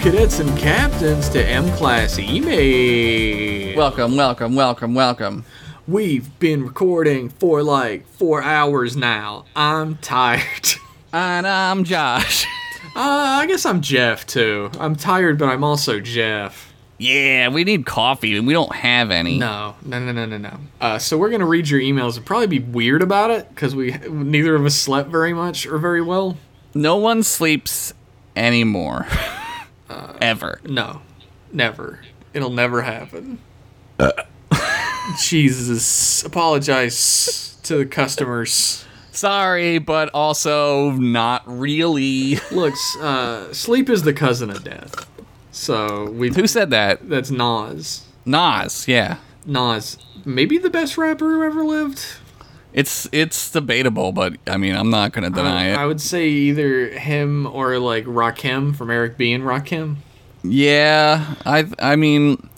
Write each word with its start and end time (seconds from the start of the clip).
cadets 0.00 0.38
and 0.40 0.56
captains 0.58 1.28
to 1.28 1.46
M 1.46 1.70
Class 1.72 2.18
Email. 2.18 3.76
Welcome, 3.76 4.16
welcome, 4.16 4.54
welcome, 4.54 4.94
welcome. 4.94 5.44
We've 5.86 6.38
been 6.38 6.62
recording 6.64 7.28
for 7.28 7.62
like 7.62 8.06
four 8.06 8.42
hours 8.42 8.96
now. 8.96 9.44
I'm 9.54 9.96
tired. 9.98 10.42
And 11.12 11.44
I'm 11.44 11.82
Josh. 11.82 12.44
Uh, 12.94 13.40
I 13.40 13.46
guess 13.46 13.66
I'm 13.66 13.80
Jeff 13.80 14.28
too. 14.28 14.70
I'm 14.78 14.94
tired, 14.94 15.38
but 15.40 15.48
I'm 15.48 15.64
also 15.64 15.98
Jeff. 15.98 16.72
yeah, 16.98 17.48
we 17.48 17.64
need 17.64 17.84
coffee 17.84 18.36
and 18.36 18.46
we 18.46 18.52
don't 18.52 18.72
have 18.72 19.10
any. 19.10 19.36
No, 19.36 19.74
no, 19.84 19.98
no, 19.98 20.12
no, 20.12 20.24
no, 20.24 20.38
no. 20.38 20.56
Uh, 20.80 20.98
so 21.00 21.18
we're 21.18 21.30
gonna 21.30 21.46
read 21.48 21.68
your 21.68 21.80
emails 21.80 22.16
and 22.16 22.24
probably 22.24 22.46
be 22.46 22.60
weird 22.60 23.02
about 23.02 23.32
it 23.32 23.48
because 23.48 23.74
we 23.74 23.90
neither 24.08 24.54
of 24.54 24.64
us 24.64 24.76
slept 24.76 25.10
very 25.10 25.32
much 25.32 25.66
or 25.66 25.78
very 25.78 26.00
well. 26.00 26.36
No 26.74 26.96
one 26.96 27.24
sleeps 27.24 27.92
anymore. 28.36 29.08
Ever. 30.20 30.60
No, 30.64 31.02
never. 31.52 32.00
It'll 32.32 32.50
never 32.50 32.82
happen. 32.82 33.38
Jesus, 35.18 36.22
apologize 36.24 37.58
to 37.64 37.76
the 37.78 37.86
customers. 37.86 38.84
Sorry, 39.12 39.78
but 39.78 40.08
also 40.14 40.92
not 40.92 41.42
really. 41.46 42.36
Look, 42.52 42.72
s- 42.74 42.96
uh, 43.00 43.52
sleep 43.52 43.90
is 43.90 44.02
the 44.02 44.12
cousin 44.12 44.50
of 44.50 44.62
death. 44.62 45.06
So 45.50 46.10
we 46.10 46.30
Who 46.32 46.46
said 46.46 46.70
that? 46.70 47.08
that's 47.08 47.30
Nas. 47.30 48.06
Nas, 48.24 48.86
yeah. 48.86 49.16
Nas, 49.44 49.98
maybe 50.24 50.58
the 50.58 50.70
best 50.70 50.96
rapper 50.96 51.24
who 51.30 51.42
ever 51.42 51.64
lived. 51.64 52.04
It's 52.72 53.08
it's 53.12 53.50
debatable, 53.50 54.12
but 54.12 54.34
I 54.46 54.56
mean, 54.56 54.76
I'm 54.76 54.90
not 54.90 55.12
gonna 55.12 55.30
deny 55.30 55.64
I 55.64 55.68
it. 55.70 55.78
I 55.78 55.86
would 55.86 56.00
say 56.00 56.28
either 56.28 56.88
him 56.88 57.46
or 57.46 57.78
like 57.78 58.04
Rakim 58.04 58.76
from 58.76 58.90
Eric 58.90 59.16
B 59.16 59.32
and 59.32 59.44
Rakim. 59.44 59.96
Yeah, 60.42 61.34
I 61.44 61.66
I 61.80 61.96
mean, 61.96 62.48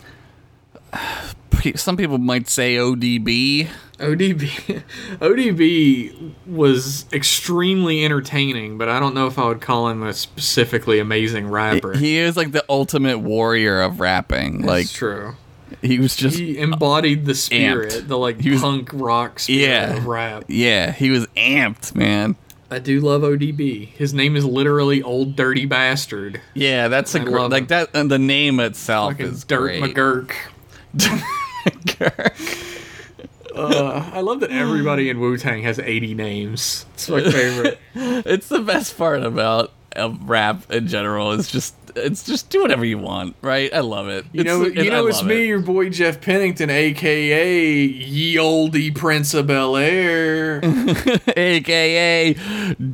some 1.77 1.97
people 1.97 2.19
might 2.19 2.49
say 2.49 2.77
ODB. 2.77 3.69
ODB, 3.99 4.83
ODB 5.21 6.33
was 6.47 7.07
extremely 7.13 8.05
entertaining, 8.05 8.77
but 8.77 8.89
I 8.89 8.99
don't 8.99 9.15
know 9.15 9.29
if 9.29 9.39
I 9.39 9.47
would 9.47 9.61
call 9.61 9.89
him 9.89 10.03
a 10.03 10.13
specifically 10.13 10.99
amazing 10.99 11.49
rapper. 11.49 11.97
He 11.97 12.19
is 12.19 12.37
like 12.37 12.51
the 12.51 12.65
ultimate 12.69 13.19
warrior 13.19 13.81
of 13.81 14.01
rapping. 14.01 14.63
Like 14.63 14.91
true. 14.91 15.37
He 15.83 15.99
was 15.99 16.17
just 16.17 16.39
He 16.39 16.57
embodied 16.59 17.27
the 17.27 17.35
spirit, 17.35 17.93
amped. 17.93 18.09
the 18.09 18.17
like 18.17 18.41
He 18.41 18.51
was- 18.53 18.61
punk 18.63 18.91
rock 18.93 19.39
spirit 19.41 19.61
Yeah. 19.69 19.97
of 19.97 20.07
rap. 20.07 20.45
yeah, 20.49 20.93
he 20.93 21.11
was 21.11 21.27
amped, 21.37 21.95
man. 21.95 22.37
I 22.71 22.79
do 22.79 23.01
love 23.01 23.23
ODB. 23.23 23.91
His 23.99 24.15
name 24.15 24.35
is 24.35 24.47
literally 24.47 25.03
Old 25.03 25.37
Dirty 25.37 25.67
Bastard. 25.67 26.41
Yeah, 26.55 26.89
that's 26.89 27.15
a 27.15 27.21
great 27.21 27.51
like 27.51 27.63
him. 27.65 27.67
that. 27.69 27.91
And 27.93 28.11
the 28.11 28.19
name 28.19 28.61
itself 28.61 29.13
Fucking 29.13 29.27
is 29.27 29.45
Dirt 29.45 29.59
great. 29.81 29.83
McGurk. 29.95 30.33
Uh, 33.55 34.11
I 34.15 34.21
love 34.21 34.41
that 34.41 34.51
everybody 34.51 35.11
in 35.11 35.21
Wu 35.21 35.37
Tang 35.37 35.63
has 35.65 35.79
80 35.79 36.15
names. 36.15 36.87
It's 36.95 37.09
my 37.11 37.23
favorite. 37.23 37.79
it's 37.95 38.49
the 38.49 38.61
best 38.61 38.97
part 38.97 39.23
about 39.23 39.73
uh, 39.97 40.15
rap 40.23 40.71
in 40.71 40.87
general. 40.89 41.33
Is 41.33 41.51
just 41.51 41.75
it's 41.95 42.25
just 42.25 42.49
do 42.51 42.63
whatever 42.63 42.85
you 42.85 42.99
want, 42.99 43.37
right? 43.43 43.73
I 43.75 43.81
love 43.81 44.09
it. 44.09 44.25
You 44.33 44.45
know, 44.45 44.63
It's- 44.65 44.85
you 44.85 44.91
I 44.91 44.95
know, 44.95 45.07
it's 45.07 45.23
me, 45.23 45.43
it. 45.43 45.47
your 45.47 45.61
boy 45.61 45.91
Jeff 45.91 46.21
Pennington, 46.21 46.71
aka 46.71 47.75
Ye 47.85 48.39
Olde 48.39 48.95
Prince 48.95 49.35
of 49.35 49.47
Bel 49.49 49.77
Air, 49.77 50.61
aka 51.37 52.35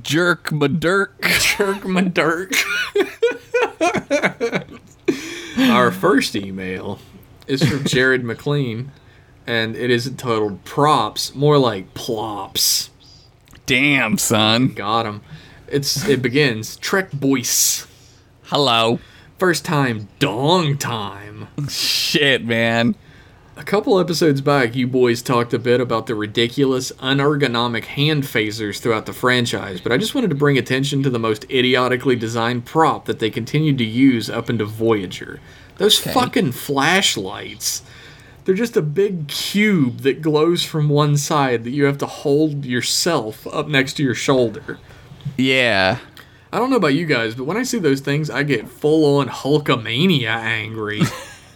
Jerk 0.02 0.50
Madurk. 0.50 1.10
Jerk 1.56 2.12
Dirk. 2.14 2.52
Our 5.58 5.90
first 5.90 6.36
email 6.36 6.98
is 7.46 7.62
from 7.68 7.84
Jared 7.84 8.24
McLean, 8.24 8.92
and 9.46 9.74
it 9.76 9.90
is 9.90 10.06
entitled 10.06 10.64
"Props," 10.64 11.34
more 11.34 11.58
like 11.58 11.94
plops. 11.94 12.90
Damn, 13.66 14.18
son. 14.18 14.68
Got 14.68 15.06
him. 15.06 15.20
It's 15.70 16.08
it 16.08 16.22
begins 16.22 16.76
Trek 16.76 17.12
Boys. 17.12 17.86
Hello. 18.44 19.00
First 19.38 19.64
time, 19.64 20.08
dong 20.18 20.78
time. 20.78 21.48
Shit, 21.68 22.44
man. 22.44 22.94
A 23.56 23.64
couple 23.64 23.98
episodes 23.98 24.40
back, 24.40 24.74
you 24.74 24.86
boys 24.86 25.20
talked 25.20 25.52
a 25.52 25.58
bit 25.58 25.80
about 25.80 26.06
the 26.06 26.14
ridiculous, 26.14 26.92
unergonomic 26.92 27.84
hand 27.84 28.22
phasers 28.22 28.80
throughout 28.80 29.06
the 29.06 29.12
franchise, 29.12 29.80
but 29.80 29.90
I 29.92 29.98
just 29.98 30.14
wanted 30.14 30.30
to 30.30 30.36
bring 30.36 30.56
attention 30.56 31.02
to 31.02 31.10
the 31.10 31.18
most 31.18 31.44
idiotically 31.50 32.16
designed 32.16 32.66
prop 32.66 33.06
that 33.06 33.18
they 33.18 33.30
continued 33.30 33.76
to 33.78 33.84
use 33.84 34.30
up 34.30 34.48
into 34.48 34.64
Voyager. 34.64 35.40
Those 35.76 35.98
fucking 35.98 36.52
flashlights. 36.52 37.82
They're 38.44 38.54
just 38.54 38.76
a 38.76 38.82
big 38.82 39.28
cube 39.28 39.98
that 39.98 40.22
glows 40.22 40.64
from 40.64 40.88
one 40.88 41.16
side 41.16 41.64
that 41.64 41.70
you 41.70 41.84
have 41.84 41.98
to 41.98 42.06
hold 42.06 42.64
yourself 42.64 43.46
up 43.48 43.68
next 43.68 43.94
to 43.94 44.02
your 44.02 44.14
shoulder. 44.14 44.78
Yeah. 45.36 45.98
I 46.52 46.58
don't 46.58 46.70
know 46.70 46.76
about 46.76 46.94
you 46.94 47.04
guys, 47.06 47.34
but 47.34 47.44
when 47.44 47.56
I 47.56 47.62
see 47.62 47.78
those 47.78 48.00
things, 48.00 48.30
I 48.30 48.42
get 48.42 48.68
full 48.68 49.18
on 49.18 49.28
Hulkamania 49.28 50.28
angry. 50.28 51.02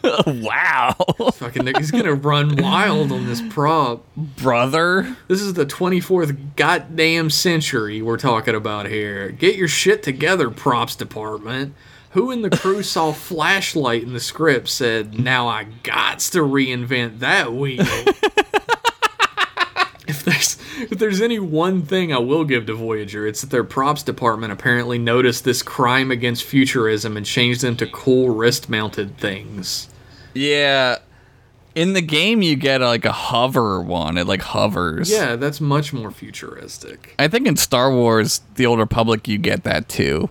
wow. 0.26 0.94
Fucking 1.34 1.66
he's 1.76 1.90
gonna 1.90 2.14
run 2.14 2.56
wild 2.56 3.12
on 3.12 3.26
this 3.26 3.42
prop. 3.48 4.04
Brother. 4.16 5.16
This 5.28 5.40
is 5.40 5.54
the 5.54 5.64
24th 5.64 6.56
goddamn 6.56 7.30
century 7.30 8.02
we're 8.02 8.18
talking 8.18 8.54
about 8.54 8.86
here. 8.86 9.30
Get 9.30 9.56
your 9.56 9.68
shit 9.68 10.02
together, 10.02 10.50
props 10.50 10.96
department. 10.96 11.74
Who 12.10 12.30
in 12.30 12.42
the 12.42 12.50
crew 12.50 12.82
saw 12.82 13.12
flashlight 13.12 14.02
in 14.02 14.12
the 14.12 14.20
script 14.20 14.68
said, 14.68 15.18
"Now 15.18 15.48
I 15.48 15.64
gots 15.82 16.30
to 16.32 16.40
reinvent 16.40 17.20
that 17.20 17.52
wheel." 17.52 17.86
if 20.90 20.98
there's 20.98 21.20
any 21.20 21.38
one 21.38 21.82
thing 21.82 22.12
I 22.12 22.18
will 22.18 22.44
give 22.44 22.66
to 22.66 22.74
Voyager, 22.74 23.26
it's 23.26 23.42
that 23.42 23.50
their 23.50 23.64
props 23.64 24.02
department 24.02 24.52
apparently 24.52 24.98
noticed 24.98 25.44
this 25.44 25.62
crime 25.62 26.10
against 26.10 26.44
futurism 26.44 27.16
and 27.16 27.24
changed 27.24 27.60
them 27.60 27.76
to 27.76 27.86
cool 27.86 28.30
wrist-mounted 28.30 29.18
things. 29.18 29.88
Yeah. 30.34 30.98
In 31.74 31.92
the 31.92 32.02
game, 32.02 32.42
you 32.42 32.56
get 32.56 32.80
like 32.80 33.04
a 33.04 33.12
hover 33.12 33.80
one. 33.80 34.18
It 34.18 34.26
like 34.26 34.42
hovers. 34.42 35.10
Yeah, 35.10 35.36
that's 35.36 35.60
much 35.60 35.92
more 35.92 36.10
futuristic. 36.10 37.14
I 37.18 37.28
think 37.28 37.46
in 37.46 37.56
Star 37.56 37.92
Wars, 37.92 38.40
The 38.56 38.66
Old 38.66 38.78
Republic, 38.78 39.28
you 39.28 39.38
get 39.38 39.64
that 39.64 39.88
too. 39.88 40.30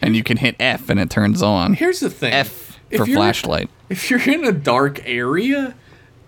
And 0.00 0.16
you 0.16 0.22
can 0.22 0.38
hit 0.38 0.56
F 0.58 0.88
and 0.88 0.98
it 0.98 1.10
turns 1.10 1.42
on. 1.42 1.74
Here's 1.74 2.00
the 2.00 2.10
thing. 2.10 2.32
F 2.32 2.80
for 2.96 3.06
flashlight. 3.06 3.70
if 3.88 4.10
you're 4.10 4.20
in 4.20 4.44
a 4.44 4.52
dark 4.52 5.00
area 5.06 5.74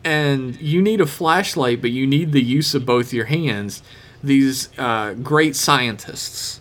and 0.07 0.61
you 0.61 0.81
need 0.81 1.01
a 1.01 1.07
flashlight 1.07 1.81
but 1.81 1.91
you 1.91 2.07
need 2.07 2.33
the 2.33 2.43
use 2.43 2.75
of 2.75 2.87
both 2.87 3.13
your 3.13 3.27
hands 3.27 3.83
these 4.23 4.69
uh, 4.79 5.13
great 5.15 5.55
scientists 5.57 6.61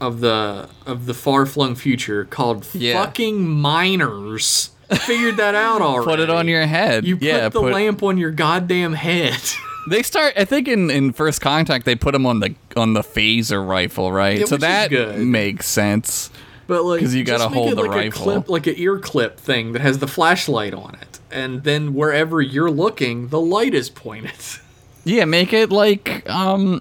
of 0.00 0.20
the 0.20 0.68
of 0.86 1.06
the 1.06 1.14
far-flung 1.14 1.74
future 1.74 2.24
called 2.24 2.66
Yeah. 2.72 3.04
fucking 3.04 3.46
miners 3.48 4.70
figured 5.02 5.36
that 5.36 5.54
out 5.54 5.82
already 5.82 6.04
Put 6.10 6.20
it 6.20 6.30
on 6.30 6.48
your 6.48 6.66
head. 6.66 7.04
you 7.04 7.16
put 7.16 7.24
yeah, 7.24 7.48
the 7.48 7.60
put- 7.60 7.72
lamp 7.72 8.02
on 8.02 8.16
your 8.18 8.30
goddamn 8.30 8.94
head 8.94 9.38
They 9.90 10.02
start. 10.02 10.34
I 10.36 10.44
think 10.44 10.68
in, 10.68 10.90
in 10.90 11.14
First 11.14 11.40
Contact, 11.40 11.86
they 11.86 11.94
put 11.94 12.12
them 12.12 12.26
on 12.26 12.40
the 12.40 12.54
on 12.76 12.92
the 12.92 13.00
phaser 13.00 13.66
rifle, 13.66 14.12
right? 14.12 14.40
Yeah, 14.40 14.44
so 14.44 14.58
that 14.58 14.90
makes 15.18 15.66
sense. 15.66 16.28
But 16.68 16.84
like 16.84 17.00
'Cause 17.00 17.14
you 17.14 17.24
gotta 17.24 17.48
make 17.50 17.54
hold 17.58 17.72
it 17.72 17.74
the 17.74 17.82
like 17.82 17.90
rifle. 17.90 18.22
a 18.22 18.24
clip 18.34 18.48
like 18.48 18.66
an 18.68 18.74
ear 18.76 18.98
clip 19.00 19.40
thing 19.40 19.72
that 19.72 19.82
has 19.82 19.98
the 19.98 20.06
flashlight 20.06 20.72
on 20.74 20.94
it 21.02 21.18
and 21.32 21.64
then 21.64 21.92
wherever 21.94 22.40
you're 22.40 22.70
looking 22.70 23.28
the 23.28 23.40
light 23.40 23.74
is 23.74 23.90
pointed 23.90 24.32
Yeah, 25.04 25.24
make 25.24 25.52
it 25.52 25.70
like 25.72 26.28
um. 26.30 26.80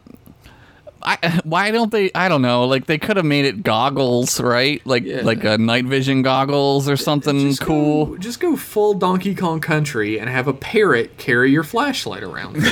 I, 1.02 1.40
why 1.46 1.72
don't 1.72 1.90
they? 1.92 2.12
I 2.14 2.28
don't 2.28 2.42
know. 2.42 2.66
Like 2.66 2.88
they 2.88 2.98
could 2.98 3.16
have 3.16 3.26
made 3.26 3.46
it 3.46 3.64
goggles, 3.64 4.42
right? 4.42 4.82
Like 4.86 5.04
Yeah. 5.06 5.22
like 5.22 5.46
a 5.46 5.58
night 5.58 5.86
vision 5.86 6.24
goggles 6.24 6.90
or 6.90 6.98
something 6.98 7.40
Just 7.40 7.62
cool. 7.62 8.08
Go, 8.08 8.18
just 8.18 8.42
go 8.42 8.58
full 8.58 8.96
Donkey 8.96 9.34
Kong 9.34 9.62
Country 9.62 10.20
and 10.20 10.30
have 10.30 10.48
a 10.50 10.54
parrot 10.54 11.18
carry 11.18 11.52
your 11.52 11.64
flashlight 11.64 12.24
around 12.24 12.58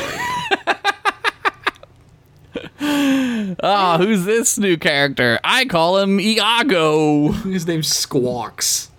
Ah, 2.82 3.98
who's 4.00 4.26
this 4.26 4.58
new 4.58 4.78
character? 4.78 5.40
I 5.44 5.66
call 5.66 5.98
him 6.00 6.20
Iago. 6.20 7.32
His 7.32 7.66
name's 7.68 7.88
Squawks. 7.88 8.90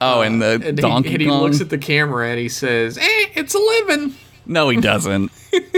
Oh, 0.00 0.20
and 0.20 0.40
the 0.40 0.60
And, 0.64 0.76
Donkey 0.78 1.08
he, 1.08 1.14
and 1.16 1.22
he 1.22 1.28
Kong. 1.28 1.42
looks 1.42 1.60
at 1.60 1.70
the 1.70 1.78
camera 1.78 2.28
and 2.28 2.38
he 2.38 2.48
says, 2.48 2.98
"Eh, 2.98 3.26
it's 3.34 3.54
a 3.54 3.58
living." 3.58 4.14
no, 4.46 4.68
he 4.68 4.80
doesn't. 4.80 5.32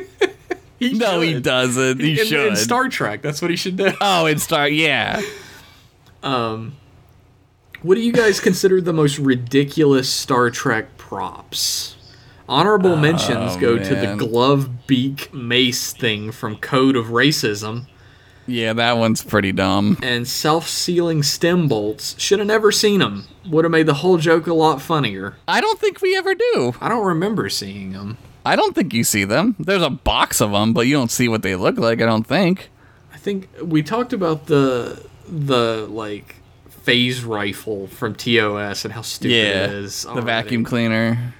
He 0.78 0.94
no, 0.94 1.20
he 1.20 1.38
doesn't. 1.38 2.00
He 2.00 2.18
in, 2.18 2.26
should. 2.26 2.46
in 2.48 2.56
Star 2.56 2.88
Trek, 2.88 3.20
that's 3.20 3.42
what 3.42 3.50
he 3.50 3.56
should 3.58 3.76
do. 3.76 3.92
oh, 4.00 4.24
in 4.24 4.38
Star. 4.38 4.66
Yeah. 4.66 5.20
Um, 6.22 6.74
what 7.82 7.96
do 7.96 8.00
you 8.00 8.12
guys 8.12 8.40
consider 8.40 8.80
the 8.80 8.94
most 8.94 9.18
ridiculous 9.18 10.08
Star 10.08 10.48
Trek 10.48 10.96
props? 10.96 11.96
Honorable 12.50 12.94
oh, 12.94 12.96
mentions 12.96 13.56
go 13.58 13.78
to 13.78 13.94
the 13.94 14.16
glove 14.16 14.86
beak 14.88 15.32
mace 15.32 15.92
thing 15.92 16.32
from 16.32 16.56
Code 16.56 16.96
of 16.96 17.06
Racism. 17.06 17.86
Yeah, 18.46 18.72
that 18.72 18.96
one's 18.96 19.22
pretty 19.22 19.52
dumb. 19.52 19.96
and 20.02 20.26
self-sealing 20.26 21.22
stem 21.22 21.68
bolts. 21.68 22.20
Should 22.20 22.40
have 22.40 22.48
never 22.48 22.72
seen 22.72 22.98
them. 22.98 23.28
Would 23.48 23.64
have 23.64 23.70
made 23.70 23.86
the 23.86 23.94
whole 23.94 24.18
joke 24.18 24.48
a 24.48 24.54
lot 24.54 24.82
funnier. 24.82 25.36
I 25.46 25.60
don't 25.60 25.78
think 25.78 26.02
we 26.02 26.16
ever 26.16 26.34
do. 26.34 26.74
I 26.80 26.88
don't 26.88 27.06
remember 27.06 27.48
seeing 27.48 27.92
them. 27.92 28.18
I 28.44 28.56
don't 28.56 28.74
think 28.74 28.92
you 28.92 29.04
see 29.04 29.22
them. 29.22 29.54
There's 29.60 29.82
a 29.82 29.90
box 29.90 30.40
of 30.40 30.50
them, 30.50 30.72
but 30.72 30.88
you 30.88 30.94
don't 30.94 31.10
see 31.10 31.28
what 31.28 31.42
they 31.42 31.54
look 31.54 31.78
like. 31.78 32.02
I 32.02 32.06
don't 32.06 32.26
think. 32.26 32.70
I 33.14 33.16
think 33.18 33.48
we 33.62 33.82
talked 33.84 34.12
about 34.12 34.46
the 34.46 35.06
the 35.28 35.86
like 35.88 36.34
phase 36.68 37.22
rifle 37.22 37.86
from 37.86 38.16
TOS 38.16 38.84
and 38.84 38.92
how 38.92 39.02
stupid 39.02 39.34
Yeah, 39.34 39.64
it 39.66 39.70
is. 39.70 40.02
the 40.02 40.22
vacuum 40.22 40.64
cleaner. 40.64 41.34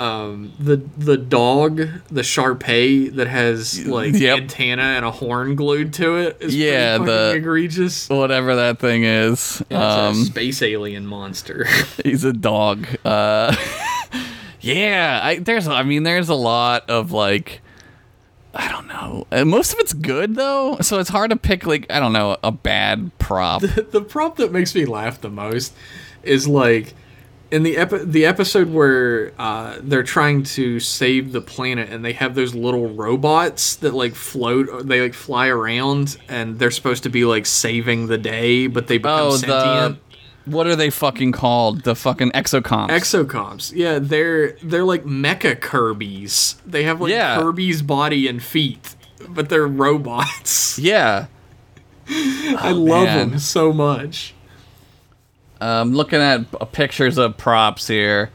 Um, 0.00 0.52
the 0.58 0.76
the 0.96 1.18
dog, 1.18 1.76
the 2.10 2.22
Sharpei 2.22 3.12
that 3.16 3.26
has 3.26 3.86
like 3.86 4.14
Yep. 4.14 4.38
antenna 4.38 4.82
and 4.82 5.04
a 5.04 5.10
horn 5.10 5.56
glued 5.56 5.92
to 5.94 6.16
it 6.16 6.38
is 6.40 6.56
Yeah, 6.56 6.96
pretty 6.96 7.12
the- 7.12 7.32
egregious. 7.36 8.08
Whatever 8.08 8.56
that 8.56 8.78
thing 8.78 9.04
is. 9.04 9.62
Yeah, 9.68 9.76
it's 9.76 10.16
a 10.16 10.20
um, 10.20 10.24
space 10.24 10.62
alien 10.62 11.06
monster. 11.06 11.66
he's 12.04 12.24
a 12.24 12.32
dog. 12.32 12.86
Uh, 13.04 13.54
yeah, 14.60 15.20
I, 15.22 15.38
there's. 15.38 15.68
I 15.68 15.82
mean, 15.82 16.02
there's 16.04 16.28
a 16.28 16.34
lot 16.34 16.88
of 16.88 17.12
like. 17.12 17.60
I 18.52 18.68
don't 18.68 18.88
know. 18.88 19.26
And 19.30 19.48
most 19.48 19.72
of 19.74 19.78
it's 19.78 19.92
good 19.92 20.34
though, 20.34 20.78
so 20.80 20.98
it's 20.98 21.10
hard 21.10 21.30
to 21.30 21.36
pick 21.36 21.66
like 21.66 21.86
I 21.90 22.00
don't 22.00 22.12
know 22.12 22.36
a 22.42 22.50
bad 22.50 23.16
prop. 23.18 23.60
the 23.90 24.04
prop 24.08 24.36
that 24.38 24.50
makes 24.50 24.74
me 24.74 24.86
laugh 24.86 25.20
the 25.20 25.30
most 25.30 25.72
is 26.24 26.48
like 26.48 26.94
in 27.50 27.62
the 27.64 27.76
epi- 27.76 28.04
the 28.04 28.24
episode 28.26 28.70
where 28.70 29.32
uh, 29.38 29.78
they're 29.82 30.02
trying 30.04 30.42
to 30.44 30.78
save 30.80 31.32
the 31.32 31.40
planet 31.40 31.88
and 31.90 32.04
they 32.04 32.12
have 32.12 32.34
those 32.34 32.54
little 32.54 32.88
robots 32.88 33.76
that 33.76 33.92
like 33.94 34.14
float 34.14 34.68
or 34.68 34.82
they 34.82 35.00
like 35.00 35.14
fly 35.14 35.48
around 35.48 36.16
and 36.28 36.58
they're 36.58 36.70
supposed 36.70 37.02
to 37.02 37.08
be 37.08 37.24
like 37.24 37.46
saving 37.46 38.06
the 38.06 38.18
day 38.18 38.66
but 38.68 38.86
they 38.86 38.98
become 38.98 39.20
Oh, 39.32 39.36
the 39.36 39.98
what 40.46 40.66
are 40.66 40.74
they 40.74 40.90
fucking 40.90 41.32
called? 41.32 41.82
The 41.82 41.94
fucking 41.94 42.30
exocomps. 42.32 42.88
exocoms 42.90 43.72
yeah 43.74 43.98
they're 44.00 44.52
they're 44.62 44.84
like 44.84 45.04
mecha 45.04 45.60
kirby's 45.60 46.56
they 46.66 46.84
have 46.84 47.00
like 47.00 47.10
Yeah. 47.10 47.38
kirby's 47.40 47.82
body 47.82 48.26
and 48.28 48.42
feet 48.42 48.94
but 49.28 49.48
they're 49.48 49.66
robots 49.66 50.78
yeah. 50.78 51.26
i 52.08 52.70
love 52.72 53.02
Oh, 53.02 53.04
man. 53.04 53.30
them 53.30 53.38
so 53.38 53.72
much 53.72 54.34
Um, 55.60 55.92
looking 55.92 56.20
at 56.20 56.72
pictures 56.72 57.18
of 57.18 57.36
props 57.36 57.86
here. 57.86 58.30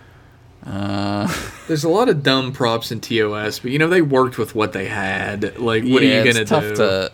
Uh, 0.65 1.27
There's 1.67 1.83
a 1.83 1.89
lot 1.89 2.09
of 2.09 2.21
dumb 2.23 2.51
props 2.51 2.91
in 2.91 3.01
TOS, 3.01 3.59
but 3.59 3.71
you 3.71 3.79
know 3.79 3.87
they 3.87 4.01
worked 4.01 4.37
with 4.37 4.53
what 4.55 4.73
they 4.73 4.87
had. 4.87 5.57
Like, 5.57 5.83
what 5.83 6.03
yeah, 6.03 6.21
are 6.21 6.25
you 6.25 6.31
gonna 6.31 6.41
it's 6.41 6.49
tough 6.49 6.63
do? 6.63 6.75
to. 6.75 7.11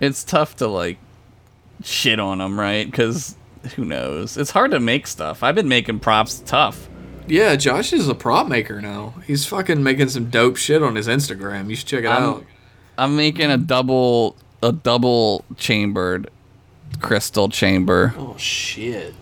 It's 0.00 0.24
tough 0.24 0.56
to 0.56 0.66
like 0.68 0.98
shit 1.82 2.20
on 2.20 2.38
them, 2.38 2.58
right? 2.58 2.88
Because 2.88 3.36
who 3.76 3.84
knows? 3.84 4.36
It's 4.36 4.50
hard 4.50 4.70
to 4.72 4.80
make 4.80 5.06
stuff. 5.06 5.42
I've 5.42 5.54
been 5.54 5.68
making 5.68 6.00
props 6.00 6.42
tough. 6.46 6.88
Yeah, 7.26 7.56
Josh 7.56 7.92
is 7.92 8.06
a 8.08 8.14
prop 8.14 8.48
maker 8.48 8.80
now. 8.82 9.14
He's 9.26 9.46
fucking 9.46 9.82
making 9.82 10.10
some 10.10 10.28
dope 10.30 10.56
shit 10.56 10.82
on 10.82 10.94
his 10.94 11.08
Instagram. 11.08 11.70
You 11.70 11.76
should 11.76 11.88
check 11.88 12.04
it 12.04 12.08
I'm- 12.08 12.22
out. 12.22 12.44
I'm 12.96 13.16
making 13.16 13.50
a 13.50 13.56
double 13.56 14.36
a 14.62 14.70
double 14.72 15.44
chambered 15.56 16.30
crystal 17.00 17.48
chamber, 17.48 18.14
Oh 18.16 18.36
shit! 18.38 19.14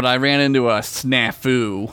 But 0.00 0.08
I 0.08 0.16
ran 0.16 0.40
into 0.40 0.70
a 0.70 0.78
snafu. 0.78 1.92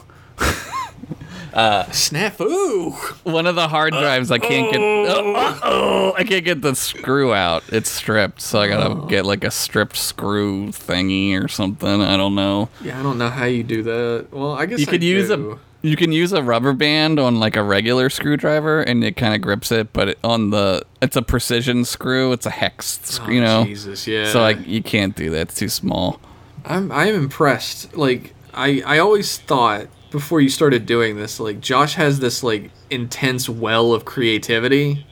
Snafu! 1.53 2.93
One 3.25 3.45
of 3.47 3.55
the 3.55 3.67
hard 3.67 3.93
uh, 3.93 3.99
drives 3.99 4.31
I 4.31 4.37
can't 4.37 4.71
get. 4.71 4.79
Oh, 4.79 5.59
oh, 5.61 6.13
I 6.15 6.23
can't 6.23 6.45
get 6.45 6.61
the 6.61 6.73
screw 6.73 7.33
out. 7.33 7.65
It's 7.67 7.89
stripped, 7.89 8.39
so 8.39 8.61
I 8.61 8.69
gotta 8.69 8.91
oh. 8.91 9.05
get 9.07 9.25
like 9.25 9.43
a 9.43 9.51
stripped 9.51 9.97
screw 9.97 10.67
thingy 10.67 11.37
or 11.37 11.49
something. 11.49 12.01
I 12.01 12.15
don't 12.15 12.33
know. 12.35 12.69
Yeah, 12.81 12.97
I 12.97 13.03
don't 13.03 13.17
know 13.17 13.29
how 13.29 13.43
you 13.43 13.63
do 13.63 13.83
that. 13.83 14.27
Well, 14.31 14.53
I 14.53 14.67
guess 14.67 14.79
You 14.79 14.85
I 14.87 14.91
could 14.91 15.03
use 15.03 15.29
a 15.29 15.57
you 15.81 15.97
can 15.97 16.13
use 16.13 16.31
a 16.31 16.41
rubber 16.41 16.71
band 16.71 17.19
on 17.19 17.41
like 17.41 17.57
a 17.57 17.63
regular 17.63 18.09
screwdriver, 18.09 18.83
and 18.83 19.03
it 19.03 19.17
kind 19.17 19.35
of 19.35 19.41
grips 19.41 19.69
it. 19.69 19.91
But 19.91 20.09
it, 20.09 20.19
on 20.23 20.51
the 20.51 20.83
it's 21.01 21.17
a 21.17 21.21
precision 21.21 21.83
screw. 21.83 22.31
It's 22.31 22.45
a 22.45 22.51
hex, 22.51 23.01
Oh, 23.03 23.05
screw, 23.05 23.35
you 23.35 23.41
know. 23.41 23.65
Jesus, 23.65 24.07
yeah. 24.07 24.31
So 24.31 24.39
like 24.39 24.65
you 24.65 24.81
can't 24.81 25.13
do 25.13 25.29
that. 25.31 25.41
It's 25.41 25.55
too 25.55 25.67
small. 25.67 26.21
I'm 26.67 26.91
I 26.91 27.05
am 27.07 27.15
impressed. 27.15 27.95
Like 27.95 28.33
I 28.53 28.81
I 28.85 28.99
always 28.99 29.37
thought 29.37 29.87
before 30.11 30.39
you 30.41 30.49
started 30.49 30.85
doing 30.85 31.17
this, 31.17 31.39
like 31.39 31.59
Josh 31.59 31.95
has 31.95 32.19
this 32.19 32.43
like 32.43 32.71
intense 32.89 33.49
well 33.49 33.93
of 33.93 34.05
creativity 34.05 35.05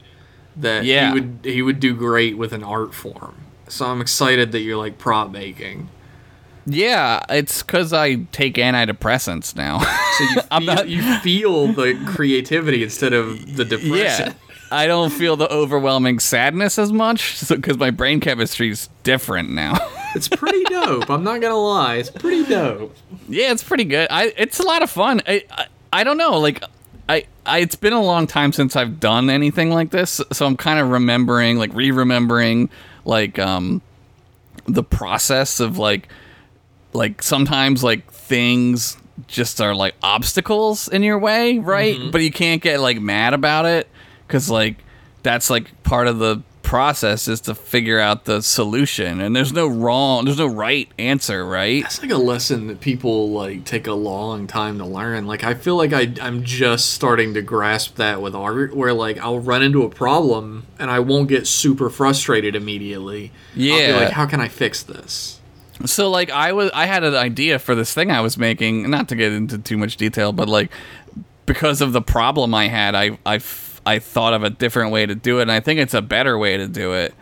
that 0.58 0.86
Yeah. 0.86 1.08
he 1.10 1.14
would 1.20 1.40
he 1.44 1.62
would 1.62 1.80
do 1.80 1.94
great 1.96 2.38
with 2.38 2.54
an 2.54 2.64
art 2.64 2.94
form. 2.94 3.36
So 3.68 3.86
I'm 3.88 4.00
excited 4.02 4.52
that 4.52 4.60
you're 4.60 4.78
like 4.78 4.98
prop 4.98 5.32
making. 5.32 5.90
Yeah, 6.68 7.24
it's 7.30 7.62
because 7.62 7.94
I 7.94 8.16
take 8.32 8.56
antidepressants 8.56 9.56
now. 9.56 9.80
So 9.80 10.24
you 10.24 10.36
I'm 10.52 10.64
feel, 10.66 10.76
not- 10.76 10.90
you 10.90 11.02
feel 11.20 11.68
the 11.74 11.94
creativity 12.08 12.84
instead 12.84 13.14
of 13.14 13.56
the 13.56 13.66
depression. 13.76 14.28
yeah, 14.30 14.34
I 14.72 14.88
don't 14.88 15.12
feel 15.12 15.36
the 15.36 15.48
overwhelming 15.52 16.18
sadness 16.20 16.80
as 16.80 16.92
much 16.92 17.48
because 17.48 17.78
my 17.78 17.92
brain 17.92 18.20
chemistry's 18.20 18.90
different 19.04 19.52
now. 19.52 19.78
It's 20.16 20.28
pretty 20.28 20.64
dope. 20.64 21.10
I'm 21.10 21.24
not 21.24 21.42
gonna 21.42 21.56
lie. 21.56 21.96
It's 21.96 22.10
pretty 22.10 22.46
dope. 22.46 22.96
yeah, 23.28 23.52
it's 23.52 23.64
pretty 23.64 23.84
good. 23.84 24.08
I 24.10 24.34
it's 24.38 24.60
a 24.60 24.64
lot 24.64 24.82
of 24.82 24.90
fun. 24.90 25.22
I 25.28 25.44
I, 25.52 25.66
I 25.94 26.04
don't 26.04 26.18
know, 26.18 26.40
like. 26.40 26.64
I, 27.08 27.26
I, 27.46 27.60
it's 27.60 27.76
been 27.76 27.94
a 27.94 28.02
long 28.02 28.26
time 28.26 28.52
since 28.52 28.76
I've 28.76 29.00
done 29.00 29.30
anything 29.30 29.70
like 29.70 29.92
this, 29.92 30.20
so 30.32 30.48
I'm 30.48 30.58
kind 30.58 30.80
of 30.80 30.90
remembering, 30.90 31.60
like 31.60 31.72
re-remembering, 31.76 32.68
like 33.04 33.38
um, 33.38 33.84
the 34.66 34.82
process 34.82 35.60
of 35.60 35.78
like, 35.78 36.10
like 36.94 37.22
sometimes 37.22 37.84
like 37.84 38.12
things 38.12 38.98
just 39.28 39.62
are 39.62 39.76
like 39.76 39.94
obstacles 40.02 40.88
in 40.88 41.04
your 41.04 41.20
way, 41.20 41.60
right? 41.60 42.12
But 42.12 42.22
you 42.24 42.32
can't 42.32 42.60
get 42.60 42.80
like 42.80 43.00
mad 43.00 43.36
about 43.36 43.66
it 43.66 43.88
because 44.26 44.50
like 44.50 44.78
that's 45.22 45.52
like 45.52 45.84
part 45.84 46.08
of 46.08 46.18
the 46.18 46.42
process 46.66 47.28
is 47.28 47.40
to 47.42 47.56
figure 47.56 48.00
out 48.00 48.26
the 48.26 48.42
solution, 48.42 49.22
and 49.22 49.36
there's 49.36 49.54
no 49.54 49.68
wrong, 49.68 50.26
there's 50.26 50.38
no 50.40 50.48
right 50.48 50.90
answer, 51.00 51.46
right? 51.46 51.84
That's 51.84 52.02
like 52.02 52.12
a 52.12 52.18
lesson 52.18 52.68
that 52.68 52.82
people 52.82 53.30
like 53.32 53.64
take 53.64 53.88
a 53.88 53.94
long 53.94 54.48
time 54.48 54.78
to 54.80 54.86
learn. 54.86 55.28
Like 55.28 55.44
I 55.44 55.54
feel 55.54 55.78
like 55.78 55.94
I 55.94 56.12
I'm 56.22 56.44
just 56.44 56.90
starting 56.94 57.34
to 57.36 57.42
grasp 57.42 57.96
that 57.96 58.22
with 58.22 58.36
art 58.36 58.76
where 58.76 58.92
like 58.94 59.18
I'll 59.20 59.40
run 59.40 59.64
into 59.64 59.84
a 59.84 59.90
problem 59.90 60.66
and 60.80 60.90
I 60.92 61.00
won't 61.00 61.30
get 61.30 61.48
super 61.48 61.90
frustrated 61.90 62.56
immediately. 62.56 63.32
I'll 63.52 63.58
be 63.58 63.64
Yeah. 63.68 63.96
like 63.98 64.10
how 64.12 64.26
can 64.26 64.42
I 64.42 64.48
fix 64.48 64.84
this? 64.84 65.40
So 65.86 66.10
like 66.10 66.30
I 66.32 66.52
was 66.54 66.72
I 66.74 66.88
had 66.88 67.04
an 67.04 67.16
idea 67.16 67.60
for 67.60 67.76
this 67.76 67.94
thing 67.94 68.10
I 68.12 68.22
was 68.22 68.38
making, 68.38 68.90
not 68.90 69.08
to 69.10 69.16
get 69.16 69.32
into 69.32 69.58
too 69.60 69.78
much 69.78 69.98
detail, 69.98 70.32
but 70.34 70.50
like 70.50 70.72
because 71.46 71.80
of 71.80 71.94
the 71.94 72.02
problem 72.02 72.56
I 72.56 72.68
had, 72.70 72.96
I 72.96 73.20
I, 73.26 73.40
I 73.86 74.00
thought 74.00 74.34
of 74.34 74.44
a 74.44 74.50
different 74.50 74.92
way 74.92 75.06
to 75.06 75.16
do 75.16 75.40
it, 75.40 75.44
and 75.44 75.52
I 75.52 75.60
think 75.60 75.80
it's 75.80 75.94
a 75.94 76.02
better 76.02 76.38
way 76.38 76.58
to 76.58 76.68
do 76.68 76.94
it. 76.94 77.14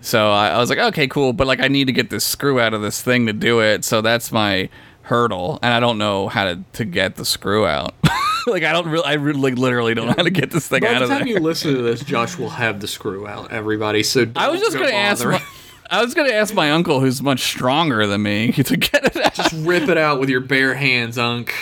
So 0.00 0.30
I, 0.30 0.48
I 0.50 0.58
was 0.58 0.68
like, 0.68 0.78
okay, 0.78 1.06
cool, 1.08 1.32
but 1.32 1.46
like 1.46 1.60
I 1.60 1.68
need 1.68 1.86
to 1.86 1.92
get 1.92 2.10
this 2.10 2.24
screw 2.24 2.60
out 2.60 2.74
of 2.74 2.82
this 2.82 3.00
thing 3.00 3.26
to 3.26 3.32
do 3.32 3.60
it. 3.60 3.84
So 3.84 4.00
that's 4.00 4.30
my 4.30 4.68
hurdle, 5.02 5.58
and 5.62 5.72
I 5.72 5.80
don't 5.80 5.98
know 5.98 6.28
how 6.28 6.44
to, 6.44 6.62
to 6.74 6.84
get 6.84 7.16
the 7.16 7.24
screw 7.24 7.66
out. 7.66 7.94
like 8.46 8.62
I 8.64 8.72
don't 8.72 8.86
really, 8.88 9.04
I 9.04 9.14
really, 9.14 9.54
literally 9.54 9.94
don't 9.94 10.08
know 10.08 10.14
how 10.16 10.22
to 10.22 10.30
get 10.30 10.50
this 10.50 10.68
thing 10.68 10.82
By 10.82 10.88
out 10.88 10.98
the 10.98 11.04
of 11.04 11.10
time 11.10 11.20
there. 11.20 11.28
you 11.28 11.38
listen 11.38 11.74
to 11.74 11.82
this, 11.82 12.02
Josh 12.02 12.36
will 12.38 12.50
have 12.50 12.80
the 12.80 12.86
screw 12.88 13.26
out, 13.26 13.50
everybody. 13.52 14.02
So 14.02 14.26
I 14.36 14.48
was 14.48 14.60
just 14.60 14.76
gonna 14.76 14.92
ask. 14.92 15.24
My, 15.24 15.42
I 15.90 16.02
was 16.02 16.14
gonna 16.14 16.32
ask 16.32 16.54
my 16.54 16.70
uncle, 16.70 17.00
who's 17.00 17.22
much 17.22 17.40
stronger 17.40 18.06
than 18.06 18.22
me, 18.22 18.52
to 18.52 18.76
get 18.76 19.04
it 19.04 19.16
out. 19.16 19.34
just 19.34 19.54
rip 19.66 19.88
it 19.88 19.98
out 19.98 20.20
with 20.20 20.28
your 20.28 20.40
bare 20.40 20.74
hands, 20.74 21.18
Unc. 21.18 21.52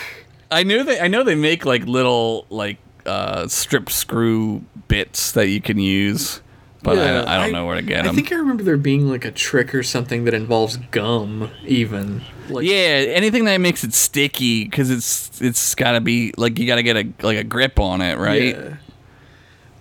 I 0.50 0.64
knew 0.64 0.84
they 0.84 1.00
I 1.00 1.08
know 1.08 1.22
they 1.22 1.34
make 1.34 1.64
like 1.64 1.84
little 1.86 2.46
like 2.50 2.78
uh 3.06 3.48
strip 3.48 3.90
screw 3.90 4.62
bits 4.88 5.32
that 5.32 5.48
you 5.48 5.60
can 5.60 5.78
use, 5.78 6.40
but 6.82 6.98
I, 6.98 7.12
don't- 7.12 7.28
I 7.28 7.50
know 7.50 7.66
where 7.66 7.76
to 7.76 7.82
get 7.82 8.00
I 8.00 8.02
them. 8.02 8.12
I 8.12 8.14
think 8.14 8.32
I 8.32 8.36
remember 8.36 8.62
there 8.62 8.76
being 8.76 9.08
like 9.08 9.24
a 9.24 9.30
trick 9.30 9.74
or 9.74 9.82
something 9.82 10.24
that 10.24 10.34
involves 10.34 10.76
gum, 10.76 11.50
even. 11.66 12.22
Like, 12.48 12.64
yeah, 12.66 12.74
anything 13.14 13.44
that 13.46 13.56
makes 13.58 13.84
it 13.84 13.94
sticky 13.94 14.64
because 14.64 14.90
it's 14.90 15.40
it's 15.40 15.74
got 15.74 15.92
to 15.92 16.00
be 16.00 16.32
like 16.36 16.58
you 16.58 16.66
got 16.66 16.76
to 16.76 16.82
get 16.82 16.96
a 16.96 17.08
like 17.22 17.38
a 17.38 17.44
grip 17.44 17.78
on 17.80 18.00
it, 18.02 18.18
right? 18.18 18.56
Yeah. 18.56 18.74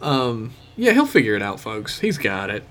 Um. 0.02 0.54
Yeah, 0.78 0.94
he'll 0.94 1.06
figure 1.06 1.36
it 1.36 1.42
out, 1.42 1.60
folks. 1.60 2.00
He's 2.00 2.18
got 2.18 2.50
it. 2.50 2.64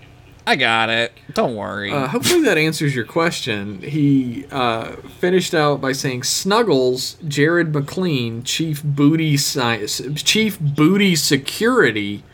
I 0.47 0.57
got 0.57 0.89
it. 0.91 1.13
Don't 1.35 1.55
worry. 1.55 1.93
Uh, 1.93 2.07
hopefully 2.09 2.43
that 2.45 2.59
answers 2.59 2.95
your 2.95 3.05
question. 3.05 3.83
He 3.83 4.47
uh, 4.51 4.97
finished 5.19 5.55
out 5.55 5.81
by 5.81 5.93
saying 5.93 6.25
Snuggles, 6.25 7.15
Jared 7.27 7.73
McLean, 7.75 8.43
Chief 8.43 8.83
Booty 8.83 9.37
Science, 9.37 10.01
Chief 10.17 10.59
Booty 10.59 11.15
Security, 11.15 12.25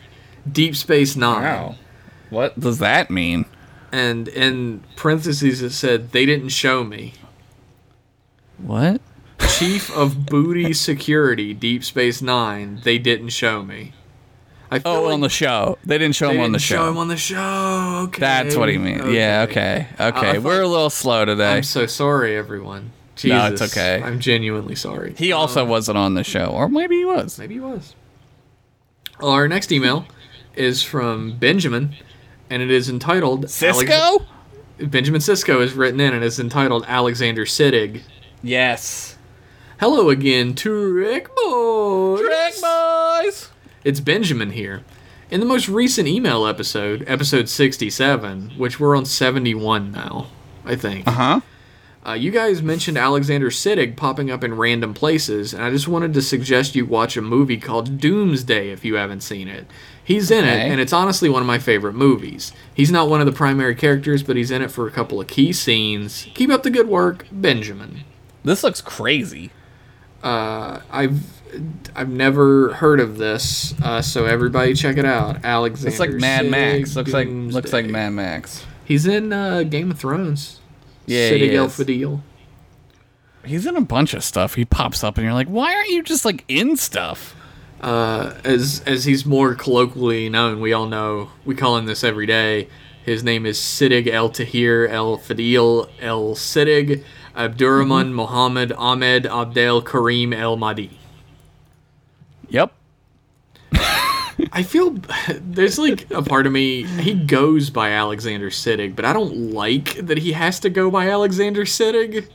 Deep 0.49 0.75
Space 0.75 1.15
Nine. 1.15 1.43
wow. 1.43 1.75
What 2.29 2.59
does 2.59 2.79
that 2.79 3.09
mean? 3.09 3.45
And 3.91 4.27
in 4.27 4.83
parentheses 4.95 5.61
it 5.61 5.71
said 5.71 6.11
they 6.11 6.25
didn't 6.25 6.49
show 6.49 6.83
me. 6.83 7.13
What? 8.57 9.01
Chief 9.57 9.89
of 9.95 10.25
Booty 10.25 10.73
Security, 10.73 11.53
Deep 11.53 11.83
Space 11.83 12.21
Nine, 12.21 12.81
they 12.83 12.97
didn't 12.97 13.29
show 13.29 13.63
me. 13.63 13.93
I 14.69 14.81
Oh, 14.83 15.03
like 15.03 15.13
on 15.13 15.21
the 15.21 15.29
show. 15.29 15.77
They 15.85 15.97
didn't 15.97 16.15
show 16.15 16.27
they 16.29 16.35
him 16.35 16.41
on 16.43 16.51
the 16.51 16.59
show. 16.59 16.75
show 16.75 16.89
him 16.89 16.97
on 16.97 17.07
the 17.07 17.17
show. 17.17 18.03
Okay, 18.07 18.19
That's 18.19 18.55
what 18.55 18.69
he 18.69 18.77
means. 18.77 19.05
Yeah. 19.13 19.45
Okay. 19.49 19.87
Okay. 19.99 20.29
I 20.35 20.37
We're 20.39 20.61
a 20.61 20.67
little 20.67 20.89
slow 20.89 21.23
today. 21.25 21.55
I'm 21.57 21.63
so 21.63 21.85
sorry, 21.85 22.35
everyone. 22.35 22.91
Jesus, 23.15 23.29
No, 23.37 23.47
it's 23.47 23.61
okay. 23.61 24.01
I'm 24.03 24.19
genuinely 24.19 24.75
sorry. 24.75 25.13
he 25.17 25.31
also 25.31 25.63
um, 25.63 25.69
wasn't 25.69 25.97
on 25.97 26.13
the 26.13 26.23
show, 26.23 26.45
or 26.47 26.67
maybe 26.69 26.97
he 26.97 27.05
was. 27.05 27.39
Maybe 27.39 27.55
he 27.55 27.59
was. 27.59 27.95
Our 29.21 29.47
next 29.47 29.71
email 29.71 30.05
is 30.55 30.83
from 30.83 31.37
Benjamin, 31.39 31.95
and 32.49 32.61
it 32.61 32.69
is 32.69 32.89
entitled 32.89 33.45
Sisko. 33.47 33.89
Alex- 33.89 34.25
Benjamin 34.79 35.21
Sisko 35.21 35.61
is 35.61 35.73
written 35.73 35.99
in 35.99 36.13
and 36.13 36.23
is 36.23 36.39
entitled 36.39 36.85
Alexander 36.87 37.45
Siddig. 37.45 38.01
yes. 38.43 39.15
Hello 39.79 40.09
again, 40.09 40.53
Trick 40.55 41.29
Boys. 41.35 42.19
Trick 42.21 42.61
boys. 42.61 43.49
It's 43.87 44.01
Benjamin 44.01 44.51
here. 44.51 44.83
In 45.31 45.39
the 45.39 45.45
most 45.45 45.69
recent 45.69 46.09
email 46.09 46.45
episode, 46.45 47.05
episode 47.07 47.47
67, 47.47 48.51
which 48.57 48.81
we're 48.81 48.97
on 48.97 49.05
71 49.05 49.93
now, 49.93 50.27
I 50.65 50.75
think. 50.75 51.07
Uh 51.07 51.11
huh. 51.11 51.41
Uh, 52.05 52.11
you 52.11 52.29
guys 52.29 52.61
mentioned 52.61 52.97
Alexander 52.97 53.49
Siddig 53.49 53.95
popping 53.95 54.29
up 54.29 54.43
in 54.43 54.55
random 54.55 54.93
places, 54.93 55.53
and 55.53 55.63
I 55.63 55.69
just 55.69 55.87
wanted 55.87 56.13
to 56.15 56.21
suggest 56.21 56.75
you 56.75 56.85
watch 56.85 57.15
a 57.15 57.21
movie 57.21 57.55
called 57.55 57.97
Doomsday 57.97 58.71
if 58.71 58.83
you 58.83 58.95
haven't 58.95 59.21
seen 59.21 59.47
it. 59.47 59.67
He's 60.03 60.31
in 60.31 60.43
it, 60.43 60.69
and 60.69 60.81
it's 60.81 60.91
honestly 60.91 61.29
one 61.29 61.41
of 61.41 61.47
my 61.47 61.57
favorite 61.57 61.95
movies. 61.95 62.51
He's 62.73 62.91
not 62.91 63.07
one 63.07 63.21
of 63.21 63.25
the 63.25 63.31
primary 63.31 63.75
characters, 63.75 64.21
but 64.21 64.35
he's 64.35 64.51
in 64.51 64.61
it 64.61 64.69
for 64.69 64.85
a 64.85 64.91
couple 64.91 65.21
of 65.21 65.27
key 65.27 65.53
scenes. 65.53 66.27
Keep 66.33 66.49
up 66.49 66.63
the 66.63 66.71
good 66.71 66.89
work, 66.89 67.25
Benjamin. 67.31 68.03
This 68.43 68.63
looks 68.65 68.81
crazy. 68.81 69.51
Uh, 70.21 70.81
I've 70.91 71.36
I've 71.95 72.09
never 72.09 72.73
heard 72.73 72.99
of 72.99 73.17
this, 73.17 73.73
uh, 73.81 74.01
so 74.01 74.25
everybody 74.25 74.73
check 74.73 74.97
it 74.97 75.05
out. 75.05 75.43
Alexander. 75.43 75.89
It's 75.89 75.99
like 75.99 76.11
Mad 76.11 76.45
Siddig, 76.45 76.49
Max. 76.49 76.95
Looks 76.95 77.13
like 77.13 77.27
looks 77.29 77.73
like 77.73 77.85
Mad 77.85 78.13
Max. 78.13 78.65
He's 78.85 79.05
in 79.05 79.33
uh, 79.33 79.63
Game 79.63 79.91
of 79.91 79.99
Thrones. 79.99 80.59
Yeah, 81.05 81.31
Siddig 81.31 81.49
he 81.49 81.55
El 81.55 81.65
is. 81.65 81.73
Fadil. 81.73 82.21
He's 83.45 83.65
in 83.65 83.75
a 83.75 83.81
bunch 83.81 84.13
of 84.13 84.23
stuff. 84.23 84.55
He 84.55 84.65
pops 84.65 85.03
up, 85.03 85.17
and 85.17 85.23
you're 85.23 85.33
like, 85.33 85.47
why 85.47 85.73
aren't 85.73 85.89
you 85.89 86.03
just 86.03 86.25
like 86.25 86.43
in 86.47 86.75
stuff? 86.75 87.33
uh, 87.81 88.33
as 88.43 88.81
as 88.85 89.05
he's 89.05 89.25
more 89.25 89.55
colloquially 89.55 90.29
known, 90.29 90.59
we 90.59 90.73
all 90.73 90.87
know 90.87 91.29
we 91.45 91.55
call 91.55 91.77
him 91.77 91.85
this 91.85 92.03
every 92.03 92.25
day. 92.25 92.67
His 93.05 93.23
name 93.23 93.45
is 93.45 93.57
Siddig 93.57 94.07
El 94.07 94.29
Tahir 94.29 94.87
El 94.87 95.17
Fadil 95.17 95.89
El 96.01 96.35
Siddig 96.35 97.03
Abdurrahman 97.35 98.13
Mohammed 98.13 98.73
Ahmed 98.73 99.25
Abdel 99.25 99.81
Karim 99.81 100.33
El 100.33 100.57
Mahdi. 100.57 100.97
Yep. 102.49 102.71
I 104.53 104.61
feel 104.63 104.95
there's 105.41 105.79
like 105.79 106.09
a 106.11 106.21
part 106.21 106.45
of 106.45 106.51
me 106.53 106.83
he 106.83 107.13
goes 107.15 107.69
by 107.71 107.89
Alexander 107.91 108.49
Siddig, 108.49 108.95
but 108.95 109.03
I 109.03 109.11
don't 109.11 109.51
like 109.51 109.95
that 109.95 110.19
he 110.19 110.33
has 110.33 110.59
to 110.61 110.69
go 110.69 110.91
by 110.91 111.09
Alexander 111.09 111.63
Siddig. 111.65 112.27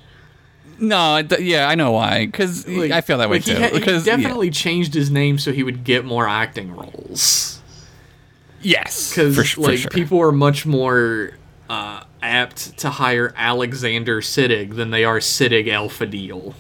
No, 0.78 1.16
it, 1.18 1.40
yeah, 1.40 1.68
I 1.68 1.76
know 1.76 1.92
why. 1.92 2.26
Because 2.26 2.66
Like- 2.66 2.90
I 2.90 3.02
feel 3.02 3.18
that 3.18 3.30
way 3.30 3.36
like, 3.36 3.44
he 3.44 3.54
too. 3.54 3.60
ha- 3.60 3.68
he 3.68 3.78
because 3.78 4.04
yeah. 4.06 4.16
definitely 4.16 4.50
changed 4.50 4.94
his 4.94 5.10
name 5.10 5.38
so 5.38 5.52
he 5.52 5.62
would 5.62 5.84
get 5.84 6.04
more 6.04 6.26
acting 6.28 6.72
roles. 6.72 7.60
yes, 8.62 9.10
because 9.10 9.46
sh- 9.46 9.58
like 9.58 9.78
sure. 9.78 9.90
people 9.90 10.20
are 10.20 10.32
much 10.32 10.66
more 10.66 11.32
uh, 11.70 12.02
apt 12.20 12.76
to 12.80 12.90
hire 12.90 13.32
Alexander 13.36 14.20
Siddig 14.20 14.74
than 14.74 14.90
they 14.90 15.04
are 15.04 15.18
Siddig 15.20 15.68
El 15.68 15.88
Fadil. 15.88 16.52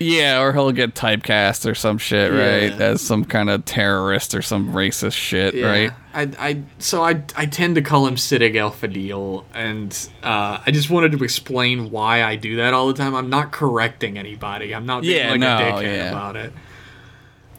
Yeah, 0.00 0.40
or 0.40 0.52
he'll 0.52 0.70
get 0.72 0.94
typecast 0.94 1.68
or 1.68 1.74
some 1.74 1.98
shit, 1.98 2.30
right? 2.32 2.78
Yeah. 2.78 2.86
As 2.90 3.00
some 3.00 3.24
kind 3.24 3.50
of 3.50 3.64
terrorist 3.64 4.34
or 4.34 4.42
some 4.42 4.72
racist 4.72 5.14
shit, 5.14 5.54
right? 5.64 5.90
I, 6.14 6.30
I 6.38 6.62
so 6.78 7.02
I 7.02 7.22
I 7.36 7.46
tend 7.46 7.74
to 7.74 7.82
call 7.82 8.06
him 8.06 8.14
Siddig 8.16 8.54
El 8.56 8.70
Fadil, 8.70 9.44
and 9.54 10.08
uh, 10.22 10.58
I 10.64 10.70
just 10.70 10.88
wanted 10.90 11.12
to 11.12 11.24
explain 11.24 11.90
why 11.90 12.22
I 12.22 12.36
do 12.36 12.56
that 12.56 12.74
all 12.74 12.86
the 12.86 12.94
time. 12.94 13.14
I'm 13.14 13.28
not 13.30 13.50
correcting 13.52 14.18
anybody. 14.18 14.74
I'm 14.74 14.86
not 14.86 15.02
being 15.02 15.16
Yeah, 15.16 15.30
like 15.32 15.40
no, 15.40 15.56
a 15.56 15.60
dickhead 15.60 15.82
yeah. 15.96 16.08
about 16.10 16.36
it. 16.36 16.52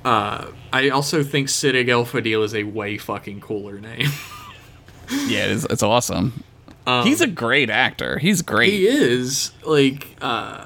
Uh, 0.05 0.47
I 0.71 0.89
also 0.89 1.23
think 1.23 1.49
Siddig 1.49 1.89
El 1.89 2.05
Fadil 2.05 2.43
is 2.43 2.55
a 2.55 2.63
way 2.63 2.97
fucking 2.97 3.41
cooler 3.41 3.79
name. 3.79 4.09
Yeah, 5.27 5.45
it's, 5.45 5.65
it's 5.65 5.81
awesome. 5.81 6.43
He's 7.03 7.19
a 7.19 7.25
great 7.25 7.71
actor. 7.71 8.19
He's 8.19 8.43
great. 8.43 8.69
Um, 8.69 8.77
He 8.79 8.87
is 8.87 9.51
like 9.65 10.15
uh 10.21 10.65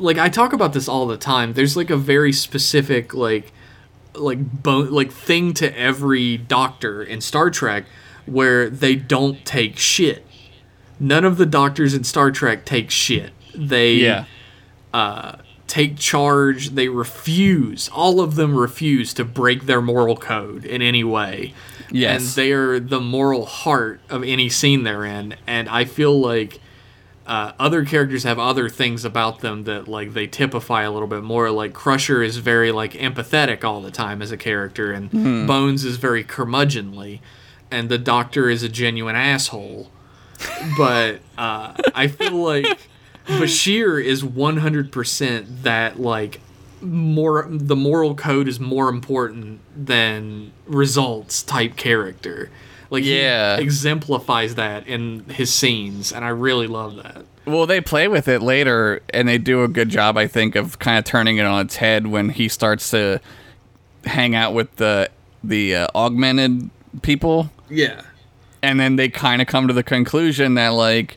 like 0.00 0.18
I 0.18 0.28
talk 0.28 0.52
about 0.52 0.72
this 0.72 0.88
all 0.88 1.06
the 1.06 1.16
time. 1.16 1.52
There's 1.52 1.76
like 1.76 1.90
a 1.90 1.96
very 1.96 2.32
specific 2.32 3.14
like 3.14 3.52
like 4.14 4.62
bone 4.62 4.90
like 4.90 5.12
thing 5.12 5.54
to 5.54 5.78
every 5.78 6.36
doctor 6.36 7.02
in 7.02 7.20
Star 7.20 7.50
Trek 7.50 7.84
where 8.26 8.68
they 8.68 8.96
don't 8.96 9.44
take 9.44 9.78
shit. 9.78 10.26
None 10.98 11.24
of 11.24 11.36
the 11.36 11.46
doctors 11.46 11.94
in 11.94 12.04
Star 12.04 12.30
Trek 12.30 12.64
take 12.64 12.90
shit. 12.90 13.32
They 13.54 13.94
yeah. 13.94 14.24
Uh, 14.92 15.36
take 15.66 15.96
charge. 15.96 16.70
They 16.70 16.88
refuse. 16.88 17.88
All 17.90 18.20
of 18.20 18.34
them 18.34 18.56
refuse 18.56 19.14
to 19.14 19.24
break 19.24 19.66
their 19.66 19.80
moral 19.80 20.16
code 20.16 20.64
in 20.64 20.82
any 20.82 21.04
way. 21.04 21.54
Yes. 21.90 22.20
And 22.20 22.28
they 22.30 22.52
are 22.52 22.80
the 22.80 23.00
moral 23.00 23.46
heart 23.46 24.00
of 24.10 24.24
any 24.24 24.48
scene 24.48 24.82
they're 24.82 25.04
in. 25.04 25.36
And 25.46 25.68
I 25.68 25.84
feel 25.84 26.18
like 26.18 26.60
uh, 27.30 27.52
other 27.60 27.84
characters 27.84 28.24
have 28.24 28.40
other 28.40 28.68
things 28.68 29.04
about 29.04 29.38
them 29.38 29.62
that 29.62 29.86
like 29.86 30.14
they 30.14 30.26
typify 30.26 30.82
a 30.82 30.90
little 30.90 31.06
bit 31.06 31.22
more. 31.22 31.48
Like 31.52 31.72
Crusher 31.72 32.24
is 32.24 32.38
very 32.38 32.72
like 32.72 32.94
empathetic 32.94 33.62
all 33.62 33.80
the 33.80 33.92
time 33.92 34.20
as 34.20 34.32
a 34.32 34.36
character, 34.36 34.90
and 34.90 35.46
Bones 35.46 35.84
is 35.84 35.96
very 35.96 36.24
curmudgeonly, 36.24 37.20
and 37.70 37.88
the 37.88 37.98
Doctor 37.98 38.50
is 38.50 38.64
a 38.64 38.68
genuine 38.68 39.14
asshole. 39.14 39.92
But 40.76 41.20
uh, 41.38 41.74
I 41.94 42.08
feel 42.08 42.34
like 42.34 42.88
Bashir 43.26 44.02
is 44.02 44.24
100% 44.24 45.62
that 45.62 46.00
like 46.00 46.40
more 46.80 47.46
the 47.48 47.76
moral 47.76 48.16
code 48.16 48.48
is 48.48 48.58
more 48.58 48.88
important 48.88 49.60
than 49.76 50.50
results 50.66 51.44
type 51.44 51.76
character. 51.76 52.50
Like 52.90 53.04
Yeah. 53.04 53.56
he 53.56 53.62
exemplifies 53.62 54.56
that 54.56 54.86
in 54.86 55.24
his 55.30 55.52
scenes 55.54 56.12
and 56.12 56.24
I 56.24 56.28
really 56.28 56.66
love 56.66 56.96
that. 56.96 57.24
Well, 57.46 57.66
they 57.66 57.80
play 57.80 58.06
with 58.06 58.28
it 58.28 58.42
later, 58.42 59.00
and 59.14 59.26
they 59.26 59.38
do 59.38 59.64
a 59.64 59.68
good 59.68 59.88
job, 59.88 60.18
I 60.18 60.26
think, 60.26 60.56
of 60.56 60.78
kind 60.78 60.98
of 60.98 61.04
turning 61.04 61.38
it 61.38 61.46
on 61.46 61.64
its 61.64 61.76
head 61.76 62.06
when 62.06 62.28
he 62.28 62.48
starts 62.48 62.90
to 62.90 63.18
hang 64.04 64.34
out 64.34 64.52
with 64.54 64.76
the 64.76 65.08
the 65.42 65.74
uh, 65.74 65.86
augmented 65.94 66.68
people, 67.00 67.50
Yeah. 67.70 68.02
and 68.62 68.78
then 68.78 68.96
they 68.96 69.08
kind 69.08 69.40
of 69.40 69.48
come 69.48 69.66
to 69.68 69.72
the 69.74 69.82
conclusion 69.82 70.54
that 70.54 70.68
like 70.74 71.16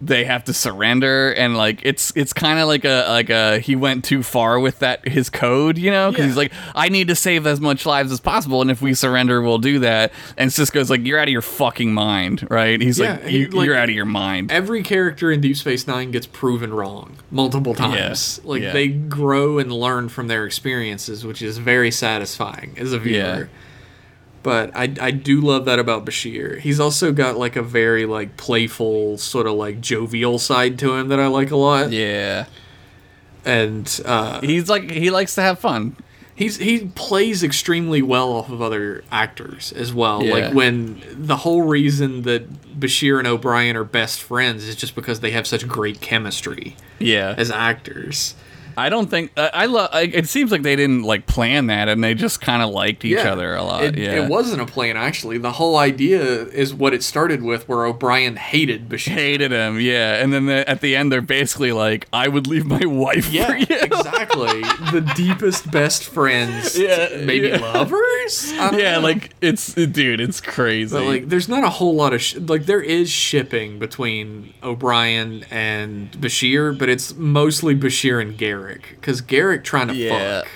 they 0.00 0.24
have 0.24 0.44
to 0.44 0.52
surrender, 0.52 1.32
and 1.32 1.56
like 1.56 1.80
it's 1.82 2.12
it's 2.14 2.32
kind 2.34 2.58
of 2.58 2.68
like 2.68 2.84
a 2.84 3.06
like 3.08 3.30
a 3.30 3.58
he 3.60 3.74
went 3.76 4.04
too 4.04 4.22
far 4.22 4.60
with 4.60 4.80
that 4.80 5.08
his 5.08 5.30
code, 5.30 5.78
you 5.78 5.90
know, 5.90 6.10
because 6.10 6.24
Yeah. 6.24 6.28
he's 6.28 6.36
like 6.36 6.52
I 6.74 6.90
need 6.90 7.08
to 7.08 7.14
save 7.14 7.46
as 7.46 7.60
much 7.60 7.86
lives 7.86 8.12
as 8.12 8.20
possible, 8.20 8.60
and 8.60 8.70
if 8.70 8.82
we 8.82 8.92
surrender, 8.92 9.40
we'll 9.40 9.56
do 9.58 9.78
that. 9.78 10.12
And 10.36 10.50
Sisko's 10.50 10.90
like, 10.90 11.06
you're 11.06 11.18
out 11.18 11.28
of 11.28 11.32
your 11.32 11.40
fucking 11.42 11.94
mind, 11.94 12.46
right? 12.50 12.80
He's 12.80 12.98
Yeah, 12.98 13.12
like, 13.12 13.24
he- 13.24 13.38
you, 13.38 13.48
like- 13.48 13.66
you're 13.66 13.76
out 13.76 13.88
of 13.88 13.94
your 13.94 14.04
mind. 14.04 14.52
Every 14.52 14.82
character 14.82 15.32
in 15.32 15.40
Deep 15.40 15.56
Space 15.56 15.86
9 15.86 16.10
gets 16.10 16.26
proven 16.26 16.74
wrong 16.74 17.16
multiple 17.30 17.74
times. 17.74 18.40
Like 18.44 18.62
yeah. 18.62 18.72
they 18.72 18.88
grow 18.88 19.58
and 19.58 19.72
learn 19.72 20.08
from 20.10 20.28
their 20.28 20.44
experiences, 20.44 21.24
which 21.24 21.40
is 21.40 21.56
very 21.58 21.90
satisfying 21.90 22.74
as 22.78 22.92
a 22.92 22.98
viewer. 22.98 23.48
But 24.46 24.70
I, 24.76 24.84
I 25.00 25.10
do 25.10 25.40
love 25.40 25.64
that 25.64 25.80
about 25.80 26.06
Bashir. 26.06 26.60
He's 26.60 26.78
also 26.78 27.10
got 27.10 27.36
like 27.36 27.56
a 27.56 27.62
very 27.64 28.06
like 28.06 28.36
playful 28.36 29.18
sort 29.18 29.48
of 29.48 29.54
like 29.54 29.80
jovial 29.80 30.38
side 30.38 30.78
to 30.78 30.94
him 30.94 31.08
that 31.08 31.18
I 31.18 31.26
like 31.26 31.50
a 31.50 31.56
lot. 31.56 31.90
Yeah. 31.90 32.46
And 33.44 34.00
uh, 34.04 34.40
He's 34.42 34.68
like 34.68 34.88
he 34.88 35.10
likes 35.10 35.34
to 35.34 35.42
have 35.42 35.58
fun. 35.58 35.96
he's 36.36 36.58
he 36.58 36.86
plays 36.94 37.42
extremely 37.42 38.02
well 38.02 38.32
off 38.32 38.48
of 38.48 38.62
other 38.62 39.02
actors 39.10 39.72
as 39.72 39.92
well. 39.92 40.22
Yeah. 40.22 40.32
Like 40.34 40.54
when 40.54 41.02
the 41.12 41.38
whole 41.38 41.62
reason 41.62 42.22
that 42.22 42.48
Bashir 42.78 43.18
and 43.18 43.26
O'Brien 43.26 43.74
are 43.76 43.82
best 43.82 44.22
friends 44.22 44.62
is 44.62 44.76
just 44.76 44.94
because 44.94 45.18
they 45.20 45.32
have 45.32 45.46
such 45.48 45.66
great 45.66 46.00
chemistry 46.00 46.76
Yeah. 47.00 47.34
as 47.36 47.50
actors. 47.50 48.36
I 48.76 48.88
don't 48.88 49.08
think 49.08 49.32
I, 49.36 49.50
I 49.52 49.66
love. 49.66 49.90
It 49.94 50.28
seems 50.28 50.50
like 50.52 50.62
they 50.62 50.76
didn't 50.76 51.02
like 51.02 51.26
plan 51.26 51.66
that, 51.68 51.88
and 51.88 52.02
they 52.04 52.14
just 52.14 52.40
kind 52.40 52.62
of 52.62 52.70
liked 52.70 53.04
each 53.04 53.18
other 53.18 53.54
a 53.54 53.62
lot. 53.62 53.84
It, 53.84 53.96
yeah. 53.98 54.24
it 54.24 54.28
wasn't 54.28 54.60
a 54.62 54.66
plan 54.66 54.96
actually. 54.96 55.38
The 55.38 55.52
whole 55.52 55.76
idea 55.76 56.20
is 56.22 56.74
what 56.74 56.92
it 56.94 57.02
started 57.02 57.42
with, 57.42 57.68
where 57.68 57.84
O'Brien 57.86 58.36
hated 58.36 58.88
Bashir. 58.88 59.12
hated 59.12 59.50
him. 59.52 59.80
Yeah, 59.80 60.22
and 60.22 60.32
then 60.32 60.46
the, 60.46 60.68
at 60.68 60.80
the 60.80 60.96
end, 60.96 61.10
they're 61.12 61.20
basically 61.22 61.72
like, 61.72 62.06
"I 62.12 62.28
would 62.28 62.46
leave 62.46 62.66
my 62.66 62.84
wife 62.84 63.30
Yeah, 63.32 63.46
for 63.48 63.56
you." 63.56 63.66
exactly. 63.82 64.60
the 64.92 65.12
deepest 65.16 65.70
best 65.70 66.04
friends, 66.04 66.78
Yeah, 66.78 67.08
maybe 67.24 67.48
yeah. 67.48 67.58
lovers. 67.58 68.52
Yeah, 68.52 68.70
know. 68.96 69.00
like 69.00 69.30
it's 69.40 69.72
dude, 69.74 70.20
it's 70.20 70.40
crazy. 70.40 70.94
But 70.96 71.04
like, 71.04 71.28
there's 71.28 71.48
not 71.48 71.64
a 71.64 71.70
whole 71.70 71.94
lot 71.94 72.12
of 72.12 72.20
sh- 72.20 72.36
like 72.36 72.66
there 72.66 72.82
is 72.82 73.08
shipping 73.10 73.78
between 73.78 74.52
O'Brien 74.62 75.44
and 75.50 76.10
Bashir, 76.12 76.76
but 76.78 76.88
it's 76.88 77.14
mostly 77.14 77.74
Bashir 77.74 78.20
and 78.20 78.36
Garak 78.66 78.82
because 78.90 79.22
Garak 79.22 79.64
trying 79.64 79.88
to 79.88 79.94
Yeah. 79.94 80.40
fuck. 80.42 80.48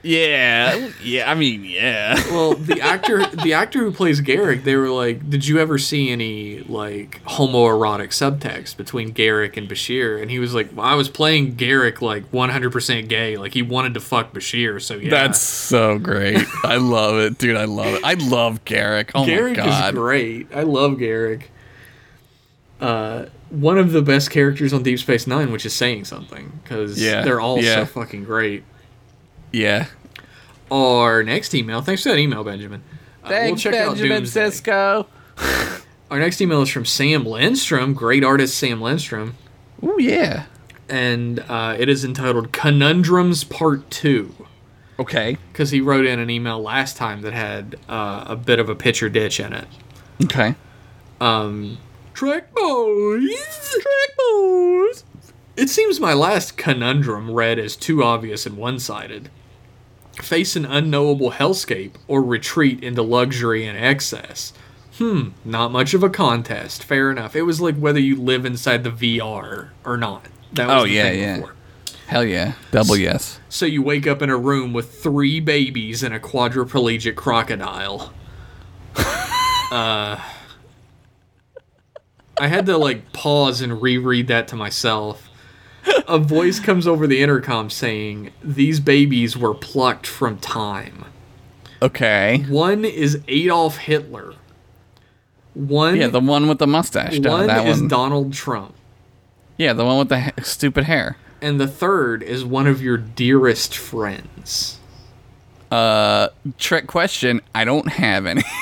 Yeah, 0.00 0.90
yeah. 1.02 1.28
I 1.28 1.34
mean, 1.34 1.64
yeah. 1.64 2.14
Well, 2.30 2.54
the 2.54 2.80
actor, 2.80 3.26
the 3.26 3.52
actor 3.54 3.80
who 3.80 3.90
plays 3.90 4.20
Garak, 4.20 4.62
they 4.62 4.76
were 4.76 4.90
like, 4.90 5.28
"Did 5.28 5.44
you 5.48 5.58
ever 5.58 5.76
see 5.76 6.10
any 6.10 6.60
like 6.60 7.20
homoerotic 7.24 8.10
subtext 8.10 8.76
between 8.76 9.12
Garak 9.12 9.56
and 9.56 9.68
Bashir?" 9.68 10.22
And 10.22 10.30
he 10.30 10.38
was 10.38 10.54
like, 10.54 10.70
well, 10.72 10.86
"I 10.86 10.94
was 10.94 11.08
playing 11.08 11.56
Garak 11.56 12.00
like 12.00 12.30
100% 12.30 13.08
gay, 13.08 13.36
like 13.36 13.54
he 13.54 13.62
wanted 13.62 13.94
to 13.94 14.00
fuck 14.00 14.32
Bashir." 14.32 14.80
So 14.80 14.94
yeah, 14.94 15.10
That's 15.10 15.40
so 15.40 15.98
great. 15.98 16.46
I 16.64 16.76
love 16.76 17.18
it, 17.18 17.36
dude. 17.38 17.56
I 17.56 17.64
love 17.64 17.94
it. 17.94 18.00
I 18.04 18.14
love 18.14 18.64
Garak. 18.64 19.10
Oh 19.16 19.24
Garak 19.24 19.48
my 19.48 19.64
god. 19.64 19.94
is 19.94 19.98
great. 19.98 20.46
I 20.54 20.62
love 20.62 20.92
Garak. 20.92 21.42
Uh, 22.80 23.26
one 23.50 23.78
of 23.78 23.92
the 23.92 24.02
best 24.02 24.30
characters 24.30 24.72
on 24.72 24.82
Deep 24.82 24.98
Space 24.98 25.26
Nine, 25.26 25.50
which 25.52 25.64
is 25.66 25.72
saying 25.74 26.04
something 26.04 26.60
because 26.62 27.00
Yeah, 27.02 27.22
they're 27.22 27.40
all 27.40 27.60
yeah. 27.62 27.76
so 27.76 27.86
fucking 27.86 28.24
great. 28.24 28.64
Yeah. 29.52 29.86
Our 30.70 31.22
next 31.22 31.54
email, 31.54 31.80
thanks 31.80 32.02
for 32.02 32.10
that 32.10 32.18
email, 32.18 32.44
Benjamin. 32.44 32.82
Uh, 33.24 33.28
we'll 33.30 33.56
check 33.56 33.74
out 33.74 33.96
Sisko. 33.96 35.06
Our 36.10 36.18
next 36.18 36.40
email 36.40 36.62
is 36.62 36.68
from 36.70 36.84
Sam 36.84 37.24
Lindstrom, 37.24 37.94
great 37.94 38.24
artist 38.24 38.56
Sam 38.56 38.80
Lindstrom, 38.80 39.34
Oh 39.82 39.98
yeah. 39.98 40.46
and 40.88 41.40
uh, 41.48 41.76
it 41.78 41.88
is 41.88 42.04
entitled 42.04 42.52
Conundrums 42.52 43.44
Part 43.44 43.90
2. 43.90 44.34
Okay. 45.00 45.36
Because 45.52 45.70
he 45.70 45.80
wrote 45.80 46.06
in 46.06 46.18
an 46.18 46.28
email 46.30 46.60
last 46.60 46.96
time 46.96 47.22
that 47.22 47.32
had 47.34 47.76
uh, 47.88 48.24
a 48.26 48.36
bit 48.36 48.58
of 48.58 48.68
a 48.68 48.74
picture 48.74 49.08
ditch 49.08 49.38
in 49.38 49.52
it. 49.52 49.66
Okay. 50.24 50.54
Um, 51.20 51.78
Trek 52.18 52.52
Boys! 52.52 53.30
Trek 53.80 54.16
Boys! 54.18 55.04
It 55.56 55.70
seems 55.70 56.00
my 56.00 56.14
last 56.14 56.56
conundrum 56.56 57.30
read 57.30 57.60
as 57.60 57.76
too 57.76 58.02
obvious 58.02 58.44
and 58.44 58.56
one 58.56 58.80
sided. 58.80 59.30
Face 60.14 60.56
an 60.56 60.64
unknowable 60.64 61.30
hellscape 61.30 61.92
or 62.08 62.20
retreat 62.24 62.82
into 62.82 63.02
luxury 63.02 63.64
and 63.64 63.78
excess. 63.78 64.52
Hmm, 64.96 65.28
not 65.44 65.70
much 65.70 65.94
of 65.94 66.02
a 66.02 66.10
contest. 66.10 66.82
Fair 66.82 67.12
enough. 67.12 67.36
It 67.36 67.42
was 67.42 67.60
like 67.60 67.76
whether 67.76 68.00
you 68.00 68.16
live 68.16 68.44
inside 68.44 68.82
the 68.82 68.90
VR 68.90 69.68
or 69.84 69.96
not. 69.96 70.26
That 70.54 70.66
was 70.66 70.82
Oh, 70.82 70.86
the 70.86 70.90
yeah, 70.90 71.02
thing 71.04 71.20
yeah. 71.20 71.36
before. 71.36 71.54
Hell 72.08 72.24
yeah. 72.24 72.54
Double 72.72 72.96
yes. 72.96 73.38
So 73.48 73.64
you 73.64 73.80
wake 73.80 74.08
up 74.08 74.22
in 74.22 74.28
a 74.28 74.36
room 74.36 74.72
with 74.72 75.00
three 75.00 75.38
babies 75.38 76.02
and 76.02 76.12
a 76.12 76.18
quadriplegic 76.18 77.14
crocodile. 77.14 78.12
uh, 79.70 80.20
I 82.40 82.46
had 82.48 82.66
to 82.66 82.76
like 82.78 83.12
pause 83.12 83.60
and 83.60 83.80
reread 83.82 84.28
that 84.28 84.48
to 84.48 84.56
myself. 84.56 85.28
A 86.06 86.18
voice 86.18 86.60
comes 86.60 86.86
over 86.86 87.06
the 87.06 87.20
intercom 87.22 87.70
saying, 87.70 88.30
"These 88.42 88.80
babies 88.80 89.36
were 89.36 89.54
plucked 89.54 90.06
from 90.06 90.38
time. 90.38 91.04
Okay. 91.80 92.44
One 92.48 92.84
is 92.84 93.20
Adolf 93.28 93.78
Hitler. 93.78 94.34
One, 95.54 95.96
Yeah, 95.96 96.08
the 96.08 96.20
one 96.20 96.46
with 96.48 96.58
the 96.58 96.66
mustache. 96.66 97.18
one 97.20 97.46
that 97.46 97.66
is 97.66 97.80
one. 97.80 97.88
Donald 97.88 98.32
Trump, 98.32 98.74
yeah, 99.56 99.72
the 99.72 99.84
one 99.84 99.98
with 99.98 100.08
the 100.08 100.20
ha- 100.20 100.30
stupid 100.42 100.84
hair. 100.84 101.16
and 101.40 101.60
the 101.60 101.66
third 101.68 102.22
is 102.22 102.44
one 102.44 102.66
of 102.66 102.82
your 102.82 102.96
dearest 102.96 103.76
friends." 103.76 104.78
Uh, 105.70 106.28
trick 106.58 106.86
question. 106.86 107.40
I 107.54 107.64
don't 107.64 107.88
have 107.92 108.24
any. 108.26 108.42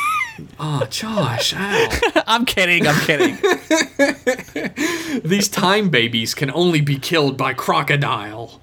Oh, 0.59 0.87
Josh. 0.91 1.55
I'm 2.27 2.45
kidding. 2.45 2.87
I'm 2.87 3.01
kidding. 3.07 3.37
These 5.25 5.49
time 5.49 5.89
babies 5.89 6.35
can 6.35 6.51
only 6.51 6.81
be 6.81 6.99
killed 6.99 7.37
by 7.37 7.55
crocodile. 7.55 8.61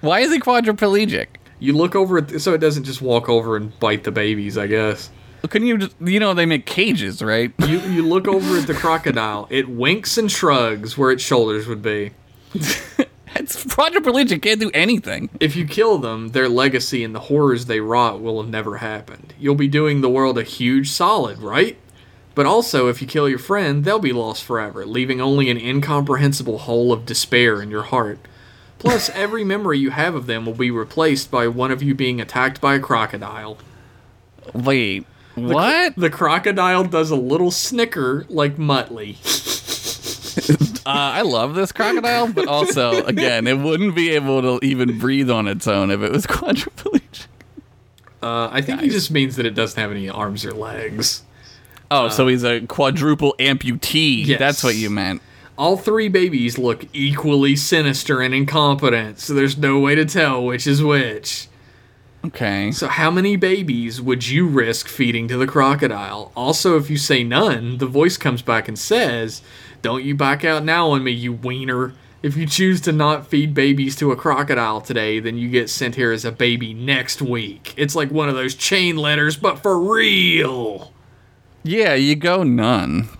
Why 0.00 0.20
is 0.20 0.32
he 0.32 0.38
quadriplegic? 0.40 1.26
You 1.58 1.72
look 1.72 1.94
over 1.94 2.18
at 2.18 2.40
so 2.40 2.52
it 2.52 2.58
doesn't 2.58 2.84
just 2.84 3.00
walk 3.00 3.28
over 3.28 3.56
and 3.56 3.78
bite 3.80 4.04
the 4.04 4.12
babies, 4.12 4.58
I 4.58 4.66
guess. 4.66 5.10
Couldn't 5.48 5.68
you 5.68 5.78
just, 5.78 5.94
you 6.00 6.20
know, 6.20 6.34
they 6.34 6.46
make 6.46 6.66
cages, 6.66 7.22
right? 7.22 7.52
You 7.66 7.80
you 7.80 8.06
look 8.06 8.28
over 8.28 8.58
at 8.58 8.66
the 8.66 8.74
crocodile, 8.74 9.46
it 9.50 9.68
winks 9.68 10.18
and 10.18 10.30
shrugs 10.30 10.98
where 10.98 11.10
its 11.10 11.22
shoulders 11.22 11.66
would 11.66 11.82
be. 11.82 12.12
It's 13.44 13.64
quadriplegic, 13.64 14.42
can't 14.42 14.60
do 14.60 14.70
anything. 14.72 15.28
If 15.40 15.56
you 15.56 15.66
kill 15.66 15.98
them, 15.98 16.28
their 16.28 16.48
legacy 16.48 17.02
and 17.02 17.14
the 17.14 17.20
horrors 17.20 17.66
they 17.66 17.80
wrought 17.80 18.20
will 18.20 18.40
have 18.40 18.50
never 18.50 18.76
happened. 18.76 19.34
You'll 19.40 19.56
be 19.56 19.66
doing 19.66 20.00
the 20.00 20.08
world 20.08 20.38
a 20.38 20.44
huge 20.44 20.90
solid, 20.90 21.38
right? 21.38 21.76
But 22.36 22.46
also, 22.46 22.88
if 22.88 23.02
you 23.02 23.08
kill 23.08 23.28
your 23.28 23.38
friend, 23.38 23.84
they'll 23.84 23.98
be 23.98 24.12
lost 24.12 24.44
forever, 24.44 24.86
leaving 24.86 25.20
only 25.20 25.50
an 25.50 25.58
incomprehensible 25.58 26.58
hole 26.58 26.92
of 26.92 27.06
despair 27.06 27.60
in 27.60 27.70
your 27.70 27.82
heart. 27.82 28.18
Plus, 28.78 29.08
every 29.14 29.42
memory 29.42 29.78
you 29.78 29.90
have 29.90 30.14
of 30.14 30.26
them 30.26 30.46
will 30.46 30.54
be 30.54 30.70
replaced 30.70 31.30
by 31.30 31.48
one 31.48 31.72
of 31.72 31.82
you 31.82 31.94
being 31.94 32.20
attacked 32.20 32.60
by 32.60 32.74
a 32.76 32.80
crocodile. 32.80 33.58
Wait, 34.52 35.06
what? 35.34 35.96
The 35.96 36.10
crocodile 36.10 36.84
does 36.84 37.10
a 37.10 37.16
little 37.16 37.50
snicker 37.50 38.26
like 38.28 38.56
Muttley. 38.56 39.16
Uh, 40.86 40.90
I 40.90 41.22
love 41.22 41.54
this 41.54 41.72
crocodile, 41.72 42.30
but 42.30 42.46
also, 42.46 43.06
again, 43.06 43.46
it 43.46 43.56
wouldn't 43.58 43.94
be 43.94 44.10
able 44.10 44.42
to 44.42 44.62
even 44.62 44.98
breathe 44.98 45.30
on 45.30 45.48
its 45.48 45.66
own 45.66 45.90
if 45.90 46.02
it 46.02 46.12
was 46.12 46.26
quadriplegic. 46.26 47.26
Uh, 48.22 48.50
I 48.52 48.60
think 48.60 48.82
he 48.82 48.90
just 48.90 49.10
means 49.10 49.36
that 49.36 49.46
it 49.46 49.54
doesn't 49.54 49.80
have 49.80 49.90
any 49.90 50.10
arms 50.10 50.44
or 50.44 50.52
legs. 50.52 51.22
Oh, 51.90 52.08
so 52.10 52.26
he's 52.26 52.44
a 52.44 52.60
quadruple 52.66 53.34
amputee. 53.38 54.26
Yes. 54.26 54.38
That's 54.38 54.62
what 54.62 54.74
you 54.74 54.90
meant. 54.90 55.22
All 55.56 55.78
three 55.78 56.08
babies 56.08 56.58
look 56.58 56.84
equally 56.92 57.56
sinister 57.56 58.20
and 58.20 58.34
incompetent, 58.34 59.20
so 59.20 59.32
there's 59.32 59.56
no 59.56 59.78
way 59.78 59.94
to 59.94 60.04
tell 60.04 60.44
which 60.44 60.66
is 60.66 60.82
which. 60.82 61.48
Okay. 62.24 62.72
So, 62.72 62.88
how 62.88 63.10
many 63.10 63.36
babies 63.36 64.00
would 64.00 64.26
you 64.26 64.46
risk 64.46 64.88
feeding 64.88 65.28
to 65.28 65.36
the 65.36 65.46
crocodile? 65.46 66.32
Also, 66.34 66.76
if 66.76 66.88
you 66.88 66.96
say 66.96 67.22
none, 67.22 67.78
the 67.78 67.86
voice 67.86 68.16
comes 68.16 68.40
back 68.40 68.66
and 68.66 68.78
says, 68.78 69.42
Don't 69.84 70.02
you 70.02 70.14
back 70.14 70.46
out 70.46 70.64
now 70.64 70.92
on 70.92 71.04
me, 71.04 71.10
you 71.10 71.34
wiener. 71.34 71.92
If 72.22 72.38
you 72.38 72.46
choose 72.46 72.80
to 72.80 72.90
not 72.90 73.26
feed 73.26 73.52
babies 73.52 73.94
to 73.96 74.12
a 74.12 74.16
crocodile 74.16 74.80
today, 74.80 75.20
then 75.20 75.36
you 75.36 75.50
get 75.50 75.68
sent 75.68 75.96
here 75.96 76.10
as 76.10 76.24
a 76.24 76.32
baby 76.32 76.72
next 76.72 77.20
week. 77.20 77.74
It's 77.76 77.94
like 77.94 78.10
one 78.10 78.30
of 78.30 78.34
those 78.34 78.54
chain 78.54 78.96
letters, 78.96 79.36
but 79.36 79.58
for 79.58 79.78
real. 79.78 80.94
Yeah, 81.62 81.92
you 81.92 82.16
go 82.16 82.42
none. 82.42 83.10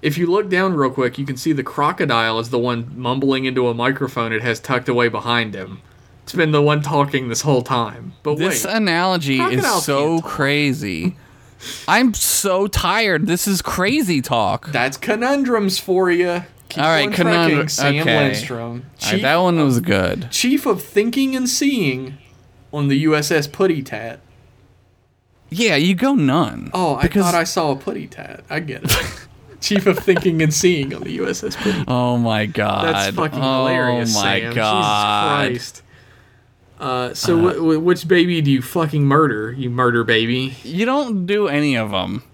If 0.00 0.16
you 0.16 0.28
look 0.28 0.48
down 0.48 0.74
real 0.74 0.92
quick, 0.92 1.18
you 1.18 1.26
can 1.26 1.36
see 1.36 1.52
the 1.52 1.64
crocodile 1.64 2.38
is 2.38 2.50
the 2.50 2.58
one 2.58 2.92
mumbling 2.96 3.44
into 3.44 3.66
a 3.66 3.74
microphone 3.74 4.32
it 4.32 4.42
has 4.42 4.60
tucked 4.60 4.88
away 4.88 5.08
behind 5.08 5.56
him. 5.56 5.82
It's 6.22 6.34
been 6.34 6.52
the 6.52 6.62
one 6.62 6.82
talking 6.82 7.30
this 7.30 7.40
whole 7.40 7.62
time. 7.62 8.12
But 8.22 8.38
This 8.38 8.64
wait, 8.64 8.72
analogy 8.72 9.40
is 9.40 9.66
so 9.82 10.20
crazy. 10.20 11.16
I'm 11.88 12.14
so 12.14 12.66
tired. 12.66 13.26
This 13.26 13.46
is 13.48 13.62
crazy 13.62 14.20
talk. 14.22 14.68
that's 14.72 14.96
conundrums 14.96 15.78
for 15.78 16.10
you. 16.10 16.42
Keep 16.68 16.82
All 16.82 16.88
right, 16.90 17.06
on 17.08 17.12
conundrum- 17.12 17.68
Sam 17.68 17.96
okay. 18.00 18.18
Lindstrom, 18.18 18.60
All 18.60 18.72
right, 18.76 18.98
chief, 18.98 19.22
that 19.22 19.36
one 19.36 19.62
was 19.62 19.80
good. 19.80 20.30
chief 20.30 20.64
of 20.64 20.82
thinking 20.82 21.36
and 21.36 21.48
seeing 21.48 22.16
on 22.72 22.88
the 22.88 23.04
USS 23.04 23.46
Putty 23.52 23.82
Tat. 23.82 24.20
Yeah, 25.50 25.76
you 25.76 25.94
go 25.94 26.14
none. 26.14 26.70
Oh, 26.72 26.96
I 26.96 27.02
Because- 27.02 27.24
thought 27.24 27.34
I 27.34 27.44
saw 27.44 27.72
a 27.72 27.76
Putty 27.76 28.06
Tat. 28.06 28.42
I 28.48 28.60
get 28.60 28.84
it. 28.84 28.96
chief 29.60 29.86
of 29.86 29.98
thinking 29.98 30.40
and 30.42 30.52
seeing 30.52 30.94
on 30.94 31.02
the 31.02 31.18
USS 31.18 31.56
Putty. 31.56 31.84
Oh 31.86 32.16
my 32.16 32.46
god. 32.46 32.86
That's 32.94 33.14
fucking 33.16 33.38
oh 33.40 33.66
hilarious, 33.66 34.16
Oh 34.16 34.22
my 34.22 34.40
Sam. 34.40 34.54
god. 34.54 35.48
Jesus 35.48 35.62
Christ. 35.72 35.81
Uh, 36.82 37.14
so 37.14 37.38
wh- 37.38 37.56
wh- 37.78 37.84
which 37.84 38.08
baby 38.08 38.40
do 38.40 38.50
you 38.50 38.60
fucking 38.60 39.04
murder? 39.04 39.52
You 39.52 39.70
murder 39.70 40.02
baby. 40.02 40.56
You 40.64 40.84
don't 40.84 41.26
do 41.26 41.46
any 41.46 41.76
of 41.76 41.92
them. 41.92 42.24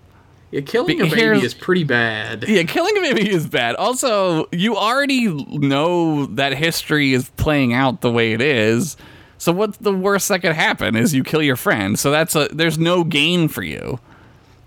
Yeah, 0.50 0.62
killing 0.62 1.02
a 1.02 1.04
baby 1.04 1.44
is 1.44 1.52
pretty 1.52 1.84
bad. 1.84 2.48
Yeah, 2.48 2.62
killing 2.62 2.96
a 2.96 3.00
baby 3.00 3.28
is 3.30 3.46
bad. 3.46 3.74
Also, 3.74 4.48
you 4.50 4.76
already 4.76 5.28
know 5.28 6.24
that 6.26 6.54
history 6.54 7.12
is 7.12 7.28
playing 7.36 7.74
out 7.74 8.00
the 8.00 8.10
way 8.10 8.32
it 8.32 8.40
is. 8.40 8.96
So 9.36 9.52
what's 9.52 9.76
the 9.76 9.92
worst 9.92 10.28
that 10.30 10.40
could 10.40 10.54
happen 10.54 10.96
is 10.96 11.12
you 11.14 11.22
kill 11.22 11.42
your 11.42 11.56
friend. 11.56 11.98
So 11.98 12.10
that's 12.10 12.34
a 12.34 12.48
there's 12.50 12.78
no 12.78 13.04
gain 13.04 13.48
for 13.48 13.62
you. 13.62 14.00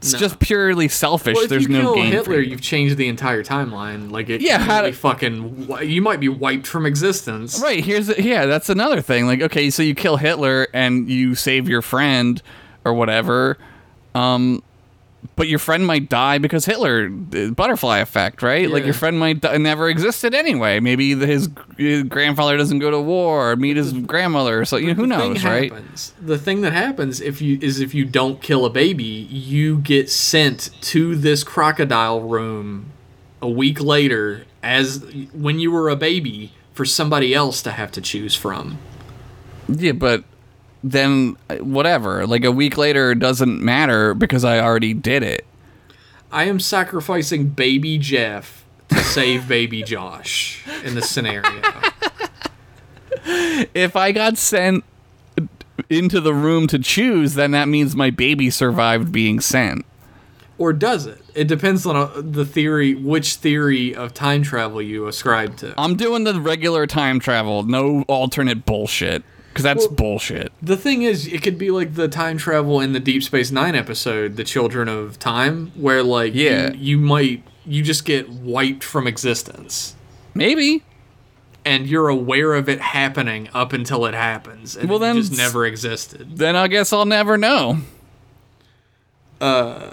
It's 0.02 0.14
No. 0.14 0.20
just 0.20 0.40
purely 0.40 0.88
selfish. 0.88 1.36
Well, 1.36 1.44
if 1.44 1.50
there's 1.52 1.64
you 1.64 1.70
no 1.70 1.94
kill 1.94 2.04
Hitler, 2.04 2.40
you've 2.40 2.62
changed 2.62 2.98
the 2.98 3.08
entire 3.08 3.44
timeline. 3.44 4.10
Like 4.12 4.30
it, 4.30 4.42
Yeah, 4.42 4.58
how 4.58 4.82
to- 4.82 4.92
fucking. 4.94 5.68
You 5.84 6.02
might 6.02 6.20
be 6.20 6.28
wiped 6.28 6.66
from 6.66 6.88
existence. 6.88 7.60
Right, 7.62 7.84
here's 7.86 8.08
the, 8.08 8.22
yeah, 8.22 8.48
that's 8.48 8.68
another 8.70 9.00
thing. 9.02 9.28
Like, 9.28 9.42
okay, 9.42 9.70
so 9.70 9.84
you 9.84 9.94
kill 9.94 10.18
Hitler 10.18 10.68
and 10.74 11.08
you 11.08 11.36
save 11.36 11.70
your 11.70 11.84
friend 11.84 12.42
or 12.84 12.94
whatever. 12.96 13.58
Um 14.16 14.64
but 15.36 15.48
your 15.48 15.60
friend 15.60 15.86
might 15.86 16.10
die 16.10 16.38
because 16.38 16.66
Hitler 16.66 17.10
uh, 17.36 17.48
butterfly 17.52 18.00
effect, 18.00 18.42
right? 18.42 18.70
Like 18.70 18.84
your 18.86 18.94
friend 18.94 19.20
might 19.20 19.42
die, 19.42 19.58
never 19.58 19.88
existed 19.90 20.34
anyway. 20.34 20.80
Maybe 20.80 21.16
his, 21.16 21.50
his 21.78 22.04
grandfather 22.04 22.58
doesn't 22.58 22.80
go 22.80 22.92
to 22.92 23.00
war 23.00 23.52
or 23.52 23.56
meet 23.56 23.78
his 23.78 23.94
grandmother. 23.94 24.66
So 24.66 24.78
you 24.78 24.88
know, 24.88 24.94
who 24.94 25.08
knows, 25.08 25.44
right? 25.44 25.72
happens- 25.72 26.14
The 26.22 26.38
thing 26.38 26.62
that 26.62 26.74
happens 26.74 27.22
if 27.22 27.42
you 27.42 27.58
is 27.62 27.80
if 27.80 27.94
you 27.94 28.06
don't 28.06 28.42
kill 28.42 28.66
a 28.66 28.70
baby, 28.70 29.04
you 29.04 29.78
get 29.80 30.10
sent 30.10 30.70
to 30.82 31.16
this 31.16 31.44
crocodile 31.44 32.22
room 32.22 32.88
a 33.42 33.50
week 33.50 33.82
later 33.82 34.46
as 34.64 35.04
when 35.34 35.60
you 35.60 35.72
were 35.72 35.90
a 35.90 35.96
baby 35.96 36.52
for 36.74 36.86
somebody 36.86 37.34
else 37.34 37.62
to 37.64 37.72
have 37.72 37.92
to 37.92 38.02
choose 38.02 38.36
from. 38.36 38.78
Yeah, 39.68 39.94
but 39.94 40.24
then 40.84 41.36
uh, 41.50 41.58
whatever. 41.58 42.26
Like 42.26 42.44
a 42.44 42.52
week 42.52 42.78
later 42.78 43.14
doesn't 43.16 43.62
matter 43.62 44.14
because 44.14 44.44
I 44.44 44.60
already 44.60 44.94
did 44.94 45.24
it. 45.24 45.46
I 46.32 46.46
am 46.46 46.60
sacrificing 46.60 47.50
baby 47.50 47.98
Jeff 47.98 48.64
to 48.90 49.00
save 49.00 49.48
baby 49.48 49.84
Josh 49.84 50.66
in 50.84 50.96
this 50.96 51.10
scenario. 51.10 51.62
If 53.74 53.96
I 53.96 54.12
got 54.12 54.38
sent 54.38 54.84
into 55.90 56.20
the 56.22 56.34
room 56.34 56.68
to 56.68 56.80
choose, 56.80 57.34
then 57.36 57.52
that 57.52 57.68
means 57.68 57.96
my 57.96 58.10
baby 58.10 58.50
survived 58.50 59.12
being 59.12 59.40
sent. 59.40 59.86
or 60.58 60.74
does 60.74 61.06
it? 61.06 61.20
It 61.36 61.48
depends 61.48 61.86
on 61.86 61.96
uh, 61.96 62.12
the 62.16 62.46
theory, 62.46 62.94
which 62.96 63.36
theory 63.36 63.96
of 63.96 64.14
time 64.14 64.44
travel 64.44 64.82
you 64.82 65.08
ascribe 65.08 65.58
to. 65.58 65.74
I'm 65.78 65.96
doing 65.96 66.24
the 66.24 66.40
regular 66.40 66.88
time 66.88 67.20
travel, 67.20 67.64
no 67.64 68.04
alternate 68.08 68.66
bullshit. 68.66 69.24
Because 69.52 69.64
that's 69.64 69.86
Well- 69.88 69.96
bullshit. 69.96 70.52
The 70.62 70.78
thing 70.78 71.02
is, 71.02 71.28
it 71.28 71.42
could 71.44 71.58
be 71.58 71.72
like 71.72 71.96
the 71.96 72.08
time 72.08 72.38
travel 72.38 72.80
in 72.80 72.94
the 72.94 73.00
Deep 73.02 73.22
Space 73.24 73.52
Nine 73.52 73.76
episode, 73.76 74.38
"The 74.38 74.44
Children 74.46 74.88
of 74.88 75.20
Time," 75.20 75.72
where 75.76 76.02
like 76.04 76.34
Yeah. 76.34 76.72
you, 76.74 76.78
you 76.80 76.98
might 76.98 77.44
you 77.66 77.84
just 77.84 78.06
get 78.06 78.30
wiped 78.30 78.84
from 78.84 79.06
existence, 79.08 79.96
Maybe. 80.34 80.84
and 81.66 81.86
you're 81.86 82.08
aware 82.08 82.54
of 82.56 82.68
it 82.70 82.80
happening 82.82 83.50
up 83.54 83.72
until 83.74 84.06
it 84.06 84.14
happens, 84.16 84.76
and 84.76 84.88
Well, 84.90 84.98
it 84.98 85.02
then 85.02 85.16
just 85.18 85.38
never 85.38 85.66
existed. 85.66 86.38
Then 86.38 86.56
I 86.56 86.68
guess 86.68 86.92
I'll 86.94 87.06
never 87.06 87.38
know. 87.38 87.80
Uh 89.40 89.92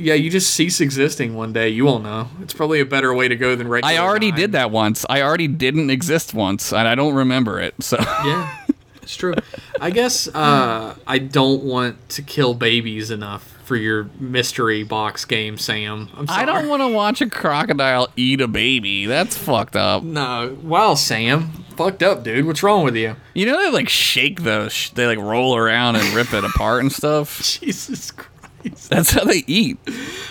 Yeah, 0.00 0.14
you 0.14 0.30
just 0.30 0.50
cease 0.54 0.80
existing 0.80 1.34
one 1.34 1.52
day. 1.52 1.70
You 1.70 1.84
won't 1.84 2.04
know. 2.04 2.28
It's 2.40 2.54
probably 2.54 2.78
a 2.78 2.84
better 2.86 3.12
way 3.12 3.26
to 3.26 3.34
go 3.34 3.56
than 3.56 3.66
regular. 3.66 3.92
I 3.92 3.98
already 3.98 4.30
time. 4.30 4.38
did 4.40 4.52
that 4.52 4.70
once. 4.70 5.04
I 5.10 5.22
already 5.22 5.48
didn't 5.48 5.90
exist 5.90 6.34
once, 6.34 6.72
and 6.72 6.86
I 6.86 6.94
don't 6.94 7.14
remember 7.14 7.58
it. 7.58 7.74
So 7.80 7.96
Yeah, 7.98 8.48
it's 9.08 9.16
true. 9.16 9.32
I 9.80 9.88
guess 9.88 10.28
uh, 10.28 10.94
I 11.06 11.16
don't 11.16 11.62
want 11.62 12.10
to 12.10 12.20
kill 12.20 12.52
babies 12.52 13.10
enough 13.10 13.56
for 13.64 13.74
your 13.74 14.10
mystery 14.20 14.82
box 14.82 15.24
game, 15.24 15.56
Sam. 15.56 16.10
I'm 16.14 16.26
sorry. 16.26 16.42
I 16.42 16.44
don't 16.44 16.68
want 16.68 16.82
to 16.82 16.88
watch 16.88 17.22
a 17.22 17.30
crocodile 17.30 18.08
eat 18.16 18.42
a 18.42 18.48
baby. 18.48 19.06
That's 19.06 19.34
fucked 19.34 19.76
up. 19.76 20.02
No, 20.02 20.58
wow, 20.62 20.92
Sam, 20.92 21.64
fucked 21.74 22.02
up, 22.02 22.22
dude. 22.22 22.44
What's 22.44 22.62
wrong 22.62 22.84
with 22.84 22.96
you? 22.96 23.16
You 23.32 23.46
know 23.46 23.58
they 23.58 23.70
like 23.70 23.88
shake 23.88 24.42
those. 24.42 24.90
They 24.90 25.06
like 25.06 25.18
roll 25.18 25.56
around 25.56 25.96
and 25.96 26.14
rip 26.14 26.34
it 26.34 26.44
apart 26.44 26.82
and 26.82 26.92
stuff. 26.92 27.40
Jesus 27.60 28.10
Christ. 28.10 28.90
That's 28.90 29.12
how 29.12 29.24
they 29.24 29.42
eat. 29.46 29.78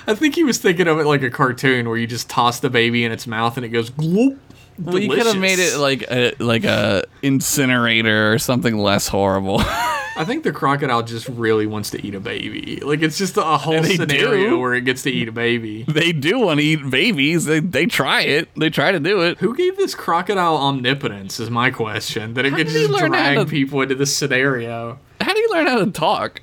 I 0.05 0.13
think 0.13 0.35
he 0.35 0.43
was 0.43 0.59
thinking 0.59 0.87
of 0.87 0.99
it 0.99 1.07
like 1.07 1.23
a 1.23 1.31
cartoon 1.31 1.89
where 1.89 1.97
you 1.97 2.05
just 2.05 2.29
toss 2.29 2.59
the 2.59 2.69
baby 2.69 3.03
in 3.05 3.11
its 3.11 3.25
mouth 3.25 3.57
and 3.57 3.65
it 3.65 3.69
goes 3.69 3.89
gloop. 3.89 4.37
Well, 4.79 4.99
you 4.99 5.09
could 5.09 5.25
have 5.25 5.37
made 5.39 5.59
it 5.59 5.77
like 5.77 6.03
a 6.09 6.33
like 6.39 6.63
a 6.63 7.03
incinerator 7.23 8.33
or 8.33 8.39
something 8.39 8.77
less 8.77 9.07
horrible. 9.07 9.59
I 9.61 10.23
think 10.25 10.43
the 10.43 10.51
crocodile 10.51 11.03
just 11.03 11.27
really 11.29 11.67
wants 11.67 11.91
to 11.91 12.05
eat 12.05 12.15
a 12.15 12.19
baby. 12.19 12.79
Like 12.81 13.01
it's 13.01 13.17
just 13.17 13.37
a 13.37 13.43
whole 13.43 13.83
scenario 13.83 14.49
do. 14.51 14.59
where 14.59 14.73
it 14.73 14.81
gets 14.81 15.03
to 15.03 15.11
eat 15.11 15.27
a 15.27 15.31
baby. 15.31 15.83
they 15.87 16.11
do 16.11 16.39
want 16.39 16.59
to 16.59 16.65
eat 16.65 16.89
babies. 16.89 17.45
They 17.45 17.59
they 17.59 17.85
try 17.85 18.21
it. 18.21 18.49
They 18.55 18.69
try 18.69 18.91
to 18.91 18.99
do 18.99 19.21
it. 19.21 19.37
Who 19.39 19.55
gave 19.55 19.77
this 19.77 19.93
crocodile 19.95 20.57
omnipotence? 20.57 21.39
Is 21.39 21.49
my 21.49 21.69
question. 21.71 22.33
That 22.33 22.45
it 22.45 22.51
How 22.51 22.57
could 22.57 22.67
just 22.67 22.97
drag 22.97 23.37
to- 23.37 23.45
people 23.45 23.81
into 23.81 23.95
this 23.95 24.15
scenario. 24.15 24.99
How 25.21 25.33
do 25.33 25.39
you 25.39 25.49
learn 25.51 25.67
how 25.67 25.83
to 25.83 25.91
talk? 25.91 26.41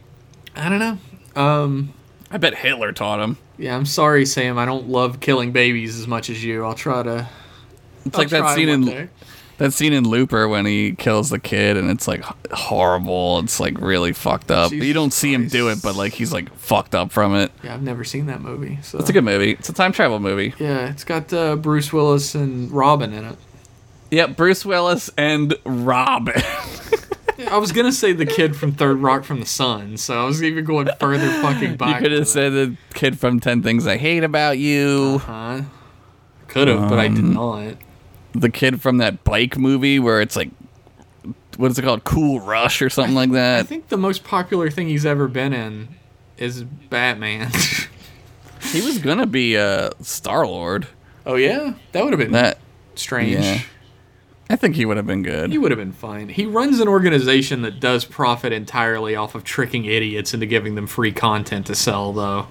I 0.57 0.69
don't 0.69 0.79
know. 0.79 0.99
Um, 1.41 1.95
I 2.31 2.39
bet 2.39 2.55
Hitler 2.55 2.93
taught 2.93 3.21
him. 3.21 3.39
yeah, 3.59 3.77
I'm 3.77 3.87
sorry, 3.87 4.25
Sam. 4.27 4.57
I 4.59 4.65
don't 4.67 4.89
love 4.89 5.19
killing 5.21 5.51
babies 5.53 5.99
as 5.99 6.07
much 6.07 6.31
as 6.31 6.45
you. 6.45 6.65
I'll 6.65 6.75
try 6.75 7.03
to. 7.03 7.29
It's 8.05 8.17
like 8.17 8.29
that 8.31 8.55
scene 8.55 8.69
in 8.69 9.09
that 9.59 9.73
scene 9.73 9.93
in 9.93 10.03
Looper 10.03 10.49
when 10.49 10.67
he 10.67 10.97
kills 10.97 11.31
the 11.31 11.39
kid 11.39 11.77
and 11.77 11.89
it's 11.89 12.09
like 12.09 12.25
horrible. 12.53 13.39
It's 13.41 13.61
like 13.61 13.79
really 13.81 14.13
fucked 14.13 14.51
up. 14.51 14.73
you 14.73 14.93
don't 14.93 15.13
see 15.13 15.33
him 15.33 15.47
do 15.49 15.69
it, 15.69 15.81
but 15.83 15.95
like 15.95 16.13
he's 16.13 16.33
like 16.33 16.53
fucked 16.57 16.95
up 16.95 17.13
from 17.13 17.35
it. 17.37 17.53
Yeah, 17.63 17.75
I've 17.75 17.83
never 17.83 18.03
seen 18.05 18.27
that 18.27 18.41
movie. 18.41 18.79
So 18.83 18.99
It's 18.99 19.09
a 19.11 19.13
good 19.13 19.25
movie. 19.25 19.53
It's 19.53 19.69
a 19.69 19.73
time 19.73 19.93
travel 19.93 20.19
movie. 20.19 20.55
Yeah, 20.59 20.91
it's 20.91 21.05
got 21.05 21.33
uh, 21.33 21.55
Bruce 21.57 21.93
Willis 21.93 22.35
and 22.35 22.71
Robin 22.73 23.13
in 23.13 23.25
it. 23.25 23.37
Yep, 24.11 24.37
Bruce 24.37 24.65
Willis 24.65 25.11
and 25.17 25.55
Robin. 25.65 26.35
I 27.51 27.59
was 27.59 27.73
gonna 27.73 27.93
say 27.93 28.13
the 28.13 28.27
kid 28.27 28.55
from 28.57 28.73
Third 28.73 28.99
Rock 28.99 29.25
from 29.25 29.41
the 29.41 29.47
Sun, 29.47 29.97
so 29.99 30.21
I 30.23 30.25
was 30.25 30.43
even 30.43 30.65
going 30.65 30.89
further 31.01 31.29
fucking 31.43 31.71
you 31.73 31.77
back. 31.77 32.01
could 32.01 32.13
have 32.13 32.29
said 32.29 32.53
the 32.53 32.77
kid 32.95 33.19
from 33.19 33.39
Ten 33.41 33.63
Things 33.63 33.87
I 33.87 33.97
Hate 33.97 34.23
About 34.25 34.57
You. 34.59 35.19
Huh? 35.19 35.63
Could 36.49 36.69
have, 36.69 36.89
but 36.89 36.99
I 37.01 37.09
did 37.09 37.19
Um, 37.19 37.35
not. 37.35 37.75
The 38.35 38.51
kid 38.51 38.81
from 38.83 38.99
that 38.99 39.23
bike 39.25 39.57
movie 39.57 39.99
where 39.99 40.21
it's 40.21 40.35
like, 40.37 40.51
what 41.57 41.71
is 41.71 41.79
it 41.79 41.83
called? 41.83 42.05
Cool 42.05 42.41
Rush 42.41 42.83
or 42.83 42.91
something 42.91 43.15
like 43.15 43.31
that? 43.33 43.61
I 43.61 43.63
think 43.63 43.89
the 43.89 43.97
most 43.97 44.25
popular 44.25 44.71
thing 44.71 44.89
he's 44.89 45.07
ever 45.07 45.29
been 45.29 45.53
in 45.53 45.89
is 46.37 46.63
Batman. 46.65 47.51
He 48.73 48.81
was 48.81 48.97
gonna 48.99 49.27
be 49.27 49.59
uh, 49.59 49.91
a 50.01 50.05
Star 50.05 50.47
Lord. 50.47 50.87
oh 51.27 51.35
yeah, 51.37 51.75
that 51.93 52.03
would 52.03 52.15
have 52.15 52.19
been 52.19 52.33
That 52.33 52.59
strange. 52.95 53.45
yeah. 53.45 53.61
I 54.49 54.57
think 54.57 54.75
he 54.77 54.87
would 54.87 54.97
have 54.97 55.07
been 55.07 55.23
good. 55.23 55.53
He 55.53 55.59
would 55.59 55.71
have 55.71 55.79
been 55.79 55.93
fine. 55.93 56.31
He 56.31 56.47
runs 56.47 56.81
an 56.81 56.89
organization 56.89 57.61
that 57.63 57.79
does 57.79 58.07
profit 58.07 58.55
entirely 58.55 59.15
off 59.17 59.35
of 59.35 59.45
tricking 59.45 59.85
idiots 59.85 60.33
into 60.33 60.47
giving 60.47 60.77
them 60.77 60.87
free 60.87 61.13
content 61.13 61.67
to 61.67 61.75
sell, 61.75 62.15
though. 62.15 62.47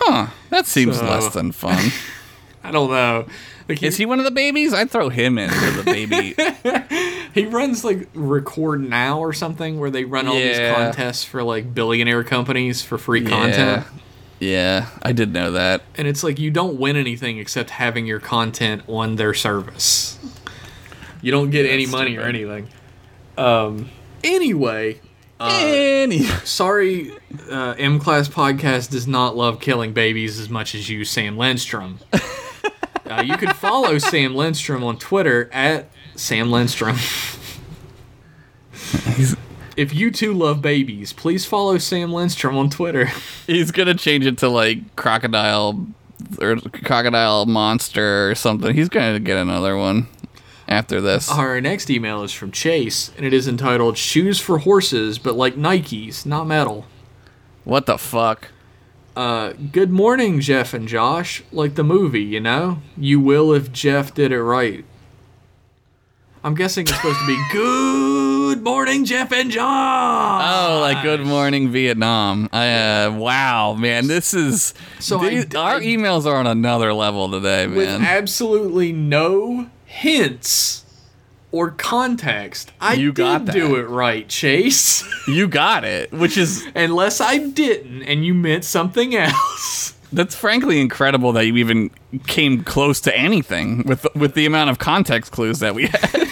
Huh? 0.00 0.28
That 0.48 0.66
seems 0.66 0.96
So- 0.98 1.04
less 1.04 1.32
than 1.34 1.52
fun. 1.52 1.90
I 2.64 2.70
don't 2.70 2.90
know. 2.90 3.26
Like 3.68 3.82
Is 3.82 3.96
he 3.98 4.06
one 4.06 4.18
of 4.18 4.24
the 4.24 4.30
babies? 4.30 4.72
I'd 4.72 4.90
throw 4.90 5.08
him 5.10 5.38
into 5.38 5.70
the 5.72 5.82
baby. 5.84 6.34
He 7.34 7.44
runs 7.44 7.84
like 7.84 8.08
Record 8.14 8.80
Now 8.88 9.20
or 9.20 9.32
something, 9.34 9.78
where 9.78 9.90
they 9.90 10.04
run 10.04 10.26
all 10.26 10.34
these 10.34 10.58
Yeah. 10.58 10.74
contests 10.74 11.22
for 11.24 11.42
like 11.42 11.72
billionaire 11.74 12.24
companies 12.24 12.80
for 12.82 12.96
free 12.98 13.22
content. 13.22 13.84
Yeah, 14.40 14.86
I 15.02 15.12
did 15.12 15.32
know 15.32 15.52
that. 15.52 15.82
And 15.96 16.08
it's 16.08 16.24
like 16.24 16.38
you 16.38 16.50
don't 16.50 16.80
win 16.80 16.96
anything 16.96 17.38
except 17.38 17.70
having 17.70 18.06
your 18.06 18.18
content 18.18 18.82
on 18.88 19.16
their 19.16 19.34
service. 19.34 20.18
You 21.20 21.30
don't 21.30 21.50
get 21.50 21.66
any 21.66 21.84
money 21.86 22.16
or 22.16 22.22
anything. 22.22 22.68
Um. 23.36 23.90
Anyway, 24.24 25.00
Any. 25.38 26.22
sorry, 26.44 27.12
uh, 27.50 27.74
M 27.78 27.98
Class 28.00 28.28
Podcast 28.28 28.90
does 28.90 29.06
not 29.06 29.36
love 29.36 29.60
killing 29.60 29.92
babies 29.92 30.40
as 30.40 30.48
much 30.48 30.74
as 30.74 30.88
you, 30.88 31.04
Sam 31.04 31.36
Lindstrom. 31.36 31.98
uh, 33.10 33.22
you 33.22 33.36
can 33.36 33.54
follow 33.54 33.98
Sam 33.98 34.34
Lindstrom 34.34 34.84
on 34.84 34.98
Twitter 34.98 35.48
at 35.52 35.90
Sam 36.14 36.50
Lindstrom. 36.50 36.96
If 39.76 39.94
you 39.94 40.10
too 40.10 40.34
love 40.34 40.60
babies, 40.60 41.12
please 41.12 41.46
follow 41.46 41.78
Sam 41.78 42.12
Lindstrom 42.12 42.56
on 42.56 42.68
Twitter. 42.68 43.10
he's 43.46 43.70
gonna 43.70 43.94
change 43.94 44.26
it 44.26 44.38
to 44.38 44.48
like 44.48 44.96
crocodile 44.96 45.86
or 46.40 46.56
crocodile 46.56 47.46
monster 47.46 48.28
or 48.28 48.34
something. 48.34 48.74
He's 48.74 48.88
gonna 48.88 49.20
get 49.20 49.36
another 49.36 49.76
one 49.76 50.08
after 50.66 51.00
this. 51.00 51.30
Our 51.30 51.60
next 51.60 51.90
email 51.90 52.24
is 52.24 52.32
from 52.32 52.50
Chase, 52.50 53.12
and 53.16 53.24
it 53.24 53.32
is 53.32 53.46
entitled 53.46 53.96
Shoes 53.96 54.40
for 54.40 54.58
Horses, 54.58 55.18
but 55.18 55.36
like 55.36 55.54
Nikes, 55.54 56.26
not 56.26 56.48
metal. 56.48 56.84
What 57.62 57.86
the 57.86 57.98
fuck? 57.98 58.48
Uh, 59.18 59.52
good 59.72 59.90
morning, 59.90 60.38
Jeff 60.40 60.72
and 60.72 60.86
Josh. 60.86 61.42
Like 61.50 61.74
the 61.74 61.82
movie, 61.82 62.22
you 62.22 62.38
know? 62.38 62.78
You 62.96 63.18
will 63.18 63.52
if 63.52 63.72
Jeff 63.72 64.14
did 64.14 64.30
it 64.30 64.40
right. 64.40 64.84
I'm 66.44 66.54
guessing 66.54 66.82
it's 66.86 66.94
supposed 66.94 67.18
to 67.18 67.26
be 67.26 67.44
Good 67.52 68.62
morning, 68.62 69.04
Jeff 69.04 69.32
and 69.32 69.50
Josh. 69.50 70.44
Oh, 70.46 70.78
like 70.82 71.02
Good 71.02 71.22
Morning 71.22 71.68
Vietnam. 71.72 72.48
I, 72.52 72.70
uh, 73.06 73.10
wow, 73.12 73.74
man, 73.74 74.06
this 74.06 74.32
is 74.34 74.72
So 75.00 75.18
I- 75.20 75.44
our 75.56 75.76
I- 75.78 75.80
emails 75.82 76.24
are 76.24 76.36
on 76.36 76.46
another 76.46 76.92
level 76.94 77.28
today, 77.28 77.66
man. 77.66 77.76
With 77.76 77.88
man. 77.88 78.02
absolutely 78.04 78.92
no 78.92 79.68
hints 79.84 80.84
or 81.52 81.70
context. 81.70 82.72
I 82.80 82.94
You 82.94 83.12
got 83.12 83.46
did 83.46 83.52
do 83.52 83.76
it 83.76 83.88
right, 83.88 84.28
Chase. 84.28 85.04
you 85.28 85.48
got 85.48 85.84
it, 85.84 86.12
which 86.12 86.36
is 86.36 86.66
Unless 86.74 87.20
I 87.20 87.38
didn't 87.38 88.02
and 88.02 88.24
you 88.24 88.34
meant 88.34 88.64
something 88.64 89.14
else. 89.14 89.94
That's 90.12 90.34
frankly 90.34 90.80
incredible 90.80 91.32
that 91.32 91.44
you 91.46 91.56
even 91.56 91.90
came 92.26 92.64
close 92.64 93.00
to 93.02 93.14
anything 93.16 93.82
with 93.86 94.06
with 94.14 94.34
the 94.34 94.46
amount 94.46 94.70
of 94.70 94.78
context 94.78 95.32
clues 95.32 95.58
that 95.58 95.74
we 95.74 95.86
had. 95.88 96.28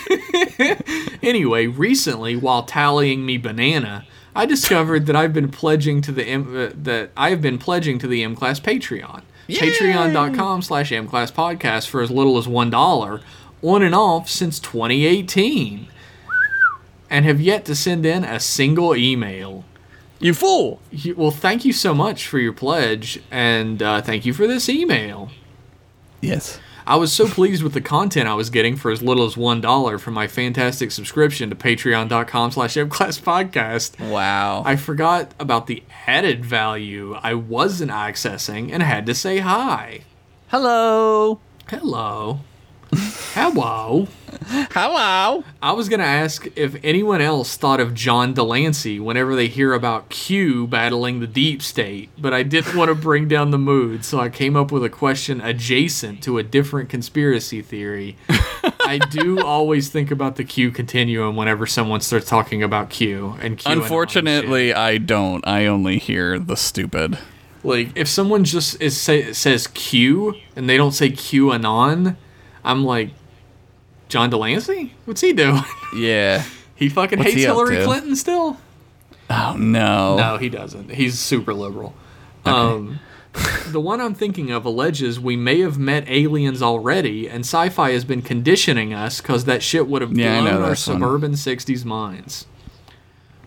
Anyway, 1.22 1.66
recently, 1.66 2.36
while 2.36 2.62
tallying 2.62 3.26
me 3.26 3.36
banana, 3.36 4.06
I 4.34 4.46
discovered 4.46 5.06
that 5.06 5.16
I've 5.16 5.32
been 5.32 5.50
pledging 5.50 6.00
to 6.02 6.12
the 6.12 6.24
M- 6.24 6.56
uh, 6.56 6.70
that 6.74 7.10
I've 7.16 7.42
been 7.42 7.58
pledging 7.58 7.98
to 7.98 8.06
the 8.06 8.22
M 8.22 8.36
Class 8.36 8.60
Patreon. 8.60 9.22
Patreon.com 9.48 10.62
slash 10.62 10.92
M 10.92 11.06
Class 11.08 11.30
Podcast 11.30 11.88
for 11.88 12.00
as 12.00 12.10
little 12.10 12.38
as 12.38 12.46
one 12.48 12.70
dollar, 12.70 13.20
on 13.62 13.82
and 13.82 13.94
off 13.94 14.28
since 14.28 14.58
2018, 14.60 15.88
and 17.10 17.24
have 17.24 17.40
yet 17.40 17.64
to 17.66 17.74
send 17.74 18.04
in 18.06 18.24
a 18.24 18.40
single 18.40 18.94
email. 18.96 19.64
You 20.18 20.32
fool! 20.34 20.80
You- 20.90 21.14
Well, 21.16 21.30
thank 21.30 21.64
you 21.64 21.72
so 21.72 21.94
much 21.94 22.26
for 22.26 22.38
your 22.38 22.52
pledge, 22.52 23.20
and 23.30 23.82
uh, 23.82 24.00
thank 24.02 24.24
you 24.26 24.32
for 24.32 24.46
this 24.46 24.68
email. 24.68 25.30
Yes. 26.20 26.58
I 26.88 26.94
was 26.96 27.12
so 27.12 27.26
pleased 27.26 27.64
with 27.64 27.72
the 27.74 27.80
content 27.80 28.28
I 28.28 28.34
was 28.34 28.48
getting 28.48 28.76
for 28.76 28.92
as 28.92 29.02
little 29.02 29.24
as 29.26 29.36
one 29.36 29.60
dollar 29.60 29.98
from 29.98 30.14
my 30.14 30.28
fantastic 30.28 30.92
subscription 30.92 31.50
to 31.50 31.56
patreon.com 31.56 32.52
slash 32.52 32.76
podcast. 32.76 33.98
Wow. 34.08 34.62
I 34.64 34.76
forgot 34.76 35.32
about 35.40 35.66
the 35.66 35.82
added 36.06 36.44
value 36.44 37.14
I 37.20 37.34
wasn't 37.34 37.90
accessing 37.90 38.70
and 38.72 38.84
had 38.84 39.04
to 39.06 39.14
say 39.16 39.38
hi. 39.38 40.02
Hello. 40.48 41.40
Hello. 41.68 42.38
Hello. 42.92 44.08
Hello. 44.48 45.44
I 45.62 45.72
was 45.72 45.88
going 45.88 46.00
to 46.00 46.06
ask 46.06 46.46
if 46.56 46.76
anyone 46.84 47.20
else 47.20 47.56
thought 47.56 47.80
of 47.80 47.94
John 47.94 48.32
de 48.34 48.42
Lancie 48.42 49.00
whenever 49.00 49.34
they 49.34 49.48
hear 49.48 49.72
about 49.72 50.08
Q 50.08 50.66
battling 50.66 51.20
the 51.20 51.26
deep 51.26 51.62
state, 51.62 52.10
but 52.18 52.32
I 52.32 52.42
didn't 52.42 52.76
want 52.76 52.88
to 52.88 52.94
bring 52.94 53.28
down 53.28 53.50
the 53.50 53.58
mood, 53.58 54.04
so 54.04 54.20
I 54.20 54.28
came 54.28 54.56
up 54.56 54.70
with 54.70 54.84
a 54.84 54.88
question 54.88 55.40
adjacent 55.40 56.22
to 56.24 56.38
a 56.38 56.42
different 56.42 56.88
conspiracy 56.88 57.60
theory. 57.60 58.16
I 58.80 58.98
do 59.10 59.40
always 59.40 59.88
think 59.88 60.10
about 60.10 60.36
the 60.36 60.44
Q 60.44 60.70
continuum 60.70 61.34
whenever 61.36 61.66
someone 61.66 62.00
starts 62.00 62.28
talking 62.28 62.62
about 62.62 62.88
Q 62.90 63.36
and 63.40 63.58
Q. 63.58 63.72
Unfortunately, 63.72 64.72
I 64.72 64.98
don't. 64.98 65.46
I 65.46 65.66
only 65.66 65.98
hear 65.98 66.38
the 66.38 66.56
stupid. 66.56 67.18
like 67.64 67.88
if 67.96 68.06
someone 68.06 68.44
just 68.44 68.80
is 68.80 68.96
say, 68.98 69.32
says 69.32 69.66
Q 69.66 70.34
and 70.54 70.68
they 70.68 70.76
don't 70.76 70.92
say 70.92 71.10
Q 71.10 71.52
anon, 71.52 72.16
I'm 72.66 72.84
like, 72.84 73.10
John 74.08 74.28
de 74.30 74.36
Lancie? 74.36 74.92
What's 75.06 75.20
he 75.20 75.32
doing? 75.32 75.62
Yeah. 75.96 76.44
he 76.76 76.88
fucking 76.88 77.18
What's 77.18 77.30
hates 77.30 77.40
he 77.42 77.46
Hillary? 77.46 77.82
Clinton 77.84 78.16
still? 78.16 78.58
Oh 79.30 79.56
no. 79.58 80.16
No, 80.16 80.36
he 80.36 80.48
doesn't. 80.48 80.90
He's 80.90 81.18
super 81.18 81.54
liberal. 81.54 81.94
Um, 82.44 83.00
the 83.68 83.80
one 83.80 84.00
I'm 84.00 84.14
thinking 84.14 84.50
of 84.50 84.64
alleges 84.64 85.18
we 85.18 85.36
may 85.36 85.60
have 85.60 85.78
met 85.78 86.04
aliens 86.08 86.62
already, 86.62 87.28
and 87.28 87.40
sci-fi 87.40 87.90
has 87.92 88.04
been 88.04 88.22
conditioning 88.22 88.94
us 88.94 89.20
because 89.20 89.44
that 89.46 89.62
shit 89.62 89.88
would 89.88 90.02
have 90.02 90.16
Yeah, 90.16 90.40
blown 90.42 90.62
our 90.62 90.70
this 90.70 90.86
one. 90.86 90.96
suburban 91.00 91.32
'60s 91.32 91.84
minds. 91.84 92.46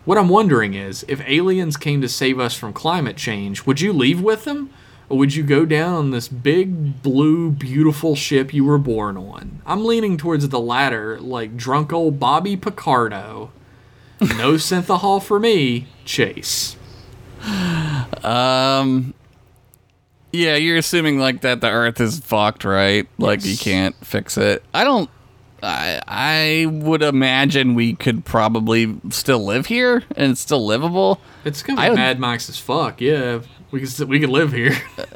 What 0.04 0.18
I'm 0.18 0.28
wondering 0.28 0.74
is, 0.74 1.04
if 1.08 1.20
aliens 1.26 1.76
came 1.76 2.00
to 2.00 2.08
save 2.08 2.38
us 2.38 2.54
from 2.54 2.72
climate 2.72 3.16
change, 3.16 3.64
would 3.66 3.80
you 3.80 3.92
leave 3.92 4.20
with 4.20 4.44
them? 4.44 4.70
Or 5.10 5.18
would 5.18 5.34
you 5.34 5.42
go 5.42 5.66
down 5.66 5.94
on 5.94 6.10
this 6.12 6.28
big, 6.28 7.02
blue, 7.02 7.50
beautiful 7.50 8.14
ship 8.14 8.54
you 8.54 8.64
were 8.64 8.78
born 8.78 9.16
on? 9.16 9.60
I'm 9.66 9.84
leaning 9.84 10.16
towards 10.16 10.48
the 10.48 10.60
latter, 10.60 11.18
like 11.20 11.56
drunk 11.56 11.92
old 11.92 12.20
Bobby 12.20 12.56
Picardo. 12.56 13.50
No 14.20 14.52
synthahol 14.54 15.20
for 15.22 15.40
me, 15.40 15.88
Chase. 16.04 16.76
Um. 18.22 19.14
Yeah, 20.32 20.54
you're 20.54 20.76
assuming 20.76 21.18
like 21.18 21.40
that 21.40 21.60
the 21.60 21.68
Earth 21.70 22.00
is 22.00 22.20
fucked, 22.20 22.64
right? 22.64 23.08
Like 23.18 23.44
you 23.44 23.56
can't 23.56 23.96
fix 24.06 24.38
it. 24.38 24.62
I 24.72 24.84
don't. 24.84 25.10
I 25.62 26.00
I 26.06 26.66
would 26.70 27.02
imagine 27.02 27.74
we 27.74 27.94
could 27.94 28.24
probably 28.24 28.96
still 29.10 29.44
live 29.44 29.66
here 29.66 30.04
and 30.16 30.32
it's 30.32 30.40
still 30.40 30.64
livable. 30.64 31.20
It's 31.44 31.62
gonna 31.62 31.82
be 31.82 31.88
would- 31.88 31.96
Mad 31.96 32.20
Max 32.20 32.48
as 32.48 32.58
fuck. 32.58 33.00
Yeah, 33.00 33.40
we 33.70 33.80
could 33.80 34.08
we 34.08 34.20
could 34.20 34.30
live 34.30 34.52
here. 34.52 34.76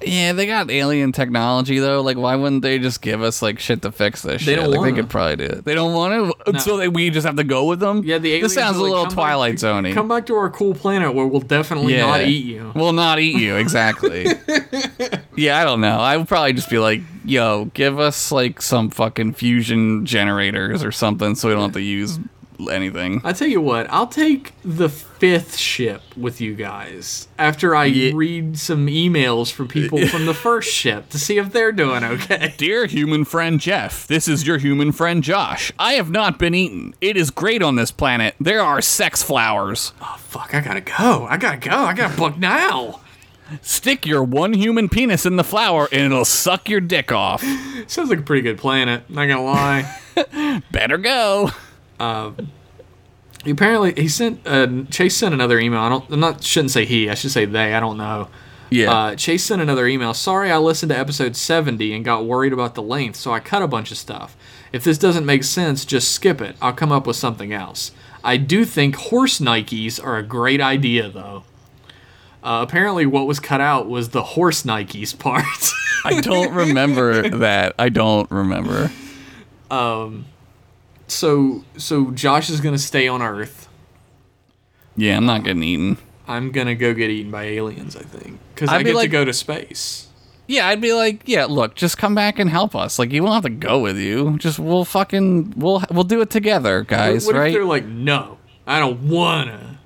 Yeah, 0.00 0.32
they 0.32 0.46
got 0.46 0.70
alien 0.70 1.10
technology 1.10 1.80
though. 1.80 2.02
Like, 2.02 2.16
why 2.16 2.36
wouldn't 2.36 2.62
they 2.62 2.78
just 2.78 3.02
give 3.02 3.20
us 3.20 3.42
like 3.42 3.58
shit 3.58 3.82
to 3.82 3.90
fix 3.90 4.22
this 4.22 4.44
They 4.46 4.52
shit? 4.52 4.60
don't 4.60 4.70
like, 4.70 4.78
wanna. 4.78 4.92
they 4.92 4.96
could 5.00 5.10
probably 5.10 5.36
do 5.36 5.52
it. 5.52 5.64
They 5.64 5.74
don't 5.74 5.92
want 5.92 6.36
to, 6.46 6.52
No. 6.52 6.58
so 6.60 6.76
they, 6.76 6.86
we 6.88 7.10
just 7.10 7.26
have 7.26 7.34
to 7.34 7.42
go 7.42 7.64
with 7.64 7.80
them. 7.80 8.04
Yeah, 8.04 8.18
the 8.18 8.30
aliens 8.34 8.54
this 8.54 8.62
sounds 8.62 8.76
a 8.76 8.80
little 8.82 9.06
"Come 9.06 9.14
Twilight 9.14 9.56
Zony. 9.56 9.92
Come 9.92 10.06
back 10.06 10.26
to 10.26 10.36
our 10.36 10.50
cool 10.50 10.72
planet 10.74 11.14
where 11.14 11.26
we'll 11.26 11.40
definitely 11.40 11.94
yeah, 11.96 12.06
not 12.06 12.20
eat 12.20 12.44
you. 12.46 12.70
We'll 12.76 12.92
not 12.92 13.18
eat 13.18 13.40
you 13.40 13.56
exactly. 13.56 14.28
yeah, 15.36 15.58
I 15.60 15.64
don't 15.64 15.80
know. 15.80 15.98
I 15.98 16.16
would 16.16 16.28
probably 16.28 16.52
just 16.52 16.70
be 16.70 16.78
like, 16.78 17.00
"Yo, 17.24 17.64
give 17.74 17.98
us 17.98 18.30
like 18.30 18.62
some 18.62 18.90
fucking 18.90 19.32
fusion 19.32 20.06
generators 20.06 20.84
or 20.84 20.92
something, 20.92 21.34
so 21.34 21.48
we 21.48 21.54
don't 21.54 21.64
have 21.64 21.72
to 21.72 21.82
use 21.82 22.20
anything." 22.70 23.20
I 23.24 23.32
tell 23.32 23.48
you 23.48 23.60
what, 23.60 23.86
I'll 23.90 24.06
take 24.06 24.52
the 24.64 24.88
fifth 24.88 25.56
ship 25.56 26.02
with 26.16 26.40
you 26.40 26.54
guys 26.54 27.28
after 27.38 27.74
I 27.74 27.86
Yeah. 27.86 28.12
read 28.14 28.58
some 28.58 28.86
emails 28.86 29.50
from 29.52 29.68
people 29.68 30.06
from 30.08 30.26
the 30.26 30.34
first 30.34 30.70
ship 30.72 31.08
to 31.10 31.18
see 31.18 31.38
if 31.38 31.52
they're 31.52 31.72
doing 31.72 32.04
okay. 32.04 32.54
Dear 32.58 32.86
human 32.86 33.24
friend 33.24 33.60
Jeff, 33.60 34.06
this 34.06 34.28
is 34.28 34.46
your 34.46 34.58
human 34.58 34.92
friend 34.92 35.22
Josh. 35.22 35.72
I 35.78 35.94
have 35.94 36.10
not 36.10 36.38
been 36.38 36.54
eaten. 36.54 36.94
It 37.00 37.16
is 37.16 37.30
great 37.30 37.62
on 37.62 37.76
this 37.76 37.90
planet. 37.90 38.34
There 38.40 38.60
are 38.60 38.80
sex 38.80 39.22
flowers. 39.22 39.92
Oh 40.02 40.16
fuck, 40.18 40.54
I 40.54 40.60
gotta 40.60 40.80
go. 40.80 41.26
I 41.28 41.36
gotta 41.36 41.56
go. 41.58 41.76
I 41.76 41.94
gotta 41.94 42.16
book 42.16 42.38
now. 42.38 43.00
Stick 43.62 44.04
your 44.04 44.22
one 44.22 44.52
human 44.52 44.90
penis 44.90 45.24
in 45.24 45.36
the 45.36 45.44
flower 45.44 45.88
and 45.90 46.12
it'll 46.12 46.26
suck 46.26 46.68
your 46.68 46.80
dick 46.82 47.10
off. 47.10 47.42
Sounds 47.86 48.10
like 48.10 48.18
a 48.18 48.22
pretty 48.22 48.42
good 48.42 48.58
planet. 48.58 49.08
Not 49.08 49.26
gonna 49.26 49.42
lie. 49.42 50.60
Better 50.70 50.98
go. 50.98 51.50
Apparently, 52.00 53.94
he 53.94 54.08
sent 54.08 54.40
uh, 54.46 54.84
Chase 54.90 55.16
sent 55.16 55.32
another 55.32 55.58
email. 55.58 55.80
I 55.80 55.88
don't. 55.88 56.10
I'm 56.10 56.20
not 56.20 56.42
shouldn't 56.42 56.72
say 56.72 56.84
he. 56.84 57.08
I 57.08 57.14
should 57.14 57.30
say 57.30 57.44
they. 57.44 57.74
I 57.74 57.80
don't 57.80 57.96
know. 57.96 58.28
Yeah. 58.70 58.92
Uh, 58.92 59.14
Chase 59.14 59.44
sent 59.44 59.62
another 59.62 59.86
email. 59.86 60.12
Sorry, 60.12 60.50
I 60.50 60.58
listened 60.58 60.90
to 60.90 60.98
episode 60.98 61.36
70 61.36 61.94
and 61.94 62.04
got 62.04 62.26
worried 62.26 62.52
about 62.52 62.74
the 62.74 62.82
length, 62.82 63.16
so 63.16 63.32
I 63.32 63.40
cut 63.40 63.62
a 63.62 63.66
bunch 63.68 63.90
of 63.90 63.96
stuff. 63.96 64.36
If 64.72 64.84
this 64.84 64.98
doesn't 64.98 65.24
make 65.24 65.44
sense, 65.44 65.86
just 65.86 66.10
skip 66.10 66.42
it. 66.42 66.54
I'll 66.60 66.74
come 66.74 66.92
up 66.92 67.06
with 67.06 67.16
something 67.16 67.52
else. 67.52 67.92
I 68.22 68.36
do 68.36 68.66
think 68.66 68.96
horse 68.96 69.38
Nikes 69.38 70.04
are 70.04 70.18
a 70.18 70.22
great 70.22 70.60
idea, 70.60 71.08
though. 71.08 71.44
Uh, 72.42 72.64
apparently, 72.68 73.06
what 73.06 73.26
was 73.26 73.40
cut 73.40 73.60
out 73.60 73.88
was 73.88 74.10
the 74.10 74.22
horse 74.22 74.64
Nikes 74.64 75.18
part. 75.18 75.44
I 76.04 76.20
don't 76.20 76.52
remember 76.52 77.28
that. 77.38 77.74
I 77.78 77.88
don't 77.88 78.30
remember. 78.30 78.90
So, 81.08 81.64
so 81.76 82.10
Josh 82.10 82.50
is 82.50 82.60
gonna 82.60 82.78
stay 82.78 83.08
on 83.08 83.22
Earth. 83.22 83.68
Yeah, 84.96 85.16
I'm 85.16 85.26
not 85.26 85.44
getting 85.44 85.62
eaten. 85.62 85.98
I'm 86.26 86.50
gonna 86.50 86.74
go 86.74 86.92
get 86.94 87.10
eaten 87.10 87.30
by 87.30 87.44
aliens. 87.44 87.96
I 87.96 88.02
think 88.02 88.38
because 88.54 88.68
I 88.68 88.78
be 88.78 88.92
get 88.92 89.00
to 89.00 89.08
go 89.08 89.24
to 89.24 89.32
space. 89.32 90.08
Yeah, 90.46 90.66
I'd 90.68 90.80
be 90.80 90.94
like, 90.94 91.22
yeah, 91.26 91.44
look, 91.44 91.74
just 91.74 91.98
come 91.98 92.14
back 92.14 92.38
and 92.38 92.48
help 92.48 92.74
us. 92.74 92.98
Like, 92.98 93.12
you 93.12 93.22
won't 93.22 93.34
have 93.34 93.42
to 93.42 93.50
go 93.50 93.80
with 93.80 93.98
you. 93.98 94.38
Just 94.38 94.58
we'll 94.58 94.84
fucking 94.86 95.54
we'll 95.56 95.82
we'll 95.90 96.04
do 96.04 96.20
it 96.20 96.30
together, 96.30 96.82
guys. 96.82 97.26
what 97.26 97.34
right? 97.34 97.48
if 97.48 97.52
they're 97.52 97.64
like, 97.64 97.84
no, 97.84 98.38
I 98.66 98.78
don't 98.78 99.08
wanna? 99.08 99.77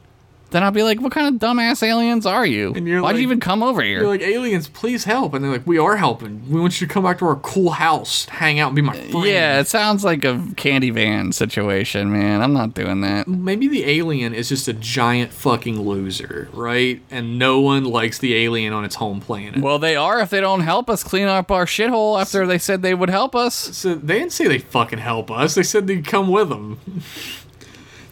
Then 0.52 0.62
I'll 0.62 0.70
be 0.70 0.82
like, 0.82 1.00
what 1.00 1.12
kind 1.12 1.34
of 1.34 1.40
dumbass 1.40 1.82
aliens 1.82 2.24
are 2.26 2.46
you? 2.46 2.72
And 2.74 2.86
you're 2.86 3.02
Why'd 3.02 3.14
like- 3.14 3.20
you 3.20 3.22
even 3.26 3.40
come 3.40 3.62
over 3.62 3.82
here? 3.82 4.00
You're 4.00 4.08
like, 4.08 4.20
aliens, 4.22 4.68
please 4.68 5.04
help. 5.04 5.34
And 5.34 5.44
they're 5.44 5.50
like, 5.50 5.66
we 5.66 5.78
are 5.78 5.96
helping. 5.96 6.48
We 6.50 6.60
want 6.60 6.80
you 6.80 6.86
to 6.86 6.92
come 6.92 7.02
back 7.04 7.18
to 7.18 7.26
our 7.26 7.36
cool 7.36 7.70
house, 7.70 8.26
hang 8.26 8.60
out, 8.60 8.68
and 8.68 8.76
be 8.76 8.82
my 8.82 8.92
friend. 8.96 9.24
yeah, 9.26 9.58
it 9.60 9.66
sounds 9.68 10.04
like 10.04 10.24
a 10.24 10.40
candy 10.56 10.90
van 10.90 11.32
situation, 11.32 12.12
man. 12.12 12.40
I'm 12.42 12.52
not 12.52 12.74
doing 12.74 13.00
that. 13.00 13.26
Maybe 13.26 13.66
the 13.68 13.84
alien 13.84 14.34
is 14.34 14.48
just 14.48 14.68
a 14.68 14.72
giant 14.72 15.32
fucking 15.32 15.80
loser, 15.80 16.48
right? 16.52 17.00
And 17.10 17.38
no 17.38 17.60
one 17.60 17.84
likes 17.84 18.18
the 18.18 18.34
alien 18.36 18.72
on 18.72 18.84
its 18.84 18.94
home 18.96 19.20
planet. 19.20 19.60
Well, 19.62 19.78
they 19.78 19.96
are 19.96 20.20
if 20.20 20.30
they 20.30 20.40
don't 20.40 20.60
help 20.60 20.88
us 20.88 21.02
clean 21.02 21.26
up 21.28 21.50
our 21.50 21.64
shithole 21.66 22.20
after 22.20 22.46
they 22.46 22.58
said 22.58 22.82
they 22.82 22.94
would 22.94 23.10
help 23.10 23.34
us. 23.34 23.54
so 23.54 23.94
they 23.94 24.18
didn't 24.18 24.32
say 24.32 24.46
they 24.48 24.58
fucking 24.58 24.98
help 24.98 25.30
us. 25.30 25.54
They 25.54 25.62
said 25.62 25.86
they'd 25.86 26.06
come 26.06 26.28
with 26.28 26.48
them. 26.50 26.78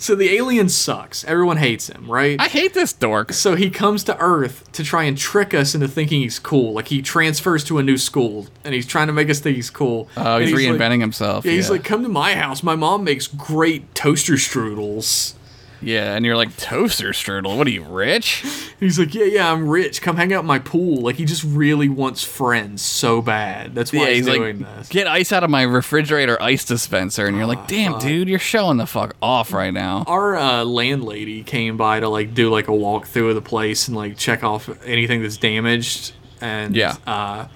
so 0.01 0.15
the 0.15 0.31
alien 0.35 0.69
sucks. 0.69 1.25
Everyone 1.25 1.59
hates 1.59 1.89
him, 1.89 2.11
right? 2.11 2.41
I 2.41 2.49
hate 2.49 2.73
this 2.75 2.93
dork. 2.93 3.33
so 3.33 3.55
he 3.55 3.69
comes 3.71 4.03
to 4.05 4.17
Earth 4.19 4.65
to 4.73 4.83
try 4.83 5.05
and 5.05 5.17
trick 5.17 5.53
us 5.55 5.75
into 5.75 5.87
thinking 5.89 6.23
he's 6.23 6.39
cool. 6.39 6.73
Like 6.73 6.89
he 6.89 7.03
transfers 7.03 7.63
to 7.65 7.79
a 7.79 7.83
new 7.83 7.99
school 7.99 8.47
and 8.65 8.75
he's 8.75 8.87
trying 8.87 9.09
to 9.09 9.13
make 9.13 9.29
us 9.31 9.41
think 9.41 9.57
he's 9.57 9.71
cool. 9.71 10.09
Oh, 10.17 10.39
he's, 10.39 10.53
like- 10.53 10.61
reinventing 10.63 11.01
himself. 11.01 11.45
Yeah, 11.45 11.53
Yeah, 11.53 11.57
he's 11.57 11.71
like, 11.71 11.85
come 11.85 12.03
to 12.03 12.09
my 12.09 12.35
house. 12.35 12.63
My 12.63 12.75
mom 12.77 13.05
makes 13.05 13.27
great 13.27 13.95
toaster 13.95 14.35
strudels. 14.35 15.35
Yeah, 15.83 16.15
and 16.15 16.25
you're 16.25 16.37
like 16.37 16.57
toaster 16.57 17.11
strudel. 17.11 17.57
What 17.57 17.67
are 17.67 17.71
you 17.71 17.85
rich? 17.85 18.45
He's 18.79 18.99
like, 18.99 19.15
yeah, 19.15 19.25
yeah, 19.25 19.53
I'm 19.53 19.69
rich. 19.69 20.01
Come 20.03 20.17
hang 20.17 20.33
out 20.33 20.41
in 20.41 20.47
my 20.47 20.59
pool. 20.59 21.03
Like 21.03 21.17
he 21.17 21.25
just 21.25 21.45
really 21.45 21.89
wants 21.89 22.23
friends 22.25 22.83
so 22.83 23.21
bad. 23.23 23.75
That's 23.75 23.93
why 23.93 24.01
Yeah, 24.01 24.07
he's, 24.09 24.27
he's 24.27 24.35
doing 24.37 24.61
like, 24.61 24.77
this. 24.79 24.89
get 24.89 25.07
ice 25.07 25.33
out 25.33 25.45
of 25.45 25.51
my 25.51 25.63
refrigerator 25.63 26.41
ice 26.43 26.65
dispenser, 26.65 27.27
and 27.27 27.37
you're 27.37 27.47
like, 27.47 27.67
damn, 27.67 27.99
dude, 27.99 28.29
you're 28.29 28.39
showing 28.39 28.77
the 28.77 28.87
fuck 28.87 29.17
off 29.23 29.53
right 29.53 29.73
now. 29.75 30.05
Our 30.07 30.37
uh, 30.37 30.65
landlady 30.65 31.43
came 31.43 31.77
by 31.77 32.01
to 32.01 32.09
like 32.09 32.35
do 32.35 32.51
like 32.51 32.69
a 32.69 32.73
walkthrough 32.73 33.31
of 33.31 33.35
the 33.35 33.43
place 33.43 33.89
and 33.89 33.97
like 33.97 34.17
check 34.17 34.43
off 34.45 34.69
anything 34.85 35.23
that's 35.23 35.37
damaged. 35.37 36.13
And 36.41 36.75
Yeah. 36.75 36.97
uh, 37.07 37.49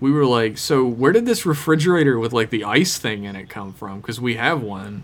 we 0.00 0.10
were 0.10 0.24
like, 0.24 0.56
so 0.56 0.86
where 0.86 1.12
did 1.12 1.26
this 1.26 1.44
refrigerator 1.44 2.18
with 2.18 2.32
like 2.32 2.48
the 2.48 2.64
ice 2.64 2.96
thing 2.98 3.24
in 3.24 3.36
it 3.36 3.50
come 3.50 3.74
from? 3.74 4.00
Because 4.00 4.18
we 4.18 4.36
have 4.36 4.62
one, 4.62 5.02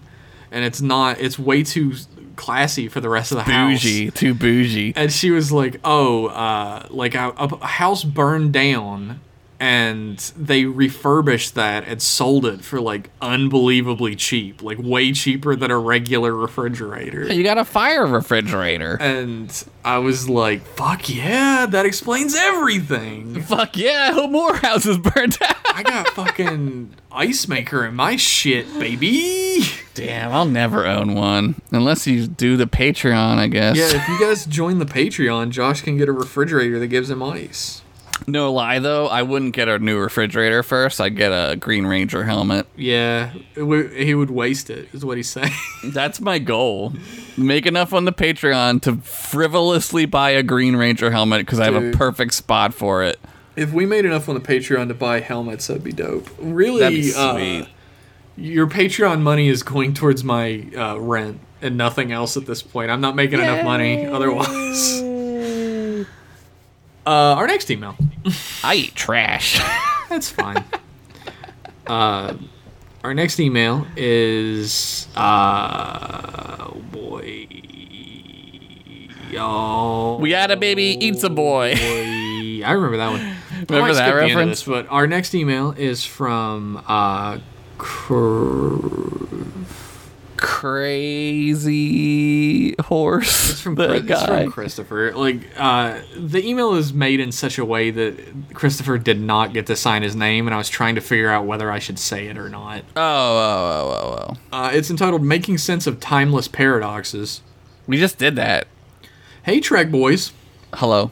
and 0.50 0.64
it's 0.64 0.80
not. 0.80 1.20
It's 1.20 1.38
way 1.38 1.62
too 1.62 1.92
classy 2.37 2.88
for 2.88 3.01
the 3.01 3.09
rest 3.09 3.33
of 3.33 3.37
the 3.38 3.44
house. 3.44 3.83
Bougie, 3.83 4.11
too 4.11 4.35
bougie. 4.35 4.92
and 4.96 5.12
she 5.12 5.31
was 5.31 5.51
like, 5.53 5.81
"Oh, 5.85 6.27
uh, 6.27 6.87
like 6.90 7.14
a, 7.14 7.31
a 7.38 7.66
house 7.66 8.05
burned 8.05 8.53
down, 8.53 9.20
and 9.59 10.18
they 10.37 10.66
refurbished 10.66 11.55
that 11.55 11.85
and 11.88 12.01
sold 12.03 12.44
it 12.44 12.62
for 12.62 12.81
like 12.81 13.09
unbelievably 13.22 14.16
cheap, 14.16 14.62
like 14.62 14.79
way 14.79 15.12
cheaper 15.12 15.57
than 15.57 15.70
a 15.70 15.79
regular 15.79 16.35
refrigerator. 16.35 17.33
You 17.33 17.42
got 17.42 17.57
a 17.59 17.64
fire 17.64 18.07
refrigerator. 18.07 18.99
And 19.01 19.51
I 19.85 19.99
was 19.99 20.29
like, 20.29 20.62
"Fuck 20.62 21.09
yeah, 21.09 21.66
that 21.70 21.87
explains 21.87 22.35
everything." 22.37 23.40
Fuck 23.42 23.77
yeah, 23.77 24.09
I 24.11 24.12
hope 24.12 24.31
more 24.31 24.55
houses 24.57 24.99
burned 24.99 25.38
down. 25.38 25.55
I 25.75 25.83
got 25.83 26.09
fucking 26.09 26.94
ice 27.12 27.49
maker 27.49 27.85
in 27.85 27.94
my 27.94 28.16
shit, 28.16 28.66
baby. 28.79 29.62
Damn, 29.96 30.32
I'll 30.32 30.44
never 30.44 30.87
own 30.87 31.14
one 31.14 31.61
unless 31.72 32.06
you 32.06 32.26
do 32.26 32.56
the 32.56 32.66
Patreon, 32.66 33.38
I 33.38 33.46
guess. 33.48 33.76
Yeah, 33.76 33.88
if 33.88 34.06
you 34.09 34.20
guys 34.20 34.44
join 34.46 34.78
the 34.78 34.85
Patreon, 34.87 35.50
Josh 35.50 35.80
can 35.80 35.96
get 35.96 36.09
a 36.09 36.12
refrigerator 36.12 36.78
that 36.78 36.88
gives 36.88 37.11
him 37.11 37.22
ice. 37.22 37.82
No 38.26 38.52
lie 38.52 38.78
though, 38.78 39.06
I 39.09 39.22
wouldn't 39.22 39.54
get 39.54 39.68
a 39.68 39.78
new 39.78 39.98
refrigerator 39.98 40.62
first. 40.62 41.00
I'd 41.00 41.16
get 41.16 41.28
a 41.32 41.54
Green 41.56 41.87
Ranger 41.87 42.24
helmet. 42.24 42.66
Yeah, 42.76 43.32
he 43.54 44.14
would 44.14 44.30
waste 44.30 44.70
it, 44.70 44.88
is 44.92 45.04
what 45.04 45.16
he's 45.16 45.28
saying. 45.28 45.52
That's 45.85 46.20
my 46.20 46.38
goal. 46.38 46.92
Make 47.37 47.66
enough 47.66 47.92
on 47.92 48.04
the 48.06 48.12
Patreon 48.12 48.82
to 48.82 48.96
frivolously 48.96 50.06
buy 50.06 50.30
a 50.30 50.42
Green 50.42 50.76
Ranger 50.76 51.11
helmet 51.11 51.40
because 51.40 51.61
I 51.61 51.66
have 51.70 51.76
a 51.82 51.92
perfect 51.92 52.35
spot 52.35 52.72
for 52.74 53.02
it. 53.02 53.20
if 53.54 53.72
we 53.72 53.85
made 53.87 54.04
enough 54.06 54.28
on 54.28 54.35
the 54.35 54.40
Patreon 54.40 54.88
to 54.88 54.94
buy 54.94 55.20
helmets, 55.20 55.66
that'd 55.66 55.85
be 55.85 55.92
dope. 55.92 56.28
Really, 56.38 56.80
That'd 56.80 56.98
be 57.00 57.12
uh, 57.14 57.32
sweet. 57.35 57.68
Your 58.37 58.66
Patreon 58.66 59.20
money 59.22 59.49
is 59.49 59.62
going 59.62 59.94
towards 59.94 60.22
my 60.22 60.66
uh, 60.77 60.99
rent 60.99 61.40
and 61.62 61.77
nothing 61.77 62.12
else 62.12 62.37
at 62.37 62.46
this 62.46 62.62
point. 62.62 62.90
I'm 62.90 63.01
not 63.01 63.16
making 63.16 63.40
enough 63.40 63.64
money 63.64 64.07
otherwise. 64.07 65.03
Uh, 67.07 67.37
our 67.38 67.46
next 67.46 67.70
email. 67.70 67.94
I 68.64 68.75
eat 68.75 68.96
trash. 68.96 69.61
That's 70.09 70.29
fine. 70.29 70.64
uh, 71.87 72.35
our 73.05 73.14
next 73.14 73.38
email 73.38 73.87
is 73.96 75.07
uh, 75.14 76.57
oh 76.61 76.83
boy, 76.90 77.46
y'all. 79.31 80.18
we 80.18 80.33
had 80.33 80.51
a 80.51 80.57
baby, 80.57 80.96
eats 81.01 81.22
a 81.22 81.31
boy. 81.31 81.75
boy. 81.77 82.62
I 82.64 82.72
remember 82.72 82.96
that 82.96 83.11
one. 83.11 83.37
Remember 83.68 83.94
that 83.94 84.03
skip 84.03 84.14
the 84.14 84.22
end 84.22 84.31
of 84.33 84.37
reference? 84.37 84.51
this, 84.61 84.64
but 84.64 84.88
our 84.90 85.07
next 85.07 85.33
email 85.33 85.70
is 85.79 86.05
from 86.05 86.83
uh, 86.88 87.38
Cr- 87.78 88.76
Crazy 91.46 92.74
horse. 92.80 93.50
It's 93.50 93.60
from, 93.60 93.74
the 93.74 93.86
Chris- 93.88 94.00
it's 94.02 94.10
guy. 94.10 94.42
from 94.44 94.52
Christopher. 94.52 95.12
Like, 95.12 95.40
uh, 95.56 96.00
the 96.16 96.44
email 96.46 96.74
is 96.74 96.92
made 96.92 97.20
in 97.20 97.32
such 97.32 97.58
a 97.58 97.64
way 97.64 97.90
that 97.90 98.54
Christopher 98.54 98.98
did 98.98 99.20
not 99.20 99.52
get 99.52 99.66
to 99.66 99.76
sign 99.76 100.02
his 100.02 100.14
name, 100.16 100.46
and 100.46 100.54
I 100.54 100.58
was 100.58 100.68
trying 100.68 100.94
to 100.96 101.00
figure 101.00 101.30
out 101.30 101.46
whether 101.46 101.70
I 101.70 101.78
should 101.78 101.98
say 101.98 102.26
it 102.26 102.36
or 102.38 102.48
not. 102.48 102.82
Oh, 102.96 103.00
oh, 103.02 103.90
oh, 103.90 103.90
oh, 103.90 104.36
oh. 104.52 104.56
Uh, 104.56 104.70
it's 104.72 104.90
entitled 104.90 105.22
Making 105.22 105.58
Sense 105.58 105.86
of 105.86 106.00
Timeless 106.00 106.48
Paradoxes. 106.48 107.42
We 107.86 107.96
just 107.98 108.18
did 108.18 108.36
that. 108.36 108.66
Hey, 109.42 109.60
Trek 109.60 109.90
Boys. 109.90 110.32
Hello. 110.74 111.10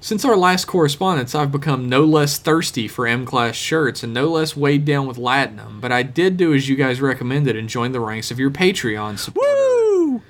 Since 0.00 0.24
our 0.24 0.36
last 0.36 0.66
correspondence, 0.66 1.34
I've 1.34 1.50
become 1.50 1.88
no 1.88 2.04
less 2.04 2.38
thirsty 2.38 2.86
for 2.86 3.06
M 3.06 3.26
Class 3.26 3.56
shirts 3.56 4.04
and 4.04 4.14
no 4.14 4.28
less 4.28 4.56
weighed 4.56 4.84
down 4.84 5.08
with 5.08 5.16
Latinum, 5.16 5.80
but 5.80 5.90
I 5.90 6.04
did 6.04 6.36
do 6.36 6.54
as 6.54 6.68
you 6.68 6.76
guys 6.76 7.00
recommended 7.00 7.56
and 7.56 7.68
joined 7.68 7.94
the 7.94 8.00
ranks 8.00 8.30
of 8.30 8.38
your 8.38 8.50
Patreon 8.50 9.18
supporter, 9.18 9.50
Woo! 9.50 10.22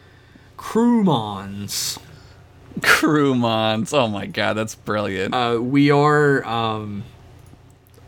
Crewmons. 0.56 1.98
Crewmons. 2.80 3.92
Oh 3.92 4.08
my 4.08 4.24
god, 4.24 4.54
that's 4.54 4.74
brilliant. 4.74 5.34
Uh, 5.34 5.58
we 5.60 5.90
are 5.90 6.44
um, 6.46 7.04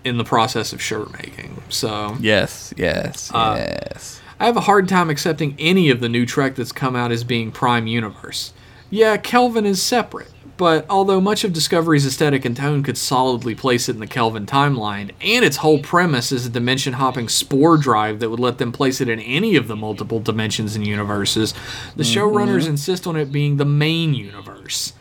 in 0.02 0.16
the 0.16 0.24
process 0.24 0.72
of 0.72 0.80
shirt 0.80 1.12
making, 1.12 1.62
so 1.68 2.16
yes, 2.20 2.72
yes, 2.78 3.30
uh, 3.34 3.56
yes. 3.58 4.20
I 4.38 4.46
have 4.46 4.56
a 4.56 4.62
hard 4.62 4.88
time 4.88 5.10
accepting 5.10 5.54
any 5.58 5.90
of 5.90 6.00
the 6.00 6.08
new 6.08 6.24
Trek 6.24 6.54
that's 6.54 6.72
come 6.72 6.96
out 6.96 7.12
as 7.12 7.22
being 7.22 7.52
Prime 7.52 7.86
Universe. 7.86 8.54
Yeah, 8.88 9.18
Kelvin 9.18 9.66
is 9.66 9.82
separate, 9.82 10.32
but 10.60 10.84
although 10.90 11.22
much 11.22 11.42
of 11.42 11.54
Discovery's 11.54 12.04
aesthetic 12.04 12.44
and 12.44 12.54
tone 12.54 12.82
could 12.82 12.98
solidly 12.98 13.54
place 13.54 13.88
it 13.88 13.94
in 13.94 13.98
the 13.98 14.06
Kelvin 14.06 14.44
timeline, 14.44 15.10
and 15.22 15.42
its 15.42 15.56
whole 15.56 15.78
premise 15.78 16.32
is 16.32 16.44
a 16.44 16.50
dimension 16.50 16.92
hopping 16.92 17.30
spore 17.30 17.78
drive 17.78 18.20
that 18.20 18.28
would 18.28 18.38
let 18.38 18.58
them 18.58 18.70
place 18.70 19.00
it 19.00 19.08
in 19.08 19.20
any 19.20 19.56
of 19.56 19.68
the 19.68 19.74
multiple 19.74 20.20
dimensions 20.20 20.76
and 20.76 20.86
universes, 20.86 21.54
the 21.96 22.02
mm-hmm. 22.02 22.20
showrunners 22.20 22.68
insist 22.68 23.06
on 23.06 23.16
it 23.16 23.32
being 23.32 23.56
the 23.56 23.64
main 23.64 24.12
universe. 24.12 24.92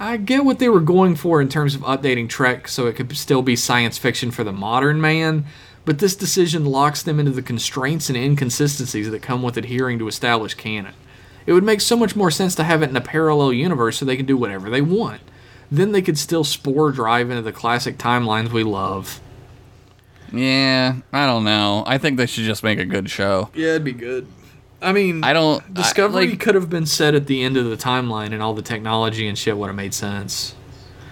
I 0.00 0.16
get 0.16 0.44
what 0.44 0.58
they 0.58 0.68
were 0.68 0.80
going 0.80 1.14
for 1.14 1.40
in 1.40 1.48
terms 1.48 1.76
of 1.76 1.82
updating 1.82 2.28
Trek 2.28 2.66
so 2.66 2.88
it 2.88 2.96
could 2.96 3.16
still 3.16 3.42
be 3.42 3.54
science 3.54 3.98
fiction 3.98 4.32
for 4.32 4.42
the 4.42 4.52
modern 4.52 5.00
man, 5.00 5.44
but 5.84 6.00
this 6.00 6.16
decision 6.16 6.64
locks 6.64 7.04
them 7.04 7.20
into 7.20 7.30
the 7.30 7.40
constraints 7.40 8.08
and 8.08 8.18
inconsistencies 8.18 9.08
that 9.12 9.22
come 9.22 9.44
with 9.44 9.56
adhering 9.56 10.00
to 10.00 10.08
established 10.08 10.58
canon. 10.58 10.94
It 11.48 11.54
would 11.54 11.64
make 11.64 11.80
so 11.80 11.96
much 11.96 12.14
more 12.14 12.30
sense 12.30 12.54
to 12.56 12.64
have 12.64 12.82
it 12.82 12.90
in 12.90 12.96
a 12.96 13.00
parallel 13.00 13.54
universe 13.54 13.96
so 13.96 14.04
they 14.04 14.18
can 14.18 14.26
do 14.26 14.36
whatever 14.36 14.68
they 14.68 14.82
want. 14.82 15.22
Then 15.70 15.92
they 15.92 16.02
could 16.02 16.18
still 16.18 16.44
spore 16.44 16.92
drive 16.92 17.30
into 17.30 17.40
the 17.40 17.52
classic 17.52 17.96
timelines 17.96 18.52
we 18.52 18.64
love. 18.64 19.18
Yeah, 20.30 20.96
I 21.10 21.24
don't 21.24 21.44
know. 21.44 21.84
I 21.86 21.96
think 21.96 22.18
they 22.18 22.26
should 22.26 22.44
just 22.44 22.62
make 22.62 22.78
a 22.78 22.84
good 22.84 23.08
show. 23.08 23.48
Yeah, 23.54 23.68
it'd 23.68 23.84
be 23.84 23.92
good. 23.92 24.26
I 24.82 24.92
mean, 24.92 25.24
I 25.24 25.32
don't 25.32 25.62
I- 25.62 25.72
Discovery 25.72 26.28
like, 26.28 26.40
could 26.40 26.54
have 26.54 26.68
been 26.68 26.84
set 26.84 27.14
at 27.14 27.26
the 27.26 27.42
end 27.42 27.56
of 27.56 27.64
the 27.64 27.78
timeline 27.78 28.34
and 28.34 28.42
all 28.42 28.52
the 28.52 28.60
technology 28.60 29.26
and 29.26 29.38
shit 29.38 29.56
would 29.56 29.68
have 29.68 29.76
made 29.76 29.94
sense. 29.94 30.54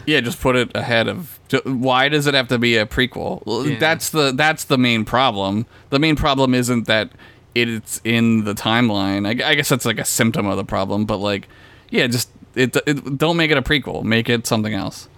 yeah, 0.04 0.20
just 0.20 0.38
put 0.38 0.54
it 0.54 0.70
ahead 0.74 1.08
of. 1.08 1.40
Why 1.64 2.10
does 2.10 2.26
it 2.26 2.34
have 2.34 2.48
to 2.48 2.58
be 2.58 2.76
a 2.76 2.84
prequel? 2.84 3.42
Yeah. 3.66 3.78
That's 3.78 4.10
the 4.10 4.32
that's 4.32 4.64
the 4.64 4.76
main 4.76 5.06
problem. 5.06 5.64
The 5.88 5.98
main 5.98 6.14
problem 6.14 6.52
isn't 6.52 6.86
that 6.88 7.08
it's 7.56 8.00
in 8.04 8.44
the 8.44 8.54
timeline. 8.54 9.26
I, 9.26 9.50
I 9.50 9.54
guess 9.54 9.68
that's 9.68 9.84
like 9.86 9.98
a 9.98 10.04
symptom 10.04 10.46
of 10.46 10.56
the 10.56 10.64
problem. 10.64 11.04
But 11.06 11.18
like, 11.18 11.48
yeah, 11.90 12.06
just 12.06 12.30
it, 12.54 12.76
it 12.86 13.16
don't 13.18 13.36
make 13.36 13.50
it 13.50 13.56
a 13.56 13.62
prequel. 13.62 14.02
Make 14.04 14.28
it 14.28 14.46
something 14.46 14.74
else. 14.74 15.08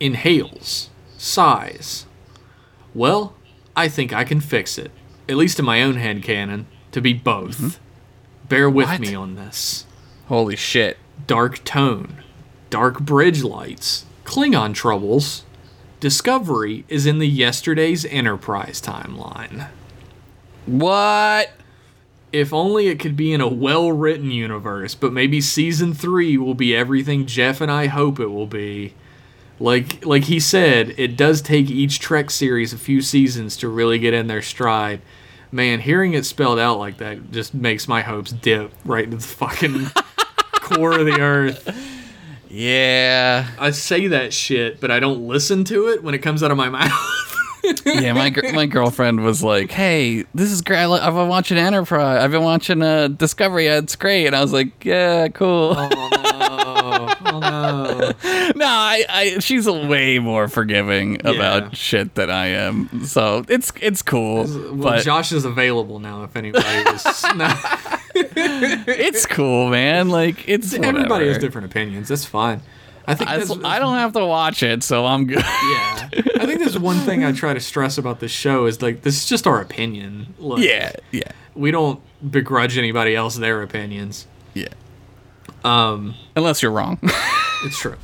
inhales, 0.00 0.90
sighs. 1.16 2.06
Well, 2.94 3.34
I 3.76 3.88
think 3.88 4.12
I 4.12 4.24
can 4.24 4.40
fix 4.40 4.76
it, 4.78 4.90
at 5.28 5.36
least 5.36 5.58
in 5.58 5.64
my 5.64 5.82
own 5.82 5.94
head 5.96 6.22
canon, 6.22 6.66
to 6.92 7.00
be 7.00 7.12
both. 7.14 7.58
Mm-hmm. 7.58 8.48
Bear 8.48 8.68
with 8.68 8.88
What? 8.88 9.00
me 9.00 9.14
on 9.14 9.36
this. 9.36 9.86
Holy 10.28 10.56
shit! 10.56 10.98
Dark 11.26 11.62
tone, 11.64 12.22
dark 12.70 13.00
bridge 13.00 13.42
lights, 13.42 14.04
Klingon 14.24 14.74
troubles. 14.74 15.44
Discovery 16.00 16.84
is 16.88 17.06
in 17.06 17.18
the 17.20 17.28
yesterday's 17.28 18.04
Enterprise 18.06 18.80
timeline. 18.82 19.68
What? 20.66 21.50
If 22.32 22.52
only 22.52 22.88
it 22.88 22.98
could 22.98 23.16
be 23.16 23.32
in 23.32 23.40
a 23.40 23.48
well 23.48 23.92
written 23.92 24.30
universe, 24.30 24.94
but 24.94 25.12
maybe 25.12 25.40
season 25.40 25.92
three 25.92 26.38
will 26.38 26.54
be 26.54 26.74
everything 26.74 27.26
Jeff 27.26 27.60
and 27.60 27.70
I 27.70 27.86
hope 27.86 28.18
it 28.18 28.28
will 28.28 28.46
be. 28.46 28.94
Like 29.60 30.04
like 30.04 30.24
he 30.24 30.40
said, 30.40 30.94
it 30.96 31.16
does 31.16 31.42
take 31.42 31.70
each 31.70 32.00
Trek 32.00 32.30
series 32.30 32.72
a 32.72 32.78
few 32.78 33.02
seasons 33.02 33.56
to 33.58 33.68
really 33.68 33.98
get 33.98 34.14
in 34.14 34.26
their 34.26 34.42
stride. 34.42 35.02
Man, 35.50 35.80
hearing 35.80 36.14
it 36.14 36.24
spelled 36.24 36.58
out 36.58 36.78
like 36.78 36.96
that 36.98 37.30
just 37.30 37.52
makes 37.52 37.86
my 37.86 38.00
hopes 38.00 38.32
dip 38.32 38.72
right 38.84 39.04
into 39.04 39.18
the 39.18 39.22
fucking 39.22 39.86
core 40.54 40.98
of 40.98 41.04
the 41.04 41.20
earth. 41.20 41.68
Yeah. 42.48 43.48
I 43.58 43.70
say 43.70 44.08
that 44.08 44.32
shit, 44.32 44.80
but 44.80 44.90
I 44.90 45.00
don't 45.00 45.26
listen 45.26 45.64
to 45.64 45.88
it 45.88 46.02
when 46.02 46.14
it 46.14 46.18
comes 46.18 46.42
out 46.42 46.50
of 46.50 46.56
my 46.56 46.68
mouth. 46.70 46.90
Yeah, 47.84 48.12
my 48.12 48.30
gr- 48.30 48.52
my 48.52 48.66
girlfriend 48.66 49.22
was 49.22 49.42
like, 49.42 49.70
"Hey, 49.70 50.24
this 50.34 50.50
is 50.50 50.62
great. 50.62 50.86
Lo- 50.86 51.00
I've 51.00 51.14
been 51.14 51.28
watching 51.28 51.58
Enterprise. 51.58 52.22
I've 52.22 52.30
been 52.30 52.42
watching 52.42 52.82
uh, 52.82 53.08
Discovery. 53.08 53.66
It's 53.66 53.96
great." 53.96 54.26
And 54.26 54.36
I 54.36 54.40
was 54.42 54.52
like, 54.52 54.84
"Yeah, 54.84 55.28
cool." 55.28 55.74
oh 55.76 55.88
no. 55.88 56.08
Oh 57.24 57.38
no. 57.40 58.12
no, 58.56 58.66
I, 58.66 59.04
I, 59.08 59.38
she's 59.38 59.66
way 59.68 60.18
more 60.18 60.48
forgiving 60.48 61.18
Yeah. 61.24 61.30
about 61.30 61.76
shit 61.76 62.14
than 62.14 62.30
I 62.30 62.46
am. 62.48 63.04
So 63.06 63.44
it's 63.48 63.72
it's 63.80 64.02
cool, 64.02 64.44
Well, 64.44 64.74
but 64.76 65.02
Josh 65.04 65.32
is 65.32 65.44
available 65.44 65.98
now 65.98 66.24
if 66.24 66.36
anybody 66.36 66.84
was. 66.84 67.04
it's 68.14 69.26
cool, 69.26 69.68
man. 69.70 70.08
Like 70.08 70.48
it's 70.48 70.74
Everybody 70.74 71.28
has 71.28 71.38
different 71.38 71.66
opinions. 71.66 72.10
It's 72.10 72.24
fine. 72.24 72.60
I 73.06 73.14
think 73.14 73.30
I, 73.30 73.34
I 73.76 73.78
don't 73.78 73.96
have 73.96 74.12
to 74.14 74.24
watch 74.24 74.62
it, 74.62 74.82
so 74.82 75.06
I'm 75.06 75.26
good. 75.26 75.38
Yeah, 75.72 76.08
I 76.40 76.46
think 76.46 76.60
there's 76.60 76.78
one 76.78 76.98
thing 76.98 77.24
I 77.24 77.32
try 77.32 77.54
to 77.54 77.60
stress 77.60 77.98
about 77.98 78.20
this 78.20 78.30
show 78.30 78.66
is 78.66 78.82
like 78.82 79.02
this 79.02 79.16
is 79.16 79.26
just 79.28 79.46
our 79.46 79.60
opinion. 79.60 80.34
Yeah, 80.38 80.92
yeah, 81.10 81.32
we 81.54 81.70
don't 81.70 82.00
begrudge 82.30 82.76
anybody 82.78 83.14
else 83.16 83.36
their 83.36 83.62
opinions. 83.62 84.26
yeah. 84.54 84.68
Um, 85.64 86.14
Unless 86.34 86.62
you're 86.62 86.72
wrong. 86.72 86.98
it's 87.64 87.78
true. 87.78 87.96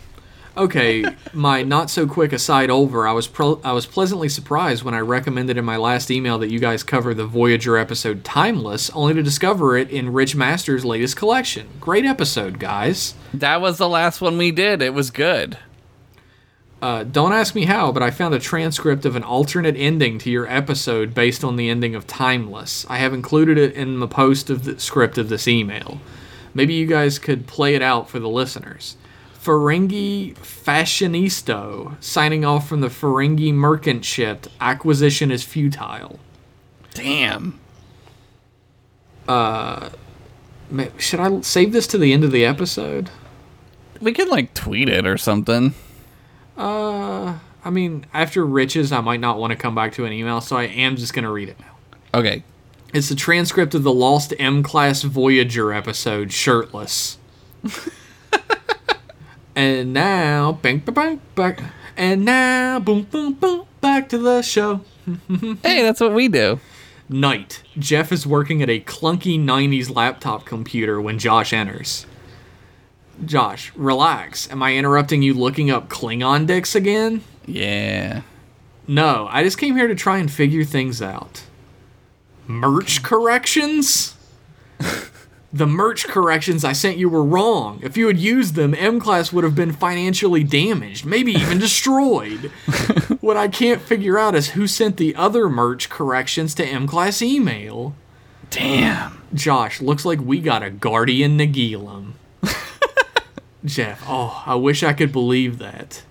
Okay, 0.58 1.04
my 1.32 1.62
not 1.62 1.88
so 1.88 2.04
quick 2.04 2.32
aside 2.32 2.68
over. 2.68 3.06
I 3.06 3.12
was 3.12 3.28
pro- 3.28 3.60
I 3.62 3.70
was 3.70 3.86
pleasantly 3.86 4.28
surprised 4.28 4.82
when 4.82 4.92
I 4.92 4.98
recommended 4.98 5.56
in 5.56 5.64
my 5.64 5.76
last 5.76 6.10
email 6.10 6.36
that 6.38 6.50
you 6.50 6.58
guys 6.58 6.82
cover 6.82 7.14
the 7.14 7.26
Voyager 7.26 7.76
episode 7.76 8.24
Timeless, 8.24 8.90
only 8.90 9.14
to 9.14 9.22
discover 9.22 9.76
it 9.76 9.88
in 9.88 10.12
Rich 10.12 10.34
Master's 10.34 10.84
latest 10.84 11.16
collection. 11.16 11.68
Great 11.80 12.04
episode, 12.04 12.58
guys. 12.58 13.14
that 13.32 13.60
was 13.60 13.78
the 13.78 13.88
last 13.88 14.20
one 14.20 14.36
we 14.36 14.50
did. 14.50 14.82
It 14.82 14.94
was 14.94 15.12
good. 15.12 15.58
Uh, 16.82 17.04
don't 17.04 17.32
ask 17.32 17.54
me 17.54 17.66
how, 17.66 17.92
but 17.92 18.02
I 18.02 18.10
found 18.10 18.34
a 18.34 18.40
transcript 18.40 19.04
of 19.04 19.14
an 19.14 19.22
alternate 19.22 19.76
ending 19.76 20.18
to 20.18 20.30
your 20.30 20.48
episode 20.48 21.14
based 21.14 21.44
on 21.44 21.54
the 21.54 21.68
ending 21.68 21.94
of 21.94 22.06
Timeless. 22.08 22.84
I 22.88 22.98
have 22.98 23.14
included 23.14 23.58
it 23.58 23.74
in 23.74 24.00
the 24.00 24.08
post 24.08 24.50
of 24.50 24.64
the 24.64 24.78
script 24.80 25.18
of 25.18 25.28
this 25.28 25.46
email. 25.46 26.00
Maybe 26.52 26.74
you 26.74 26.86
guys 26.86 27.20
could 27.20 27.46
play 27.46 27.76
it 27.76 27.82
out 27.82 28.08
for 28.08 28.18
the 28.18 28.28
listeners. 28.28 28.96
Ferengi 29.48 30.34
Fashionisto, 30.34 31.96
signing 32.04 32.44
off 32.44 32.68
from 32.68 32.82
the 32.82 32.88
Ferengi 32.88 33.50
merchant 33.50 34.04
ship. 34.04 34.46
Acquisition 34.60 35.30
is 35.30 35.42
futile. 35.42 36.20
Damn. 36.92 37.58
Ma- 39.26 39.78
Should 40.98 41.20
I 41.20 41.40
save 41.40 41.72
this 41.72 41.86
to 41.86 41.96
the 41.96 42.12
end 42.12 42.24
of 42.24 42.30
the 42.30 42.44
episode? 42.44 43.08
We 44.02 44.12
could 44.12 44.28
like 44.28 44.52
tweet 44.52 44.90
it 44.90 45.06
or 45.06 45.16
something. 45.16 45.72
Uh, 46.54 47.38
I 47.64 47.70
mean, 47.70 48.04
after 48.12 48.44
Riches, 48.44 48.92
I 48.92 49.00
might 49.00 49.20
not 49.20 49.38
want 49.38 49.52
to 49.52 49.56
come 49.56 49.74
back 49.74 49.94
to 49.94 50.04
an 50.04 50.12
email, 50.12 50.42
so 50.42 50.58
I 50.58 50.64
am 50.64 50.96
just 50.96 51.14
going 51.14 51.24
to 51.24 51.30
read 51.30 51.48
it 51.48 51.58
now. 51.58 52.18
Okay. 52.18 52.42
It's 52.92 53.08
the 53.08 53.14
transcript 53.14 53.74
of 53.74 53.82
the 53.82 53.94
Lost 53.94 54.34
M 54.38 54.62
Class 54.62 55.04
Voyager 55.04 55.72
episode, 55.72 56.32
Shirtless. 56.32 57.16
and 59.58 59.92
now, 59.92 60.52
bang, 60.52 60.78
bang, 60.78 60.94
bang, 60.94 61.20
back. 61.34 61.60
And 61.96 62.24
now, 62.24 62.78
boom, 62.78 63.02
boom, 63.02 63.32
boom, 63.32 63.66
back 63.80 64.08
to 64.10 64.18
the 64.18 64.40
show. 64.42 64.82
Hey, 65.64 65.82
that's 65.82 66.00
what 66.00 66.12
we 66.12 66.28
do. 66.28 66.60
Night. 67.08 67.64
Jeff 67.76 68.12
is 68.12 68.24
working 68.24 68.62
at 68.62 68.70
a 68.70 68.78
clunky 68.78 69.36
90s 69.42 69.92
laptop 69.92 70.44
computer 70.44 71.00
when 71.00 71.18
Josh 71.18 71.52
enters. 71.52 72.06
Josh, 73.24 73.72
relax. 73.74 74.48
Am 74.52 74.62
I 74.62 74.76
interrupting 74.76 75.22
you 75.22 75.34
looking 75.34 75.70
up 75.72 75.88
Klingon 75.88 76.46
dicks 76.46 76.76
again? 76.76 77.24
Yeah. 77.44 78.20
No, 78.86 79.26
I 79.28 79.42
just 79.42 79.58
came 79.58 79.74
here 79.74 79.88
to 79.88 79.94
try 79.96 80.18
and 80.18 80.30
figure 80.30 80.64
things 80.64 81.02
out. 81.02 81.42
Merch 82.46 83.02
corrections? 83.02 84.14
the 85.52 85.66
merch 85.66 86.06
corrections 86.06 86.64
I 86.64 86.72
sent 86.72 86.98
you 86.98 87.08
were 87.08 87.24
wrong. 87.24 87.80
If 87.82 87.96
you 87.96 88.06
had 88.06 88.18
used 88.18 88.54
them, 88.54 88.74
M 88.74 89.00
Class 89.00 89.32
would 89.32 89.44
have 89.44 89.54
been 89.54 89.72
financially 89.72 90.44
damaged, 90.44 91.06
maybe 91.06 91.32
even 91.32 91.58
destroyed. 91.58 92.50
what 93.20 93.36
I 93.36 93.48
can't 93.48 93.80
figure 93.80 94.18
out 94.18 94.34
is 94.34 94.50
who 94.50 94.66
sent 94.66 94.96
the 94.96 95.14
other 95.14 95.48
merch 95.48 95.88
corrections 95.88 96.54
to 96.56 96.66
M 96.66 96.86
Class 96.86 97.22
email. 97.22 97.94
Damn. 98.50 99.22
Josh, 99.34 99.80
looks 99.80 100.04
like 100.04 100.20
we 100.20 100.40
got 100.40 100.62
a 100.62 100.70
Guardian 100.70 101.38
Nagilum. 101.38 102.12
Jeff, 103.64 104.02
oh, 104.06 104.42
I 104.46 104.54
wish 104.54 104.82
I 104.82 104.92
could 104.92 105.12
believe 105.12 105.58
that. 105.58 106.02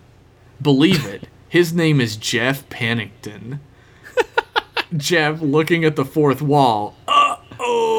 Believe 0.62 1.06
it. 1.06 1.28
His 1.50 1.74
name 1.74 2.02
is 2.02 2.18
Jeff 2.18 2.68
Pennington. 2.70 3.60
Jeff 4.98 5.42
looking 5.42 5.86
at 5.86 5.96
the 5.96 6.06
fourth 6.06 6.42
wall. 6.42 6.96
Uh 7.08 7.38
oh. 7.60 7.97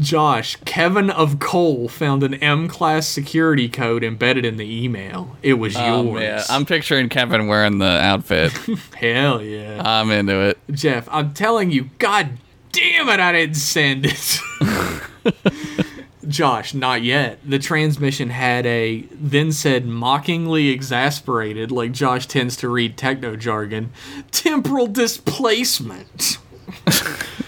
Josh, 0.00 0.56
Kevin 0.64 1.10
of 1.10 1.38
Cole 1.38 1.88
found 1.88 2.22
an 2.22 2.34
M 2.34 2.66
class 2.68 3.06
security 3.06 3.68
code 3.68 4.02
embedded 4.02 4.44
in 4.44 4.56
the 4.56 4.84
email. 4.84 5.36
It 5.42 5.54
was 5.54 5.76
Oh 5.76 6.02
yours. 6.04 6.20
man, 6.20 6.42
I'm 6.48 6.64
picturing 6.66 7.08
Kevin 7.08 7.46
wearing 7.46 7.78
the 7.78 7.84
outfit. 8.00 8.52
Hell 8.96 9.42
yeah. 9.42 9.80
I'm 9.84 10.10
into 10.10 10.40
it. 10.40 10.58
Jeff, 10.70 11.08
I'm 11.10 11.32
telling 11.34 11.70
you, 11.70 11.90
god 11.98 12.30
damn 12.72 13.08
it, 13.08 13.20
I 13.20 13.32
didn't 13.32 13.56
send 13.56 14.06
it. 14.06 14.40
Josh, 16.28 16.74
not 16.74 17.02
yet. 17.02 17.38
The 17.44 17.58
transmission 17.58 18.30
had 18.30 18.64
a 18.66 19.00
then 19.12 19.52
said 19.52 19.86
mockingly 19.86 20.68
exasperated, 20.68 21.70
like 21.72 21.92
Josh 21.92 22.26
tends 22.26 22.56
to 22.58 22.68
read 22.68 22.96
techno 22.96 23.36
jargon, 23.36 23.92
temporal 24.30 24.86
displacement. 24.86 26.38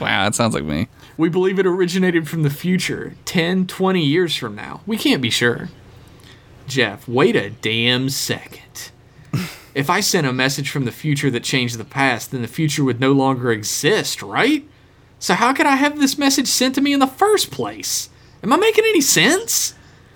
Wow, 0.01 0.25
that 0.25 0.35
sounds 0.35 0.53
like 0.53 0.65
me. 0.65 0.89
We 1.17 1.29
believe 1.29 1.59
it 1.59 1.67
originated 1.67 2.29
from 2.29 2.43
the 2.43 2.51
future, 2.51 3.15
10, 3.25 3.67
20 3.67 4.05
years 4.05 4.35
from 4.35 4.55
now. 4.55 4.81
We 4.87 4.97
can't 4.97 5.23
be 5.23 5.31
sure. 5.31 5.69
Jeff, 6.67 7.07
wait 7.07 7.37
a 7.37 7.51
damn 7.51 8.09
second. 8.09 8.91
if 9.75 9.91
I 9.91 10.01
sent 10.01 10.27
a 10.27 10.33
message 10.33 10.71
from 10.71 10.85
the 10.85 10.93
future 10.93 11.31
that 11.31 11.45
changed 11.45 11.77
the 11.77 11.85
past, 11.85 12.31
then 12.31 12.43
the 12.43 12.49
future 12.49 12.85
would 12.85 13.01
no 13.01 13.13
longer 13.13 13.53
exist, 13.53 14.23
right? 14.23 14.67
So 15.19 15.35
how 15.35 15.53
could 15.53 15.67
I 15.67 15.77
have 15.77 16.01
this 16.01 16.19
message 16.19 16.49
sent 16.49 16.75
to 16.77 16.81
me 16.81 16.93
in 16.93 17.01
the 17.01 17.07
first 17.07 17.51
place? 17.51 18.11
Am 18.43 18.53
I 18.53 18.57
making 18.57 18.85
any 18.85 19.01
sense? 19.01 19.75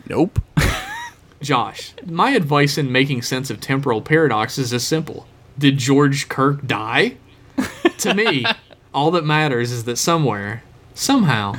Nope. 0.09 0.41
Josh, 1.41 1.93
my 2.05 2.31
advice 2.31 2.79
in 2.79 2.91
making 2.91 3.23
sense 3.23 3.51
of 3.51 3.61
temporal 3.61 4.03
paradoxes 4.03 4.73
is 4.73 4.87
simple. 4.87 5.27
Did 5.59 5.79
George 5.79 6.29
Kirk 6.29 6.67
die? 6.67 7.19
to 7.99 8.15
me, 8.15 8.45
all 8.93 9.11
that 9.13 9.25
matters 9.25 9.71
is 9.71 9.85
that 9.85 9.97
somewhere, 9.97 10.63
somehow, 10.97 11.55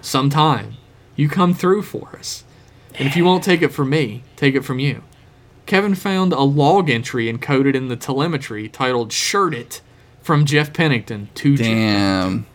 sometime, 0.00 0.76
you 1.16 1.28
come 1.28 1.54
through 1.54 1.82
for 1.82 2.10
us. 2.16 2.44
And 2.94 3.08
if 3.08 3.16
you 3.16 3.24
won't 3.24 3.42
take 3.42 3.62
it 3.62 3.72
from 3.72 3.90
me, 3.90 4.22
take 4.36 4.54
it 4.54 4.64
from 4.64 4.78
you. 4.78 5.02
Kevin 5.66 5.94
found 5.94 6.32
a 6.32 6.42
log 6.42 6.90
entry 6.90 7.32
encoded 7.32 7.74
in 7.74 7.88
the 7.88 7.96
telemetry 7.96 8.68
titled 8.68 9.12
Shirt 9.12 9.54
It 9.54 9.80
from 10.20 10.44
Jeff 10.44 10.72
Pennington 10.72 11.30
to 11.34 11.56
Jeff. 11.56 11.66
Damn. 11.66 12.46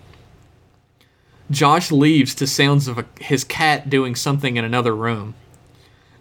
Josh 1.49 1.91
leaves 1.91 2.35
to 2.35 2.45
sounds 2.45 2.87
of 2.87 2.97
a, 2.97 3.05
his 3.19 3.43
cat 3.43 3.89
doing 3.89 4.15
something 4.15 4.57
in 4.57 4.65
another 4.65 4.95
room. 4.95 5.33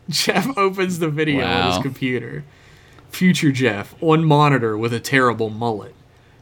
Jeff 0.09 0.47
opens 0.57 0.99
the 0.99 1.09
video 1.09 1.45
on 1.45 1.73
his 1.73 1.83
computer. 1.83 2.45
Future 3.11 3.53
Jeff 3.53 3.95
on 4.01 4.25
monitor 4.25 4.79
with 4.79 4.93
a 4.93 5.01
terrible 5.01 5.51
mullet. 5.51 5.95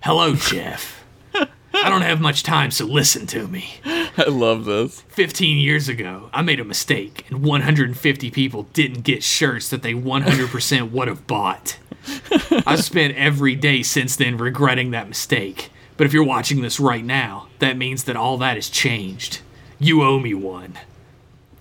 Hello, 0.02 0.34
Jeff. 0.36 1.03
I 1.84 1.90
don't 1.90 2.00
have 2.00 2.18
much 2.18 2.42
time, 2.42 2.70
so 2.70 2.86
listen 2.86 3.26
to 3.26 3.46
me. 3.46 3.74
I 3.84 4.24
love 4.26 4.64
this. 4.64 5.02
15 5.02 5.58
years 5.58 5.86
ago, 5.86 6.30
I 6.32 6.40
made 6.40 6.58
a 6.58 6.64
mistake, 6.64 7.26
and 7.28 7.44
150 7.44 8.30
people 8.30 8.62
didn't 8.72 9.02
get 9.02 9.22
shirts 9.22 9.68
that 9.68 9.82
they 9.82 9.92
100% 9.92 10.90
would 10.92 11.08
have 11.08 11.26
bought. 11.26 11.76
I've 12.66 12.82
spent 12.82 13.18
every 13.18 13.54
day 13.54 13.82
since 13.82 14.16
then 14.16 14.38
regretting 14.38 14.92
that 14.92 15.10
mistake. 15.10 15.70
But 15.98 16.06
if 16.06 16.14
you're 16.14 16.24
watching 16.24 16.62
this 16.62 16.80
right 16.80 17.04
now, 17.04 17.48
that 17.58 17.76
means 17.76 18.04
that 18.04 18.16
all 18.16 18.38
that 18.38 18.54
has 18.56 18.70
changed. 18.70 19.40
You 19.78 20.04
owe 20.04 20.18
me 20.18 20.32
one. 20.32 20.78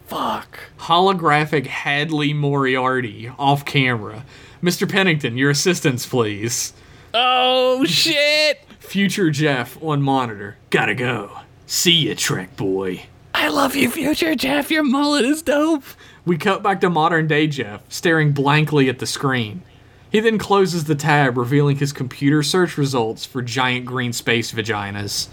Fuck. 0.08 0.58
Holographic 0.78 1.68
Hadley 1.68 2.34
Moriarty 2.34 3.30
off 3.38 3.66
camera. 3.66 4.24
Mr. 4.64 4.90
Pennington, 4.90 5.38
your 5.38 5.50
assistance, 5.50 6.06
please. 6.06 6.72
Oh 7.14 7.84
shit! 7.84 8.62
Future 8.84 9.32
Jeff 9.32 9.82
on 9.82 10.02
monitor. 10.04 10.58
Gotta 10.70 10.94
go. 10.94 11.40
See 11.66 12.08
ya, 12.10 12.14
Trek 12.16 12.56
boy. 12.56 13.04
I 13.34 13.48
love 13.48 13.76
you, 13.76 13.90
future 13.90 14.36
Jeff. 14.36 14.70
Your 14.70 14.84
mullet 14.84 15.26
is 15.26 15.42
dope. 15.42 15.84
We 16.26 16.38
cut 16.38 16.62
back 16.62 16.80
to 16.82 16.90
modern 16.92 17.26
day 17.26 17.48
Jeff, 17.48 17.82
staring 17.90 18.34
blankly 18.34 18.90
at 18.90 19.00
the 19.00 19.08
screen. 19.08 19.64
He 20.12 20.20
then 20.20 20.38
closes 20.38 20.84
the 20.84 20.94
tab, 20.94 21.38
revealing 21.38 21.78
his 21.78 21.92
computer 21.92 22.44
search 22.44 22.78
results 22.78 23.26
for 23.26 23.42
giant 23.42 23.86
green 23.88 24.14
space 24.14 24.52
vaginas. 24.52 25.30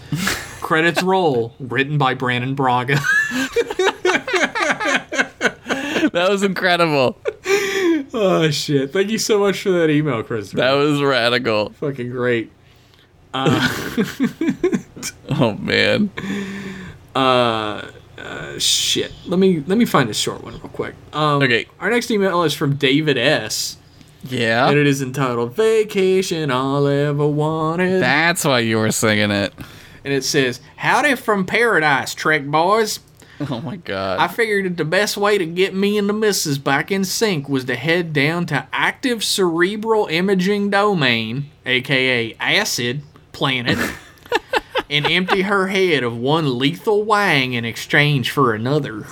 Credits 0.61 1.03
roll, 1.03 1.53
written 1.59 1.99
by 1.99 2.15
Brannon 2.15 2.55
Braga. 2.55 2.99
That 6.13 6.27
was 6.29 6.41
incredible. 6.41 7.19
oh 8.13 8.49
shit! 8.49 8.91
Thank 8.91 9.11
you 9.11 9.19
so 9.19 9.39
much 9.39 9.61
for 9.61 9.69
that 9.71 9.89
email, 9.91 10.23
Christopher. 10.23 10.57
That 10.57 10.71
was 10.71 11.01
radical. 11.01 11.69
fucking 11.73 12.09
great. 12.09 12.51
Uh, 13.33 13.69
oh 15.29 15.53
man. 15.53 16.09
Uh, 17.15 17.87
uh, 18.17 18.59
shit. 18.59 19.11
Let 19.25 19.39
me 19.39 19.63
let 19.65 19.77
me 19.77 19.85
find 19.85 20.09
a 20.09 20.13
short 20.13 20.43
one 20.43 20.53
real 20.53 20.69
quick. 20.69 20.95
Um, 21.13 21.41
Okay. 21.41 21.65
Our 21.79 21.89
next 21.89 22.11
email 22.11 22.43
is 22.43 22.53
from 22.53 22.75
David 22.75 23.17
S. 23.17 23.77
Yeah. 24.23 24.67
And 24.69 24.77
it 24.77 24.85
is 24.85 25.01
entitled 25.01 25.55
"Vacation 25.55 26.51
All 26.51 26.87
Ever 26.87 27.27
Wanted." 27.27 28.01
That's 28.01 28.45
why 28.45 28.59
you 28.59 28.77
were 28.77 28.91
singing 28.91 29.31
it. 29.31 29.53
and 30.05 30.13
it 30.13 30.23
says, 30.23 30.59
"Howdy 30.77 31.15
from 31.15 31.45
paradise, 31.45 32.13
Trek 32.13 32.45
boys." 32.45 32.99
Oh 33.49 33.59
my 33.61 33.75
god. 33.77 34.19
I 34.19 34.27
figured 34.27 34.65
that 34.65 34.77
the 34.77 34.85
best 34.85 35.17
way 35.17 35.39
to 35.39 35.45
get 35.47 35.73
me 35.73 35.97
and 35.97 36.07
the 36.07 36.13
missus 36.13 36.59
back 36.59 36.91
in 36.91 37.03
sync 37.03 37.49
was 37.49 37.65
to 37.65 37.75
head 37.75 38.13
down 38.13 38.45
to 38.47 38.67
Active 38.71 39.23
Cerebral 39.23 40.05
Imaging 40.11 40.69
Domain, 40.69 41.49
aka 41.65 42.35
Acid 42.39 43.01
Planet, 43.31 43.77
and 44.89 45.05
empty 45.05 45.41
her 45.43 45.67
head 45.67 46.03
of 46.03 46.17
one 46.17 46.57
lethal 46.57 47.03
wang 47.03 47.53
in 47.53 47.65
exchange 47.65 48.31
for 48.31 48.53
another. 48.53 49.05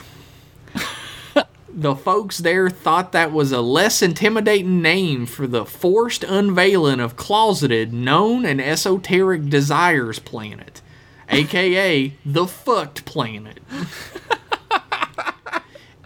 The 1.72 1.96
folks 1.96 2.40
there 2.40 2.70
thought 2.70 3.14
that 3.14 3.32
was 3.32 3.54
a 3.54 3.62
less 3.62 4.02
intimidating 4.02 4.82
name 4.82 5.26
for 5.26 5.48
the 5.48 5.66
forced 5.66 6.26
unveiling 6.26 7.00
of 7.00 7.16
closeted, 7.16 7.94
known, 7.94 8.44
and 8.44 8.60
esoteric 8.60 9.48
desires 9.48 10.20
planet, 10.20 10.82
aka 11.30 12.14
the 12.26 12.48
fucked 12.48 13.06
planet. 13.06 13.60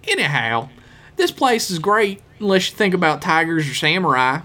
Anyhow, 0.03 0.69
this 1.15 1.31
place 1.31 1.71
is 1.71 1.79
great. 1.79 2.21
unless 2.43 2.69
you 2.69 2.75
think 2.75 2.93
about 2.93 3.21
tigers 3.21 3.67
or 3.69 3.73
samurai. 3.73 4.41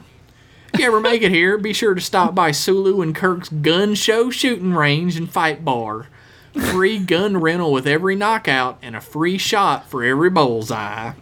If 0.72 0.80
you 0.80 0.86
ever 0.86 1.00
make 1.00 1.22
it 1.22 1.32
here, 1.32 1.56
be 1.56 1.72
sure 1.72 1.94
to 1.94 2.00
stop 2.00 2.34
by 2.34 2.50
Sulu 2.50 3.00
and 3.00 3.14
Kirk's 3.14 3.48
gun 3.48 3.94
show 3.94 4.30
shooting 4.30 4.74
range 4.74 5.16
and 5.16 5.30
fight 5.30 5.64
bar. 5.64 6.06
Free 6.52 6.98
gun 6.98 7.38
rental 7.38 7.72
with 7.72 7.86
every 7.86 8.14
knockout 8.16 8.78
and 8.82 8.94
a 8.94 9.00
free 9.00 9.38
shot 9.38 9.88
for 9.88 10.04
every 10.04 10.30
bullseye. 10.30 11.12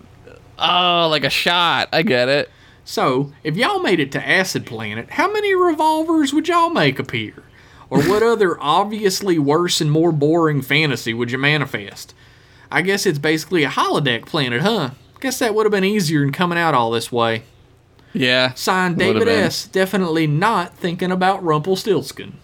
Oh, 0.58 1.08
like 1.10 1.24
a 1.24 1.30
shot. 1.30 1.88
I 1.92 2.02
get 2.02 2.28
it. 2.28 2.50
So, 2.84 3.32
if 3.42 3.56
y'all 3.56 3.80
made 3.80 4.00
it 4.00 4.12
to 4.12 4.28
Acid 4.28 4.64
Planet, 4.64 5.10
how 5.10 5.30
many 5.30 5.54
revolvers 5.54 6.32
would 6.32 6.48
y'all 6.48 6.70
make 6.70 6.98
appear? 6.98 7.42
Or 7.90 8.02
what 8.02 8.22
other 8.24 8.56
obviously 8.60 9.38
worse 9.38 9.80
and 9.80 9.90
more 9.90 10.12
boring 10.12 10.62
fantasy 10.62 11.12
would 11.12 11.30
you 11.30 11.38
manifest? 11.38 12.14
I 12.70 12.82
guess 12.82 13.06
it's 13.06 13.18
basically 13.18 13.64
a 13.64 13.70
holodeck 13.70 14.26
planet, 14.26 14.62
huh? 14.62 14.90
Guess 15.20 15.38
that 15.38 15.54
would 15.54 15.66
have 15.66 15.72
been 15.72 15.84
easier 15.84 16.20
than 16.20 16.32
coming 16.32 16.58
out 16.58 16.74
all 16.74 16.90
this 16.90 17.12
way. 17.12 17.42
Yeah. 18.16 18.54
Signed 18.54 18.98
David. 18.98 19.28
S. 19.28 19.66
Definitely 19.66 20.26
not 20.26 20.76
thinking 20.76 21.10
about 21.12 21.42
Rumpelstiltskin. 21.44 22.34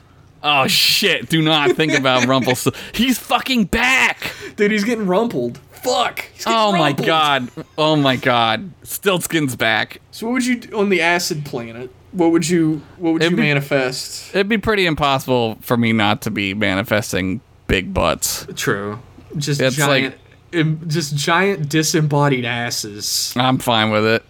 Oh 0.45 0.67
shit! 0.67 1.29
Do 1.29 1.41
not 1.41 1.73
think 1.77 1.93
about 1.93 2.27
Rumpelstiltskin. 2.27 2.83
He's 2.95 3.19
fucking 3.19 3.65
back. 3.67 4.33
Dude, 4.57 4.71
he's 4.73 4.85
getting 4.85 5.07
rumpled. 5.07 5.59
Fuck. 5.71 6.25
Oh 6.47 6.73
my 6.73 6.93
god. 6.93 7.49
Oh 7.79 7.97
my 7.97 8.17
god. 8.17 8.71
Stiltskin's 8.85 9.57
back. 9.57 10.01
So 10.11 10.27
what 10.27 10.33
would 10.35 10.47
you 10.47 10.57
do 10.61 10.79
on 10.79 10.89
the 10.89 11.01
Acid 11.01 11.45
Planet? 11.45 11.91
What 12.13 12.31
would 12.33 12.49
you 12.49 12.83
what 12.99 13.13
would 13.15 13.23
It'd 13.23 13.33
you 13.33 13.37
be- 13.37 13.43
manifest? 13.43 14.35
It'd 14.35 14.49
be 14.49 14.59
pretty 14.59 14.87
impossible 14.87 15.57
for 15.61 15.77
me 15.77 15.93
not 15.93 16.23
to 16.23 16.31
be 16.31 16.55
manifesting 16.55 17.41
big 17.69 17.95
butts. 17.95 18.47
True. 18.55 19.01
Just 19.37 19.61
It's 19.61 19.77
giant 19.77 20.15
im- 20.53 20.81
just 20.89 21.17
giant 21.17 21.69
disembodied 21.69 22.45
asses. 22.45 23.33
I'm 23.37 23.59
fine 23.59 23.91
with 23.91 24.05
it. 24.05 24.23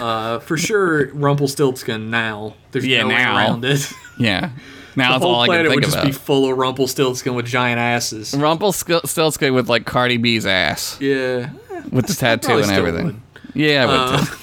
Uh, 0.00 0.38
for 0.40 0.56
sure, 0.56 1.12
Rumpelstiltskin 1.14 2.10
now. 2.10 2.54
There's 2.72 2.86
Yeah, 2.86 3.02
no 3.02 3.08
way 3.08 3.14
now. 3.14 3.36
around 3.36 3.64
it. 3.64 3.90
Yeah. 4.18 4.50
Now 4.94 5.18
the 5.18 5.24
whole 5.24 5.34
all 5.36 5.40
I 5.40 5.46
can 5.46 5.52
planet 5.54 5.66
think 5.70 5.74
would 5.76 5.84
just 5.84 5.96
about. 5.96 6.06
be 6.06 6.12
full 6.12 6.50
of 6.52 6.56
Rumpelstiltskin 6.58 7.34
with 7.34 7.46
giant 7.46 7.78
asses. 7.80 8.34
Rumpelstiltskin 8.34 9.54
with 9.54 9.68
like 9.68 9.86
Cardi 9.86 10.18
B's 10.18 10.44
ass 10.44 10.98
Yeah. 11.00 11.50
with 11.90 12.06
the 12.06 12.14
tattoo 12.14 12.58
and 12.58 12.70
everything. 12.70 13.06
would. 13.06 13.20
Yeah, 13.54 13.84
I 13.84 13.86
would 13.86 14.20
Uh. 14.20 14.26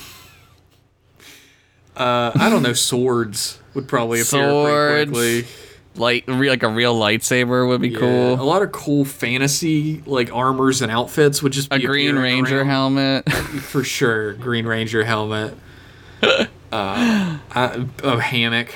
Uh, 1.96 2.32
I 2.36 2.50
don't 2.50 2.64
know. 2.64 2.74
Swords 2.74 3.60
would 3.74 3.88
probably 3.88 4.20
appear 4.22 4.50
Swords. 4.50 5.12
pretty 5.12 5.44
quickly. 5.44 5.69
Like 6.00 6.24
re- 6.28 6.50
like 6.50 6.64
a 6.64 6.70
real 6.70 6.98
lightsaber 6.98 7.68
would 7.68 7.82
be 7.82 7.90
Yeah, 7.90 8.00
cool. 8.00 8.34
A 8.34 8.42
lot 8.44 8.62
of 8.64 8.72
cool 8.72 9.06
fantasy 9.06 10.02
like 10.06 10.34
armors 10.34 10.82
and 10.82 10.92
outfits 10.92 11.44
would 11.44 11.52
just 11.52 11.70
be 11.70 11.76
A 11.76 11.80
Green 11.88 12.16
Ranger 12.16 12.60
around. 12.60 12.68
helmet. 12.68 13.32
for 13.62 13.84
sure. 13.84 14.34
Green 14.34 14.66
Ranger 14.66 15.04
helmet. 15.04 15.56
uh, 16.72 17.38
a 17.54 18.20
hammock. 18.20 18.70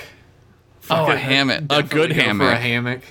Oh, 0.90 1.10
a 1.12 1.16
hammock. 1.16 1.64
A 1.70 1.82
good 1.84 2.10
go 2.10 2.16
For 2.16 2.20
a 2.22 2.24
hammock. 2.24 2.60
hammock. 2.60 3.02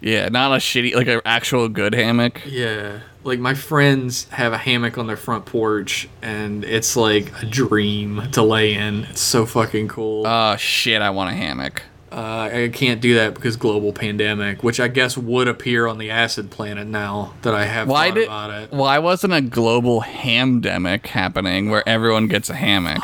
yeah, 0.00 0.28
not 0.28 0.52
a 0.52 0.56
shitty 0.56 0.94
like 0.94 1.06
an 1.06 1.20
actual 1.24 1.68
good 1.68 1.94
hammock. 1.94 2.42
Yeah. 2.46 3.00
Like 3.24 3.38
my 3.38 3.54
friends 3.54 4.28
have 4.30 4.52
a 4.52 4.58
hammock 4.58 4.98
on 4.98 5.06
their 5.06 5.16
front 5.16 5.46
porch 5.46 6.08
and 6.22 6.64
it's 6.64 6.96
like 6.96 7.32
a 7.42 7.46
dream 7.46 8.28
to 8.32 8.42
lay 8.42 8.74
in. 8.74 9.04
It's 9.04 9.20
so 9.20 9.46
fucking 9.46 9.86
cool. 9.88 10.26
Oh 10.26 10.56
shit, 10.56 11.00
I 11.00 11.10
want 11.10 11.30
a 11.30 11.34
hammock. 11.34 11.82
Uh, 12.12 12.50
I 12.52 12.70
can't 12.72 13.00
do 13.00 13.14
that 13.14 13.32
because 13.34 13.56
global 13.56 13.92
pandemic, 13.92 14.62
which 14.62 14.78
I 14.78 14.88
guess 14.88 15.16
would 15.16 15.48
appear 15.48 15.86
on 15.86 15.96
the 15.96 16.10
acid 16.10 16.50
planet 16.50 16.86
now 16.86 17.32
that 17.40 17.54
I 17.54 17.64
have 17.64 17.88
Why 17.88 18.08
thought 18.08 18.14
did 18.14 18.24
about 18.24 18.50
it. 18.50 18.70
why 18.72 18.98
wasn't 18.98 19.32
a 19.32 19.40
global 19.40 20.02
hamdemic 20.02 21.06
happening 21.06 21.70
where 21.70 21.82
everyone 21.88 22.28
gets 22.28 22.50
a 22.50 22.54
hammock? 22.54 23.00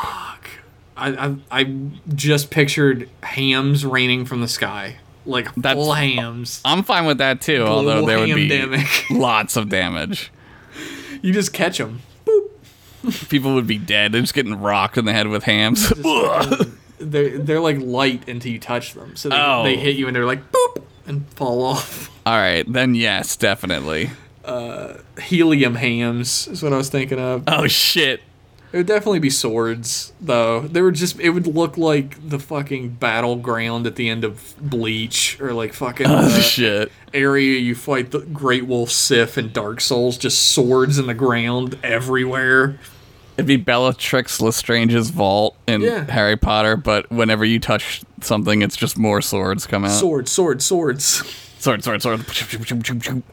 I, 0.95 1.09
I 1.27 1.35
I 1.61 1.75
just 2.13 2.51
pictured 2.51 3.09
hams 3.23 3.83
raining 3.85 4.25
from 4.25 4.41
the 4.41 4.47
sky, 4.47 4.97
like 5.25 5.53
That's- 5.55 5.73
full 5.75 5.93
hams. 5.93 6.61
I'm 6.63 6.83
fine 6.83 7.05
with 7.05 7.17
that 7.17 7.41
too, 7.41 7.63
although 7.63 8.03
Global 8.03 8.05
there 8.05 8.19
would 8.19 8.35
be 8.35 8.85
lots 9.09 9.55
of 9.55 9.69
damage. 9.69 10.31
You 11.23 11.33
just 11.33 11.51
catch 11.53 11.79
them. 11.79 12.01
Boop. 12.25 13.29
People 13.29 13.55
would 13.55 13.65
be 13.67 13.77
dead. 13.77 14.11
They're 14.11 14.21
just 14.21 14.33
getting 14.33 14.59
rocked 14.59 14.97
in 14.97 15.05
the 15.05 15.13
head 15.13 15.27
with 15.29 15.43
hams. 15.45 15.91
They're 16.99 17.37
they're 17.37 17.59
like 17.59 17.77
light 17.79 18.27
until 18.27 18.51
you 18.51 18.59
touch 18.59 18.93
them, 18.93 19.15
so 19.15 19.29
they, 19.29 19.35
Oh. 19.37 19.63
they 19.63 19.75
hit 19.77 19.95
you 19.95 20.07
and 20.07 20.15
they're 20.15 20.25
like 20.25 20.51
boop 20.51 20.83
and 21.05 21.27
fall 21.33 21.63
off. 21.63 22.09
All 22.25 22.37
right, 22.37 22.71
then 22.71 22.93
yes, 22.95 23.35
definitely. 23.35 24.11
Uh, 24.45 24.95
Helium 25.21 25.75
hams 25.75 26.47
is 26.47 26.61
what 26.63 26.73
I 26.73 26.77
was 26.77 26.89
thinking 26.89 27.19
of. 27.19 27.43
Oh 27.47 27.67
shit. 27.67 28.21
It 28.71 28.77
would 28.77 28.85
definitely 28.85 29.17
be 29.17 29.31
swords, 29.31 30.13
though. 30.21 30.61
They 30.61 30.83
would 30.83 30.93
just 30.93 31.19
it 31.19 31.31
would 31.31 31.47
look 31.47 31.75
like 31.75 32.29
the 32.29 32.37
fucking 32.37 32.89
battleground 32.89 33.87
at 33.87 33.95
the 33.95 34.07
end 34.09 34.23
of 34.23 34.53
Bleach 34.61 35.41
or 35.41 35.53
like 35.53 35.73
fucking 35.73 36.05
Oh 36.05 36.17
uh, 36.27 36.39
shit. 36.39 36.91
area 37.11 37.57
you 37.57 37.73
fight 37.73 38.11
the 38.11 38.19
Great 38.19 38.67
Wolf 38.67 38.91
Sif 38.91 39.37
and 39.37 39.51
Dark 39.51 39.81
Souls, 39.81 40.19
just 40.19 40.51
swords 40.51 40.99
in 40.99 41.07
the 41.07 41.15
ground 41.15 41.79
everywhere. 41.81 42.77
It'd 43.39 43.47
be 43.47 43.57
Bellatrix 43.57 44.39
Lestrange's 44.41 45.09
vault 45.09 45.55
in 45.67 45.81
Yeah. 45.81 46.09
Harry 46.11 46.37
Potter, 46.37 46.75
but 46.77 47.09
whenever 47.11 47.43
you 47.45 47.59
touch 47.59 48.01
something, 48.21 48.61
it's 48.61 48.75
just 48.75 48.97
more 48.97 49.21
swords 49.21 49.65
come 49.65 49.85
out. 49.85 49.91
Swords, 49.91 50.31
swords, 50.31 50.65
swords. 50.65 51.23
Sword, 51.59 51.83
sword, 51.83 52.01
sword. 52.01 52.25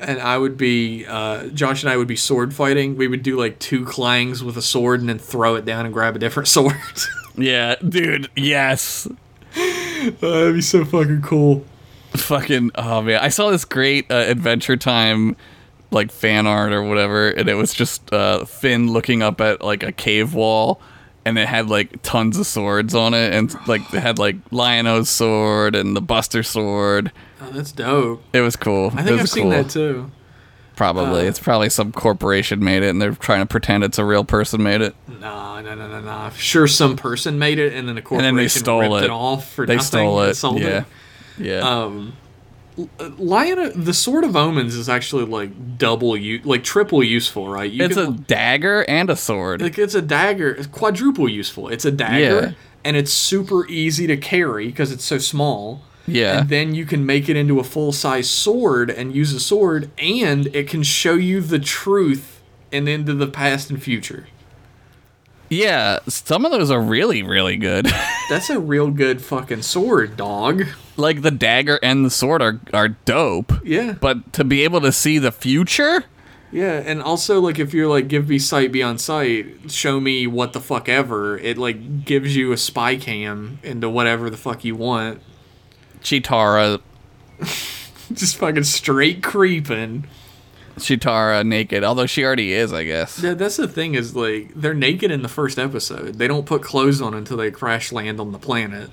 And 0.00 0.20
I 0.20 0.36
would 0.36 0.56
be 0.56 1.06
uh, 1.06 1.46
Josh 1.48 1.84
and 1.84 1.90
I 1.90 1.96
would 1.96 2.08
be 2.08 2.16
sword 2.16 2.52
fighting. 2.52 2.96
We 2.96 3.06
would 3.06 3.22
do 3.22 3.38
like 3.38 3.58
two 3.60 3.84
clangs 3.84 4.42
with 4.42 4.56
a 4.56 4.62
sword 4.62 4.98
and 5.00 5.08
then 5.08 5.18
throw 5.20 5.54
it 5.54 5.64
down 5.64 5.84
and 5.84 5.94
grab 5.94 6.16
a 6.16 6.18
different 6.18 6.48
sword. 6.56 6.74
Yeah, 7.36 7.76
dude. 7.76 8.28
Yes. 8.34 9.06
That'd 9.54 10.54
be 10.54 10.60
so 10.60 10.84
fucking 10.84 11.22
cool. 11.22 11.64
Fucking. 12.14 12.72
Oh 12.74 13.02
man, 13.02 13.20
I 13.20 13.28
saw 13.28 13.50
this 13.50 13.64
great 13.64 14.10
uh, 14.10 14.14
Adventure 14.16 14.76
Time 14.76 15.36
like 15.90 16.10
fan 16.12 16.46
art 16.46 16.72
or 16.72 16.82
whatever, 16.82 17.28
and 17.30 17.48
it 17.48 17.54
was 17.54 17.72
just 17.74 18.12
uh, 18.12 18.44
Finn 18.44 18.92
looking 18.92 19.22
up 19.22 19.40
at 19.40 19.62
like 19.62 19.82
a 19.82 19.92
cave 19.92 20.34
wall. 20.34 20.80
And 21.24 21.36
it 21.38 21.48
had 21.48 21.68
like 21.68 22.00
tons 22.02 22.38
of 22.38 22.46
swords 22.46 22.94
on 22.94 23.12
it, 23.12 23.34
and 23.34 23.52
like 23.66 23.80
it 23.92 23.98
had 24.00 24.16
like 24.16 24.36
Lion-O's 24.52 25.08
sword 25.10 25.74
and 25.74 25.96
the 25.96 26.00
Buster 26.00 26.44
sword. 26.44 27.10
Oh, 27.40 27.50
that's 27.50 27.72
dope. 27.72 28.22
It 28.32 28.42
was 28.42 28.54
cool. 28.54 28.92
I 28.94 29.02
think 29.02 29.20
I've 29.20 29.28
seen 29.28 29.48
that 29.48 29.68
too. 29.68 30.12
Probably. 30.76 31.22
Uh, 31.26 31.28
it's 31.28 31.40
probably 31.40 31.68
some 31.68 31.90
corporation 31.90 32.62
made 32.62 32.84
it 32.84 32.90
and 32.90 33.02
they're 33.02 33.10
trying 33.14 33.40
to 33.40 33.46
pretend 33.46 33.82
it's 33.82 33.98
a 33.98 34.04
real 34.04 34.22
person 34.22 34.62
made 34.62 34.82
it. 34.82 34.94
Nah, 35.08 35.62
no, 35.62 35.74
no, 35.74 35.88
no, 35.88 36.00
no. 36.00 36.30
Sure, 36.36 36.68
some 36.68 36.94
person 36.96 37.40
made 37.40 37.58
it, 37.58 37.72
and 37.72 37.88
then 37.88 37.96
the 37.96 38.02
corporation 38.02 38.36
then 38.36 38.44
they 38.44 38.48
stole 38.48 38.82
ripped 38.82 39.02
it. 39.02 39.04
it. 39.06 39.10
off 39.10 39.50
for 39.52 39.66
They 39.66 39.74
nothing 39.76 39.86
stole 39.86 40.20
it. 40.20 40.34
sold 40.36 40.60
yeah. 40.60 40.68
it. 40.68 40.84
Yeah. 41.38 41.58
Um, 41.58 42.12
Uh, 42.78 43.10
Lion, 43.18 43.84
the 43.84 43.94
Sword 43.94 44.24
of 44.24 44.36
Omens 44.36 44.74
is 44.74 44.88
actually 44.88 45.24
like 45.24 45.78
double, 45.78 46.16
u- 46.16 46.40
like 46.44 46.62
triple 46.62 47.02
useful, 47.02 47.48
right? 47.48 47.70
You 47.70 47.84
it's 47.84 47.96
a 47.96 48.10
dagger 48.10 48.82
and 48.88 49.08
a 49.08 49.16
sword. 49.16 49.62
like 49.62 49.78
it's 49.78 49.94
a 49.94 50.02
dagger, 50.02 50.50
it's 50.50 50.66
quadruple 50.66 51.28
useful. 51.28 51.68
It's 51.68 51.84
a 51.86 51.90
dagger, 51.90 52.18
Yeah. 52.48 52.52
and 52.84 52.96
it's 52.96 53.12
super 53.12 53.66
easy 53.68 54.06
to 54.08 54.16
carry 54.18 54.66
because 54.66 54.92
it's 54.92 55.04
so 55.04 55.16
small. 55.18 55.82
yeah. 56.06 56.40
And 56.40 56.48
then 56.50 56.74
you 56.74 56.84
can 56.84 57.06
make 57.06 57.28
it 57.30 57.36
into 57.36 57.58
a 57.58 57.64
full 57.64 57.92
size 57.92 58.28
sword 58.28 58.90
and 58.90 59.14
use 59.14 59.32
a 59.32 59.40
sword, 59.40 59.90
and 59.98 60.48
it 60.54 60.68
can 60.68 60.82
show 60.82 61.14
you 61.14 61.40
the 61.40 61.58
truth 61.58 62.42
and 62.70 62.88
into 62.88 63.14
the 63.14 63.26
past 63.26 63.70
and 63.70 63.82
future. 63.82 64.26
yeah. 65.48 66.00
Some 66.08 66.44
of 66.44 66.52
those 66.52 66.70
are 66.70 66.80
really, 66.80 67.22
really 67.22 67.56
good. 67.56 67.86
That's 68.28 68.50
a 68.50 68.60
real 68.60 68.90
good 68.90 69.22
fucking 69.22 69.62
sword, 69.62 70.16
dog. 70.16 70.64
Like 70.96 71.22
the 71.22 71.30
dagger 71.30 71.78
and 71.82 72.04
the 72.04 72.10
sword 72.10 72.42
are, 72.42 72.60
are 72.72 72.88
dope. 72.88 73.52
Yeah. 73.64 73.92
But 73.92 74.32
to 74.34 74.44
be 74.44 74.64
able 74.64 74.80
to 74.80 74.92
see 74.92 75.18
the 75.18 75.32
future? 75.32 76.04
Yeah, 76.52 76.82
and 76.84 77.02
also 77.02 77.40
like 77.40 77.58
if 77.58 77.74
you're 77.74 77.88
like 77.88 78.08
give 78.08 78.28
me 78.28 78.38
sight 78.38 78.72
beyond 78.72 79.00
sight, 79.00 79.70
show 79.70 80.00
me 80.00 80.26
what 80.26 80.52
the 80.52 80.60
fuck 80.60 80.88
ever, 80.88 81.36
it 81.38 81.58
like 81.58 82.04
gives 82.04 82.36
you 82.36 82.52
a 82.52 82.56
spy 82.56 82.96
cam 82.96 83.58
into 83.62 83.90
whatever 83.90 84.30
the 84.30 84.36
fuck 84.36 84.64
you 84.64 84.76
want. 84.76 85.20
Cheetara 86.00 86.80
Just 88.12 88.36
fucking 88.36 88.64
straight 88.64 89.22
creeping. 89.22 90.06
Cheetara 90.76 91.44
naked, 91.44 91.82
although 91.82 92.06
she 92.06 92.24
already 92.24 92.52
is, 92.52 92.72
I 92.72 92.84
guess. 92.84 93.22
Yeah, 93.22 93.34
that's 93.34 93.56
the 93.56 93.66
thing 93.66 93.94
is 93.94 94.14
like 94.14 94.52
they're 94.54 94.74
naked 94.74 95.10
in 95.10 95.22
the 95.22 95.28
first 95.28 95.58
episode. 95.58 96.14
They 96.14 96.28
don't 96.28 96.46
put 96.46 96.62
clothes 96.62 97.00
on 97.00 97.14
until 97.14 97.38
they 97.38 97.50
crash 97.50 97.92
land 97.92 98.20
on 98.20 98.32
the 98.32 98.38
planet. 98.38 98.90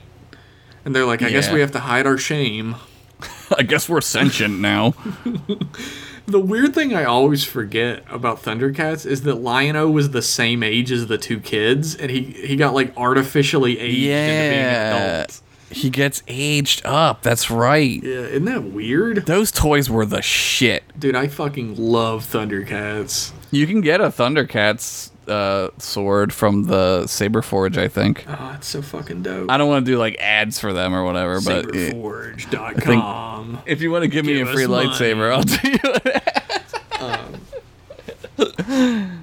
And 0.85 0.95
they're 0.95 1.05
like, 1.05 1.21
I 1.21 1.29
guess 1.29 1.51
we 1.51 1.59
have 1.61 1.71
to 1.71 1.79
hide 1.79 2.05
our 2.05 2.17
shame. 2.17 2.75
I 3.57 3.63
guess 3.63 3.87
we're 3.87 4.01
sentient 4.01 4.59
now. 4.59 4.93
The 6.25 6.39
weird 6.39 6.73
thing 6.73 6.95
I 6.95 7.03
always 7.03 7.43
forget 7.43 8.05
about 8.09 8.41
Thundercats 8.41 9.05
is 9.05 9.23
that 9.23 9.35
Lion-O 9.35 9.91
was 9.91 10.11
the 10.11 10.21
same 10.21 10.63
age 10.63 10.89
as 10.89 11.07
the 11.07 11.17
two 11.17 11.41
kids, 11.41 11.95
and 11.95 12.09
he 12.09 12.21
he 12.21 12.55
got 12.55 12.73
like 12.73 12.95
artificially 12.95 13.73
aged 13.77 14.05
into 14.05 14.49
being 14.49 14.63
Yeah. 14.63 15.15
adult. 15.23 15.41
He 15.69 15.89
gets 15.89 16.23
aged 16.29 16.85
up. 16.85 17.23
That's 17.23 17.51
right. 17.51 18.01
Yeah, 18.01 18.11
isn't 18.21 18.45
that 18.45 18.63
weird? 18.63 19.25
Those 19.25 19.51
toys 19.51 19.89
were 19.89 20.05
the 20.05 20.21
shit. 20.21 20.83
Dude, 20.97 21.13
I 21.17 21.27
fucking 21.27 21.75
love 21.75 22.23
Thundercats. 22.25 23.33
You 23.51 23.67
can 23.67 23.81
get 23.81 23.99
a 23.99 24.05
Thundercats 24.07 25.09
uh, 25.27 25.69
sword 25.77 26.33
from 26.33 26.63
the 26.63 27.07
Saber 27.07 27.41
Forge. 27.41 27.77
I 27.77 27.87
think. 27.87 28.25
Oh, 28.27 28.53
it's 28.57 28.67
so 28.67 28.81
fucking 28.81 29.23
dope. 29.23 29.49
I 29.49 29.57
don't 29.57 29.69
want 29.69 29.85
to 29.85 29.91
do 29.91 29.97
like 29.97 30.15
ads 30.19 30.59
for 30.59 30.73
them 30.73 30.93
or 30.93 31.03
whatever, 31.03 31.39
but 31.41 31.65
Saberforge.com. 31.65 33.59
if 33.65 33.81
you 33.81 33.91
want 33.91 34.03
to 34.03 34.07
give 34.09 34.25
me 34.25 34.41
a 34.41 34.45
free 34.45 34.67
money. 34.67 34.87
lightsaber, 34.89 35.31
I'll 35.31 35.43
do 35.43 35.57
it. 36.05 36.23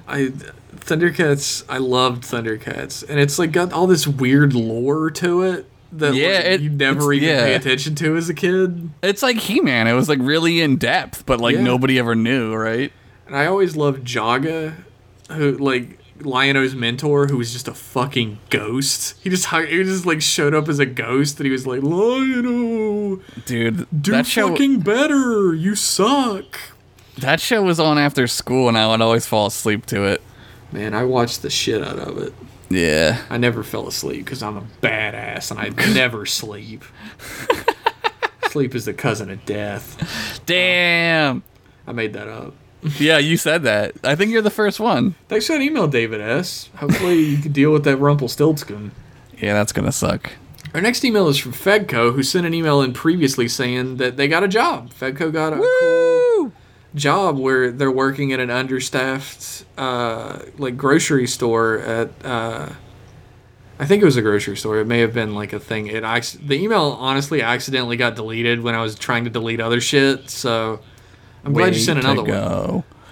I 0.07 0.31
Thundercats. 0.77 1.63
I 1.69 1.77
loved 1.77 2.23
Thundercats, 2.23 3.07
and 3.07 3.19
it's 3.19 3.37
like 3.39 3.51
got 3.51 3.71
all 3.73 3.87
this 3.87 4.07
weird 4.07 4.53
lore 4.53 5.09
to 5.11 5.41
it 5.43 5.65
that 5.93 6.13
Yeah, 6.15 6.27
like, 6.37 6.45
it- 6.45 6.61
you 6.61 6.69
never 6.69 7.11
even 7.13 7.29
pay 7.37 7.53
attention 7.53 7.95
to 7.95 8.15
as 8.15 8.29
a 8.29 8.33
kid. 8.33 8.89
It's 9.03 9.21
like 9.21 9.37
He 9.37 9.59
Man. 9.61 9.87
It 9.87 9.93
was 9.93 10.09
like 10.09 10.19
really 10.21 10.61
in 10.61 10.77
depth, 10.77 11.25
but 11.25 11.39
like 11.39 11.55
Yeah. 11.55 11.63
nobody 11.63 11.99
ever 11.99 12.15
knew, 12.15 12.53
right? 12.55 12.91
And 13.27 13.35
I 13.35 13.45
always 13.45 13.75
loved 13.77 14.05
Jaga, 14.05 14.73
who 15.31 15.57
like 15.57 15.97
Lion-O's 16.21 16.75
mentor, 16.75 17.27
who 17.27 17.37
was 17.37 17.51
just 17.51 17.67
a 17.67 17.73
fucking 17.73 18.37
ghost. 18.49 19.15
He 19.23 19.29
just 19.29 19.47
he 19.47 19.83
just 19.83 20.05
like 20.05 20.21
showed 20.21 20.53
up 20.53 20.67
as 20.69 20.79
a 20.79 20.85
ghost, 20.85 21.39
and 21.39 21.45
he 21.45 21.51
was 21.51 21.65
like, 21.65 21.81
Lion-O, 21.83 23.21
Dude, 23.45 23.87
do 24.01 24.11
that 24.11 24.25
show 24.27 24.49
fucking 24.49 24.79
better. 24.81 25.53
You 25.55 25.75
suck. 25.75 26.59
that 27.17 27.39
show 27.39 27.63
was 27.63 27.79
on 27.79 27.97
after 27.97 28.27
school, 28.27 28.67
and 28.67 28.77
I 28.77 28.87
would 28.87 29.01
always 29.01 29.25
fall 29.25 29.47
asleep 29.47 29.85
to 29.87 30.03
it. 30.05 30.21
Man, 30.71 30.93
I 30.93 31.03
watched 31.03 31.41
the 31.41 31.49
shit 31.49 31.83
out 31.83 31.99
of 31.99 32.17
it. 32.17 32.33
Yeah. 32.69 33.21
I 33.29 33.37
never 33.37 33.63
fell 33.63 33.87
asleep 33.87 34.23
because 34.23 34.41
I'm 34.41 34.55
a 34.55 34.63
badass 34.81 35.51
and 35.51 35.59
I 35.59 35.69
never 35.93 36.25
sleep. 36.25 36.85
sleep 38.49 38.73
is 38.75 38.85
the 38.85 38.93
cousin 38.93 39.29
of 39.29 39.45
death. 39.45 40.41
Damn. 40.45 41.43
I 41.85 41.91
made 41.91 42.13
that 42.13 42.29
up. 42.29 42.53
Yeah, 42.99 43.17
you 43.19 43.37
said 43.37 43.63
that. 43.63 43.93
I 44.03 44.15
think 44.15 44.31
you're 44.31 44.41
the 44.41 44.49
first 44.49 44.79
one. 44.79 45.15
Thanks 45.27 45.47
for 45.47 45.53
that 45.53 45.61
email, 45.61 45.87
David 45.87 46.21
S. 46.21 46.69
Hopefully 46.77 47.19
you 47.19 47.37
can 47.37 47.51
deal 47.51 47.71
with 47.71 47.83
that 47.83 47.97
Rumpelstiltskin. 47.97 48.91
Yeah, 49.37 49.53
that's 49.53 49.71
gonna 49.71 49.91
suck. 49.91 50.31
Our 50.73 50.81
next 50.81 51.03
email 51.03 51.27
is 51.27 51.37
from 51.37 51.51
Fedco, 51.51 52.13
who 52.13 52.23
sent 52.23 52.45
an 52.45 52.53
email 52.53 52.81
in 52.81 52.93
previously 52.93 53.47
saying 53.47 53.97
that 53.97 54.15
they 54.15 54.27
got 54.27 54.43
a 54.43 54.47
job. 54.47 54.91
Fedco 54.91 55.31
got 55.31 55.53
a 55.53 55.57
cool 55.57 56.53
job 56.95 57.37
where 57.37 57.71
they're 57.71 57.91
working 57.91 58.31
at 58.31 58.39
an 58.39 58.49
understaffed, 58.49 59.65
uh, 59.77 60.39
like 60.57 60.77
grocery 60.77 61.27
store 61.27 61.79
at. 61.79 62.09
Uh, 62.23 62.69
I 63.79 63.85
think 63.85 64.03
it 64.03 64.05
was 64.05 64.15
a 64.15 64.21
grocery 64.21 64.55
store. 64.55 64.79
It 64.79 64.85
may 64.85 64.99
have 64.99 65.13
been 65.13 65.33
like 65.33 65.53
a 65.53 65.59
thing. 65.59 65.87
It 65.87 66.03
the 66.43 66.55
email 66.55 66.95
honestly 66.99 67.41
accidentally 67.41 67.97
got 67.97 68.15
deleted 68.15 68.61
when 68.61 68.75
I 68.75 68.81
was 68.81 68.95
trying 68.95 69.23
to 69.23 69.29
delete 69.29 69.59
other 69.59 69.81
shit. 69.81 70.29
So 70.29 70.81
I'm 71.43 71.53
glad 71.53 71.73
you 71.73 71.79
sent 71.81 71.99
another 71.99 72.21
one. 72.21 72.31
go. 72.31 72.83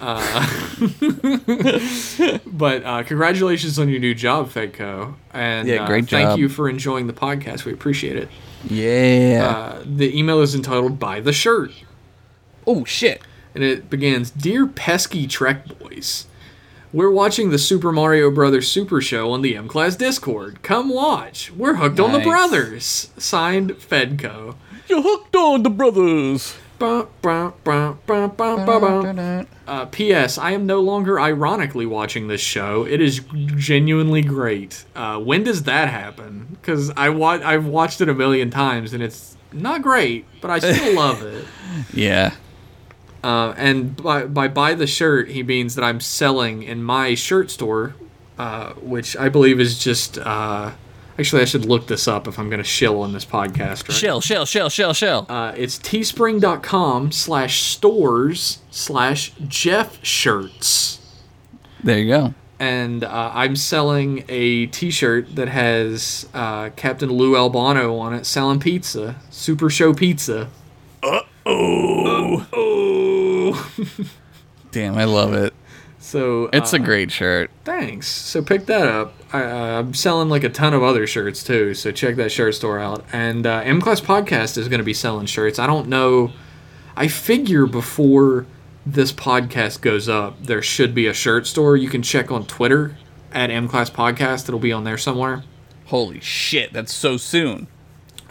But 2.46 2.84
uh, 2.84 3.02
congratulations 3.02 3.78
on 3.78 3.88
your 3.88 4.00
new 4.00 4.14
job, 4.14 4.48
Fedco. 4.50 5.14
And 5.32 5.68
Yeah, 5.68 5.84
uh, 5.84 6.00
job. 6.00 6.08
Thank 6.08 6.38
you 6.38 6.48
for 6.48 6.68
enjoying 6.68 7.06
the 7.06 7.12
podcast. 7.12 7.64
We 7.64 7.72
appreciate 7.72 8.16
it. 8.16 8.28
Yeah. 8.68 9.46
Uh, 9.46 9.82
the 9.84 10.16
email 10.18 10.40
is 10.40 10.54
entitled 10.54 10.98
"Buy 10.98 11.20
the 11.20 11.32
Shirt." 11.32 11.72
oh 12.66 12.84
shit. 12.84 13.22
and 13.54 13.64
it 13.64 13.90
begins 13.90 14.30
Dear 14.30 14.66
pesky 14.66 15.26
Trek 15.26 15.66
boys, 15.78 16.26
we're 16.92 17.10
watching 17.10 17.50
the 17.50 17.58
Super 17.58 17.90
Mario 17.90 18.30
Brothers 18.30 18.68
Super 18.70 19.00
Show 19.00 19.32
on 19.32 19.42
the 19.42 19.56
M 19.56 19.66
Class 19.68 19.96
Discord. 19.96 20.62
Come 20.62 20.88
watch. 20.88 21.50
We're 21.52 21.74
hooked 21.76 22.00
on 22.00 22.12
the 22.12 22.20
brothers. 22.20 23.10
Signed 23.16 23.72
Fedco. 23.72 24.56
You're 24.88 25.02
hooked 25.02 25.34
on 25.36 25.62
the 25.62 25.70
brothers. 25.70 26.56
Uh, 29.66 29.86
P.S. 29.86 30.36
I 30.38 30.50
am 30.52 30.66
no 30.66 30.80
longer 30.80 31.20
ironically 31.20 31.86
watching 31.86 32.26
this 32.28 32.40
show. 32.40 32.84
It 32.84 33.00
is 33.00 33.20
genuinely 33.56 34.22
great. 34.22 34.84
Uh, 34.96 35.18
when 35.20 35.44
does 35.44 35.62
that 35.64 35.88
happen? 35.88 36.48
Because 36.50 36.90
I 36.96 37.10
wa- 37.10 37.40
I've 37.44 37.66
watched 37.66 38.00
it 38.00 38.08
a 38.08 38.14
million 38.14 38.50
times 38.50 38.92
and 38.92 39.02
it's 39.02 39.36
not 39.52 39.82
great, 39.82 40.24
but 40.40 40.50
I 40.50 40.58
still 40.58 40.94
love 40.96 41.22
it. 41.22 41.44
Yeah. 41.94 42.34
Uh, 43.22 43.54
and 43.56 43.94
by, 44.02 44.24
by 44.24 44.48
buy 44.48 44.74
the 44.74 44.86
shirt, 44.86 45.28
he 45.28 45.42
means 45.42 45.74
that 45.76 45.84
I'm 45.84 46.00
selling 46.00 46.62
in 46.64 46.82
my 46.82 47.14
shirt 47.14 47.50
store, 47.50 47.94
uh, 48.38 48.72
which 48.74 49.16
I 49.16 49.28
believe 49.28 49.60
is 49.60 49.78
just. 49.78 50.18
Actually, 51.20 51.42
I 51.42 51.44
should 51.44 51.66
look 51.66 51.86
this 51.86 52.08
up 52.08 52.26
if 52.26 52.38
I'm 52.38 52.48
going 52.48 52.62
to 52.62 52.68
shill 52.68 53.02
on 53.02 53.12
this 53.12 53.26
podcast. 53.26 53.86
Right? 53.86 53.92
Shell, 53.92 54.22
shell, 54.22 54.46
shell, 54.46 54.70
shell, 54.70 54.94
shell. 54.94 55.26
Uh, 55.28 55.52
it's 55.54 55.78
teespring.com 55.78 57.12
slash 57.12 57.62
stores 57.62 58.60
slash 58.70 59.32
Jeff 59.46 60.02
shirts. 60.02 60.98
there 61.84 61.98
you 61.98 62.08
go. 62.08 62.34
And 62.58 63.04
uh, 63.04 63.32
I'm 63.34 63.54
selling 63.54 64.24
a 64.30 64.68
t 64.68 64.90
shirt 64.90 65.36
that 65.36 65.48
has 65.48 66.26
uh, 66.32 66.70
Captain 66.70 67.10
Lou 67.10 67.36
Albano 67.36 67.98
on 67.98 68.14
it 68.14 68.24
selling 68.24 68.58
pizza. 68.58 69.16
Super 69.28 69.68
Show 69.68 69.92
Pizza. 69.92 70.48
Uh 71.02 71.20
oh. 71.44 72.46
Oh. 72.50 73.72
Damn, 74.70 74.96
I 74.96 75.04
love 75.04 75.34
it. 75.34 75.52
So 76.10 76.50
It's 76.52 76.74
uh, 76.74 76.78
a 76.78 76.80
great 76.80 77.12
shirt. 77.12 77.52
Thanks. 77.64 78.08
So 78.08 78.42
pick 78.42 78.66
that 78.66 78.88
up. 78.88 79.14
I, 79.32 79.44
uh, 79.44 79.78
I'm 79.78 79.94
selling 79.94 80.28
like 80.28 80.42
a 80.42 80.48
ton 80.48 80.74
of 80.74 80.82
other 80.82 81.06
shirts 81.06 81.44
too, 81.44 81.72
so 81.72 81.92
check 81.92 82.16
that 82.16 82.32
shirt 82.32 82.56
store 82.56 82.80
out. 82.80 83.04
And 83.12 83.46
uh, 83.46 83.62
M 83.64 83.80
Class 83.80 84.00
Podcast 84.00 84.58
is 84.58 84.68
going 84.68 84.80
to 84.80 84.84
be 84.84 84.92
selling 84.92 85.26
shirts. 85.26 85.60
I 85.60 85.68
don't 85.68 85.86
know. 85.86 86.32
I 86.96 87.06
figure 87.06 87.64
before 87.64 88.46
this 88.84 89.12
podcast 89.12 89.82
goes 89.82 90.08
up, 90.08 90.42
there 90.42 90.62
should 90.62 90.96
be 90.96 91.06
a 91.06 91.14
shirt 91.14 91.46
store. 91.46 91.76
You 91.76 91.88
can 91.88 92.02
check 92.02 92.32
on 92.32 92.44
Twitter 92.44 92.96
at 93.30 93.50
M 93.50 93.68
Class 93.68 93.88
Podcast. 93.88 94.48
It'll 94.48 94.58
be 94.58 94.72
on 94.72 94.82
there 94.82 94.98
somewhere. 94.98 95.44
Holy 95.86 96.18
shit, 96.18 96.72
that's 96.72 96.92
so 96.92 97.18
soon. 97.18 97.68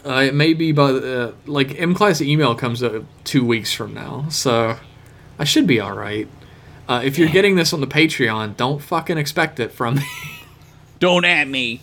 Uh, 0.04 0.24
it 0.26 0.34
may 0.34 0.52
be 0.52 0.70
by 0.72 0.90
uh, 0.90 1.32
like 1.46 1.80
M 1.80 1.94
Class 1.94 2.20
email 2.20 2.54
comes 2.54 2.82
up 2.82 3.04
two 3.24 3.42
weeks 3.42 3.72
from 3.72 3.94
now, 3.94 4.26
so 4.28 4.76
I 5.38 5.44
should 5.44 5.66
be 5.66 5.80
all 5.80 5.96
right. 5.96 6.28
Uh, 6.90 7.00
if 7.04 7.16
you're 7.16 7.28
getting 7.28 7.54
this 7.54 7.72
on 7.72 7.80
the 7.80 7.86
Patreon, 7.86 8.56
don't 8.56 8.82
fucking 8.82 9.16
expect 9.16 9.60
it 9.60 9.70
from 9.70 9.94
me. 9.94 10.02
Don't 10.98 11.24
at 11.24 11.46
me. 11.48 11.80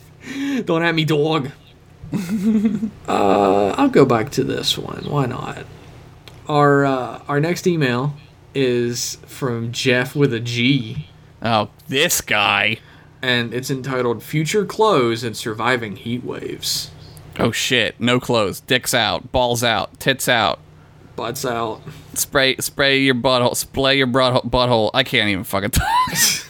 Don't 0.66 0.84
at 0.84 0.94
me, 0.94 1.04
dog. 1.06 1.50
uh, 3.08 3.70
I'll 3.78 3.90
go 3.90 4.06
back 4.06 4.30
to 4.32 4.44
this 4.44 4.78
one. 4.78 5.06
Why 5.06 5.26
not? 5.26 5.66
Our 6.48 6.86
uh, 6.86 7.22
our 7.28 7.40
next 7.40 7.66
email 7.66 8.14
is 8.54 9.16
from 9.26 9.72
Jeff 9.72 10.16
with 10.16 10.34
a 10.34 10.40
G, 10.40 11.08
Oh, 11.42 11.70
this 11.88 12.22
guy. 12.22 12.78
and 13.24 13.54
it's 13.56 13.72
entitled 13.72 14.22
"Future 14.22 14.66
Clothes 14.66 15.24
and 15.24 15.36
Surviving 15.36 15.96
Heat 15.96 16.24
Waves." 16.24 16.92
Oh 17.40 17.52
shit, 17.52 18.00
no 18.00 18.20
clothes. 18.20 18.60
Dicks 18.60 18.94
out, 18.94 19.32
balls 19.32 19.64
out, 19.64 20.00
tits 20.00 20.30
out. 20.30 20.60
Butts 21.18 21.44
out. 21.46 21.82
Spray 22.14 22.56
spray 22.58 23.00
your 23.00 23.16
butthole, 23.16 23.56
Spray 23.58 23.98
your 23.98 24.06
butthole. 24.08 24.50
butthole. 24.50 24.92
I 24.94 25.04
can't 25.04 25.28
even 25.30 25.44
fucking 25.44 25.72
talk. 25.72 25.88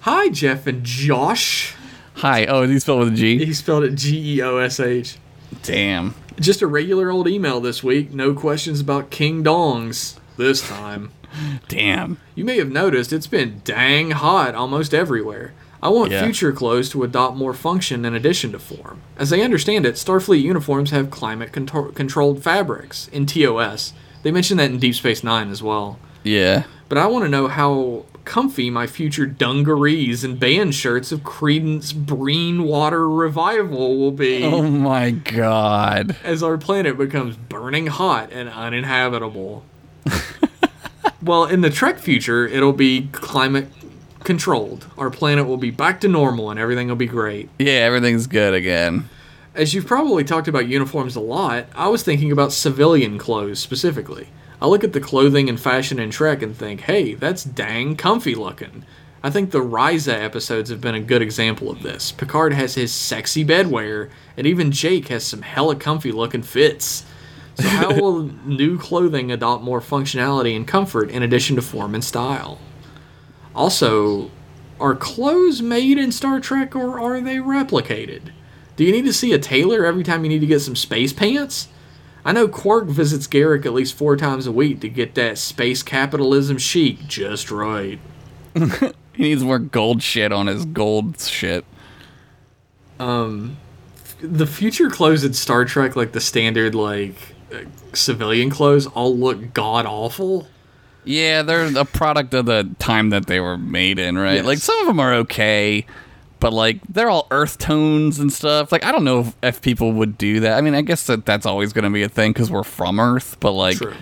Hi, 0.00 0.28
Jeff 0.30 0.66
and 0.66 0.82
Josh. 0.84 1.74
Hi. 2.16 2.44
Oh, 2.46 2.62
is 2.62 2.70
he 2.70 2.78
spelled 2.80 2.98
with 2.98 3.12
a 3.12 3.16
G? 3.16 3.44
He 3.44 3.54
spelled 3.54 3.84
it 3.84 3.94
G 3.94 4.34
E 4.36 4.42
O 4.42 4.56
S 4.56 4.80
H. 4.80 5.18
Damn. 5.62 6.16
Just 6.40 6.60
a 6.60 6.66
regular 6.66 7.10
old 7.12 7.28
email 7.28 7.60
this 7.60 7.82
week. 7.84 8.12
No 8.12 8.34
questions 8.34 8.80
about 8.80 9.10
King 9.10 9.44
Dongs 9.44 10.18
this 10.36 10.60
time. 10.68 11.12
Damn. 11.68 12.18
You 12.34 12.44
may 12.44 12.58
have 12.58 12.72
noticed 12.72 13.12
it's 13.12 13.26
been 13.28 13.60
dang 13.64 14.10
hot 14.10 14.56
almost 14.56 14.92
everywhere. 14.92 15.52
I 15.82 15.88
want 15.90 16.10
Yeah. 16.10 16.24
future 16.24 16.52
clothes 16.52 16.88
to 16.90 17.04
adopt 17.04 17.36
more 17.36 17.54
function 17.54 18.04
in 18.04 18.14
addition 18.14 18.52
to 18.52 18.58
form. 18.58 18.98
As 19.16 19.32
I 19.32 19.38
understand 19.40 19.86
it, 19.86 19.94
Starfleet 19.94 20.42
uniforms 20.42 20.90
have 20.90 21.10
climate 21.10 21.52
contro- 21.52 21.92
controlled 21.92 22.42
fabrics 22.42 23.08
in 23.12 23.26
TOS. 23.26 23.92
They 24.24 24.32
mentioned 24.32 24.58
that 24.60 24.70
in 24.70 24.78
Deep 24.78 24.96
Space 24.96 25.22
Nine 25.22 25.50
as 25.50 25.62
well. 25.62 25.98
Yeah. 26.24 26.64
But 26.88 26.98
I 26.98 27.06
want 27.06 27.24
to 27.24 27.28
know 27.28 27.46
how 27.48 28.06
comfy 28.24 28.68
my 28.70 28.86
future 28.86 29.24
dungarees 29.24 30.24
and 30.24 30.38
band 30.38 30.74
shirts 30.74 31.12
of 31.12 31.20
Creedence 31.20 31.94
Breen 31.94 32.64
Water 32.64 33.08
Revival 33.08 33.96
will 33.98 34.10
be 34.12 34.42
Oh 34.44 34.62
my 34.62 35.10
god. 35.12 36.16
as 36.24 36.42
our 36.42 36.58
planet 36.58 36.98
becomes 36.98 37.36
burning 37.36 37.86
hot 37.86 38.30
and 38.32 38.48
uninhabitable. 38.48 39.64
well, 41.22 41.44
in 41.44 41.60
the 41.62 41.70
Trek 41.70 41.98
future, 41.98 42.46
it'll 42.46 42.72
be 42.72 43.08
climate 43.12 43.68
controlled. 44.28 44.86
Our 44.98 45.08
planet 45.08 45.46
will 45.46 45.56
be 45.56 45.70
back 45.70 46.02
to 46.02 46.06
normal 46.06 46.50
and 46.50 46.60
everything 46.60 46.88
will 46.88 46.96
be 46.96 47.06
great. 47.06 47.48
Yeah, 47.58 47.80
everything's 47.88 48.26
good 48.26 48.52
again. 48.52 49.08
As 49.54 49.72
you've 49.72 49.86
probably 49.86 50.22
talked 50.22 50.48
about 50.48 50.68
uniforms 50.68 51.16
a 51.16 51.20
lot, 51.20 51.64
I 51.74 51.88
was 51.88 52.02
thinking 52.02 52.30
about 52.30 52.52
civilian 52.52 53.16
clothes 53.16 53.58
specifically. 53.58 54.28
I 54.60 54.66
look 54.66 54.84
at 54.84 54.92
the 54.92 55.00
clothing 55.00 55.48
and 55.48 55.58
fashion 55.58 55.98
in 55.98 56.10
Trek 56.10 56.42
and 56.42 56.54
think, 56.54 56.82
hey, 56.82 57.14
that's 57.14 57.42
dang 57.42 57.96
comfy 57.96 58.34
looking. 58.34 58.84
I 59.22 59.30
think 59.30 59.50
the 59.50 59.64
Risa 59.64 60.12
episodes 60.12 60.68
have 60.68 60.82
been 60.82 60.94
a 60.94 61.00
good 61.00 61.22
example 61.22 61.70
of 61.70 61.82
this. 61.82 62.12
Picard 62.12 62.52
has 62.52 62.74
his 62.74 62.92
sexy 62.92 63.46
bedwear, 63.46 64.10
and 64.36 64.46
even 64.46 64.72
Jake 64.72 65.08
has 65.08 65.24
some 65.24 65.40
hella 65.40 65.74
comfy 65.74 66.12
looking 66.12 66.42
fits. 66.42 67.06
So, 67.54 67.66
how 67.66 67.94
will 67.98 68.24
new 68.44 68.78
clothing 68.78 69.32
adopt 69.32 69.64
more 69.64 69.80
functionality 69.80 70.54
and 70.54 70.68
comfort 70.68 71.08
in 71.08 71.22
addition 71.22 71.56
to 71.56 71.62
form 71.62 71.94
and 71.94 72.04
style? 72.04 72.58
Also, 73.58 74.30
are 74.78 74.94
clothes 74.94 75.60
made 75.60 75.98
in 75.98 76.12
Star 76.12 76.38
Trek 76.38 76.76
or 76.76 77.00
are 77.00 77.20
they 77.20 77.38
replicated? 77.38 78.30
Do 78.76 78.84
you 78.84 78.92
need 78.92 79.04
to 79.06 79.12
see 79.12 79.32
a 79.32 79.38
tailor 79.38 79.84
every 79.84 80.04
time 80.04 80.22
you 80.22 80.28
need 80.28 80.38
to 80.38 80.46
get 80.46 80.60
some 80.60 80.76
space 80.76 81.12
pants? 81.12 81.66
I 82.24 82.30
know 82.30 82.46
Quark 82.46 82.86
visits 82.86 83.26
Garak 83.26 83.66
at 83.66 83.72
least 83.72 83.94
four 83.94 84.16
times 84.16 84.46
a 84.46 84.52
week 84.52 84.80
to 84.82 84.88
get 84.88 85.16
that 85.16 85.38
space 85.38 85.82
capitalism 85.82 86.56
chic 86.58 87.08
just 87.08 87.50
right. 87.50 87.98
He 89.14 89.24
needs 89.24 89.42
more 89.42 89.58
gold 89.58 90.00
shit 90.00 90.30
on 90.30 90.46
his 90.46 90.64
gold 90.64 91.18
shit. 91.18 91.64
Um, 93.00 93.56
The 94.20 94.46
future 94.46 94.88
clothes 94.88 95.24
in 95.24 95.32
Star 95.32 95.64
Trek, 95.64 95.96
like 95.96 96.12
the 96.12 96.20
standard 96.20 96.76
like 96.76 97.34
uh, 97.52 97.62
civilian 97.92 98.50
clothes, 98.50 98.86
all 98.86 99.18
look 99.18 99.52
god 99.52 99.86
awful. 99.86 100.46
Yeah, 101.08 101.40
they're 101.42 101.74
a 101.78 101.86
product 101.86 102.34
of 102.34 102.44
the 102.44 102.68
time 102.78 103.10
that 103.10 103.26
they 103.26 103.40
were 103.40 103.56
made 103.56 103.98
in, 103.98 104.18
right? 104.18 104.34
Yes. 104.34 104.44
Like 104.44 104.58
some 104.58 104.78
of 104.80 104.86
them 104.86 105.00
are 105.00 105.14
okay, 105.14 105.86
but 106.38 106.52
like 106.52 106.80
they're 106.86 107.08
all 107.08 107.26
earth 107.30 107.56
tones 107.56 108.18
and 108.18 108.30
stuff. 108.30 108.70
Like 108.70 108.84
I 108.84 108.92
don't 108.92 109.04
know 109.04 109.20
if, 109.20 109.36
if 109.42 109.62
people 109.62 109.92
would 109.92 110.18
do 110.18 110.40
that. 110.40 110.58
I 110.58 110.60
mean, 110.60 110.74
I 110.74 110.82
guess 110.82 111.06
that 111.06 111.24
that's 111.24 111.46
always 111.46 111.72
going 111.72 111.84
to 111.84 111.90
be 111.90 112.02
a 112.02 112.10
thing 112.10 112.32
because 112.32 112.50
we're 112.50 112.62
from 112.62 113.00
Earth. 113.00 113.38
But 113.40 113.52
like, 113.52 113.78
True. 113.78 113.94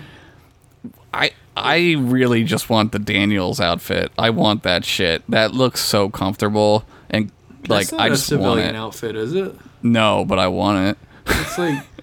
I 1.13 1.31
I 1.55 1.95
really 1.97 2.43
just 2.43 2.69
want 2.69 2.91
the 2.91 2.99
Daniels 2.99 3.61
outfit. 3.61 4.11
I 4.17 4.29
want 4.29 4.63
that 4.63 4.83
shit. 4.83 5.23
That 5.29 5.53
looks 5.53 5.79
so 5.79 6.09
comfortable 6.09 6.83
and 7.09 7.31
like 7.69 7.93
I 7.93 8.07
a 8.07 8.09
just 8.09 8.29
want 8.31 8.41
civilian 8.41 8.75
it. 8.75 8.77
outfit, 8.77 9.15
is 9.15 9.33
it? 9.33 9.55
No, 9.81 10.25
but 10.25 10.39
I 10.39 10.47
want 10.47 10.89
it. 10.89 10.97
It's 11.27 11.57
like 11.57 11.83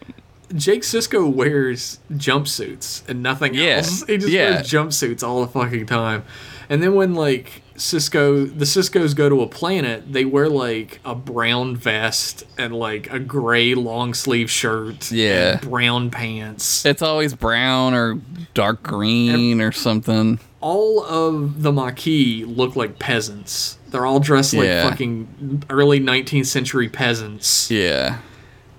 Jake 0.54 0.82
Sisko 0.82 1.32
wears 1.32 1.98
jumpsuits 2.12 3.06
and 3.08 3.22
nothing 3.22 3.54
Yeah, 3.54 3.76
else. 3.78 4.04
He 4.06 4.16
just 4.18 4.28
yeah. 4.32 4.50
wears 4.50 4.70
jumpsuits 4.70 5.22
all 5.26 5.40
the 5.40 5.48
fucking 5.48 5.86
time. 5.86 6.24
And 6.68 6.82
then 6.82 6.94
when 6.94 7.14
like 7.14 7.62
Sisko 7.76 8.46
the 8.56 8.64
Siskos 8.64 9.14
go 9.16 9.28
to 9.28 9.42
a 9.42 9.46
planet, 9.48 10.12
they 10.12 10.24
wear 10.24 10.48
like 10.48 11.00
a 11.04 11.14
brown 11.14 11.76
vest 11.76 12.44
and 12.56 12.74
like 12.74 13.12
a 13.12 13.18
gray 13.18 13.74
long 13.74 14.14
sleeve 14.14 14.50
shirt. 14.50 15.10
Yeah. 15.10 15.52
and 15.52 15.60
brown 15.60 16.10
pants. 16.10 16.86
It's 16.86 17.02
always 17.02 17.34
brown 17.34 17.92
or 17.94 18.20
dark 18.54 18.82
green 18.82 19.60
or 19.60 19.72
something. 19.72 20.38
all 20.60 21.04
of 21.04 21.62
the 21.62 21.72
Maquis 21.72 22.44
look 22.46 22.76
like 22.76 22.98
peasants. 22.98 23.76
They're 23.88 24.06
all 24.06 24.20
dressed 24.20 24.54
like 24.54 24.64
Yeah. 24.66 24.88
fucking 24.88 25.64
early 25.68 26.00
19th 26.00 26.46
century 26.46 26.88
peasants. 26.88 27.70
Yeah. 27.70 28.18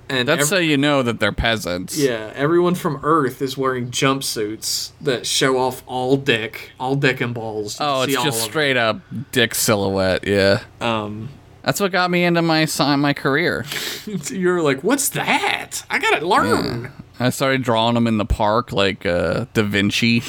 And 0.09 0.27
That's 0.27 0.47
so 0.47 0.57
you 0.57 0.77
know 0.77 1.01
that 1.03 1.19
they're 1.19 1.31
peasants. 1.31 1.97
Yeah, 1.97 2.31
everyone 2.35 2.75
from 2.75 2.99
Earth 3.03 3.41
is 3.41 3.57
wearing 3.57 3.89
jumpsuits 3.89 4.91
that 5.01 5.25
show 5.25 5.57
off 5.57 5.83
all 5.87 6.15
dick, 6.17 6.71
all 6.79 6.95
dick 6.95 7.21
and 7.21 7.33
balls. 7.33 7.79
You 7.79 7.85
Oh, 7.85 8.01
it's 8.03 8.13
just 8.13 8.43
straight 8.43 8.77
up 8.77 8.99
dick 9.31 9.55
silhouette. 9.55 10.27
Yeah. 10.27 10.61
Um, 10.79 11.29
That's 11.63 11.79
what 11.79 11.91
got 11.91 12.11
me 12.11 12.23
into 12.23 12.41
my 12.43 12.67
my 12.97 13.13
career. 13.13 13.65
you're 14.29 14.61
like, 14.61 14.83
what's 14.83 15.09
that? 15.09 15.83
I 15.89 15.97
gotta 15.99 16.25
learn. 16.25 16.91
I 17.19 17.29
started 17.29 17.63
drawing 17.63 17.95
them 17.95 18.07
in 18.07 18.17
the 18.17 18.25
park, 18.25 18.71
like 18.73 19.05
uh, 19.05 19.45
Da 19.53 19.63
Vinci, 19.63 20.19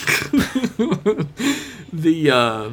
The 1.93 2.31
uh, 2.33 2.71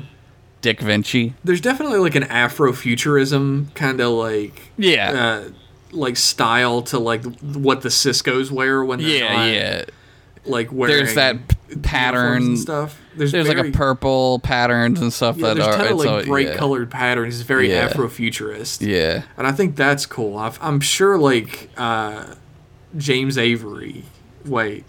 Dick 0.61 0.79
Vinci. 0.79 1.33
there's 1.43 1.59
definitely 1.61 1.99
like 1.99 2.15
an 2.15 2.23
Afrofuturism 2.23 3.73
kind 3.75 3.99
of 3.99 4.11
like 4.13 4.71
Yeah, 4.77 5.11
uh, 5.11 5.49
like 5.93 6.17
style 6.17 6.81
to 6.83 6.99
like 6.99 7.23
what 7.41 7.81
the 7.81 7.89
Sisko's 7.89 8.51
wear 8.51 8.83
when 8.83 8.99
they're 8.99 9.09
yeah, 9.09 9.33
not, 9.33 9.51
yeah. 9.51 9.85
like 10.45 10.71
wearing 10.71 10.97
There's 11.05 11.15
that 11.15 11.37
pattern. 11.81 12.43
and 12.43 12.59
stuff. 12.59 12.99
There's, 13.15 13.31
There's 13.31 13.47
very, 13.47 13.61
like 13.61 13.73
a 13.73 13.77
purple 13.77 14.39
patterns 14.39 14.99
and 14.99 15.13
stuff 15.13 15.37
yeah, 15.37 15.49
that 15.49 15.53
there's 15.55 15.67
are 15.67 15.77
kind 15.77 15.91
of 15.91 15.97
like 15.97 16.09
all- 16.09 16.23
bright 16.23 16.47
yeah. 16.47 16.55
colored 16.55 16.89
patterns. 16.89 17.39
It's 17.39 17.47
very 17.47 17.69
Yeah. 17.69 17.89
Afrofuturist. 17.89 18.85
Yeah, 18.85 19.23
and 19.37 19.45
I 19.45 19.51
think 19.51 19.75
that's 19.75 20.05
cool. 20.05 20.37
I've, 20.37 20.57
I'm 20.61 20.79
sure 20.79 21.17
like 21.17 21.69
uh, 21.77 22.35
James 22.97 23.37
Avery. 23.37 24.03
Wait, 24.45 24.83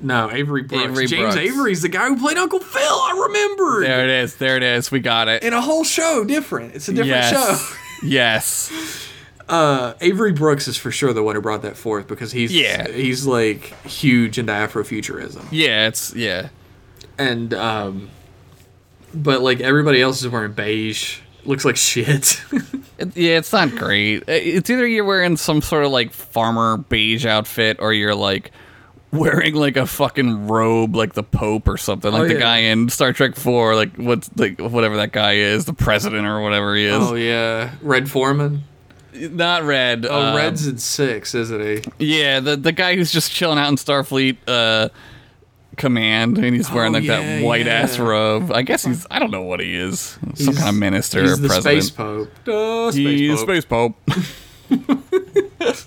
no, 0.00 0.30
Avery 0.30 0.62
Brooks. 0.62 0.84
Avery 0.84 1.06
James 1.06 1.34
Brooks. 1.34 1.36
Avery's 1.36 1.82
the 1.82 1.88
guy 1.88 2.06
who 2.08 2.18
played 2.18 2.36
Uncle 2.36 2.60
Phil. 2.60 2.82
I 2.82 3.26
remember. 3.26 3.80
there 3.80 4.04
it 4.04 4.10
is. 4.10 4.36
There 4.36 4.56
it 4.56 4.62
is. 4.62 4.90
We 4.90 5.00
got 5.00 5.28
it. 5.28 5.42
In 5.42 5.52
a 5.52 5.60
whole 5.60 5.84
show, 5.84 6.24
different. 6.24 6.74
It's 6.74 6.88
a 6.88 6.92
different 6.92 7.10
yes, 7.10 7.60
show. 7.60 7.76
yes. 8.06 9.02
Uh, 9.48 9.94
Avery 10.00 10.32
Brooks 10.32 10.66
is 10.66 10.76
for 10.76 10.90
sure 10.90 11.12
the 11.12 11.22
one 11.22 11.36
who 11.36 11.40
brought 11.40 11.62
that 11.62 11.76
forth 11.76 12.08
because 12.08 12.32
he's 12.32 12.52
Yeah. 12.52 12.88
he's 12.88 13.26
like 13.26 13.62
huge 13.86 14.38
into 14.38 14.52
Afrofuturism 14.52 15.46
Yeah, 15.52 15.86
it's 15.86 16.14
yeah. 16.14 16.48
and 17.16 17.54
um, 17.54 18.10
but 19.14 19.42
like 19.42 19.60
everybody 19.60 20.02
else 20.02 20.20
is 20.22 20.28
wearing 20.28 20.52
beige. 20.52 21.20
Looks 21.44 21.64
like 21.64 21.76
shit. 21.76 22.42
Yeah, 23.14 23.36
it's 23.36 23.52
not 23.52 23.72
great. 23.76 24.24
It's 24.26 24.70
either 24.70 24.86
you're 24.86 25.04
wearing 25.04 25.36
some 25.36 25.60
sort 25.60 25.84
of 25.84 25.92
like 25.92 26.12
farmer 26.14 26.78
beige 26.78 27.26
outfit 27.26 27.76
or 27.78 27.92
you're 27.92 28.14
like 28.14 28.52
wearing 29.12 29.54
like 29.54 29.76
a 29.76 29.84
fucking 29.86 30.48
robe 30.48 30.96
like 30.96 31.12
the 31.12 31.22
Pope 31.22 31.68
or 31.68 31.76
something. 31.76 32.10
Like 32.10 32.22
Oh, 32.22 32.28
the 32.28 32.34
guy 32.38 32.56
in 32.60 32.88
Star 32.88 33.12
Trek 33.12 33.36
4, 33.36 33.74
like 33.76 33.96
what's 33.96 34.30
like 34.36 34.58
whatever 34.60 34.96
that 34.96 35.12
guy 35.12 35.34
is, 35.34 35.66
the 35.66 35.74
president 35.74 36.26
or 36.26 36.40
whatever 36.40 36.74
he 36.74 36.86
is. 36.86 36.94
oh 36.96 37.14
yeah, 37.16 37.72
Red 37.82 38.10
Foreman. 38.10 38.64
Not 39.16 39.62
red. 39.64 40.06
Oh, 40.06 40.32
uh, 40.32 40.36
Red's 40.36 40.66
in 40.66 40.78
six, 40.78 41.34
isn't 41.34 41.60
he? 41.60 41.82
Yeah, 41.98 42.40
the 42.40 42.56
the 42.56 42.72
guy 42.72 42.96
who's 42.96 43.10
just 43.12 43.30
chilling 43.32 43.58
out 43.58 43.68
in 43.68 43.76
Starfleet 43.76 44.36
uh 44.46 44.88
command 45.76 46.38
and 46.38 46.54
he's 46.56 46.70
wearing 46.70 46.94
Oh, 46.94 46.98
like 46.98 47.04
yeah, 47.04 47.20
that 47.20 47.44
white 47.44 47.66
ass 47.66 47.98
robe. 47.98 48.50
I 48.50 48.62
guess 48.62 48.84
he's 48.84 49.06
I 49.10 49.18
don't 49.18 49.30
know 49.30 49.42
what 49.42 49.60
he 49.60 49.74
is. 49.76 50.00
Some 50.00 50.32
He's- 50.36 50.56
kind 50.58 50.68
of 50.70 50.74
minister 50.76 51.20
He's 51.22 51.32
or 51.32 51.36
the 51.36 51.48
president. 51.48 51.84
space 51.84 51.90
pope. 51.90 52.92
Space 52.92 52.94
He's 52.94 53.36
pope. 53.44 53.48
space 53.48 53.64
pope. 53.64 53.94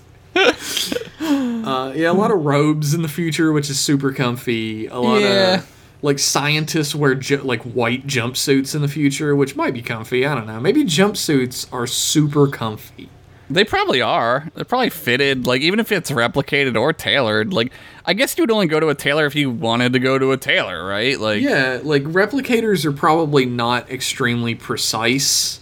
Uh, 1.20 1.92
yeah, 1.94 2.10
a 2.10 2.12
lot 2.14 2.30
of 2.32 2.44
robes 2.44 2.94
in 2.94 3.02
the 3.02 3.08
future, 3.08 3.52
which 3.52 3.70
is 3.70 3.78
super 3.78 4.10
comfy. 4.12 4.86
A 4.86 4.98
lot 4.98 5.20
Yeah. 5.20 5.54
of 5.58 5.70
like 6.02 6.18
scientists 6.18 6.94
wear 6.94 7.14
ju- 7.14 7.42
like 7.42 7.62
white 7.62 8.06
jumpsuits 8.06 8.74
in 8.74 8.80
the 8.82 8.88
future, 8.88 9.36
which 9.36 9.54
might 9.54 9.74
be 9.74 9.82
comfy. 9.82 10.26
I 10.26 10.34
don't 10.34 10.46
know. 10.46 10.58
Maybe 10.58 10.82
jumpsuits 10.84 11.66
are 11.72 11.86
super 11.86 12.48
comfy. 12.48 13.08
They 13.50 13.64
probably 13.64 14.00
are. 14.00 14.48
They're 14.54 14.64
probably 14.64 14.90
fitted. 14.90 15.44
Like 15.44 15.60
even 15.62 15.80
if 15.80 15.90
it's 15.90 16.12
replicated 16.12 16.80
or 16.80 16.92
tailored, 16.92 17.52
like 17.52 17.72
I 18.06 18.14
guess 18.14 18.38
you 18.38 18.44
would 18.44 18.50
only 18.50 18.68
go 18.68 18.78
to 18.78 18.88
a 18.88 18.94
tailor 18.94 19.26
if 19.26 19.34
you 19.34 19.50
wanted 19.50 19.92
to 19.94 19.98
go 19.98 20.18
to 20.18 20.30
a 20.30 20.36
tailor, 20.36 20.86
right? 20.86 21.18
Like 21.18 21.42
Yeah, 21.42 21.80
like 21.82 22.04
replicators 22.04 22.84
are 22.84 22.92
probably 22.92 23.46
not 23.46 23.90
extremely 23.90 24.54
precise, 24.54 25.60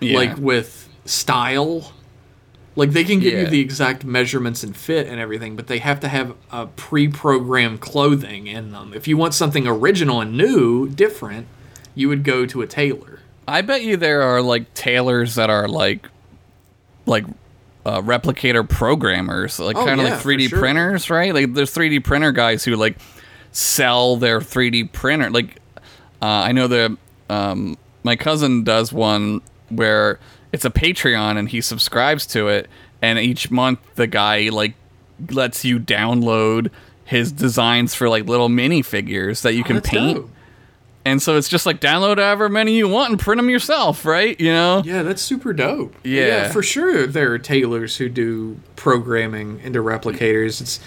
yeah. 0.00 0.16
like 0.16 0.38
with 0.38 0.88
style. 1.04 1.92
Like 2.74 2.92
they 2.92 3.04
can 3.04 3.20
give 3.20 3.34
you 3.34 3.46
the 3.48 3.60
exact 3.60 4.04
measurements 4.04 4.62
and 4.62 4.74
fit 4.74 5.06
and 5.06 5.20
everything, 5.20 5.56
but 5.56 5.66
they 5.66 5.78
have 5.78 6.00
to 6.00 6.08
have 6.08 6.34
a 6.50 6.66
pre-programmed 6.66 7.80
clothing 7.80 8.46
in 8.46 8.72
them. 8.72 8.92
If 8.94 9.06
you 9.06 9.18
want 9.18 9.34
something 9.34 9.66
original 9.66 10.20
and 10.22 10.36
new, 10.36 10.88
different, 10.88 11.48
you 11.94 12.08
would 12.08 12.24
go 12.24 12.46
to 12.46 12.62
a 12.62 12.66
tailor. 12.66 13.18
I 13.46 13.60
bet 13.60 13.82
you 13.82 13.96
there 13.96 14.22
are 14.22 14.40
like 14.40 14.72
tailors 14.72 15.34
that 15.34 15.50
are 15.50 15.68
like 15.68 16.08
like 17.10 17.24
uh, 17.84 18.00
replicator 18.02 18.66
programmers, 18.68 19.58
like 19.58 19.76
Oh, 19.76 19.84
kind 19.84 20.00
of 20.00 20.06
yeah, 20.06 20.14
like 20.14 20.22
3D 20.22 20.48
sure. 20.48 20.58
printers, 20.58 21.10
right? 21.10 21.34
Like 21.34 21.52
there's 21.54 21.74
3D 21.74 22.02
printer 22.04 22.32
guys 22.32 22.64
who 22.64 22.76
like 22.76 22.96
sell 23.52 24.16
their 24.16 24.40
3D 24.40 24.92
printer. 24.92 25.30
Like 25.30 25.56
uh, 26.22 26.26
I 26.26 26.52
know 26.52 26.66
the 26.68 26.96
um, 27.28 27.76
my 28.02 28.16
cousin 28.16 28.64
does 28.64 28.92
one 28.92 29.40
where 29.70 30.18
it's 30.52 30.64
a 30.64 30.70
Patreon 30.70 31.36
and 31.38 31.48
he 31.48 31.60
subscribes 31.60 32.26
to 32.28 32.48
it, 32.48 32.68
and 33.02 33.18
each 33.18 33.50
month 33.50 33.78
the 33.94 34.06
guy 34.06 34.48
like 34.50 34.74
lets 35.30 35.64
you 35.64 35.78
download 35.78 36.70
his 37.04 37.32
designs 37.32 37.94
for 37.94 38.08
like 38.08 38.26
little 38.26 38.48
mini 38.48 38.82
figures 38.82 39.42
that 39.42 39.54
you 39.54 39.64
can 39.64 39.76
That's 39.76 39.88
paint. 39.90 40.16
dope. 40.18 40.30
And 41.04 41.22
so 41.22 41.36
it's 41.36 41.48
just 41.48 41.64
like 41.64 41.80
download 41.80 42.18
however 42.18 42.48
many 42.50 42.76
you 42.76 42.86
want 42.86 43.10
and 43.10 43.18
print 43.18 43.38
them 43.38 43.48
yourself, 43.48 44.04
right? 44.04 44.38
You 44.38 44.52
know? 44.52 44.82
Yeah, 44.84 45.02
that's 45.02 45.22
super 45.22 45.52
dope. 45.54 45.94
Yeah. 46.04 46.50
for 46.52 46.62
sure. 46.62 47.06
There 47.06 47.32
are 47.32 47.38
tailors 47.38 47.96
who 47.96 48.08
do 48.10 48.58
programming 48.76 49.60
into 49.60 49.78
replicators. 49.82 50.60
It's, 50.60 50.78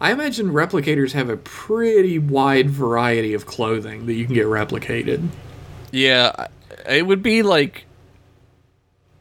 I 0.00 0.12
imagine 0.12 0.50
replicators 0.52 1.12
have 1.12 1.28
a 1.30 1.36
pretty 1.36 2.18
wide 2.18 2.70
variety 2.70 3.34
of 3.34 3.46
clothing 3.46 4.06
that 4.06 4.12
you 4.14 4.24
can 4.24 4.34
get 4.34 4.46
replicated. 4.46 5.28
Yeah, 5.90 6.46
it 6.88 7.06
would 7.06 7.22
be 7.22 7.42
like, 7.42 7.86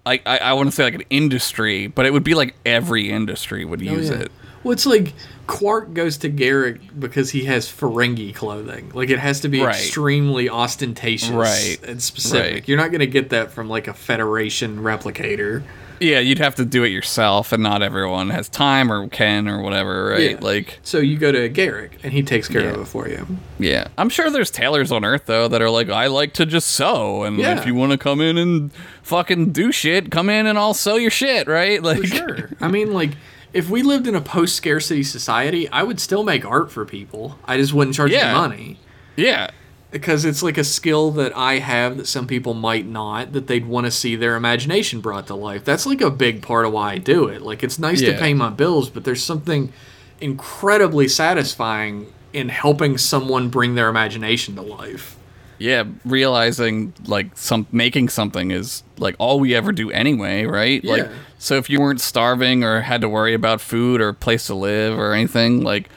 I 0.05 0.21
I, 0.25 0.37
I 0.37 0.53
want 0.53 0.69
to 0.69 0.75
say 0.75 0.83
like 0.83 0.95
an 0.95 1.03
industry, 1.09 1.87
but 1.87 2.05
it 2.05 2.13
would 2.13 2.23
be 2.23 2.35
like 2.35 2.55
every 2.65 3.09
industry 3.09 3.65
would 3.65 3.81
oh, 3.81 3.85
use 3.85 4.11
Oh, 4.11 4.15
yeah. 4.15 4.19
it. 4.21 4.31
Well, 4.63 4.71
it's 4.73 4.85
like 4.85 5.13
Quark 5.47 5.93
goes 5.93 6.17
to 6.17 6.29
Garak 6.29 6.79
because 6.99 7.29
he 7.31 7.45
has 7.45 7.67
Ferengi 7.67 8.33
clothing. 8.33 8.91
Like 8.93 9.09
it 9.09 9.19
has 9.19 9.41
to 9.41 9.47
be 9.49 9.61
Right. 9.61 9.75
extremely 9.75 10.49
ostentatious 10.49 11.29
Right. 11.29 11.77
and 11.87 12.01
specific. 12.01 12.53
Right. 12.53 12.67
You're 12.67 12.77
not 12.77 12.89
going 12.91 12.99
to 13.01 13.07
get 13.07 13.29
that 13.29 13.51
from 13.51 13.69
like 13.69 13.87
a 13.87 13.93
Federation 13.93 14.79
replicator. 14.79 15.61
Yeah, 16.01 16.19
you'd 16.19 16.39
have 16.39 16.55
to 16.55 16.65
do 16.65 16.83
it 16.83 16.89
yourself, 16.89 17.53
and 17.53 17.63
not 17.63 17.81
everyone 17.81 18.29
has 18.31 18.49
time 18.49 18.91
or 18.91 19.07
can 19.07 19.47
or 19.47 19.61
whatever, 19.61 20.09
right? 20.09 20.31
Yeah. 20.31 20.37
Like, 20.41 20.79
So 20.83 20.97
you 20.97 21.15
go 21.17 21.31
to 21.31 21.49
Garak, 21.49 21.91
and 22.03 22.11
he 22.11 22.21
takes 22.21 22.49
care 22.49 22.67
of 22.69 22.81
it 22.81 22.85
for 22.87 23.07
you. 23.07 23.25
yeah. 23.59 23.87
I'm 23.97 24.09
sure 24.09 24.29
there's 24.29 24.51
tailors 24.51 24.91
on 24.91 25.05
Earth, 25.05 25.23
though, 25.25 25.47
that 25.47 25.61
are 25.61 25.69
like, 25.69 25.89
I 25.89 26.07
like 26.07 26.33
to 26.33 26.45
just 26.45 26.67
sew, 26.71 27.23
and 27.23 27.37
Yeah. 27.37 27.57
if 27.57 27.65
you 27.65 27.75
want 27.75 27.93
to 27.93 27.97
come 27.97 28.19
in 28.19 28.37
and 28.37 28.71
fucking 29.03 29.51
do 29.53 29.71
shit, 29.71 30.11
come 30.11 30.29
in 30.29 30.47
and 30.47 30.57
I'll 30.59 30.73
sew 30.73 30.97
your 30.97 31.11
shit, 31.11 31.47
right? 31.47 31.81
Like, 31.81 32.01
For 32.01 32.07
sure. 32.07 32.49
I 32.59 32.67
mean, 32.67 32.91
like, 32.93 33.11
if 33.55 33.69
we 33.69 33.81
lived 33.81 34.05
in 34.05 34.13
a 34.15 34.21
post 34.21 34.55
scarcity 34.55 35.01
society, 35.01 35.67
I 35.69 35.81
would 35.81 35.99
still 35.99 36.23
make 36.23 36.45
art 36.45 36.71
for 36.71 36.85
people. 36.85 37.39
I 37.45 37.57
just 37.57 37.73
wouldn't 37.73 37.95
charge 37.95 38.11
Yeah. 38.11 38.25
them 38.27 38.35
money. 38.37 38.77
yeah. 39.15 39.49
Because 39.91 40.25
it's 40.25 40.43
like 40.43 40.57
a 40.57 40.63
skill 40.65 41.11
that 41.11 41.31
I 41.37 41.59
have 41.59 41.95
that 41.95 42.07
some 42.07 42.27
people 42.27 42.53
might 42.53 42.85
not, 42.85 43.31
that 43.31 43.47
they'd 43.47 43.65
want 43.65 43.85
to 43.85 43.91
see 43.91 44.17
their 44.17 44.35
imagination 44.35 44.99
brought 44.99 45.27
to 45.27 45.35
life. 45.35 45.63
That's 45.63 45.85
like 45.85 46.01
a 46.01 46.09
big 46.11 46.41
part 46.41 46.65
of 46.65 46.73
why 46.73 46.91
I 46.93 46.97
do 46.97 47.27
it. 47.27 47.41
Like, 47.41 47.63
it's 47.63 47.79
nice 47.79 48.01
to 48.01 48.11
pay 48.17 48.33
my 48.33 48.49
bills, 48.49 48.89
but 48.89 49.05
there's 49.05 49.23
something 49.23 49.71
incredibly 50.19 51.07
satisfying 51.07 52.07
in 52.33 52.49
helping 52.49 52.97
someone 52.97 53.47
bring 53.47 53.75
their 53.75 53.87
imagination 53.87 54.55
to 54.55 54.61
life. 54.61 55.14
Yeah, 55.57 55.83
realizing 56.03 56.93
like 57.05 57.37
some 57.37 57.65
making 57.71 58.09
something 58.09 58.51
is 58.51 58.83
like 58.97 59.15
all 59.19 59.39
we 59.39 59.55
ever 59.55 59.71
do 59.71 59.89
anyway, 59.91 60.45
right? 60.45 60.83
Like 60.83 61.09
so 61.37 61.55
if 61.55 61.69
you 61.69 61.79
weren't 61.79 62.01
starving 62.01 62.63
or 62.63 62.81
had 62.81 63.01
to 63.01 63.09
worry 63.09 63.33
about 63.33 63.61
food 63.61 64.01
or 64.01 64.11
place 64.13 64.47
to 64.47 64.55
live 64.55 64.97
or 64.97 65.13
anything, 65.13 65.61
like 65.63 65.89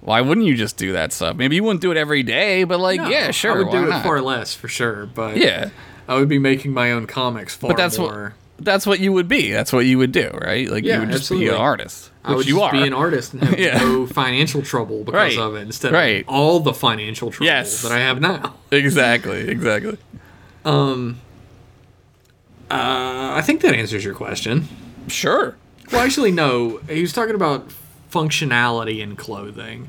why 0.00 0.20
wouldn't 0.20 0.46
you 0.46 0.54
just 0.56 0.76
do 0.76 0.92
that 0.92 1.12
stuff? 1.12 1.36
Maybe 1.36 1.56
you 1.56 1.64
wouldn't 1.64 1.80
do 1.80 1.90
it 1.90 1.96
every 1.96 2.22
day, 2.22 2.64
but 2.64 2.78
like 2.80 3.00
No, 3.00 3.08
yeah, 3.08 3.30
sure. 3.30 3.52
I 3.54 3.58
would 3.58 3.70
do 3.70 3.84
it 3.84 3.88
not? 3.90 4.02
far 4.02 4.20
less, 4.20 4.52
for 4.54 4.68
sure. 4.68 5.06
But 5.06 5.36
Yeah. 5.36 5.70
I 6.06 6.16
would 6.16 6.28
be 6.28 6.38
making 6.38 6.72
my 6.72 6.92
own 6.92 7.06
comics 7.06 7.54
far 7.54 7.68
But 7.70 7.76
that's 7.76 7.98
more. 7.98 8.34
what 8.56 8.64
that's 8.64 8.86
what 8.86 9.00
you 9.00 9.12
would 9.12 9.26
be. 9.28 9.50
That's 9.52 9.72
what 9.72 9.86
you 9.86 9.98
would 9.98 10.12
do, 10.12 10.30
right? 10.40 10.68
Like 10.68 10.84
Yeah, 10.84 10.94
you 10.94 11.00
would 11.06 11.10
just 11.10 11.30
be 11.30 11.48
an 11.48 11.54
artist. 11.54 12.10
I 12.24 12.34
would 12.34 12.46
you 12.46 12.54
just 12.58 12.64
are. 12.64 12.72
be 12.72 12.86
an 12.86 12.92
artist 12.94 13.34
and 13.34 13.42
have 13.44 13.58
Yeah. 13.58 13.78
no 13.78 14.06
financial 14.06 14.62
trouble 14.62 15.04
because 15.04 15.36
Right. 15.36 15.38
of 15.38 15.54
it 15.56 15.60
instead 15.60 15.92
Right. 15.92 16.22
of 16.22 16.28
all 16.28 16.60
the 16.60 16.72
financial 16.72 17.30
trouble 17.30 17.46
Yes. 17.46 17.82
that 17.82 17.92
I 17.92 17.98
have 17.98 18.20
now. 18.20 18.54
Exactly, 18.72 19.48
exactly. 19.48 19.98
Uh, 22.70 23.34
I 23.36 23.42
think 23.42 23.60
that 23.60 23.74
answers 23.74 24.04
your 24.04 24.14
question. 24.14 24.68
Sure. 25.08 25.56
Well, 25.92 26.00
actually, 26.00 26.32
no. 26.32 26.78
He 26.88 27.02
was 27.02 27.12
talking 27.12 27.34
about 27.34 27.68
functionality 28.10 29.00
in 29.00 29.16
clothing. 29.16 29.88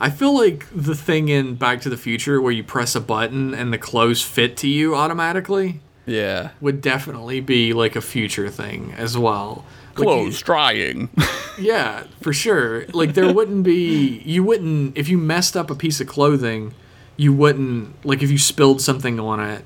I 0.00 0.10
feel 0.10 0.34
like 0.36 0.66
the 0.74 0.94
thing 0.94 1.28
in 1.28 1.54
Back 1.54 1.80
to 1.82 1.88
the 1.90 1.96
Future 1.96 2.40
where 2.40 2.52
you 2.52 2.64
press 2.64 2.94
a 2.94 3.00
button 3.00 3.54
and 3.54 3.72
the 3.72 3.78
clothes 3.78 4.22
fit 4.22 4.56
to 4.58 4.68
you 4.68 4.94
automatically 4.96 5.80
Yeah. 6.06 6.50
would 6.60 6.80
definitely 6.80 7.40
be 7.40 7.72
like 7.72 7.94
a 7.94 8.00
future 8.00 8.48
thing 8.48 8.94
as 8.96 9.16
well. 9.16 9.64
Like, 9.98 10.04
Clothes 10.06 10.40
drying. 10.42 11.08
Yeah, 11.56 12.02
for 12.20 12.32
sure. 12.32 12.84
Like 12.86 13.14
there 13.14 13.32
wouldn't 13.32 13.62
be 13.62 14.20
you 14.24 14.42
wouldn't 14.42 14.98
if 14.98 15.08
you 15.08 15.16
messed 15.16 15.56
up 15.56 15.70
a 15.70 15.76
piece 15.76 16.00
of 16.00 16.08
clothing, 16.08 16.74
you 17.16 17.32
wouldn't 17.32 18.04
like 18.04 18.24
if 18.24 18.30
you 18.32 18.38
spilled 18.38 18.80
something 18.82 19.20
on 19.20 19.38
it, 19.38 19.64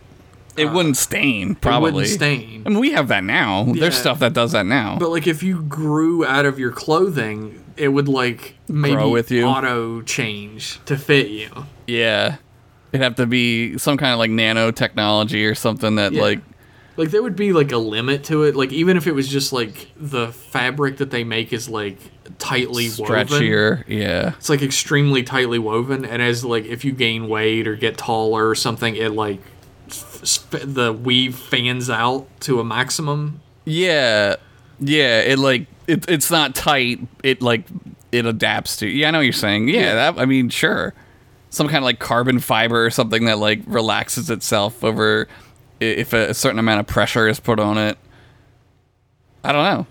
it 0.59 0.66
uh, 0.66 0.72
wouldn't 0.74 0.99
stain, 0.99 1.53
it 1.53 1.62
probably. 1.62 1.93
wouldn't 1.93 2.12
stain. 2.12 2.62
I 2.66 2.68
mean, 2.68 2.79
we 2.79 2.93
have 2.93 3.09
that 3.09 3.24
now. 3.24 3.64
Yeah. 3.68 3.81
There's 3.81 3.97
stuff 3.97 4.18
that 4.18 4.35
does 4.35 4.53
that 4.53 4.66
now. 4.66 4.99
But 4.99 5.09
like 5.09 5.26
if 5.26 5.43
you 5.43 5.62
grew 5.62 6.26
out 6.26 6.45
of 6.45 6.59
your 6.59 6.72
clothing, 6.72 7.64
it 7.79 7.89
would 7.89 8.07
like 8.07 8.57
maybe 8.68 8.95
Grow 8.97 9.09
with 9.09 9.31
you? 9.31 9.45
auto 9.45 10.03
change 10.03 10.85
to 10.85 10.99
fit 10.99 11.29
you. 11.29 11.49
Yeah. 11.87 12.37
It'd 12.93 13.03
have 13.03 13.14
to 13.14 13.24
be 13.26 13.79
some 13.79 13.97
kind 13.97 14.12
of 14.12 14.18
like 14.18 14.31
nanotechnology 14.31 15.51
or 15.51 15.55
something 15.55 15.95
that 15.95 16.12
Yeah. 16.12 16.20
like 16.20 16.41
Like 16.99 17.11
there 17.11 17.22
would 17.22 17.36
be 17.36 17.53
like 17.55 17.72
a 17.72 17.78
limit 17.78 18.24
to 18.24 18.42
it. 18.42 18.57
Like 18.57 18.72
even 18.72 18.96
if 18.99 19.07
it 19.07 19.12
was 19.12 19.28
just 19.28 19.53
like 19.53 19.86
the 19.96 20.28
fabric 20.32 20.99
that 20.99 21.11
they 21.11 21.24
make 21.24 21.53
is 21.53 21.68
like 21.68 21.96
tightly 22.38 22.88
woven. 22.99 23.07
stretchier. 23.07 23.84
Yeah. 23.86 24.34
It's 24.36 24.49
like 24.51 24.61
extremely 24.62 25.22
tightly 25.22 25.59
woven, 25.61 26.05
and 26.05 26.20
as 26.20 26.44
like 26.44 26.64
if 26.66 26.84
you 26.84 26.92
gain 26.92 27.28
weight 27.28 27.66
or 27.68 27.76
get 27.76 27.96
taller 27.96 28.49
or 28.49 28.55
something, 28.55 28.96
it 28.96 29.12
like 29.12 29.40
f- 29.88 30.44
the 30.51 30.92
weave 30.92 31.36
fans 31.36 31.88
out 31.88 32.26
to 32.40 32.59
a 32.61 32.64
maximum. 32.64 33.40
Yeah. 33.64 34.36
Yeah, 34.80 35.20
it 35.20 35.38
like 35.38 35.66
it, 35.86 36.09
it's 36.11 36.30
not 36.30 36.55
tight. 36.55 37.01
It 37.22 37.40
like 37.42 37.64
it 38.11 38.26
adapts 38.26 38.76
to. 38.78 38.88
Yeah, 38.88 39.09
I 39.09 39.11
know 39.12 39.18
what 39.18 39.22
you're 39.24 39.32
saying. 39.32 39.68
Yeah, 39.68 39.80
Yeah. 39.80 39.94
that 39.94 40.18
I 40.18 40.24
mean, 40.24 40.49
sure. 40.49 40.94
Some 41.51 41.66
kind 41.66 41.78
of 41.78 41.84
like 41.84 41.99
carbon 41.99 42.40
fiber 42.40 42.84
or 42.84 42.90
something 42.90 43.24
that 43.26 43.38
like 43.38 43.61
relaxes 43.66 44.30
itself 44.30 44.82
over 44.84 45.28
if 45.81 46.12
a, 46.12 46.35
certain 46.35 46.59
amount 46.59 46.81
of 46.81 46.87
pressure 46.87 47.29
is 47.29 47.41
put 47.41 47.59
on 47.59 47.79
it. 47.79 47.99
I 49.45 49.53
don't 49.53 49.64
know. 49.64 49.87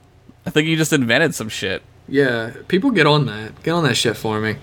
I 0.46 0.50
think 0.50 0.68
you 0.68 0.76
just 0.78 0.94
invented 0.94 1.36
some 1.36 1.50
shit. 1.50 1.82
Yeah, 2.08 2.54
people 2.68 2.92
get 2.92 3.06
on 3.06 3.26
that. 3.26 3.64
Get 3.64 3.72
on 3.72 3.84
that 3.84 3.96
shit 3.96 4.16
for 4.16 4.40
me. 4.40 4.58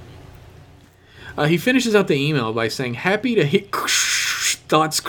Uh, 1.36 1.44
he 1.44 1.58
finishes 1.58 1.94
out 1.94 2.08
the 2.08 2.14
email 2.14 2.52
by 2.52 2.68
saying, 2.68 2.94
"Happy 2.94 3.34
to 3.34 3.44
hit 3.44 3.74
thoughts. 3.74 5.02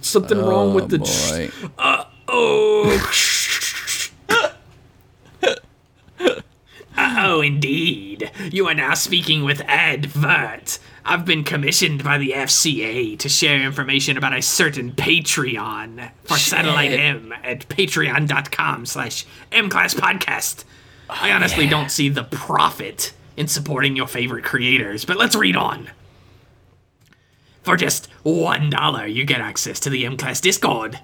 Something 0.00 0.38
wrong 0.38 0.74
with 0.74 0.88
the." 0.88 0.98
boy. 0.98 1.50
Oh. 2.28 3.35
Oh, 6.98 7.40
indeed. 7.40 8.30
You 8.52 8.66
are 8.68 8.74
now 8.74 8.94
speaking 8.94 9.44
with 9.44 9.60
Advert. 9.66 10.78
I've 11.04 11.24
been 11.24 11.44
commissioned 11.44 12.02
by 12.02 12.18
the 12.18 12.30
FCA 12.30 13.18
to 13.18 13.28
share 13.28 13.62
information 13.62 14.16
about 14.16 14.36
a 14.36 14.42
certain 14.42 14.92
Patreon 14.92 16.10
for 16.24 16.36
Satellite 16.36 16.92
M 16.92 17.32
at 17.44 17.68
patreon.com 17.68 18.86
slash 18.86 19.24
mclasspodcast. 19.52 20.64
Oh, 21.08 21.16
I 21.20 21.32
honestly 21.32 21.66
don't 21.68 21.90
see 21.90 22.08
the 22.08 22.24
profit 22.24 23.12
in 23.36 23.46
supporting 23.46 23.94
your 23.94 24.08
favorite 24.08 24.44
creators, 24.44 25.04
but 25.04 25.16
let's 25.16 25.36
read 25.36 25.56
on. 25.56 25.90
For 27.62 27.76
just 27.76 28.08
$1, 28.24 29.14
you 29.14 29.24
get 29.24 29.40
access 29.40 29.78
to 29.80 29.90
the 29.90 30.06
M 30.06 30.16
Class 30.16 30.40
Discord. 30.40 31.00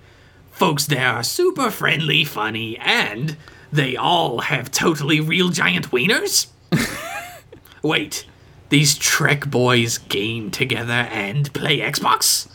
Folks 0.51 0.87
there 0.87 1.09
are 1.09 1.23
super 1.23 1.71
friendly, 1.71 2.25
funny, 2.25 2.77
and 2.79 3.37
they 3.73 3.97
all 3.97 4.41
have 4.41 4.71
totally 4.71 5.19
real 5.21 5.49
giant 5.49 5.91
wieners? 5.91 6.47
Wait, 7.83 8.27
these 8.69 8.97
Trek 8.97 9.51
boys 9.51 9.99
game 9.99 10.51
together 10.51 10.93
and 10.93 11.53
play 11.53 11.79
Xbox? 11.79 12.49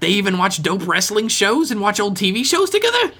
They 0.00 0.08
even 0.08 0.38
watch 0.38 0.62
dope 0.62 0.86
wrestling 0.86 1.28
shows 1.28 1.70
and 1.70 1.80
watch 1.80 2.00
old 2.00 2.16
TV 2.16 2.44
shows 2.44 2.70
together? 2.70 3.12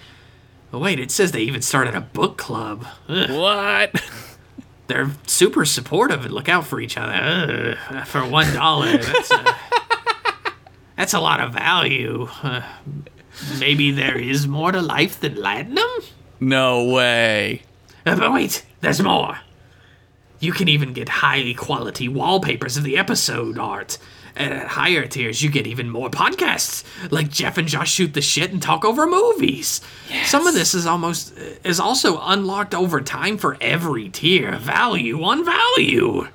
Wait, 0.72 0.98
it 0.98 1.10
says 1.10 1.32
they 1.32 1.42
even 1.42 1.62
started 1.62 1.94
a 1.94 2.00
book 2.00 2.38
club. 2.38 2.86
Ugh. 3.08 3.30
What? 3.30 4.02
They're 4.86 5.10
super 5.26 5.64
supportive 5.64 6.24
and 6.24 6.34
look 6.34 6.48
out 6.48 6.66
for 6.66 6.80
each 6.80 6.96
other. 6.96 7.76
Ugh, 7.90 8.06
for 8.06 8.26
one 8.26 8.52
dollar, 8.54 8.96
that's 8.96 9.30
a, 9.30 9.56
that's 10.96 11.14
a 11.14 11.20
lot 11.20 11.40
of 11.40 11.52
value. 11.52 12.26
Uh, 12.42 12.62
maybe 13.58 13.90
there 13.90 14.18
is 14.18 14.48
more 14.48 14.72
to 14.72 14.80
life 14.80 15.20
than 15.20 15.34
platinum. 15.34 15.88
No 16.42 16.86
way. 16.86 17.62
Uh, 18.04 18.16
but 18.16 18.32
wait, 18.32 18.64
there's 18.80 19.00
more. 19.00 19.38
You 20.40 20.52
can 20.52 20.68
even 20.68 20.92
get 20.92 21.08
high 21.08 21.54
quality 21.56 22.08
wallpapers 22.08 22.76
of 22.76 22.82
the 22.82 22.98
episode 22.98 23.58
art. 23.58 23.96
And 24.34 24.52
at 24.52 24.66
higher 24.66 25.06
tiers, 25.06 25.40
you 25.40 25.50
get 25.50 25.68
even 25.68 25.88
more 25.88 26.10
podcasts, 26.10 26.82
like 27.12 27.30
Jeff 27.30 27.58
and 27.58 27.68
Josh 27.68 27.92
shoot 27.92 28.14
the 28.14 28.22
shit 28.22 28.50
and 28.50 28.60
talk 28.60 28.84
over 28.84 29.06
movies. 29.06 29.82
Some 30.24 30.48
of 30.48 30.54
this 30.54 30.74
is 30.74 30.84
almost 30.84 31.32
is 31.62 31.78
also 31.78 32.18
unlocked 32.20 32.74
over 32.74 33.00
time 33.00 33.38
for 33.38 33.56
every 33.60 34.08
tier. 34.08 34.56
Value 34.56 35.22
on 35.22 35.44
value. 35.44 36.26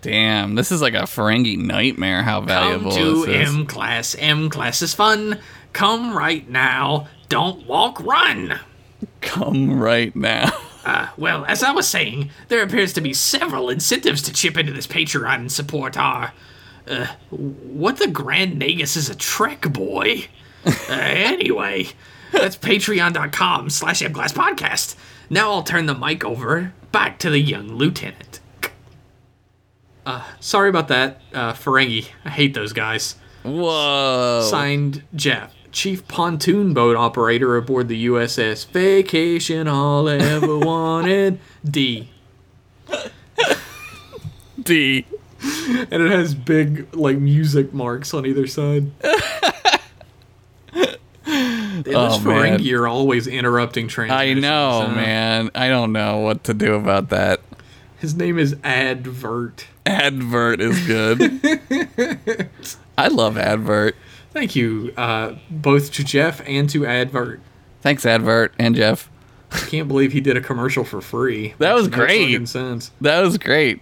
Damn, 0.00 0.56
this 0.56 0.72
is 0.72 0.82
like 0.82 0.94
a 0.94 1.02
Ferengi 1.02 1.56
nightmare. 1.56 2.22
How 2.24 2.40
valuable 2.40 2.90
Come 2.90 3.00
to 3.00 3.26
this 3.26 3.48
is. 3.48 3.54
M 3.54 3.66
Class. 3.66 4.16
M 4.18 4.50
Class 4.50 4.82
is 4.82 4.92
fun. 4.94 5.38
Come 5.72 6.16
right 6.16 6.48
now. 6.48 7.06
Don't 7.28 7.66
walk, 7.66 8.00
run. 8.00 8.58
Come 9.20 9.80
right 9.80 10.14
now. 10.14 10.50
Uh, 10.84 11.08
well, 11.16 11.44
as 11.46 11.64
I 11.64 11.72
was 11.72 11.88
saying, 11.88 12.30
there 12.46 12.62
appears 12.62 12.92
to 12.92 13.00
be 13.00 13.12
several 13.12 13.70
incentives 13.70 14.22
to 14.22 14.32
chip 14.32 14.56
into 14.56 14.72
this 14.72 14.86
Patreon 14.86 15.34
and 15.34 15.50
support 15.50 15.96
our. 15.96 16.32
Uh, 16.86 17.06
what 17.30 17.96
the 17.96 18.06
Grand 18.06 18.62
Nagus 18.62 18.96
is 18.96 19.10
a 19.10 19.16
Trek 19.16 19.72
boy. 19.72 20.26
Uh, 20.64 20.92
anyway, 20.92 21.88
that's 22.30 22.56
patreon.com 22.56 23.70
slash 23.70 24.00
mclasspodcast. 24.00 24.94
Now 25.28 25.50
I'll 25.50 25.64
turn 25.64 25.86
the 25.86 25.94
mic 25.94 26.24
over 26.24 26.72
back 26.92 27.18
to 27.18 27.30
the 27.30 27.40
young 27.40 27.68
lieutenant. 27.68 28.38
Uh, 30.04 30.24
sorry 30.38 30.68
about 30.68 30.86
that, 30.86 31.20
uh, 31.34 31.52
Ferengi. 31.52 32.06
I 32.24 32.30
hate 32.30 32.54
those 32.54 32.72
guys. 32.72 33.16
Whoa. 33.42 34.46
Signed 34.48 35.02
Jeff, 35.16 35.52
chief 35.76 36.08
pontoon 36.08 36.72
boat 36.72 36.96
operator 36.96 37.54
aboard 37.54 37.86
the 37.88 38.06
USS 38.06 38.66
Vacation 38.68 39.68
All 39.68 40.08
Ever 40.08 40.58
Wanted. 40.66 41.38
D. 41.68 42.08
D. 44.62 45.04
And 45.42 46.02
it 46.02 46.10
has 46.10 46.34
big, 46.34 46.88
like, 46.96 47.18
music 47.18 47.74
marks 47.74 48.14
on 48.14 48.24
either 48.24 48.46
side. 48.46 48.90
this 49.02 50.96
Oh, 51.94 52.20
man. 52.20 52.58
Ferengi 52.58 52.76
are 52.76 52.88
always 52.88 53.26
interrupting 53.26 53.90
I 53.98 54.32
know, 54.32 54.88
man. 54.88 55.50
I 55.54 55.68
don't 55.68 55.92
know 55.92 56.20
what 56.20 56.42
to 56.44 56.54
do 56.54 56.72
about 56.74 57.10
that. 57.10 57.42
His 57.98 58.14
name 58.14 58.38
is 58.38 58.56
Advert. 58.64 59.66
Advert 59.84 60.62
is 60.62 60.86
good. 60.86 62.48
I 62.98 63.08
love 63.08 63.36
Advert. 63.36 63.94
Thank 64.36 64.54
you, 64.54 64.92
uh, 64.98 65.36
both 65.48 65.92
to 65.94 66.04
Jeff 66.04 66.42
and 66.46 66.68
to 66.68 66.84
Advert. 66.84 67.40
Thanks, 67.80 68.04
Advert 68.04 68.52
and 68.58 68.76
Jeff. 68.76 69.08
I 69.50 69.56
can't 69.60 69.88
believe 69.88 70.12
he 70.12 70.20
did 70.20 70.36
a 70.36 70.42
commercial 70.42 70.84
for 70.84 71.00
free. 71.00 71.54
That 71.56 71.74
was 71.74 71.88
great. 71.88 72.46
sense. 72.46 72.90
That 73.00 73.22
was 73.22 73.38
great. 73.38 73.80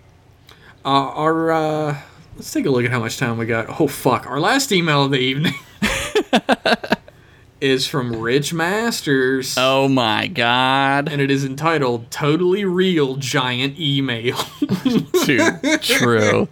Uh, 0.84 0.88
our 1.10 1.50
uh, 1.50 1.96
let's 2.36 2.52
take 2.52 2.66
a 2.66 2.70
look 2.70 2.84
at 2.84 2.92
how 2.92 3.00
much 3.00 3.18
time 3.18 3.36
we 3.36 3.46
got. 3.46 3.80
Oh 3.80 3.88
fuck! 3.88 4.28
Our 4.28 4.38
last 4.38 4.70
email 4.70 5.02
of 5.06 5.10
the 5.10 5.18
evening 5.18 5.54
is 7.60 7.88
from 7.88 8.20
Rich 8.20 8.54
Masters, 8.54 9.56
Oh 9.58 9.88
my 9.88 10.28
god. 10.28 11.08
and 11.08 11.20
it 11.20 11.32
is 11.32 11.44
entitled 11.44 12.12
"Totally 12.12 12.64
Real 12.64 13.16
Giant 13.16 13.76
Email." 13.80 14.38
Dude, 15.24 15.82
true. 15.82 16.46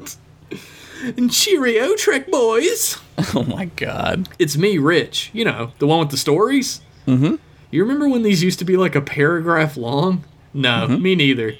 and 1.05 1.33
cheerio, 1.33 1.95
Trek 1.95 2.29
boys. 2.29 2.99
Oh 3.35 3.43
my 3.45 3.67
god. 3.67 4.29
It's 4.39 4.57
me, 4.57 4.79
Rich. 4.79 5.31
You 5.33 5.45
know 5.45 5.73
the 5.79 5.87
one 5.87 6.01
with 6.01 6.11
the 6.11 6.17
stories. 6.17 6.81
Mm-hmm. 7.07 7.37
You 7.71 7.83
remember 7.83 8.09
when 8.09 8.23
these 8.23 8.43
used 8.43 8.59
to 8.59 8.65
be 8.65 8.77
like 8.77 8.95
a 8.95 9.01
paragraph 9.01 9.77
long? 9.77 10.25
No, 10.55 10.87
me 10.89 11.15
neither. 11.15 11.55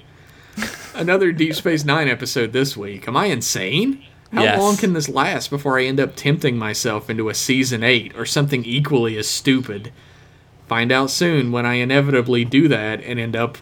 Another 0.95 1.33
Deep 1.33 1.55
Space 1.55 1.85
Nine 1.85 2.09
episode 2.09 2.53
this 2.53 2.77
week. 2.77 3.09
Am 3.09 3.17
I 3.17 3.27
insane? 3.27 4.03
How 4.33 4.43
Yes. 4.43 4.59
long 4.61 4.77
can 4.77 4.93
this 4.93 5.09
last 5.09 5.49
before 5.51 5.79
I 5.79 5.85
end 5.85 6.01
up 6.01 6.15
tempting 6.17 6.57
myself 6.59 7.09
into 7.11 7.29
a 7.29 7.35
season 7.35 7.83
eight 7.83 8.13
or 8.17 8.25
something 8.27 8.65
equally 8.65 9.17
as 9.17 9.29
stupid? 9.29 9.93
Find 10.69 10.91
out 10.93 11.11
soon 11.11 11.53
when 11.53 11.65
I 11.67 11.75
inevitably 11.75 12.45
do 12.45 12.69
that 12.69 13.03
and 13.03 13.19
end 13.19 13.37
up 13.37 13.59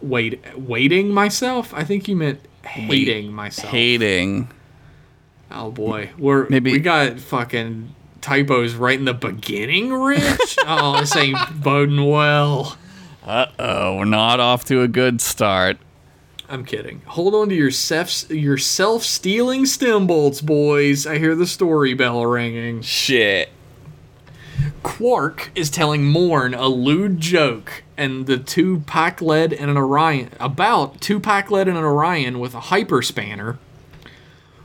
wait 0.00 0.40
waiting 0.58 1.10
myself. 1.10 1.72
I 1.74 1.84
think 1.84 2.06
you 2.08 2.16
meant 2.16 2.40
hating 2.64 3.32
myself. 3.32 3.70
Hating. 3.72 4.48
Oh 5.54 5.70
boy, 5.70 6.10
we're 6.18 6.48
Maybe- 6.48 6.72
we 6.72 6.80
got 6.80 7.20
fucking 7.20 7.94
typos 8.20 8.74
right 8.74 8.98
in 8.98 9.04
the 9.04 9.14
beginning, 9.14 9.92
Rich. 9.92 10.56
oh, 10.66 10.98
this 11.00 11.14
ain't 11.14 11.38
boding 11.62 12.04
well. 12.04 12.76
Oh, 13.26 13.96
we're 13.96 14.04
not 14.04 14.40
off 14.40 14.64
to 14.66 14.82
a 14.82 14.88
good 14.88 15.20
start. 15.20 15.78
I'm 16.48 16.64
kidding. 16.64 17.02
Hold 17.06 17.34
on 17.34 17.48
to 17.48 17.54
your 17.54 17.70
self 17.70 18.28
your 18.30 18.58
self 18.58 19.02
stealing 19.04 19.64
stem 19.64 20.06
bolts, 20.06 20.40
boys. 20.40 21.06
I 21.06 21.18
hear 21.18 21.34
the 21.34 21.46
story 21.46 21.94
bell 21.94 22.26
ringing. 22.26 22.82
Shit. 22.82 23.50
Quark 24.82 25.50
is 25.54 25.70
telling 25.70 26.04
Morn 26.04 26.52
a 26.52 26.68
lewd 26.68 27.20
joke, 27.20 27.82
and 27.96 28.26
the 28.26 28.38
two 28.38 28.80
Pakled 28.80 29.52
and 29.58 29.70
an 29.70 29.76
Orion 29.76 30.30
about 30.38 31.00
two 31.00 31.18
Pakled 31.18 31.66
and 31.68 31.78
an 31.78 31.84
Orion 31.84 32.38
with 32.40 32.54
a 32.54 32.60
hyper 32.60 33.00
spanner. 33.00 33.58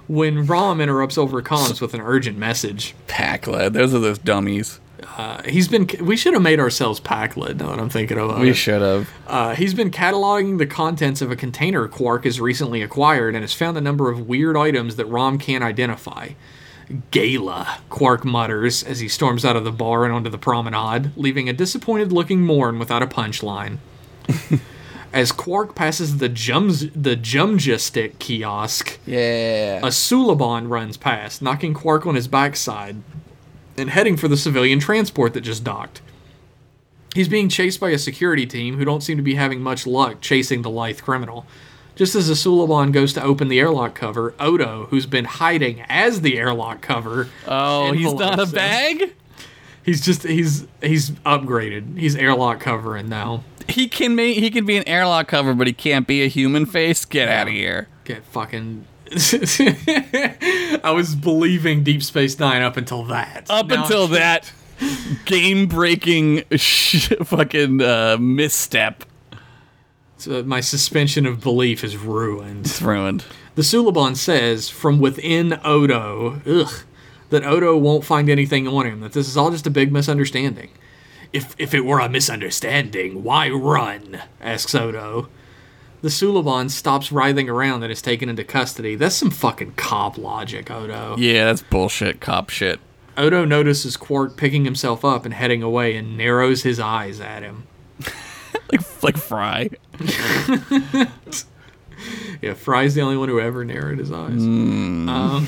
When 0.09 0.45
Rom 0.47 0.81
interrupts 0.81 1.17
over 1.17 1.41
comms 1.41 1.79
with 1.79 1.93
an 1.93 2.01
urgent 2.01 2.37
message. 2.37 2.95
Pakled. 3.07 3.73
Those 3.73 3.93
are 3.93 3.99
those 3.99 4.17
dummies. 4.17 4.79
Uh, 5.17 5.41
he's 5.43 5.67
been. 5.67 5.87
We 6.01 6.17
should 6.17 6.33
have 6.33 6.41
made 6.41 6.59
ourselves 6.59 6.99
Pakled. 6.99 7.57
Now 7.59 7.69
that 7.69 7.79
I'm 7.79 7.89
thinking 7.89 8.17
about 8.17 8.39
We 8.41 8.49
it. 8.49 8.55
should 8.55 8.81
have. 8.81 9.09
Uh, 9.27 9.53
he's 9.55 9.73
been 9.73 9.91
cataloging 9.91 10.57
the 10.57 10.65
contents 10.65 11.21
of 11.21 11.31
a 11.31 11.35
container 11.35 11.87
Quark 11.87 12.25
has 12.25 12.41
recently 12.41 12.81
acquired 12.81 13.35
and 13.35 13.43
has 13.43 13.53
found 13.53 13.77
a 13.77 13.81
number 13.81 14.09
of 14.09 14.27
weird 14.27 14.57
items 14.57 14.95
that 14.97 15.05
Rom 15.05 15.37
can't 15.37 15.63
identify. 15.63 16.29
Gaila, 17.11 17.67
Quark 17.89 18.25
mutters 18.25 18.81
as 18.83 18.99
he 18.99 19.07
storms 19.07 19.45
out 19.45 19.55
of 19.55 19.63
the 19.63 19.71
bar 19.71 20.05
and 20.05 20.13
onto 20.13 20.29
the 20.31 20.39
promenade, 20.39 21.11
leaving 21.15 21.47
a 21.47 21.53
disappointed 21.53 22.11
looking 22.11 22.41
Morn 22.41 22.79
without 22.79 23.03
a 23.03 23.07
punchline. 23.07 23.77
as 25.13 25.31
Quark 25.31 25.75
passes 25.75 26.17
the 26.17 26.29
Jums 26.29 26.91
the 26.95 27.15
Jumja 27.15 27.79
stick 27.79 28.19
kiosk, 28.19 28.99
Yeah. 29.05 29.79
a 29.79 29.87
Suliban 29.89 30.69
runs 30.69 30.97
past, 30.97 31.41
knocking 31.41 31.73
Quark 31.73 32.05
on 32.05 32.15
his 32.15 32.27
backside 32.27 32.97
and 33.77 33.89
heading 33.89 34.17
for 34.17 34.27
the 34.27 34.37
civilian 34.37 34.79
transport 34.79 35.33
that 35.33 35.41
just 35.41 35.63
docked. 35.63 36.01
He's 37.15 37.27
being 37.29 37.49
chased 37.49 37.79
by 37.79 37.89
a 37.89 37.97
security 37.97 38.45
team 38.45 38.77
who 38.77 38.85
don't 38.85 39.01
seem 39.01 39.17
to 39.17 39.23
be 39.23 39.35
having 39.35 39.61
much 39.61 39.87
luck 39.87 40.21
chasing 40.21 40.61
the 40.61 40.69
lithe 40.69 41.01
criminal. 41.01 41.45
Just 41.95 42.15
as 42.15 42.27
the 42.27 42.33
Suliban 42.33 42.91
goes 42.93 43.11
to 43.13 43.23
open 43.23 43.47
the 43.49 43.59
airlock 43.59 43.93
cover, 43.95 44.33
Odo, 44.39 44.87
who's 44.89 45.05
been 45.05 45.25
hiding 45.25 45.81
as 45.89 46.21
the 46.21 46.37
airlock 46.37 46.81
cover, 46.81 47.27
oh, 47.47 47.91
he's 47.93 48.13
not 48.13 48.39
a 48.39 48.45
bag? 48.45 49.13
He's 49.83 49.99
just 50.05 50.23
he's 50.23 50.67
he's 50.81 51.09
upgraded. 51.25 51.97
He's 51.97 52.15
airlock 52.15 52.59
covering 52.59 53.09
now. 53.09 53.43
He 53.69 53.87
can 53.87 54.15
make 54.15 54.37
he 54.37 54.49
can 54.49 54.65
be 54.65 54.77
an 54.77 54.87
airlock 54.87 55.27
cover, 55.27 55.53
but 55.53 55.67
he 55.67 55.73
can't 55.73 56.07
be 56.07 56.23
a 56.23 56.27
human 56.27 56.65
face. 56.65 57.05
Get 57.05 57.29
out 57.29 57.47
of 57.47 57.53
here. 57.53 57.87
Get 58.05 58.23
fucking. 58.25 58.85
I 59.11 60.91
was 60.93 61.15
believing 61.15 61.83
Deep 61.83 62.03
Space 62.03 62.37
Nine 62.39 62.61
up 62.61 62.77
until 62.77 63.03
that. 63.05 63.47
Up 63.49 63.67
Now- 63.67 63.81
until 63.83 64.07
that 64.09 64.51
game 65.25 65.67
breaking 65.67 66.43
sh- 66.55 67.09
fucking 67.23 67.81
uh, 67.81 68.17
misstep. 68.19 69.03
So 70.17 70.43
my 70.43 70.59
suspension 70.61 71.25
of 71.25 71.41
belief 71.41 71.83
is 71.83 71.95
ruined. 71.97 72.65
It's 72.65 72.81
ruined. 72.81 73.23
The 73.55 73.61
Suliban 73.61 74.15
says 74.15 74.69
from 74.69 74.99
within 74.99 75.59
Odo, 75.63 76.41
ugh, 76.45 76.71
that 77.29 77.43
Odo 77.45 77.77
won't 77.77 78.03
find 78.05 78.29
anything 78.29 78.67
on 78.67 78.85
him, 78.85 78.99
that 79.01 79.13
this 79.13 79.27
is 79.27 79.37
all 79.37 79.49
just 79.51 79.65
a 79.67 79.69
big 79.69 79.91
misunderstanding. 79.91 80.69
If, 81.31 81.55
if 81.57 81.73
it 81.73 81.85
were 81.85 81.99
a 81.99 82.09
misunderstanding, 82.09 83.23
why 83.23 83.49
run? 83.49 84.21
asks 84.41 84.73
Odo. 84.73 85.29
The 86.01 86.09
Suliban 86.09 86.69
stops 86.71 87.11
writhing 87.11 87.49
around 87.49 87.83
and 87.83 87.91
is 87.91 88.01
taken 88.01 88.29
into 88.29 88.43
custody. 88.43 88.95
That's 88.95 89.15
some 89.15 89.31
fucking 89.31 89.73
cop 89.73 90.17
logic, 90.17 90.71
Odo. 90.71 91.15
Yeah, 91.17 91.45
that's 91.45 91.61
bullshit 91.61 92.21
cop 92.21 92.49
shit. 92.49 92.79
Odo 93.17 93.43
notices 93.45 93.97
Quark 93.97 94.37
picking 94.37 94.63
himself 94.63 95.03
up 95.03 95.25
and 95.25 95.33
heading 95.33 95.61
away 95.61 95.95
and 95.97 96.17
narrows 96.17 96.63
his 96.63 96.79
eyes 96.79 97.19
at 97.19 97.43
him. 97.43 97.67
Like 98.71 99.03
like 99.03 99.17
Fry. 99.17 99.69
Yeah, 102.41 102.53
Fry's 102.53 102.95
the 102.95 103.01
only 103.01 103.17
one 103.17 103.29
who 103.29 103.39
ever 103.39 103.65
narrowed 103.65 103.99
his 103.99 104.11
eyes. 104.11 104.39
Mm. 104.39 105.09
Um, 105.09 105.47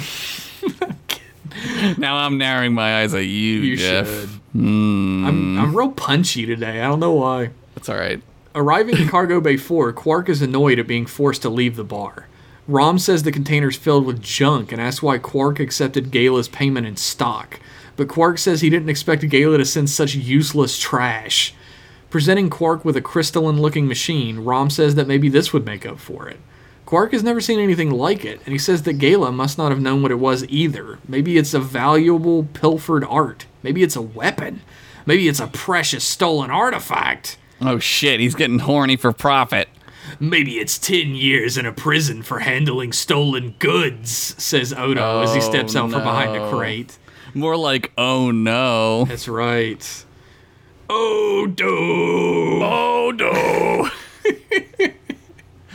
Now 1.98 2.18
I'm 2.18 2.38
narrowing 2.38 2.74
my 2.74 3.02
eyes 3.02 3.14
at 3.14 3.26
you, 3.26 3.60
you 3.62 3.78
Jeff. 3.78 4.08
should. 4.08 4.30
Hmm. 4.54 5.26
I'm, 5.26 5.60
I'm 5.60 5.76
real 5.76 5.92
punchy 5.92 6.46
today. 6.46 6.82
I 6.82 6.88
don't 6.88 7.00
know 7.00 7.14
why. 7.14 7.52
That's 7.76 7.90
all 7.90 7.98
right. 7.98 8.22
Arriving 8.54 8.98
in 8.98 9.08
Cargo 9.08 9.40
Bay 9.40 9.58
4, 9.58 9.94
Quark 9.94 10.28
is 10.28 10.42
annoyed 10.42 10.80
at 10.80 10.88
being 10.88 11.06
forced 11.06 11.42
to 11.44 11.50
leave 11.50 11.76
the 11.76 11.84
bar. 11.84 12.28
Rom 12.68 13.00
says 13.00 13.24
the 13.24 13.32
container's 13.32 13.78
filled 13.78 14.06
with 14.06 14.22
junk 14.22 14.72
and 14.72 14.82
asks 14.82 15.02
why 15.02 15.18
Quark 15.18 15.60
accepted 15.60 16.12
Gaila's 16.12 16.48
payment 16.48 16.86
in 16.86 16.98
stock. 16.98 17.60
But 17.96 18.08
Quark 18.08 18.38
says 18.38 18.62
he 18.62 18.70
didn't 18.70 18.90
expect 18.90 19.28
Gaila 19.28 19.58
to 19.58 19.66
send 19.66 19.90
such 19.90 20.16
useless 20.16 20.80
trash. 20.80 21.54
Presenting 22.10 22.50
Quark 22.50 22.84
with 22.84 22.98
a 22.98 23.02
crystalline 23.02 23.62
looking 23.62 23.88
machine, 23.88 24.40
Rom 24.40 24.70
says 24.70 24.96
that 24.96 25.08
maybe 25.08 25.30
this 25.30 25.54
would 25.54 25.66
make 25.66 25.86
up 25.86 26.00
for 26.00 26.28
it. 26.28 26.40
Quark 26.92 27.14
has 27.14 27.24
never 27.24 27.40
seen 27.40 27.58
anything 27.58 27.90
like 27.90 28.26
it, 28.26 28.42
and 28.44 28.52
he 28.52 28.58
says 28.58 28.84
that 28.84 28.98
Gaila 28.98 29.32
must 29.32 29.58
not 29.58 29.72
have 29.72 29.80
known 29.80 30.02
what 30.02 30.12
it 30.12 30.20
was 30.20 30.46
either. 30.50 31.00
Maybe 31.08 31.38
it's 31.38 31.54
a 31.54 31.60
valuable 31.62 32.44
pilfered 32.52 33.06
art. 33.06 33.46
Maybe 33.64 33.82
it's 33.82 33.96
a 33.96 34.02
weapon. 34.02 34.60
Maybe 35.06 35.30
it's 35.30 35.40
a 35.40 35.48
precious 35.48 36.04
stolen 36.04 36.52
artifact. 36.52 37.38
Oh 37.62 37.80
shit, 37.80 38.20
he's 38.20 38.36
getting 38.36 38.60
horny 38.60 38.98
for 38.98 39.14
profit. 39.14 39.70
Maybe 40.20 40.60
it's 40.60 40.78
10 40.78 41.16
years 41.16 41.58
in 41.58 41.66
a 41.66 41.72
prison 41.72 42.24
for 42.24 42.40
handling 42.40 42.92
stolen 42.92 43.56
goods, 43.60 44.12
says 44.38 44.74
Odo 44.74 45.22
as 45.22 45.34
he 45.34 45.40
steps 45.40 45.78
out 45.78 45.92
from 45.92 46.02
oh, 46.02 46.04
behind 46.04 46.36
a 46.36 46.50
crate. 46.50 46.98
More 47.34 47.56
like, 47.56 47.94
oh 47.98 48.32
no. 48.32 49.06
That's 49.06 49.30
right. 49.30 50.06
Odo! 50.90 51.70
Oh 51.70 53.14
no. 53.16 53.90
There's 54.78 54.91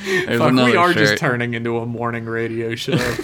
Fuck, 0.07 0.53
we 0.53 0.77
are 0.77 0.93
just 0.93 1.19
turning 1.19 1.55
into 1.55 1.79
a 1.79 1.87
morning 1.87 2.27
radio 2.27 2.77
show. 2.77 2.97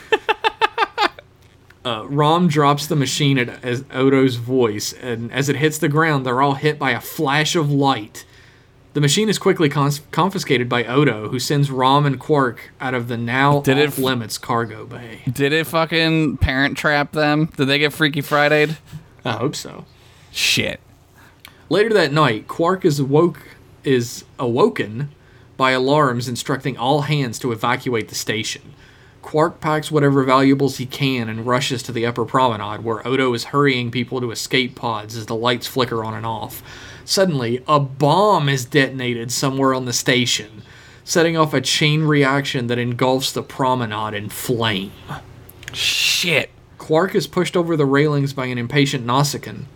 uh, 1.85 2.05
Rom 2.09 2.49
drops 2.49 2.89
the 2.89 2.97
machine 2.97 3.39
at 3.39 3.62
as 3.64 3.85
Odo's 3.93 4.35
voice, 4.35 4.93
and 4.93 5.30
as 5.33 5.49
it 5.49 5.57
hits 5.57 5.78
the 5.78 5.89
ground, 5.89 6.26
they're 6.26 6.43
all 6.43 6.55
hit 6.55 6.80
by 6.80 6.91
a 6.91 7.01
flash 7.01 7.55
of 7.55 7.70
light. 7.70 8.24
The 8.95 9.01
machine 9.01 9.28
is 9.28 9.39
quickly 9.39 9.68
cons- 9.68 10.01
confiscated 10.11 10.68
by 10.68 10.85
Odo, 10.85 11.28
who 11.28 11.39
sends 11.39 11.70
Rom 11.70 12.05
and 12.05 12.18
Quark 12.18 12.72
out 12.80 12.95
of 12.95 13.07
the 13.09 13.16
now 13.16 13.61
Did 13.61 13.78
it 13.78 13.89
off 13.89 13.99
f- 13.99 14.05
limits 14.05 14.37
cargo 14.37 14.85
bay. 14.85 15.20
Did 15.30 15.53
it 15.53 15.66
fucking 15.68 16.39
parent 16.39 16.76
trap 16.76 17.12
them? 17.12 17.47
Did 17.57 17.66
they 17.66 17.78
get 17.78 17.93
Freaky 17.93 18.20
Friday'd? 18.20 18.76
I 19.24 19.33
hope 19.33 19.55
so. 19.55 19.85
Shit. 20.33 20.80
Later 21.68 21.91
that 21.95 22.12
night, 22.12 22.49
Quark 22.49 22.85
is 22.85 22.99
awoke 22.99 23.41
is 23.85 24.24
awoken 24.39 25.11
by 25.62 25.70
alarms 25.70 26.26
instructing 26.26 26.76
all 26.76 27.02
hands 27.02 27.38
to 27.38 27.52
evacuate 27.52 28.08
the 28.08 28.16
station. 28.16 28.74
Quark 29.22 29.60
packs 29.60 29.92
whatever 29.92 30.24
valuables 30.24 30.78
he 30.78 30.86
can 30.86 31.28
and 31.28 31.46
rushes 31.46 31.84
to 31.84 31.92
the 31.92 32.04
upper 32.04 32.24
promenade, 32.24 32.82
where 32.82 33.06
Odo 33.06 33.32
is 33.32 33.44
hurrying 33.44 33.92
people 33.92 34.20
to 34.20 34.32
escape 34.32 34.74
pods 34.74 35.16
as 35.16 35.26
the 35.26 35.36
lights 35.36 35.68
flicker 35.68 36.02
on 36.02 36.14
and 36.14 36.26
off. 36.26 36.64
Suddenly, 37.04 37.62
a 37.68 37.78
bomb 37.78 38.48
is 38.48 38.64
detonated 38.64 39.30
somewhere 39.30 39.72
on 39.72 39.84
the 39.84 39.92
station, 39.92 40.62
setting 41.04 41.36
off 41.36 41.54
a 41.54 41.60
chain 41.60 42.02
reaction 42.02 42.66
that 42.66 42.80
engulfs 42.80 43.30
the 43.30 43.44
promenade 43.44 44.14
in 44.14 44.30
flame. 44.30 44.90
Shit. 45.72 46.50
Quark 46.78 47.14
is 47.14 47.28
pushed 47.28 47.56
over 47.56 47.76
the 47.76 47.86
railings 47.86 48.32
by 48.32 48.46
an 48.46 48.58
impatient 48.58 49.06
Nausicaan. 49.06 49.66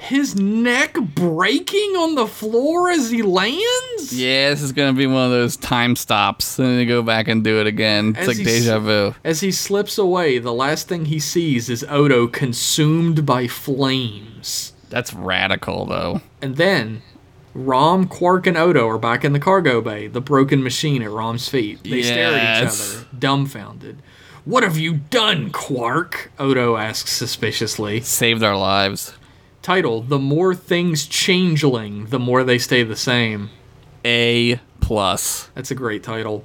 His 0.00 0.34
neck 0.34 0.94
breaking 0.94 1.94
on 1.94 2.14
the 2.14 2.26
floor 2.26 2.90
as 2.90 3.10
he 3.10 3.20
lands? 3.20 4.12
Yeah, 4.12 4.48
this 4.48 4.62
is 4.62 4.72
gonna 4.72 4.94
be 4.94 5.06
one 5.06 5.24
of 5.26 5.30
those 5.30 5.58
time 5.58 5.94
stops, 5.94 6.58
and 6.58 6.68
then 6.68 6.76
they 6.78 6.86
go 6.86 7.02
back 7.02 7.28
and 7.28 7.44
do 7.44 7.60
it 7.60 7.66
again. 7.66 8.10
It's 8.16 8.20
As 8.20 8.28
like 8.28 8.38
deja 8.38 8.78
vu. 8.78 9.14
As 9.22 9.40
he 9.40 9.52
slips 9.52 9.98
away, 9.98 10.38
the 10.38 10.54
last 10.54 10.88
thing 10.88 11.04
he 11.04 11.20
sees 11.20 11.68
is 11.68 11.84
Odo 11.88 12.26
consumed 12.28 13.26
by 13.26 13.46
flames. 13.46 14.72
That's 14.88 15.12
radical, 15.12 15.84
though. 15.84 16.22
And 16.40 16.56
then, 16.56 17.02
Rom, 17.52 18.08
Quark, 18.08 18.46
and 18.46 18.56
Odo 18.56 18.88
are 18.88 18.98
back 18.98 19.22
in 19.22 19.34
the 19.34 19.38
cargo 19.38 19.82
bay, 19.82 20.06
the 20.06 20.22
broken 20.22 20.62
machine 20.62 21.02
at 21.02 21.10
Rom's 21.10 21.46
feet. 21.48 21.84
They 21.84 22.02
stare 22.02 22.34
at 22.34 22.62
each 22.64 22.68
other, 22.72 23.06
dumbfounded. 23.16 23.98
What 24.46 24.62
have 24.62 24.78
you 24.78 24.94
done, 25.10 25.50
Quark? 25.50 26.32
Odo 26.38 26.76
asks 26.76 27.12
suspiciously. 27.12 28.00
Saved 28.00 28.42
our 28.42 28.56
lives. 28.56 29.12
Title 29.62 30.00
The 30.00 30.18
More 30.18 30.54
Things 30.54 31.06
Changeling, 31.06 32.06
the 32.06 32.18
more 32.18 32.44
they 32.44 32.58
stay 32.58 32.82
the 32.82 32.96
same. 32.96 33.50
A 34.06 34.58
plus. 34.80 35.50
That's 35.54 35.70
a 35.70 35.74
great 35.74 36.02
title. 36.02 36.44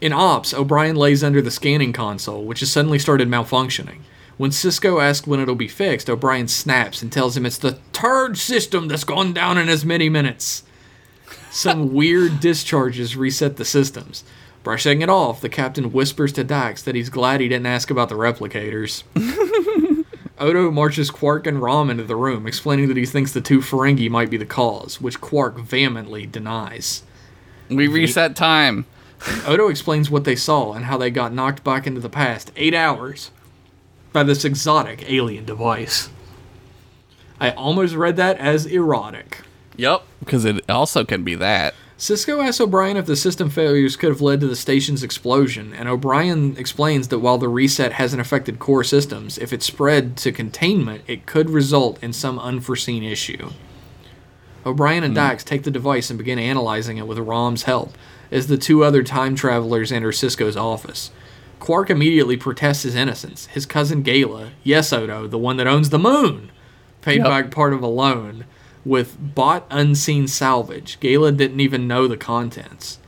In 0.00 0.12
Ops, 0.12 0.52
O'Brien 0.52 0.96
lays 0.96 1.22
under 1.22 1.40
the 1.40 1.52
scanning 1.52 1.92
console, 1.92 2.44
which 2.44 2.60
has 2.60 2.72
suddenly 2.72 2.98
started 2.98 3.28
malfunctioning. 3.28 4.00
When 4.38 4.50
Sisko 4.50 5.00
asks 5.00 5.26
when 5.26 5.38
it'll 5.38 5.54
be 5.54 5.68
fixed, 5.68 6.10
O'Brien 6.10 6.48
snaps 6.48 7.00
and 7.00 7.12
tells 7.12 7.36
him 7.36 7.46
it's 7.46 7.58
the 7.58 7.78
third 7.92 8.36
system 8.36 8.88
that's 8.88 9.04
gone 9.04 9.32
down 9.32 9.56
in 9.56 9.68
as 9.68 9.84
many 9.84 10.08
minutes. 10.08 10.64
Some 11.52 11.92
weird 11.94 12.40
discharges 12.40 13.16
reset 13.16 13.56
the 13.56 13.64
systems. 13.64 14.24
Brushing 14.64 15.00
it 15.00 15.08
off, 15.08 15.40
the 15.40 15.48
captain 15.48 15.92
whispers 15.92 16.32
to 16.32 16.42
Dax 16.42 16.82
that 16.82 16.96
he's 16.96 17.08
glad 17.08 17.40
he 17.40 17.46
didn't 17.46 17.66
ask 17.66 17.88
about 17.88 18.08
the 18.08 18.16
replicators. 18.16 19.04
Odo 20.38 20.70
marches 20.70 21.10
Quark 21.10 21.46
and 21.46 21.62
Rom 21.62 21.88
into 21.88 22.04
the 22.04 22.16
room, 22.16 22.46
explaining 22.46 22.88
that 22.88 22.96
he 22.96 23.06
thinks 23.06 23.32
the 23.32 23.40
two 23.40 23.60
Ferengi 23.60 24.10
might 24.10 24.30
be 24.30 24.36
the 24.36 24.44
cause, 24.44 25.00
which 25.00 25.20
Quark 25.20 25.58
vehemently 25.58 26.26
denies. 26.26 27.02
We 27.68 27.88
reset 27.88 28.36
time. 28.36 28.86
Odo 29.46 29.68
explains 29.68 30.10
what 30.10 30.24
they 30.24 30.36
saw 30.36 30.72
and 30.72 30.84
how 30.84 30.98
they 30.98 31.10
got 31.10 31.32
knocked 31.32 31.64
back 31.64 31.86
into 31.86 32.00
the 32.00 32.10
past 32.10 32.52
eight 32.56 32.74
hours 32.74 33.30
by 34.12 34.22
this 34.22 34.44
exotic 34.44 35.10
alien 35.10 35.44
device. 35.44 36.10
I 37.40 37.50
almost 37.50 37.94
read 37.94 38.16
that 38.16 38.38
as 38.38 38.66
erotic. 38.66 39.42
Yep. 39.76 40.02
Because 40.20 40.44
it 40.44 40.68
also 40.70 41.04
can 41.04 41.22
be 41.22 41.34
that. 41.34 41.74
Sisko 41.98 42.46
asks 42.46 42.60
O'Brien 42.60 42.98
if 42.98 43.06
the 43.06 43.16
system 43.16 43.48
failures 43.48 43.96
could 43.96 44.10
have 44.10 44.20
led 44.20 44.40
to 44.40 44.46
the 44.46 44.54
station's 44.54 45.02
explosion, 45.02 45.72
and 45.72 45.88
O'Brien 45.88 46.54
explains 46.58 47.08
that 47.08 47.20
while 47.20 47.38
the 47.38 47.48
reset 47.48 47.94
hasn't 47.94 48.20
affected 48.20 48.58
core 48.58 48.84
systems, 48.84 49.38
if 49.38 49.50
it 49.50 49.62
spread 49.62 50.14
to 50.18 50.30
containment, 50.30 51.02
it 51.06 51.24
could 51.24 51.48
result 51.48 52.02
in 52.02 52.12
some 52.12 52.38
unforeseen 52.38 53.02
issue. 53.02 53.50
O'Brien 54.66 55.04
and 55.04 55.12
hmm. 55.12 55.16
Dax 55.16 55.42
take 55.42 55.62
the 55.62 55.70
device 55.70 56.10
and 56.10 56.18
begin 56.18 56.38
analyzing 56.38 56.98
it 56.98 57.06
with 57.06 57.18
Rom's 57.18 57.62
help, 57.62 57.94
as 58.30 58.48
the 58.48 58.58
two 58.58 58.84
other 58.84 59.02
time 59.02 59.34
travelers 59.34 59.90
enter 59.90 60.10
Sisko's 60.10 60.56
office. 60.56 61.10
Quark 61.60 61.88
immediately 61.88 62.36
protests 62.36 62.82
his 62.82 62.94
innocence. 62.94 63.46
His 63.46 63.64
cousin 63.64 64.02
Gaila, 64.02 64.50
yes, 64.62 64.92
Odo, 64.92 65.26
the 65.26 65.38
one 65.38 65.56
that 65.56 65.66
owns 65.66 65.88
the 65.88 65.98
moon, 65.98 66.50
paid 67.00 67.18
Yep. 67.18 67.26
back 67.26 67.50
part 67.50 67.72
of 67.72 67.82
a 67.82 67.86
loan 67.86 68.44
with 68.86 69.16
bought 69.34 69.66
unseen 69.68 70.28
salvage. 70.28 70.98
Gaila 71.00 71.32
didn't 71.36 71.60
even 71.60 71.88
know 71.88 72.06
the 72.06 72.16
contents. 72.16 73.00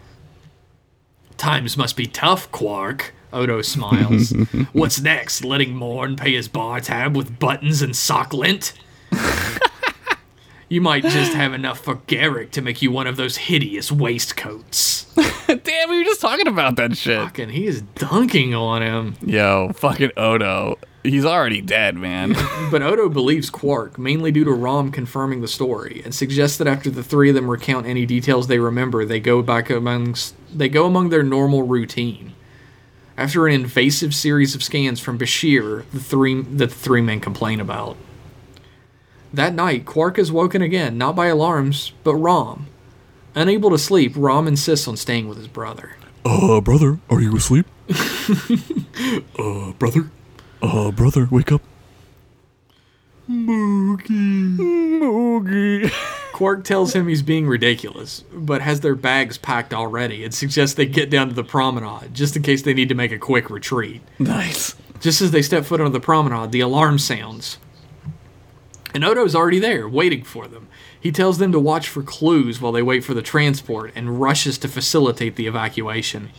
Times 1.36 1.76
must 1.76 1.96
be 1.96 2.04
tough, 2.04 2.50
Quark. 2.50 3.14
Odo 3.32 3.62
smiles. 3.62 4.30
What's 4.72 5.00
next? 5.00 5.44
Letting 5.44 5.76
Morn 5.76 6.16
pay 6.16 6.34
his 6.34 6.48
bar 6.48 6.80
tab 6.80 7.16
with 7.16 7.38
buttons 7.38 7.80
and 7.80 7.94
sock 7.94 8.32
lint? 8.32 8.72
you 10.68 10.80
might 10.80 11.04
just 11.04 11.32
have 11.34 11.52
enough 11.52 11.78
for 11.78 11.96
Garak 11.96 12.50
to 12.52 12.62
make 12.62 12.82
you 12.82 12.90
one 12.90 13.06
of 13.06 13.16
those 13.16 13.36
hideous 13.36 13.92
waistcoats. 13.92 15.04
Damn, 15.46 15.90
we 15.90 15.98
were 15.98 16.04
just 16.04 16.20
talking 16.20 16.48
about 16.48 16.74
that 16.76 16.96
shit. 16.96 17.20
Fucking, 17.20 17.50
he 17.50 17.66
is 17.66 17.82
dunking 17.82 18.52
on 18.52 18.82
him. 18.82 19.14
Yo, 19.24 19.70
fucking 19.74 20.10
Odo. 20.16 20.78
He's 21.02 21.24
already 21.24 21.60
dead, 21.60 21.96
man. 21.96 22.34
But 22.70 22.82
Odo 22.82 23.08
believes 23.08 23.48
Quark, 23.48 23.98
mainly 23.98 24.30
due 24.30 24.44
to 24.44 24.52
Rom 24.52 24.90
confirming 24.90 25.40
the 25.40 25.48
story, 25.48 26.02
and 26.04 26.14
suggests 26.14 26.58
that 26.58 26.66
after 26.66 26.90
the 26.90 27.02
three 27.02 27.30
of 27.30 27.34
them 27.34 27.50
recount 27.50 27.86
any 27.86 28.04
details 28.04 28.46
they 28.46 28.58
remember, 28.58 29.06
they 29.06 29.20
go 29.20 29.40
back 29.40 29.70
amongst 29.70 30.34
they 30.54 30.68
go 30.68 30.84
among 30.84 31.08
their 31.08 31.22
normal 31.22 31.62
routine. 31.62 32.34
After 33.16 33.46
an 33.46 33.54
invasive 33.54 34.14
series 34.14 34.54
of 34.54 34.62
scans 34.62 35.00
from 35.00 35.18
Bashir, 35.18 35.84
the 35.92 36.00
three 36.00 36.42
that 36.42 36.56
the 36.58 36.68
three 36.68 37.00
men 37.00 37.20
complain 37.20 37.58
about. 37.58 37.96
That 39.32 39.54
night, 39.54 39.86
Quark 39.86 40.18
is 40.18 40.30
woken 40.30 40.60
again, 40.60 40.98
not 40.98 41.16
by 41.16 41.26
alarms, 41.26 41.92
but 42.04 42.14
Rom. 42.16 42.66
Unable 43.34 43.70
to 43.70 43.78
sleep, 43.78 44.12
Rom 44.14 44.46
insists 44.46 44.86
on 44.88 44.96
staying 44.96 45.28
with 45.28 45.38
his 45.38 45.48
brother. 45.48 45.96
Uh, 46.24 46.60
brother, 46.60 46.98
are 47.08 47.20
you 47.20 47.34
asleep? 47.36 47.66
uh, 49.38 49.72
brother? 49.72 50.10
Uh, 50.62 50.90
brother, 50.90 51.28
wake 51.30 51.52
up. 51.52 51.62
Moogie. 53.28 54.56
Moogie. 54.56 55.92
Quark 56.32 56.64
tells 56.64 56.94
him 56.94 57.08
he's 57.08 57.22
being 57.22 57.46
ridiculous, 57.48 58.24
but 58.32 58.62
has 58.62 58.80
their 58.80 58.94
bags 58.94 59.36
packed 59.38 59.74
already 59.74 60.22
and 60.24 60.32
suggests 60.32 60.76
they 60.76 60.86
get 60.86 61.10
down 61.10 61.28
to 61.28 61.34
the 61.34 61.44
promenade, 61.44 62.14
just 62.14 62.36
in 62.36 62.42
case 62.42 62.62
they 62.62 62.74
need 62.74 62.88
to 62.88 62.94
make 62.94 63.12
a 63.12 63.18
quick 63.18 63.50
retreat. 63.50 64.02
nice. 64.18 64.74
Just 65.00 65.20
as 65.20 65.30
they 65.30 65.42
step 65.42 65.64
foot 65.64 65.80
onto 65.80 65.92
the 65.92 66.00
promenade, 66.00 66.50
the 66.50 66.58
alarm 66.60 66.98
sounds. 66.98 67.58
And 68.94 69.04
Odo's 69.04 69.34
already 69.34 69.60
there, 69.60 69.88
waiting 69.88 70.24
for 70.24 70.48
them. 70.48 70.66
He 71.00 71.12
tells 71.12 71.38
them 71.38 71.52
to 71.52 71.60
watch 71.60 71.88
for 71.88 72.02
clues 72.02 72.60
while 72.60 72.72
they 72.72 72.82
wait 72.82 73.04
for 73.04 73.14
the 73.14 73.22
transport 73.22 73.92
and 73.94 74.20
rushes 74.20 74.58
to 74.58 74.68
facilitate 74.68 75.36
the 75.36 75.46
evacuation. 75.46 76.30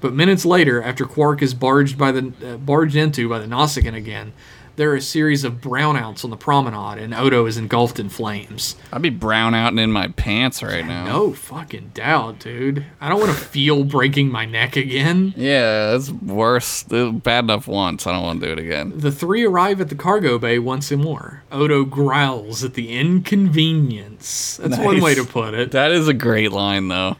But 0.00 0.12
minutes 0.12 0.44
later, 0.44 0.82
after 0.82 1.04
Quark 1.04 1.42
is 1.42 1.54
barged 1.54 1.98
by 1.98 2.12
the 2.12 2.32
uh, 2.44 2.56
barged 2.56 2.96
into 2.96 3.28
by 3.28 3.38
the 3.38 3.46
Nausicaan 3.46 3.94
again, 3.94 4.32
there 4.78 4.92
are 4.92 4.96
a 4.96 5.00
series 5.00 5.42
of 5.42 5.54
brownouts 5.54 6.22
on 6.22 6.30
the 6.30 6.36
promenade, 6.36 7.02
and 7.02 7.12
Odo 7.12 7.46
is 7.46 7.56
engulfed 7.56 7.98
in 7.98 8.08
flames. 8.08 8.76
I'd 8.92 9.02
be 9.02 9.10
brown 9.10 9.52
outing 9.52 9.80
in 9.80 9.90
my 9.90 10.06
pants 10.06 10.62
right 10.62 10.86
now. 10.86 11.04
No 11.04 11.32
fucking 11.32 11.90
doubt, 11.94 12.38
dude. 12.38 12.86
I 13.00 13.08
don't 13.08 13.18
want 13.18 13.32
to 13.32 13.44
feel 13.44 13.82
breaking 13.82 14.30
my 14.30 14.44
neck 14.44 14.76
again. 14.76 15.34
Yeah, 15.36 15.96
it's 15.96 16.10
worse. 16.12 16.84
It 16.88 17.24
bad 17.24 17.42
enough 17.42 17.66
once. 17.66 18.06
I 18.06 18.12
don't 18.12 18.22
want 18.22 18.40
to 18.40 18.46
do 18.46 18.52
it 18.52 18.60
again. 18.60 18.92
The 18.94 19.10
three 19.10 19.44
arrive 19.44 19.80
at 19.80 19.88
the 19.88 19.96
cargo 19.96 20.38
bay 20.38 20.60
once 20.60 20.92
more. 20.92 21.42
Odo 21.50 21.84
growls 21.84 22.62
at 22.62 22.74
the 22.74 22.96
inconvenience. 22.96 24.58
That's 24.62 24.78
one 24.78 25.00
way 25.00 25.16
to 25.16 25.24
put 25.24 25.54
it. 25.54 25.72
That 25.72 25.90
is 25.90 26.06
a 26.06 26.14
great 26.14 26.52
line, 26.52 26.86
though. 26.86 27.16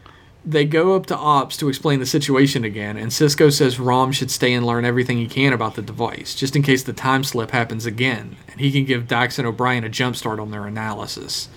They 0.49 0.65
go 0.65 0.95
up 0.95 1.05
to 1.05 1.15
Ops 1.15 1.57
to 1.57 1.69
explain 1.69 1.99
the 1.99 2.07
situation 2.07 2.63
again, 2.63 2.97
and 2.97 3.11
Sisko 3.11 3.53
says 3.53 3.79
Rom 3.79 4.11
should 4.11 4.31
stay 4.31 4.51
and 4.51 4.65
learn 4.65 4.83
everything 4.83 5.19
he 5.19 5.27
can 5.27 5.53
about 5.53 5.75
the 5.75 5.83
device, 5.83 6.33
just 6.33 6.55
in 6.55 6.63
case 6.63 6.81
the 6.81 6.91
time 6.91 7.23
slip 7.23 7.51
happens 7.51 7.85
again, 7.85 8.35
and 8.47 8.59
he 8.59 8.71
can 8.71 8.83
give 8.83 9.07
Dax 9.07 9.37
and 9.37 9.47
O'Brien 9.47 9.83
a 9.83 9.89
jumpstart 9.89 10.41
on 10.41 10.49
their 10.49 10.65
analysis. 10.65 11.49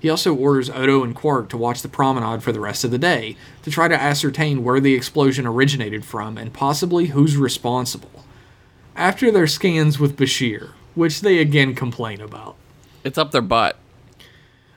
He 0.00 0.10
also 0.10 0.34
orders 0.34 0.68
Odo 0.68 1.04
and 1.04 1.14
Quark 1.14 1.48
to 1.50 1.56
watch 1.56 1.80
the 1.80 1.88
promenade 1.88 2.42
for 2.42 2.50
the 2.50 2.58
rest 2.58 2.82
of 2.82 2.90
the 2.90 2.98
day, 2.98 3.36
to 3.62 3.70
try 3.70 3.86
to 3.86 4.02
ascertain 4.02 4.64
where 4.64 4.80
the 4.80 4.94
explosion 4.94 5.46
originated 5.46 6.04
from 6.04 6.36
and 6.36 6.52
possibly 6.52 7.06
who's 7.06 7.36
responsible. 7.36 8.24
After 8.96 9.30
their 9.30 9.46
scans 9.46 10.00
with 10.00 10.16
Bashir, 10.16 10.70
which 10.96 11.20
they 11.20 11.38
again 11.38 11.76
complain 11.76 12.20
about. 12.20 12.56
It's 13.04 13.16
up 13.16 13.30
their 13.30 13.42
butt. 13.42 13.78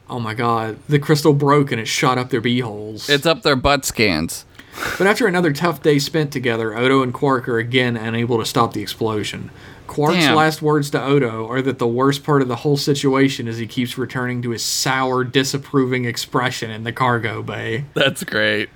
Oh 0.09 0.19
my 0.19 0.33
god, 0.33 0.79
the 0.87 0.99
crystal 0.99 1.33
broke 1.33 1.71
and 1.71 1.81
it 1.81 1.87
shot 1.87 2.17
up 2.17 2.29
their 2.29 2.41
beeholes. 2.41 3.09
It's 3.09 3.25
up 3.25 3.43
their 3.43 3.55
butt 3.55 3.85
scans. 3.85 4.45
But 4.97 5.07
after 5.07 5.27
another 5.27 5.51
tough 5.53 5.81
day 5.81 5.99
spent 5.99 6.31
together, 6.31 6.77
Odo 6.77 7.01
and 7.01 7.13
Quark 7.13 7.49
are 7.49 7.57
again 7.57 7.97
unable 7.97 8.37
to 8.37 8.45
stop 8.45 8.73
the 8.73 8.81
explosion. 8.81 9.49
Quark's 9.87 10.17
Damn. 10.17 10.35
last 10.35 10.61
words 10.61 10.89
to 10.91 11.01
Odo 11.01 11.47
are 11.47 11.61
that 11.61 11.79
the 11.79 11.87
worst 11.87 12.23
part 12.23 12.41
of 12.41 12.47
the 12.47 12.57
whole 12.57 12.77
situation 12.77 13.47
is 13.47 13.57
he 13.57 13.67
keeps 13.67 13.97
returning 13.97 14.41
to 14.43 14.51
his 14.51 14.63
sour, 14.63 15.23
disapproving 15.23 16.05
expression 16.05 16.69
in 16.69 16.83
the 16.83 16.91
cargo 16.91 17.41
bay. 17.41 17.85
That's 17.93 18.23
great. 18.23 18.69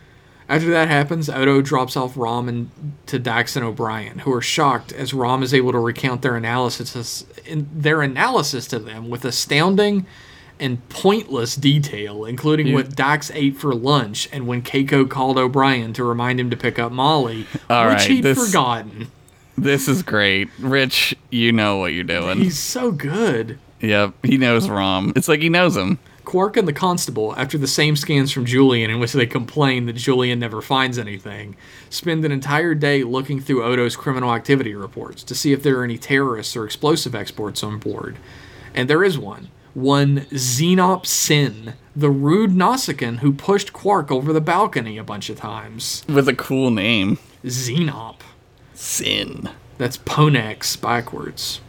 After 0.49 0.69
that 0.71 0.87
happens, 0.87 1.29
Odo 1.29 1.61
drops 1.61 1.95
off 1.95 2.17
Rom 2.17 2.49
and 2.49 2.71
to 3.05 3.19
Dax 3.19 3.55
and 3.55 3.63
O'Brien, 3.63 4.19
who 4.19 4.33
are 4.33 4.41
shocked 4.41 4.91
as 4.91 5.13
Rom 5.13 5.43
is 5.43 5.53
able 5.53 5.71
to 5.71 5.79
recount 5.79 6.23
their 6.23 6.35
analysis 6.35 7.25
their 7.47 8.01
analysis 8.01 8.67
to 8.67 8.79
them 8.79 9.09
with 9.09 9.23
astounding 9.23 10.05
and 10.61 10.87
pointless 10.89 11.55
detail, 11.55 12.23
including 12.23 12.73
what 12.73 12.95
Dax 12.95 13.29
ate 13.33 13.57
for 13.57 13.73
lunch 13.75 14.29
and 14.31 14.47
when 14.47 14.61
Keiko 14.61 15.09
called 15.09 15.37
O'Brien 15.37 15.91
to 15.93 16.03
remind 16.03 16.39
him 16.39 16.49
to 16.51 16.55
pick 16.57 16.79
up 16.79 16.91
Molly, 16.91 17.45
All 17.69 17.87
which 17.87 17.97
right, 17.97 18.09
he'd 18.09 18.23
this- 18.23 18.47
forgotten. 18.47 19.07
This 19.57 19.87
is 19.87 20.01
great. 20.01 20.49
Rich, 20.59 21.15
you 21.29 21.51
know 21.51 21.77
what 21.77 21.93
you're 21.93 22.03
doing. 22.05 22.39
He's 22.39 22.57
so 22.57 22.91
good. 22.91 23.59
Yep, 23.81 24.13
he 24.23 24.37
knows 24.37 24.69
Rom. 24.69 25.11
It's 25.15 25.27
like 25.27 25.41
he 25.41 25.49
knows 25.49 25.75
him. 25.75 25.99
Quark 26.23 26.55
and 26.55 26.67
the 26.67 26.73
constable, 26.73 27.35
after 27.35 27.57
the 27.57 27.67
same 27.67 27.95
scans 27.95 28.31
from 28.31 28.45
Julian 28.45 28.89
in 28.89 28.99
which 28.99 29.11
they 29.13 29.25
complain 29.25 29.87
that 29.87 29.93
Julian 29.97 30.39
never 30.39 30.61
finds 30.61 30.97
anything, 30.97 31.55
spend 31.89 32.23
an 32.23 32.31
entire 32.31 32.73
day 32.73 33.03
looking 33.03 33.39
through 33.41 33.63
Odo's 33.63 33.95
criminal 33.95 34.33
activity 34.33 34.73
reports 34.73 35.23
to 35.23 35.35
see 35.35 35.51
if 35.51 35.61
there 35.63 35.79
are 35.79 35.83
any 35.83 35.97
terrorists 35.97 36.55
or 36.55 36.63
explosive 36.63 37.13
exports 37.13 37.63
on 37.63 37.77
board. 37.79 38.17
And 38.73 38.89
there 38.89 39.03
is 39.03 39.17
one. 39.17 39.49
One 39.73 40.21
Xenop 40.31 41.05
Sin, 41.05 41.73
the 41.95 42.09
rude 42.09 42.51
Nausicaan 42.51 43.19
who 43.19 43.31
pushed 43.31 43.71
Quark 43.73 44.11
over 44.11 44.33
the 44.33 44.41
balcony 44.41 44.97
a 44.97 45.03
bunch 45.03 45.29
of 45.29 45.37
times. 45.37 46.03
With 46.09 46.27
a 46.27 46.35
cool 46.35 46.71
name. 46.71 47.17
Xenop. 47.43 48.17
Sin. 48.73 49.49
That's 49.77 49.97
Ponex 49.97 50.79
backwards. 50.79 51.61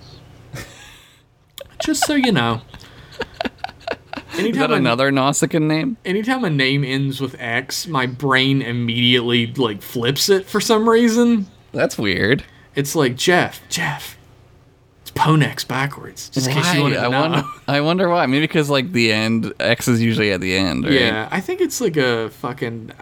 Just 1.84 2.06
so 2.06 2.14
you 2.14 2.32
know. 2.32 2.62
Is 4.38 4.56
that 4.56 4.70
another 4.70 5.10
Nausicaan 5.10 5.62
name? 5.62 5.96
anytime 6.04 6.44
a 6.44 6.50
name 6.50 6.84
ends 6.84 7.20
with 7.20 7.36
X, 7.38 7.86
my 7.86 8.06
brain 8.06 8.62
immediately 8.62 9.46
like 9.46 9.82
flips 9.82 10.28
it 10.28 10.46
for 10.46 10.60
some 10.60 10.88
reason. 10.88 11.46
That's 11.72 11.98
weird. 11.98 12.44
It's 12.74 12.94
like 12.94 13.16
Jeff, 13.16 13.60
Jeff. 13.68 14.16
Ponex 15.14 15.66
backwards. 15.66 16.28
Just 16.30 16.48
in 16.48 16.54
case 16.54 16.74
you 16.74 16.82
wanted 16.82 16.96
to 16.96 17.02
I 17.02 17.08
know. 17.08 17.20
wonder. 17.20 17.44
I 17.68 17.80
wonder 17.80 18.08
why. 18.08 18.26
Maybe 18.26 18.42
because 18.44 18.70
like 18.70 18.92
the 18.92 19.12
end 19.12 19.52
X 19.60 19.88
is 19.88 20.02
usually 20.02 20.32
at 20.32 20.40
the 20.40 20.56
end. 20.56 20.84
Right? 20.84 20.92
Yeah, 20.94 21.28
I 21.30 21.40
think 21.40 21.60
it's 21.60 21.80
like 21.80 21.96
a 21.96 22.30
fucking. 22.30 22.92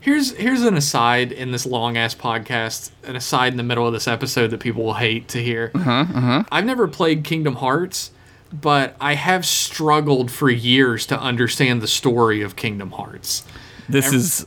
Here's 0.00 0.32
here's 0.36 0.62
an 0.62 0.76
aside 0.76 1.30
in 1.30 1.50
this 1.52 1.66
long 1.66 1.96
ass 1.96 2.14
podcast, 2.14 2.90
an 3.04 3.16
aside 3.16 3.52
in 3.52 3.56
the 3.58 3.62
middle 3.62 3.86
of 3.86 3.92
this 3.92 4.08
episode 4.08 4.48
that 4.48 4.60
people 4.60 4.82
will 4.82 4.94
hate 4.94 5.28
to 5.28 5.42
hear. 5.42 5.70
Uh-huh, 5.74 5.90
uh-huh. 5.90 6.44
I've 6.50 6.64
never 6.64 6.88
played 6.88 7.22
Kingdom 7.22 7.56
Hearts, 7.56 8.10
but 8.50 8.96
I 9.00 9.14
have 9.14 9.44
struggled 9.44 10.30
for 10.30 10.48
years 10.48 11.04
to 11.06 11.20
understand 11.20 11.82
the 11.82 11.86
story 11.88 12.40
of 12.40 12.56
Kingdom 12.56 12.92
Hearts. 12.92 13.44
This 13.90 14.12
is 14.12 14.46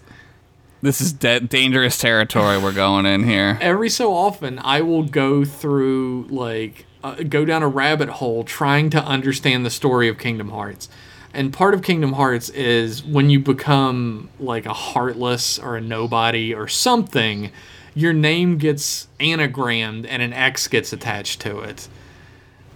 this 0.81 0.99
is 1.01 1.13
de- 1.13 1.39
dangerous 1.41 1.97
territory 1.99 2.57
we're 2.57 2.73
going 2.73 3.05
in 3.05 3.23
here. 3.23 3.57
every 3.61 3.89
so 3.89 4.13
often 4.13 4.57
I 4.59 4.81
will 4.81 5.03
go 5.03 5.45
through 5.45 6.27
like 6.29 6.85
uh, 7.03 7.15
go 7.23 7.45
down 7.45 7.63
a 7.63 7.67
rabbit 7.67 8.09
hole 8.09 8.43
trying 8.43 8.89
to 8.91 9.03
understand 9.03 9.65
the 9.65 9.69
story 9.69 10.07
of 10.07 10.17
Kingdom 10.17 10.49
Hearts. 10.49 10.89
And 11.33 11.51
part 11.51 11.73
of 11.73 11.81
Kingdom 11.81 12.13
Hearts 12.13 12.49
is 12.49 13.03
when 13.03 13.29
you 13.29 13.39
become 13.39 14.29
like 14.39 14.65
a 14.65 14.73
heartless 14.73 15.57
or 15.57 15.75
a 15.75 15.81
nobody 15.81 16.53
or 16.53 16.67
something, 16.67 17.51
your 17.95 18.13
name 18.13 18.57
gets 18.57 19.07
anagrammed 19.19 20.05
and 20.07 20.21
an 20.21 20.33
X 20.33 20.67
gets 20.67 20.93
attached 20.93 21.41
to 21.41 21.59
it. 21.59 21.87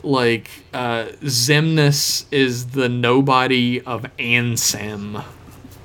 Like 0.04 0.50
uh, 0.74 1.06
Xemnas 1.22 2.26
is 2.32 2.68
the 2.68 2.90
nobody 2.90 3.82
of 3.82 4.06
Ansem. 4.18 5.24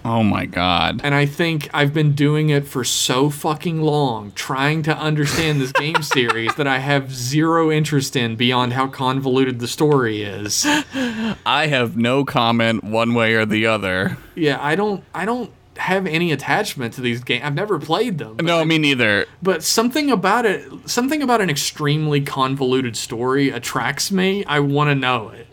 Oh 0.05 0.23
my 0.23 0.47
god. 0.47 1.01
And 1.05 1.15
I 1.15 1.27
think 1.27 1.69
I've 1.73 1.95
been 1.95 2.12
doing 2.12 2.51
it 2.51 2.66
for 2.66 2.85
so 2.85 3.31
fucking 3.31 3.81
long, 3.81 4.33
trying 4.33 4.83
to 4.85 4.97
understand 4.97 5.61
this 5.61 5.73
game 5.73 6.03
series 6.03 6.55
that 6.57 6.66
I 6.66 6.79
have 6.79 7.12
zero 7.12 7.70
interest 7.70 8.16
in 8.16 8.37
beyond 8.37 8.73
how 8.73 8.89
convoluted 8.89 9.61
the 9.61 9.69
story 9.69 10.23
is. 10.23 10.65
I 10.65 11.66
have 11.69 11.97
no 11.97 12.24
comment 12.24 12.85
one 12.85 13.15
way 13.15 13.35
or 13.35 13.47
the 13.47 13.66
other. 13.66 14.16
Yeah, 14.35 14.59
I 14.61 14.74
don't 14.74 15.05
I 15.15 15.24
don't 15.24 15.51
have 15.77 16.07
any 16.07 16.33
attachment 16.33 16.95
to 16.95 17.01
these 17.01 17.23
games. 17.24 17.45
I've 17.45 17.55
never 17.55 17.79
played 17.79 18.19
them. 18.19 18.37
No, 18.43 18.61
I, 18.61 18.65
me 18.65 18.79
neither. 18.79 19.27
But 19.43 19.62
something 19.62 20.11
about 20.11 20.47
it 20.47 20.69
something 20.89 21.23
about 21.23 21.41
an 21.41 21.51
extremely 21.51 22.20
convoluted 22.20 22.97
story 22.97 23.51
attracts 23.51 24.11
me. 24.11 24.45
I 24.45 24.61
want 24.61 24.89
to 24.91 24.95
know 24.95 25.31
it. 25.31 25.47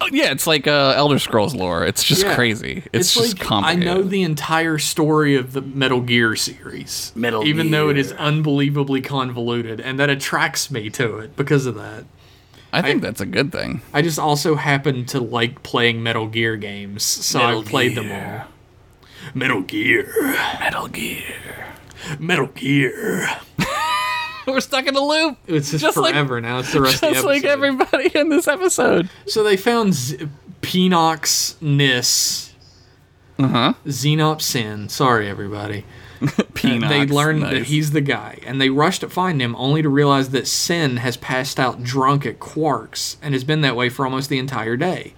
Oh, 0.00 0.08
Yeah, 0.12 0.30
it's 0.30 0.46
like 0.46 0.66
uh, 0.66 0.92
Elder 0.96 1.18
Scrolls 1.18 1.54
lore. 1.54 1.84
It's 1.86 2.04
just 2.04 2.22
Yeah. 2.24 2.34
crazy. 2.34 2.82
It's, 2.92 3.14
just 3.14 3.38
like 3.40 3.50
I 3.50 3.74
know 3.74 4.02
the 4.02 4.22
entire 4.22 4.78
story 4.78 5.36
of 5.36 5.52
the 5.52 5.62
Metal 5.62 6.00
Gear 6.00 6.36
series. 6.36 7.12
Metal 7.14 7.46
even 7.46 7.70
though 7.70 7.88
it 7.88 7.96
is 7.98 8.12
unbelievably 8.12 9.00
convoluted, 9.02 9.80
and 9.80 9.98
that 9.98 10.10
attracts 10.10 10.70
me 10.70 10.90
to 10.90 11.18
it 11.18 11.34
because 11.36 11.64
of 11.66 11.74
that. 11.76 12.04
I 12.72 12.82
think 12.82 13.00
that's 13.00 13.22
a 13.22 13.26
good 13.26 13.52
thing. 13.52 13.80
I 13.94 14.02
just 14.02 14.18
also 14.18 14.54
happen 14.56 15.06
to 15.06 15.20
like 15.20 15.62
playing 15.62 16.02
Metal 16.02 16.26
Gear 16.26 16.56
games, 16.56 17.02
so 17.02 17.38
Metal 17.38 17.60
I've 17.60 17.66
played 17.66 17.94
them 17.94 18.08
Gear. 18.08 18.44
all. 18.44 19.30
Metal 19.34 19.62
Gear, 19.62 20.12
Metal 20.60 20.88
Gear. 20.88 21.22
Metal 22.18 22.46
Gear. 22.48 23.28
We're 24.52 24.60
stuck 24.60 24.86
in 24.86 24.94
a 24.96 25.00
loop. 25.00 25.38
It's 25.46 25.70
just, 25.70 25.82
Just 25.82 25.96
like- 25.96 26.12
forever 26.14 26.40
now. 26.40 26.58
It's 26.60 26.72
the 26.72 26.80
rest 26.80 26.96
of 26.96 27.00
the 27.00 27.06
Just 27.08 27.18
episode. 27.26 27.28
like 27.28 27.44
everybody 27.44 28.10
in 28.18 28.28
this 28.28 28.46
episode. 28.48 29.08
So 29.26 29.42
they 29.42 29.56
found 29.56 29.94
Z- 29.94 30.28
Penox 30.62 31.60
Nis. 31.62 32.52
Uh 33.38 33.48
huh. 33.48 33.72
Xenop 33.86 34.40
Sin. 34.40 34.88
Sorry, 34.88 35.28
everybody. 35.28 35.84
Penox. 36.20 36.88
they 36.88 37.04
learned 37.06 37.42
that 37.42 37.64
he's 37.64 37.90
the 37.90 38.00
guy, 38.00 38.38
and 38.46 38.58
they 38.58 38.70
rush 38.70 38.98
to 39.00 39.08
find 39.10 39.42
him, 39.42 39.54
only 39.56 39.82
to 39.82 39.88
realize 39.90 40.30
that 40.30 40.46
Sin 40.46 40.96
has 40.98 41.18
passed 41.18 41.60
out 41.60 41.82
drunk 41.82 42.24
at 42.24 42.40
Quark's 42.40 43.18
and 43.20 43.34
has 43.34 43.44
been 43.44 43.60
that 43.60 43.76
way 43.76 43.90
for 43.90 44.06
almost 44.06 44.30
the 44.30 44.38
entire 44.38 44.76
day. 44.78 45.12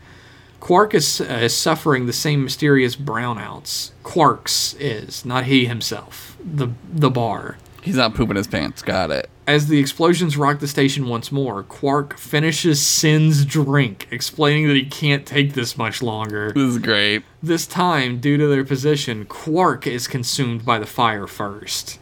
Quark 0.59 0.93
is, 0.95 1.21
uh, 1.21 1.25
is 1.43 1.57
suffering 1.57 2.07
the 2.07 2.13
same 2.13 2.43
mysterious 2.43 2.97
brownouts. 2.97 3.93
Quark's 4.03 4.75
is, 4.81 5.25
not 5.25 5.45
he 5.45 5.67
himself. 5.67 6.37
The 6.45 6.71
the 6.93 7.11
bar. 7.11 7.59
He's 7.89 7.97
not 7.97 8.15
pooping 8.15 8.37
his 8.37 8.47
pants. 8.47 8.83
Got 8.83 9.11
it. 9.11 9.31
As 9.47 9.69
the 9.69 9.81
explosions 9.81 10.37
rock 10.37 10.59
the 10.59 10.69
station 10.69 11.09
once 11.09 11.33
more, 11.33 11.63
Quark 11.63 12.19
finishes 12.19 12.85
Sin's 12.85 13.47
drink, 13.47 14.07
explaining 14.11 14.69
that 14.69 14.77
he 14.77 14.85
can't 14.85 15.25
take 15.25 15.55
this 15.55 15.79
much 15.79 16.03
longer. 16.03 16.53
This 16.53 16.65
is 16.65 16.79
great. 16.81 17.23
This 17.43 17.67
time, 17.67 18.21
due 18.21 18.37
to 18.37 18.47
their 18.47 18.63
position, 18.63 19.25
Quark 19.25 19.87
is 19.87 20.07
consumed 20.07 20.67
by 20.67 20.79
the 20.79 20.85
fire 20.85 21.27
first. 21.27 21.99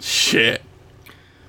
Shit. 0.00 0.62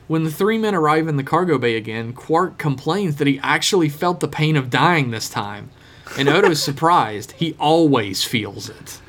When 0.10 0.26
the 0.26 0.32
three 0.32 0.58
men 0.58 0.76
arrive 0.76 1.08
in 1.08 1.16
the 1.16 1.24
cargo 1.24 1.58
bay 1.58 1.78
again, 1.78 2.12
Quark 2.12 2.58
complains 2.58 3.16
that 3.16 3.28
he 3.28 3.40
actually 3.42 3.88
felt 3.88 4.20
the 4.20 4.28
pain 4.28 4.58
of 4.58 4.70
dying 4.70 5.12
this 5.12 5.30
time. 5.30 5.70
And 6.18 6.28
Odo's 6.28 6.62
surprised. 6.62 7.32
He 7.32 7.56
always 7.58 8.26
feels 8.26 8.68
it. 8.68 9.00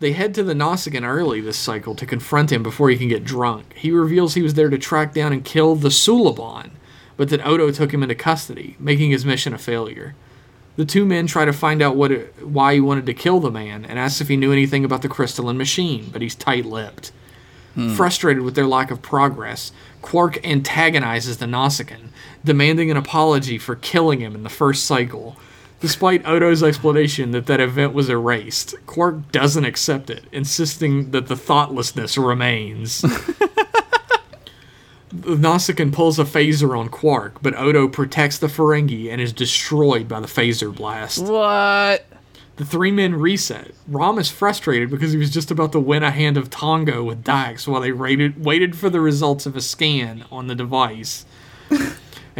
They 0.00 0.12
head 0.12 0.34
to 0.34 0.42
the 0.42 0.54
Nausicaan 0.54 1.06
early 1.06 1.40
this 1.40 1.58
cycle 1.58 1.94
to 1.94 2.06
confront 2.06 2.50
him 2.50 2.62
before 2.62 2.90
he 2.90 2.96
can 2.96 3.08
get 3.08 3.24
drunk. 3.24 3.74
He 3.74 3.92
reveals 3.92 4.34
he 4.34 4.42
was 4.42 4.54
there 4.54 4.70
to 4.70 4.78
track 4.78 5.14
down 5.14 5.32
and 5.32 5.44
kill 5.44 5.76
the 5.76 5.90
Suliban, 5.90 6.70
but 7.16 7.28
that 7.28 7.46
Odo 7.46 7.70
took 7.70 7.92
him 7.92 8.02
into 8.02 8.14
custody, 8.14 8.76
making 8.78 9.10
his 9.10 9.26
mission 9.26 9.52
a 9.52 9.58
failure. 9.58 10.14
The 10.76 10.86
two 10.86 11.04
men 11.04 11.26
try 11.26 11.44
to 11.44 11.52
find 11.52 11.82
out 11.82 11.96
what 11.96 12.10
it, 12.10 12.46
why 12.46 12.74
he 12.74 12.80
wanted 12.80 13.04
to 13.06 13.14
kill 13.14 13.40
the 13.40 13.50
man 13.50 13.84
and 13.84 13.98
ask 13.98 14.20
if 14.22 14.28
he 14.28 14.36
knew 14.36 14.52
anything 14.52 14.84
about 14.84 15.02
the 15.02 15.08
crystalline 15.08 15.58
machine, 15.58 16.08
but 16.10 16.22
he's 16.22 16.34
tight-lipped. 16.34 17.12
Hmm. 17.74 17.94
Frustrated 17.94 18.42
with 18.42 18.54
their 18.54 18.66
lack 18.66 18.90
of 18.90 19.02
progress, 19.02 19.70
Quark 20.00 20.44
antagonizes 20.46 21.36
the 21.36 21.46
Nausicaan, 21.46 22.08
demanding 22.42 22.90
an 22.90 22.96
apology 22.96 23.58
for 23.58 23.76
killing 23.76 24.20
him 24.20 24.34
in 24.34 24.42
the 24.42 24.48
first 24.48 24.84
cycle. 24.84 25.36
Despite 25.80 26.26
Odo's 26.26 26.62
explanation 26.62 27.30
that 27.30 27.46
that 27.46 27.58
event 27.58 27.94
was 27.94 28.10
erased, 28.10 28.74
Quark 28.86 29.32
doesn't 29.32 29.64
accept 29.64 30.10
it, 30.10 30.24
insisting 30.30 31.10
that 31.12 31.26
the 31.28 31.36
thoughtlessness 31.36 32.18
remains. 32.18 33.00
the 33.00 33.48
Nausicaan 35.14 35.90
pulls 35.90 36.18
a 36.18 36.24
phaser 36.24 36.78
on 36.78 36.90
Quark, 36.90 37.40
but 37.40 37.56
Odo 37.58 37.88
protects 37.88 38.36
the 38.36 38.46
Ferengi 38.48 39.10
and 39.10 39.22
is 39.22 39.32
destroyed 39.32 40.06
by 40.06 40.20
the 40.20 40.26
phaser 40.26 40.74
blast. 40.74 41.24
What? 41.24 42.04
The 42.56 42.66
three 42.66 42.90
men 42.90 43.14
reset. 43.14 43.70
Rom 43.88 44.18
is 44.18 44.30
frustrated 44.30 44.90
because 44.90 45.12
he 45.12 45.18
was 45.18 45.30
just 45.30 45.50
about 45.50 45.72
to 45.72 45.80
win 45.80 46.02
a 46.02 46.10
hand 46.10 46.36
of 46.36 46.50
Tongo 46.50 47.02
with 47.02 47.24
Dax 47.24 47.66
while 47.66 47.80
they 47.80 47.90
waited, 47.90 48.44
waited 48.44 48.76
for 48.76 48.90
the 48.90 49.00
results 49.00 49.46
of 49.46 49.56
a 49.56 49.62
scan 49.62 50.26
on 50.30 50.46
the 50.46 50.54
device. 50.54 51.24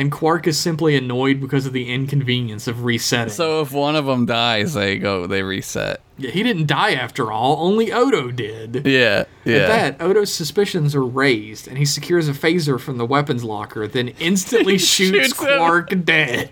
And 0.01 0.11
Quark 0.11 0.47
is 0.47 0.59
simply 0.59 0.97
annoyed 0.97 1.41
because 1.41 1.67
of 1.67 1.73
the 1.75 1.93
inconvenience 1.93 2.67
of 2.67 2.85
resetting. 2.85 3.33
So 3.33 3.61
if 3.61 3.71
one 3.73 3.97
of 3.97 4.07
them 4.07 4.25
dies, 4.25 4.73
they 4.73 4.97
go. 4.99 5.27
They 5.27 5.43
reset. 5.43 6.01
Yeah, 6.17 6.31
he 6.31 6.43
didn't 6.43 6.67
die 6.67 6.93
after 6.93 7.31
all, 7.33 7.65
only 7.67 7.93
Odo 7.93 8.31
did. 8.31 8.87
Yeah. 8.87 9.25
Yeah. 9.45 9.57
At 9.57 9.99
that, 9.99 10.05
Odo's 10.05 10.33
suspicions 10.33 10.95
are 10.95 11.05
raised, 11.05 11.67
and 11.69 11.79
he 11.79 11.85
secures 11.85 12.29
a 12.29 12.33
phaser 12.33 12.79
from 12.81 12.99
the 12.99 13.07
weapons 13.07 13.43
locker, 13.45 13.87
then 13.87 14.09
instantly 14.19 14.77
shoots, 14.79 15.29
Shoots 15.29 15.41
him. 15.41 15.59
Quark 15.59 16.05
dead. 16.05 16.51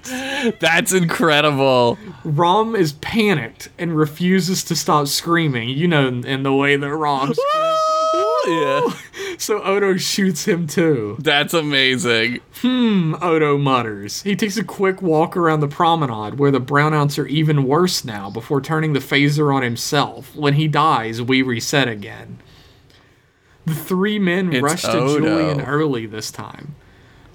That's 0.60 0.92
incredible. 0.92 1.98
Rom 2.24 2.76
is 2.76 2.92
panicked 2.94 3.68
and 3.78 3.96
refuses 3.96 4.64
to 4.64 4.76
stop 4.76 5.06
screaming. 5.08 5.70
You 5.70 5.88
know, 5.88 6.08
in 6.08 6.42
the 6.42 6.54
way 6.54 6.76
that 6.76 6.94
Rom 6.94 7.34
screams. 7.34 7.78
Yeah. 8.60 8.80
So 9.38 9.62
Odo 9.62 9.96
shoots 9.96 10.46
him 10.46 10.66
too. 10.66 11.16
That's 11.20 11.54
amazing. 11.54 12.40
Hmm, 12.60 13.14
Odo 13.22 13.56
mutters. 13.56 14.22
He 14.22 14.34
takes 14.34 14.56
a 14.56 14.64
quick 14.64 15.00
walk 15.00 15.36
around 15.36 15.60
the 15.60 15.68
promenade 15.68 16.40
where 16.40 16.50
the 16.50 16.60
brownouts 16.60 17.22
are 17.22 17.26
even 17.28 17.64
worse 17.64 18.04
now 18.04 18.30
before 18.30 18.60
turning 18.60 18.94
the 18.94 18.98
phaser 18.98 19.54
on 19.54 19.62
himself. 19.62 20.34
When 20.34 20.54
he 20.54 20.66
dies, 20.66 21.22
we 21.22 21.42
reset 21.42 21.86
again. 21.86 22.40
The 23.64 23.74
three 23.76 24.18
men 24.18 24.52
It's 24.52 24.62
rush 24.62 24.82
to 24.82 24.98
Odo. 24.98 25.18
Julian 25.20 25.60
early 25.60 26.06
this 26.06 26.32
time. 26.32 26.74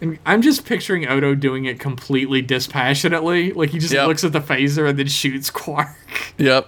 And 0.01 0.19
I'm 0.25 0.41
just 0.41 0.65
picturing 0.65 1.07
Odo 1.07 1.35
doing 1.35 1.63
it 1.63 1.79
completely 1.79 2.41
dispassionately. 2.41 3.53
Like 3.53 3.69
he 3.69 3.79
just 3.79 3.93
Yep. 3.93 4.07
looks 4.07 4.23
at 4.25 4.33
the 4.33 4.41
phaser 4.41 4.89
and 4.89 4.99
then 4.99 5.07
shoots 5.07 5.49
Quark. 5.49 5.87
Yep. 6.37 6.67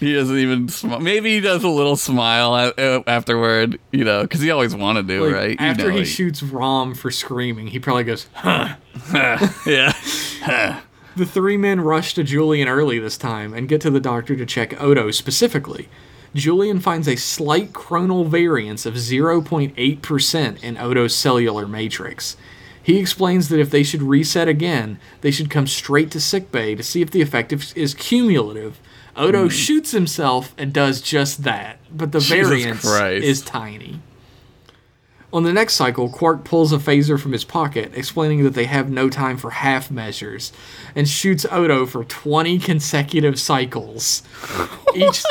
He 0.00 0.12
doesn't 0.12 0.36
even 0.36 0.68
smile. 0.68 1.00
Maybe 1.00 1.34
he 1.34 1.40
does 1.40 1.64
a 1.64 1.68
little 1.68 1.96
smile 1.96 2.72
afterward, 3.06 3.78
you 3.92 4.04
know, 4.04 4.22
because 4.22 4.40
he 4.40 4.50
always 4.50 4.74
wanted 4.74 5.08
to, 5.08 5.24
Like, 5.24 5.34
right? 5.34 5.50
You 5.50 5.56
After 5.66 5.84
know, 5.84 5.90
he 5.90 5.98
like- 6.00 6.06
shoots 6.06 6.42
Rom 6.42 6.94
for 6.94 7.10
screaming, 7.10 7.68
he 7.68 7.78
probably 7.78 8.04
goes, 8.04 8.26
huh. 8.34 8.76
Yeah. 9.66 9.92
The 11.16 11.24
three 11.26 11.56
men 11.56 11.80
rush 11.80 12.14
to 12.14 12.24
Julian 12.24 12.68
early 12.68 12.98
this 12.98 13.16
time 13.16 13.54
and 13.54 13.68
get 13.68 13.80
to 13.82 13.90
the 13.90 14.00
doctor 14.00 14.34
to 14.36 14.44
check 14.44 14.80
Odo 14.82 15.10
specifically. 15.12 15.88
Julian 16.34 16.80
finds 16.80 17.06
a 17.06 17.14
slight 17.14 17.72
chronal 17.72 18.26
variance 18.26 18.84
of 18.84 18.94
0.8% 18.94 20.62
in 20.64 20.76
Odo's 20.76 21.14
cellular 21.14 21.66
matrix. 21.68 22.36
He 22.82 22.98
explains 22.98 23.48
that 23.48 23.60
if 23.60 23.70
they 23.70 23.82
should 23.82 24.02
reset 24.02 24.48
again, 24.48 24.98
they 25.22 25.30
should 25.30 25.48
come 25.48 25.66
straight 25.66 26.10
to 26.10 26.20
sickbay 26.20 26.74
to 26.74 26.82
see 26.82 27.00
if 27.00 27.10
the 27.10 27.22
effect 27.22 27.52
is 27.76 27.94
cumulative. 27.94 28.80
Odo 29.16 29.44
hmm. 29.44 29.48
shoots 29.48 29.92
himself 29.92 30.54
and 30.58 30.72
does 30.72 31.00
just 31.00 31.44
that, 31.44 31.78
but 31.90 32.12
the. 32.12 32.20
Jesus 32.20 32.48
variance 32.48 32.80
Christ. 32.82 33.24
is 33.24 33.42
tiny. 33.42 34.00
On 35.32 35.42
the 35.42 35.52
next 35.52 35.74
cycle, 35.74 36.08
Quark 36.08 36.44
pulls 36.44 36.72
a 36.72 36.78
phaser 36.78 37.20
from 37.20 37.32
his 37.32 37.42
pocket, 37.42 37.90
explaining 37.94 38.44
that 38.44 38.54
they 38.54 38.66
have 38.66 38.88
no 38.88 39.10
time 39.10 39.36
for 39.36 39.50
half 39.50 39.90
measures, 39.90 40.52
and 40.94 41.08
shoots 41.08 41.44
Odo 41.50 41.86
for 41.86 42.04
20 42.04 42.60
consecutive 42.60 43.40
cycles. 43.40 44.22
Each 44.94 45.24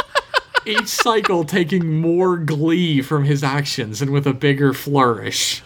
each 0.66 0.88
cycle 0.88 1.44
taking 1.44 2.00
more 2.00 2.38
glee 2.38 3.02
from 3.02 3.26
his 3.26 3.44
actions 3.44 4.02
and 4.02 4.12
with 4.12 4.26
a 4.26 4.34
bigger 4.34 4.74
flourish. 4.74 5.62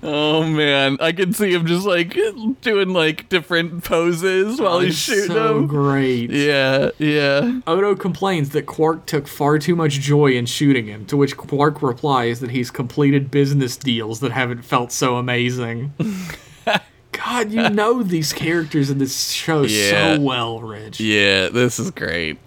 Oh 0.00 0.44
man, 0.44 0.96
I 1.00 1.10
can 1.10 1.32
see 1.32 1.52
him 1.52 1.66
just 1.66 1.84
like 1.84 2.16
doing 2.60 2.90
like 2.90 3.28
different 3.28 3.82
poses 3.82 4.60
while 4.60 4.74
oh, 4.74 4.78
he's 4.80 4.96
shooting 4.96 5.26
so 5.34 5.54
them. 5.54 5.66
great. 5.66 6.30
Yeah, 6.30 6.90
yeah. 6.98 7.60
Odo 7.66 7.96
complains 7.96 8.50
that 8.50 8.66
Quark 8.66 9.06
took 9.06 9.26
far 9.26 9.58
too 9.58 9.74
much 9.74 9.94
joy 9.94 10.32
in 10.32 10.46
shooting 10.46 10.86
him, 10.86 11.04
to 11.06 11.16
which 11.16 11.36
Quark 11.36 11.82
replies 11.82 12.38
that 12.40 12.50
he's 12.50 12.70
completed 12.70 13.30
business 13.30 13.76
deals 13.76 14.20
that 14.20 14.30
haven't 14.30 14.62
felt 14.62 14.92
so 14.92 15.16
amazing. 15.16 15.92
God, 17.12 17.50
you 17.50 17.68
know 17.68 18.02
these 18.04 18.32
characters 18.32 18.90
in 18.90 18.98
this 18.98 19.30
show 19.32 19.62
Yeah. 19.62 20.14
so 20.14 20.20
well, 20.20 20.60
Rich. 20.60 21.00
Yeah, 21.00 21.48
this 21.48 21.80
is 21.80 21.90
great. 21.90 22.38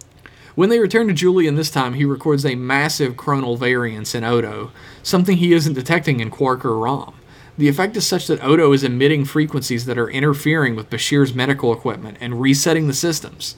When 0.56 0.70
they 0.70 0.80
return 0.80 1.08
to 1.08 1.14
Julian 1.14 1.56
this 1.56 1.70
time, 1.72 1.94
he 1.96 2.06
records 2.06 2.46
a 2.46 2.56
massive 2.56 3.16
chronal 3.16 3.58
variance 3.58 4.16
in 4.16 4.24
Odo, 4.24 4.72
something 5.04 5.38
he 5.38 5.54
isn't 5.54 5.74
detecting 5.74 6.20
in 6.22 6.30
Quark 6.30 6.64
or 6.66 6.78
Rom. 6.78 7.14
The 7.62 7.68
effect 7.68 7.96
is 7.96 8.08
such 8.08 8.26
that 8.26 8.44
Odo 8.44 8.74
is 8.74 8.84
emitting 8.84 9.24
frequencies 9.24 9.86
that 9.86 9.96
are 10.00 10.10
interfering 10.10 10.76
with 10.76 10.90
Bashir's 10.90 11.36
medical 11.36 11.72
equipment 11.72 12.18
and 12.20 12.42
resetting 12.42 12.88
the 12.88 12.92
systems. 12.96 13.56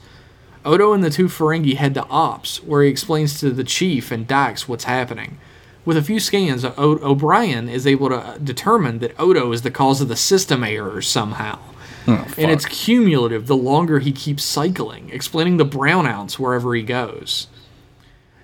Odo 0.65 0.91
and 0.91 1.01
the 1.01 1.09
two 1.09 1.27
Ferengi 1.29 1.75
head 1.75 1.93
to 1.93 2.05
Ops, 2.07 2.61
where 2.61 2.83
he 2.83 2.89
explains 2.89 3.39
to 3.39 3.51
the 3.51 3.63
Chief 3.63 4.11
and 4.11 4.27
Dax 4.27 4.67
what's 4.67 4.83
happening. 4.83 5.37
With 5.85 5.95
a 5.95 6.01
few 6.01 6.19
scans, 6.19 6.65
o- 6.65 6.73
O'Brien 6.77 7.69
is 7.69 7.87
able 7.87 8.09
to 8.09 8.37
determine 8.43 8.99
that 8.99 9.17
Odo 9.17 9.53
is 9.53 9.61
the 9.61 9.71
cause 9.71 10.01
of 10.01 10.09
the 10.09 10.17
system 10.17 10.65
errors 10.65 11.07
somehow. 11.07 11.59
Oh, 12.05 12.27
and 12.37 12.51
it's 12.51 12.65
cumulative 12.65 13.47
the 13.47 13.55
longer 13.55 13.99
he 13.99 14.11
keeps 14.11 14.43
cycling, 14.43 15.11
explaining 15.13 15.55
the 15.55 15.65
brownouts 15.65 16.33
wherever 16.37 16.75
he 16.75 16.83
goes. 16.83 17.47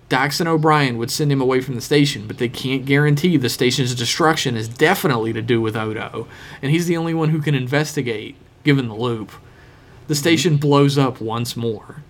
Dax 0.10 0.40
and 0.40 0.50
O'Brien 0.50 0.98
would 0.98 1.12
send 1.12 1.32
him 1.32 1.40
away 1.40 1.62
from 1.62 1.76
the 1.76 1.82
station, 1.82 2.28
but 2.28 2.40
they 2.40 2.50
can't 2.50 2.86
guarantee 2.86 3.38
the 3.38 3.48
station's 3.48 3.94
destruction 3.94 4.58
is 4.58 4.68
definitely 4.68 5.34
to 5.34 5.42
do 5.42 5.62
with 5.62 5.76
Odo, 5.76 6.28
and 6.62 6.72
he's 6.72 6.88
the 6.88 6.98
only 6.98 7.14
one 7.14 7.30
who 7.30 7.42
can 7.42 7.54
investigate, 7.54 8.36
given 8.64 8.88
the 8.88 8.96
loop. 8.96 9.32
The 10.08 10.16
mm-hmm. 10.16 10.20
station 10.20 10.58
blows 10.58 10.98
up 10.98 11.22
once 11.22 11.56
more. 11.56 12.04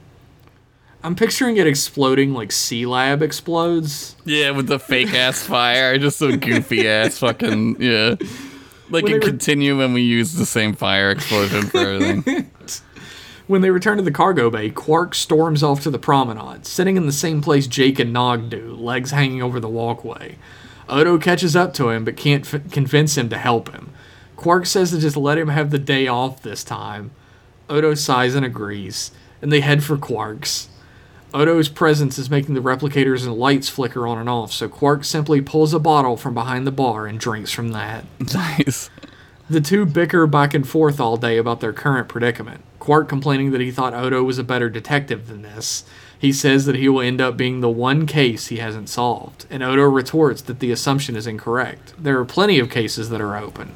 I'm 1.03 1.15
picturing 1.15 1.57
it 1.57 1.67
exploding 1.67 2.33
like 2.33 2.49
Sealab 2.49 3.21
explodes. 3.21 4.15
Yeah, 4.25 4.51
with 4.51 4.67
the 4.67 4.79
fake 4.79 5.13
ass 5.13 5.43
fire, 5.43 5.97
just 5.97 6.21
a 6.21 6.35
goofy 6.35 6.87
ass 6.87 7.19
fucking 7.19 7.81
yeah. 7.81 8.15
Like 8.89 9.05
they 9.05 9.13
were- 9.13 9.19
continue 9.19 9.77
when 9.77 9.93
we 9.93 10.01
use 10.01 10.33
the 10.33 10.45
same 10.45 10.73
fire 10.73 11.11
explosion 11.11 11.63
for 11.67 11.77
everything. 11.77 12.49
When 13.49 13.61
they 13.61 13.71
return 13.71 13.97
to 13.97 14.03
the 14.03 14.11
cargo 14.11 14.51
bay, 14.51 14.69
Quark 14.69 15.15
storms 15.15 15.63
off 15.63 15.81
to 15.81 15.89
the 15.89 15.97
promenade, 15.97 16.67
sitting 16.67 16.97
in 16.97 17.07
the 17.07 17.11
same 17.11 17.41
place 17.41 17.65
Jake 17.65 17.97
and 17.97 18.13
Nog 18.13 18.47
do, 18.47 18.75
legs 18.75 19.09
hanging 19.09 19.41
over 19.41 19.59
the 19.59 19.67
walkway. 19.67 20.35
Odo 20.87 21.17
catches 21.17 21.55
up 21.55 21.73
to 21.73 21.89
him 21.89 22.05
but 22.05 22.15
can't 22.15 22.53
f- 22.53 22.69
convince 22.71 23.17
him 23.17 23.27
to 23.29 23.39
help 23.39 23.71
him. 23.71 23.89
Quark 24.35 24.67
says 24.67 24.91
to 24.91 24.99
just 24.99 25.17
let 25.17 25.39
him 25.39 25.47
have 25.47 25.71
the 25.71 25.79
day 25.79 26.07
off 26.07 26.43
this 26.43 26.63
time. 26.63 27.09
Odo 27.67 27.95
sighs 27.95 28.35
and 28.35 28.45
agrees, 28.45 29.09
and 29.41 29.51
they 29.51 29.61
head 29.61 29.83
for 29.83 29.97
Quark's. 29.97 30.69
Odo's 31.33 31.69
presence 31.69 32.19
is 32.19 32.29
making 32.29 32.53
the 32.53 32.61
replicators 32.61 33.25
and 33.25 33.33
lights 33.33 33.67
flicker 33.67 34.07
on 34.07 34.19
and 34.19 34.29
off, 34.29 34.51
so 34.51 34.69
Quark 34.69 35.03
simply 35.03 35.41
pulls 35.41 35.73
a 35.73 35.79
bottle 35.79 36.17
from 36.17 36.35
behind 36.35 36.67
the 36.67 36.71
bar 36.71 37.07
and 37.07 37.19
drinks 37.19 37.51
from 37.51 37.69
that. 37.69 38.05
nice. 38.31 38.91
The 39.49 39.59
two 39.59 39.87
bicker 39.87 40.27
back 40.27 40.53
and 40.53 40.69
forth 40.69 40.99
all 40.99 41.17
day 41.17 41.37
about 41.37 41.61
their 41.61 41.73
current 41.73 42.07
predicament. 42.07 42.63
Quark 42.89 43.07
complaining 43.07 43.51
that 43.51 43.61
he 43.61 43.69
thought 43.69 43.93
Odo 43.93 44.23
was 44.23 44.39
a 44.39 44.43
better 44.43 44.67
detective 44.67 45.27
than 45.27 45.43
this. 45.43 45.83
He 46.17 46.33
says 46.33 46.65
that 46.65 46.73
he 46.73 46.89
will 46.89 47.01
end 47.01 47.21
up 47.21 47.37
being 47.37 47.61
the 47.61 47.69
one 47.69 48.07
case 48.07 48.47
he 48.47 48.57
hasn't 48.57 48.89
solved, 48.89 49.45
and 49.51 49.61
Odo 49.61 49.83
retorts 49.83 50.41
that 50.41 50.59
the 50.59 50.71
assumption 50.71 51.15
is 51.15 51.27
incorrect. 51.27 51.93
There 51.99 52.17
are 52.17 52.25
plenty 52.25 52.57
of 52.57 52.71
cases 52.71 53.11
that 53.11 53.21
are 53.21 53.37
open. 53.37 53.75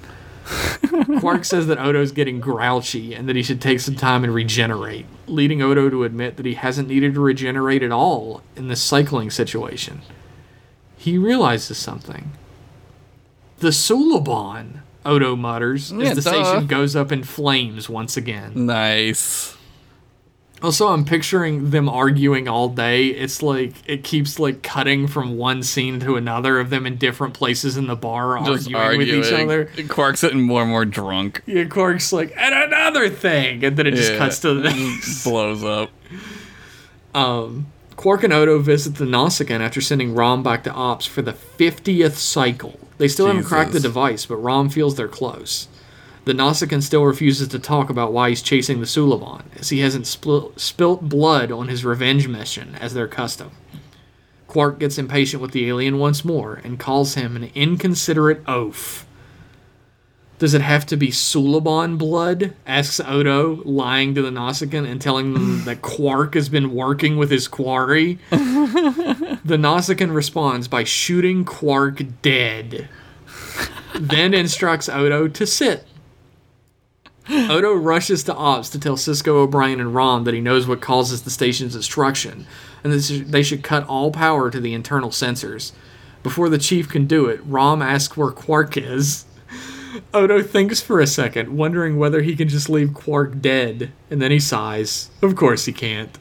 Quark 1.19 1.45
says 1.45 1.67
that 1.67 1.77
Odo's 1.77 2.11
getting 2.11 2.39
grouchy 2.39 3.13
and 3.13 3.29
that 3.29 3.35
he 3.35 3.43
should 3.43 3.61
take 3.61 3.81
some 3.81 3.95
time 3.95 4.23
and 4.23 4.33
regenerate, 4.33 5.05
leading 5.27 5.61
Odo 5.61 5.91
to 5.91 6.05
admit 6.05 6.37
that 6.37 6.47
he 6.47 6.55
hasn't 6.55 6.87
needed 6.87 7.13
to 7.13 7.19
regenerate 7.19 7.83
at 7.83 7.91
all 7.91 8.41
in 8.55 8.67
this 8.67 8.81
cycling 8.81 9.29
situation. 9.29 10.01
He 10.97 11.19
realizes 11.19 11.77
something. 11.77 12.31
The 13.59 13.69
Suliban, 13.69 14.79
Odo 15.05 15.35
mutters, 15.35 15.91
Yeah, 15.91 16.09
as 16.09 16.15
the 16.15 16.21
duh. 16.31 16.43
station 16.43 16.67
goes 16.67 16.95
up 16.95 17.11
in 17.11 17.23
flames 17.23 17.89
once 17.89 18.15
again. 18.17 18.51
Nice. 18.65 19.55
Also, 20.61 20.87
I'm 20.87 21.03
picturing 21.03 21.71
them 21.71 21.89
arguing 21.89 22.47
all 22.47 22.69
day. 22.69 23.07
It's 23.07 23.41
like 23.43 23.73
it 23.85 24.05
keeps 24.05 24.39
like 24.39 24.63
cutting 24.63 25.07
from 25.07 25.35
one 25.35 25.61
scene 25.61 25.99
to 25.99 26.15
another 26.15 26.57
of 26.57 26.69
them 26.69 26.85
in 26.85 26.95
different 26.95 27.33
places 27.33 27.75
in 27.75 27.87
the 27.87 27.97
bar 27.97 28.37
arguing, 28.37 28.73
arguing. 28.73 28.97
with 29.19 29.27
each 29.27 29.33
other. 29.33 29.65
Quark's 29.89 30.21
getting 30.21 30.41
more 30.43 30.61
and 30.61 30.71
more 30.71 30.85
drunk. 30.85 31.41
Yeah, 31.45 31.65
Quark's 31.65 32.13
like, 32.13 32.33
and 32.37 32.55
another 32.55 33.09
thing, 33.09 33.61
and 33.65 33.75
then 33.75 33.87
it 33.87 33.91
just 33.95 34.13
Yeah. 34.13 34.17
cuts 34.19 34.39
to 34.39 34.53
the 34.61 35.21
blows 35.25 35.65
up. 35.65 35.89
Um, 37.13 37.67
Quark 37.97 38.23
and 38.23 38.31
Odo 38.31 38.59
visit 38.59 38.95
the 38.95 39.05
Nausicaan 39.05 39.59
after 39.59 39.81
sending 39.81 40.15
Rom 40.15 40.43
back 40.43 40.63
to 40.63 40.71
Ops 40.71 41.05
for 41.05 41.21
the 41.21 41.33
50th 41.33 42.13
cycle. 42.13 42.79
They 42.97 43.07
still 43.07 43.27
haven't 43.27 43.43
cracked 43.43 43.73
the 43.73 43.79
device, 43.79 44.25
but 44.25 44.37
Rom 44.37 44.69
feels 44.69 44.95
they're 44.95 45.07
close. 45.07 45.67
The 46.25 46.33
Nausicaan 46.33 46.81
still 46.81 47.03
refuses 47.03 47.49
to 47.49 47.59
talk 47.59 47.89
about 47.89 48.13
why 48.13 48.29
he's 48.29 48.41
chasing 48.41 48.79
the 48.79 48.85
Suliban, 48.85 49.43
as 49.57 49.69
he 49.69 49.79
hasn't 49.79 50.05
spil- 50.05 50.57
spilt 50.57 51.09
blood 51.09 51.51
on 51.51 51.67
his 51.67 51.83
revenge 51.83 52.27
mission, 52.27 52.75
as 52.75 52.93
their 52.93 53.07
custom. 53.07 53.51
Quark 54.47 54.79
gets 54.79 54.97
impatient 54.97 55.41
with 55.41 55.51
the 55.51 55.67
alien 55.67 55.97
once 55.97 56.23
more 56.23 56.61
and 56.63 56.79
calls 56.79 57.15
him 57.15 57.35
an 57.35 57.51
inconsiderate 57.55 58.43
oaf. 58.47 59.05
Does 60.39 60.53
it 60.53 60.61
have 60.61 60.85
to 60.87 60.97
be 60.97 61.07
Suliban 61.09 61.97
blood? 61.97 62.53
asks 62.65 62.99
Odo, 62.99 63.61
lying 63.65 64.13
to 64.15 64.21
the 64.21 64.29
Nausicaan 64.29 64.87
and 64.89 65.01
telling 65.01 65.33
them 65.33 65.65
that 65.65 65.81
Quark 65.81 66.35
has 66.35 66.49
been 66.49 66.73
working 66.73 67.17
with 67.17 67.31
his 67.31 67.47
quarry. 67.47 68.19
the 69.45 69.57
Nausicaan 69.57 70.13
responds 70.13 70.67
by 70.67 70.83
shooting 70.83 71.43
Quark 71.43 72.01
dead, 72.21 72.89
then 73.95 74.33
instructs 74.33 74.87
Odo 74.89 75.27
to 75.27 75.45
sit. 75.45 75.85
Odo 77.29 77.73
rushes 77.73 78.23
to 78.23 78.35
Ops 78.35 78.69
to 78.69 78.79
tell 78.79 78.97
Sisko, 78.97 79.27
O'Brien, 79.29 79.79
and 79.79 79.95
Rom 79.95 80.25
that 80.25 80.33
he 80.33 80.41
knows 80.41 80.67
what 80.67 80.81
causes 80.81 81.23
the 81.23 81.29
station's 81.29 81.73
destruction, 81.73 82.45
and 82.83 82.91
that 82.91 83.25
they 83.27 83.43
should 83.43 83.63
cut 83.63 83.87
all 83.87 84.11
power 84.11 84.51
to 84.51 84.59
the 84.59 84.73
internal 84.73 85.09
sensors. 85.09 85.71
Before 86.21 86.49
the 86.49 86.57
chief 86.57 86.89
can 86.89 87.05
do 87.05 87.27
it, 87.27 87.41
Rom 87.45 87.81
asks 87.81 88.17
where 88.17 88.31
Quark 88.31 88.77
is. 88.77 89.25
Odo 90.13 90.41
thinks 90.41 90.81
for 90.81 90.99
a 90.99 91.07
second, 91.07 91.55
wondering 91.55 91.97
whether 91.97 92.21
he 92.21 92.35
can 92.35 92.49
just 92.49 92.69
leave 92.69 92.93
Quark 92.93 93.39
dead, 93.41 93.91
and 94.09 94.21
then 94.21 94.31
he 94.31 94.39
sighs. 94.39 95.09
Of 95.21 95.35
course 95.35 95.65
he 95.65 95.73
can't. 95.73 96.17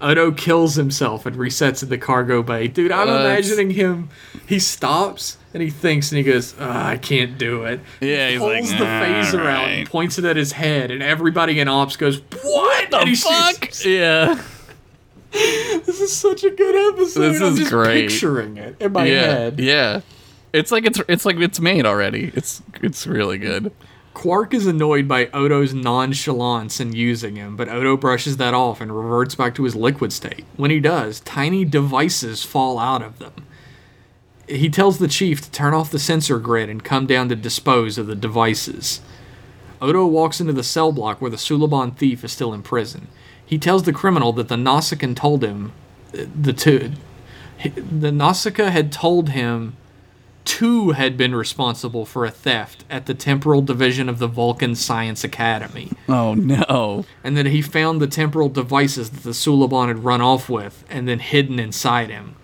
Odo 0.00 0.32
kills 0.32 0.74
himself 0.76 1.26
and 1.26 1.36
resets 1.36 1.82
in 1.82 1.88
the 1.90 1.98
cargo 1.98 2.42
bay. 2.42 2.68
Dude, 2.68 2.90
I'm 2.92 3.08
What? 3.08 3.20
imagining 3.20 3.70
him. 3.70 4.08
He 4.46 4.58
stops 4.58 5.36
and 5.52 5.62
he 5.62 5.70
thinks 5.70 6.10
and 6.10 6.18
he 6.18 6.24
goes, 6.24 6.54
"Ah, 6.58 6.88
"I 6.88 6.96
can't 6.96 7.36
do 7.36 7.64
it." 7.64 7.80
Yeah, 8.00 8.26
he 8.28 8.32
he's 8.32 8.40
pulls 8.40 8.70
like, 8.70 8.78
the 8.78 8.84
phaser 8.84 9.46
out 9.46 9.68
and 9.68 9.88
points 9.88 10.18
it 10.18 10.24
at 10.24 10.36
his 10.36 10.52
head, 10.52 10.90
and 10.90 11.02
everybody 11.02 11.60
in 11.60 11.68
ops 11.68 11.96
goes, 11.96 12.20
"What 12.42 12.90
The 12.90 13.14
fuck? 13.14 13.84
Yeah. 13.84 14.40
This 15.32 16.00
is 16.00 16.12
such 16.16 16.42
a 16.42 16.50
good 16.50 16.92
episode. 16.94 17.20
This 17.20 17.40
I'm 17.40 17.56
is 17.56 17.68
great. 17.70 18.10
picturing 18.10 18.56
it 18.56 18.76
in 18.80 18.92
my 18.92 19.04
yeah. 19.06 19.20
head. 19.26 19.60
Yeah. 19.60 20.00
It's 20.52 20.72
like 20.72 20.84
it's 20.84 21.00
it's 21.08 21.24
like 21.24 21.36
it's 21.36 21.60
made 21.60 21.86
already. 21.86 22.32
It's 22.34 22.62
it's 22.82 23.06
really 23.06 23.38
good. 23.38 23.72
Quark 24.12 24.52
is 24.52 24.66
annoyed 24.66 25.06
by 25.06 25.26
Odo's 25.28 25.72
nonchalance 25.72 26.80
in 26.80 26.92
using 26.92 27.36
him, 27.36 27.56
but 27.56 27.68
Odo 27.68 27.96
brushes 27.96 28.36
that 28.38 28.54
off 28.54 28.80
and 28.80 28.94
reverts 28.94 29.34
back 29.34 29.54
to 29.54 29.64
his 29.64 29.76
liquid 29.76 30.12
state. 30.12 30.44
When 30.56 30.70
he 30.70 30.80
does, 30.80 31.20
tiny 31.20 31.64
devices 31.64 32.44
fall 32.44 32.78
out 32.78 33.02
of 33.02 33.18
them. 33.18 33.46
He 34.48 34.68
tells 34.68 34.98
the 34.98 35.08
chief 35.08 35.40
to 35.42 35.50
turn 35.50 35.74
off 35.74 35.92
the 35.92 35.98
sensor 35.98 36.38
grid 36.40 36.68
and 36.68 36.82
come 36.82 37.06
down 37.06 37.28
to 37.28 37.36
dispose 37.36 37.98
of 37.98 38.08
the 38.08 38.16
devices. 38.16 39.00
Odo 39.80 40.06
walks 40.06 40.40
into 40.40 40.52
the 40.52 40.64
cell 40.64 40.92
block 40.92 41.20
where 41.20 41.30
the 41.30 41.36
Suliban 41.36 41.96
thief 41.96 42.24
is 42.24 42.32
still 42.32 42.52
in 42.52 42.62
prison. 42.62 43.06
He 43.46 43.58
tells 43.58 43.84
the 43.84 43.92
criminal 43.92 44.32
that 44.34 44.48
the 44.48 44.56
Nausicaan 44.56 45.16
told 45.16 45.42
him 45.42 45.72
uh, 46.12 46.24
the 46.40 46.52
two 46.52 46.92
the 47.64 48.12
Nausicaa 48.12 48.70
had 48.70 48.90
told 48.90 49.30
him 49.30 49.76
two 50.44 50.90
had 50.92 51.16
been 51.16 51.34
responsible 51.34 52.04
for 52.06 52.24
a 52.24 52.30
theft 52.30 52.84
at 52.90 53.06
the 53.06 53.14
temporal 53.14 53.62
division 53.62 54.08
of 54.08 54.18
the 54.18 54.26
Vulcan 54.26 54.74
Science 54.74 55.22
Academy, 55.24 55.90
Oh 56.08 56.34
no. 56.34 57.04
and 57.22 57.36
that 57.36 57.46
he 57.46 57.62
found 57.62 58.00
the 58.00 58.06
temporal 58.06 58.48
devices 58.48 59.10
that 59.10 59.22
the 59.22 59.30
Suliban 59.30 59.88
had 59.88 60.04
run 60.04 60.20
off 60.20 60.48
with 60.48 60.84
and 60.90 61.06
then 61.06 61.18
hidden 61.20 61.58
inside 61.58 62.10
him. 62.10 62.36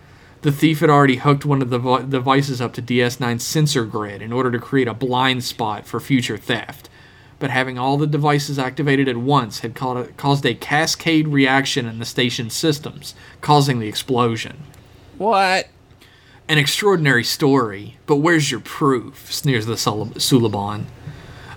The 0.43 0.51
thief 0.51 0.79
had 0.81 0.89
already 0.89 1.15
hooked 1.17 1.45
one 1.45 1.61
of 1.61 1.69
the 1.71 1.79
vo- 1.79 2.03
devices 2.03 2.61
up 2.61 2.73
to 2.73 2.81
DS9's 2.81 3.43
sensor 3.43 3.83
grid 3.85 4.21
in 4.21 4.31
order 4.31 4.51
to 4.51 4.59
create 4.59 4.87
a 4.87 4.93
blind 4.93 5.43
spot 5.43 5.85
for 5.87 5.99
future 5.99 6.37
theft. 6.37 6.89
But 7.39 7.49
having 7.49 7.77
all 7.77 7.97
the 7.97 8.07
devices 8.07 8.57
activated 8.57 9.07
at 9.07 9.17
once 9.17 9.59
had 9.59 9.75
ca- 9.75 10.05
caused 10.15 10.45
a 10.45 10.53
cascade 10.55 11.27
reaction 11.27 11.85
in 11.87 11.99
the 11.99 12.05
station's 12.05 12.53
systems, 12.53 13.13
causing 13.41 13.79
the 13.79 13.87
explosion. 13.87 14.63
What? 15.17 15.67
An 16.49 16.57
extraordinary 16.57 17.25
story, 17.25 17.97
but 18.05 18.17
where's 18.17 18.51
your 18.51 18.61
proof? 18.61 19.31
sneers 19.31 19.65
the 19.65 19.75
Sul- 19.75 20.13
Suliban. 20.15 20.85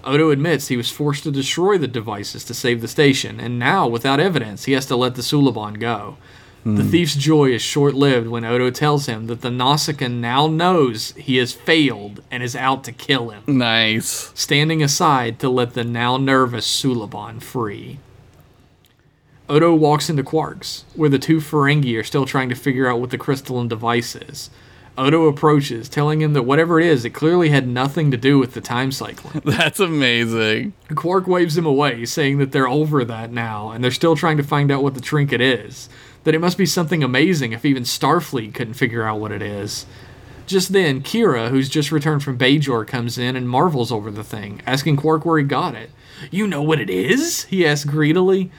Odo 0.03 0.31
admits 0.31 0.67
he 0.67 0.77
was 0.77 0.91
forced 0.91 1.23
to 1.25 1.31
destroy 1.31 1.79
the 1.79 1.87
devices 1.87 2.45
to 2.45 2.55
save 2.55 2.81
the 2.81 2.89
station, 2.89 3.39
and 3.39 3.59
now, 3.59 3.87
without 3.87 4.19
evidence, 4.19 4.65
he 4.65 4.73
has 4.73 4.87
to 4.87 4.97
let 4.97 5.15
the 5.15 5.23
Suliban 5.23 5.79
go. 5.79 6.17
The 6.65 6.83
hmm. 6.83 6.91
thief's 6.91 7.15
joy 7.15 7.53
is 7.53 7.63
short 7.63 7.95
lived 7.95 8.27
when 8.27 8.45
Odo 8.45 8.71
tells 8.71 9.07
him 9.07 9.29
that 9.29 9.43
the 9.43 9.49
Nausicaan 9.49 10.21
now 10.21 10.47
knows 10.47 11.13
he 11.13 11.37
has 11.37 11.53
failed 11.53 12.23
and 12.31 12.43
is 12.43 12.57
out 12.57 12.83
to 12.85 12.93
kill 12.93 13.31
him, 13.31 13.45
Nice. 13.47 14.33
standing 14.35 14.83
aside 14.83 15.39
to 15.39 15.49
let 15.49 15.75
the 15.75 15.85
now 15.85 16.17
nervous 16.17 16.67
Suliban 16.67 17.41
free. 17.41 17.99
Odo 19.49 19.75
walks 19.75 20.11
into 20.11 20.23
Quarks, 20.23 20.83
where 20.95 21.09
the 21.09 21.19
two 21.19 21.39
Ferengi 21.39 21.99
are 21.99 22.05
still 22.05 22.27
trying 22.27 22.49
to 22.49 22.55
figure 22.55 22.89
out 22.89 23.01
what 23.01 23.11
the 23.11 23.19
crystalline 23.19 23.69
device 23.69 24.15
is. 24.15 24.51
Odo 25.01 25.27
approaches, 25.27 25.89
telling 25.89 26.21
him 26.21 26.35
that 26.35 26.43
whatever 26.43 26.79
it 26.79 26.87
is, 26.87 27.07
it 27.07 27.11
clearly 27.11 27.49
had 27.49 27.67
nothing 27.67 28.11
to 28.11 28.19
do 28.19 28.39
with 28.39 28.53
the 28.53 28.61
time 28.61 28.93
cycling. 28.93 29.41
That's 29.47 29.81
amazing. 29.81 30.75
Quark 30.95 31.27
waves 31.27 31.57
him 31.57 31.65
away, 31.65 32.05
saying 32.05 32.37
that 32.37 32.53
they're 32.53 32.69
over 32.69 33.03
that 33.07 33.33
now, 33.33 33.71
and 33.71 33.83
they're 33.83 33.91
still 33.91 34.15
trying 34.15 34.37
to 34.37 34.43
find 34.43 34.71
out 34.71 34.83
what 34.83 34.93
the 34.95 35.01
trinket 35.01 35.41
is. 35.41 35.89
That 36.25 36.35
it 36.35 36.41
must 36.41 36.59
be 36.59 36.67
something 36.67 37.03
amazing 37.03 37.53
if 37.53 37.65
even 37.65 37.85
Starfleet 37.85 38.53
couldn't 38.53 38.75
figure 38.75 39.03
out 39.03 39.21
what 39.21 39.33
it 39.33 39.41
is. 39.41 39.87
Just 40.47 40.75
then, 40.75 41.01
Kira, 41.01 41.49
who's 41.49 41.71
just 41.71 41.91
returned 41.91 42.23
from 42.23 42.37
Bajor, 42.37 42.87
comes 42.87 43.17
in 43.17 43.37
and 43.37 43.49
marvels 43.49 43.91
over 43.91 44.11
the 44.11 44.25
thing, 44.25 44.61
asking 44.67 44.99
Quark 44.99 45.25
where 45.25 45.39
he 45.39 45.45
got 45.45 45.75
it. 45.75 45.91
You 46.31 46.47
know 46.47 46.63
what 46.63 46.79
it 46.79 46.91
is? 46.91 47.45
he 47.45 47.67
asks 47.67 47.89
greedily. 47.89 48.51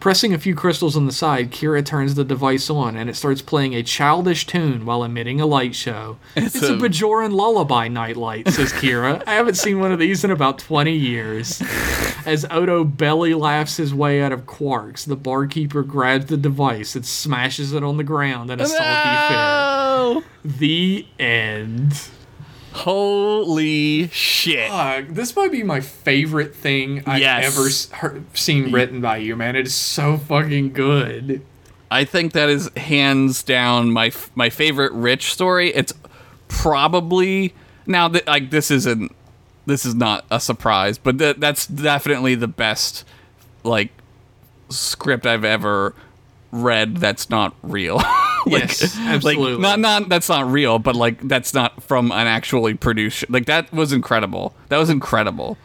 Pressing 0.00 0.32
a 0.32 0.38
few 0.38 0.54
crystals 0.54 0.96
on 0.96 1.06
the 1.06 1.12
side, 1.12 1.50
Kira 1.50 1.84
turns 1.84 2.14
the 2.14 2.24
device 2.24 2.70
on, 2.70 2.96
and 2.96 3.10
it 3.10 3.16
starts 3.16 3.42
playing 3.42 3.74
a 3.74 3.82
childish 3.82 4.46
tune 4.46 4.86
while 4.86 5.02
emitting 5.02 5.40
a 5.40 5.46
light 5.46 5.74
show. 5.74 6.18
It's, 6.36 6.62
a, 6.62 6.74
a- 6.74 6.76
Bajoran 6.76 7.32
lullaby 7.32 7.88
nightlight, 7.88 8.46
says 8.48 8.72
Kira. 8.72 9.24
I 9.26 9.34
haven't 9.34 9.56
seen 9.56 9.80
one 9.80 9.90
of 9.90 9.98
these 9.98 10.22
in 10.22 10.30
about 10.30 10.60
20 10.60 10.92
years. 10.92 11.60
As 12.24 12.46
Odo 12.48 12.84
belly 12.84 13.34
laughs 13.34 13.76
his 13.78 13.92
way 13.92 14.22
out 14.22 14.30
of 14.32 14.42
Quarks, 14.46 15.04
the 15.04 15.16
barkeeper 15.16 15.82
grabs 15.82 16.26
the 16.26 16.36
device 16.36 16.94
and 16.94 17.04
smashes 17.04 17.72
it 17.72 17.82
on 17.82 17.96
the 17.96 18.04
ground 18.04 18.50
in 18.50 18.60
a 18.60 18.66
salty 18.66 18.84
fit. 18.84 19.34
No! 19.34 20.22
The 20.44 21.06
end. 21.18 22.08
Holy 22.72 24.08
shit. 24.08 24.70
Uh, 24.70 25.02
this 25.08 25.34
might 25.36 25.52
be 25.52 25.62
my 25.62 25.80
favorite 25.80 26.54
thing 26.54 27.02
I've 27.06 27.20
Yes. 27.20 27.46
ever 27.56 27.66
s- 27.68 27.90
heard, 27.92 28.24
seen 28.36 28.72
written 28.72 29.00
by 29.00 29.18
you, 29.18 29.36
man. 29.36 29.56
It 29.56 29.66
is 29.66 29.74
so 29.74 30.16
fucking 30.18 30.72
good. 30.72 31.42
I 31.90 32.04
think 32.04 32.32
that 32.32 32.48
is 32.48 32.70
hands 32.76 33.42
down 33.42 33.90
my 33.90 34.06
f- 34.08 34.30
my 34.34 34.50
favorite 34.50 34.92
Rich 34.92 35.32
story. 35.32 35.70
It's 35.74 35.92
probably 36.48 37.54
now 37.86 38.08
that 38.08 38.26
like 38.26 38.50
this 38.50 38.70
isn't 38.70 39.12
this 39.66 39.84
is 39.84 39.94
not 39.94 40.24
a 40.30 40.40
surprise, 40.40 40.98
but 40.98 41.18
th- 41.18 41.36
that's 41.38 41.66
definitely 41.66 42.34
the 42.34 42.48
best 42.48 43.04
like 43.64 43.90
script 44.68 45.26
I've 45.26 45.44
ever 45.44 45.94
read 46.52 46.98
that's 46.98 47.28
not 47.30 47.54
real. 47.62 48.00
Like- 48.52 48.62
Yes, 48.80 48.96
absolutely. 48.98 49.52
Like 49.52 49.60
not 49.60 49.78
not 49.80 50.08
that's 50.08 50.28
not 50.28 50.50
real, 50.50 50.78
but 50.78 50.96
like 50.96 51.26
that's 51.26 51.54
not 51.54 51.82
from 51.82 52.10
an 52.12 52.26
actually 52.26 52.74
produced. 52.74 53.28
Like 53.30 53.46
that 53.46 53.72
was 53.72 53.92
incredible. 53.92 54.54
That 54.68 54.78
was 54.78 54.90
incredible. 54.90 55.56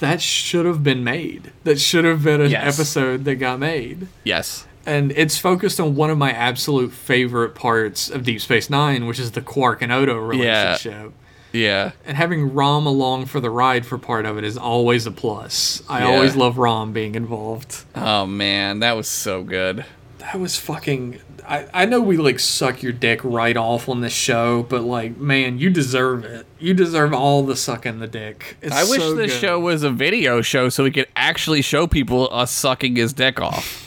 That 0.00 0.20
should 0.20 0.66
have 0.66 0.82
been 0.82 1.04
made. 1.04 1.52
That 1.64 1.80
should 1.80 2.04
have 2.04 2.24
been 2.24 2.40
an 2.40 2.50
Yes. 2.50 2.78
episode 2.78 3.24
that 3.24 3.36
got 3.36 3.58
made. 3.60 4.08
Yes. 4.24 4.66
And 4.86 5.12
it's 5.12 5.38
focused 5.38 5.80
on 5.80 5.94
one 5.94 6.10
of 6.10 6.18
my 6.18 6.30
absolute 6.32 6.92
favorite 6.92 7.54
parts 7.54 8.10
of 8.10 8.24
Deep 8.24 8.40
Space 8.40 8.68
Nine, 8.68 9.06
which 9.06 9.18
is 9.18 9.30
the 9.30 9.40
Quark 9.40 9.80
and 9.80 9.90
Odo 9.92 10.16
relationship. 10.16 11.12
Yeah. 11.52 11.92
And 12.04 12.16
having 12.16 12.52
Rom 12.52 12.84
along 12.84 13.26
for 13.26 13.38
the 13.40 13.48
ride 13.48 13.86
for 13.86 13.96
part 13.96 14.26
of 14.26 14.36
it 14.36 14.44
is 14.44 14.58
always 14.58 15.06
a 15.06 15.12
plus. 15.12 15.82
I 15.88 16.00
Yeah. 16.00 16.06
always 16.08 16.34
love 16.34 16.58
Rom 16.58 16.92
being 16.92 17.14
involved. 17.14 17.84
Oh 17.94 18.26
man, 18.26 18.80
that 18.80 18.96
was 18.96 19.08
so 19.08 19.42
good. 19.44 19.84
That 20.32 20.40
was 20.40 20.56
fucking. 20.58 21.20
I, 21.46 21.66
I 21.74 21.84
know 21.84 22.00
we 22.00 22.16
like 22.16 22.38
suck 22.40 22.82
your 22.82 22.92
dick 22.92 23.20
right 23.22 23.56
off 23.56 23.88
on 23.90 24.00
this 24.00 24.12
show, 24.14 24.62
but 24.62 24.82
like, 24.82 25.18
man, 25.18 25.58
you 25.58 25.68
deserve 25.68 26.24
it. 26.24 26.46
You 26.58 26.72
deserve 26.72 27.12
all 27.12 27.42
the 27.44 27.54
sucking 27.56 27.98
the 27.98 28.06
dick. 28.06 28.56
It's 28.62 28.74
I 28.74 28.84
wish 28.84 29.00
so 29.02 29.14
this 29.14 29.32
good. 29.32 29.40
show 29.40 29.60
was 29.60 29.82
a 29.82 29.90
video 29.90 30.40
show 30.40 30.70
so 30.70 30.82
we 30.84 30.90
could 30.90 31.08
actually 31.14 31.60
show 31.60 31.86
people 31.86 32.28
us 32.32 32.50
sucking 32.50 32.96
his 32.96 33.12
dick 33.12 33.38
off. 33.38 33.82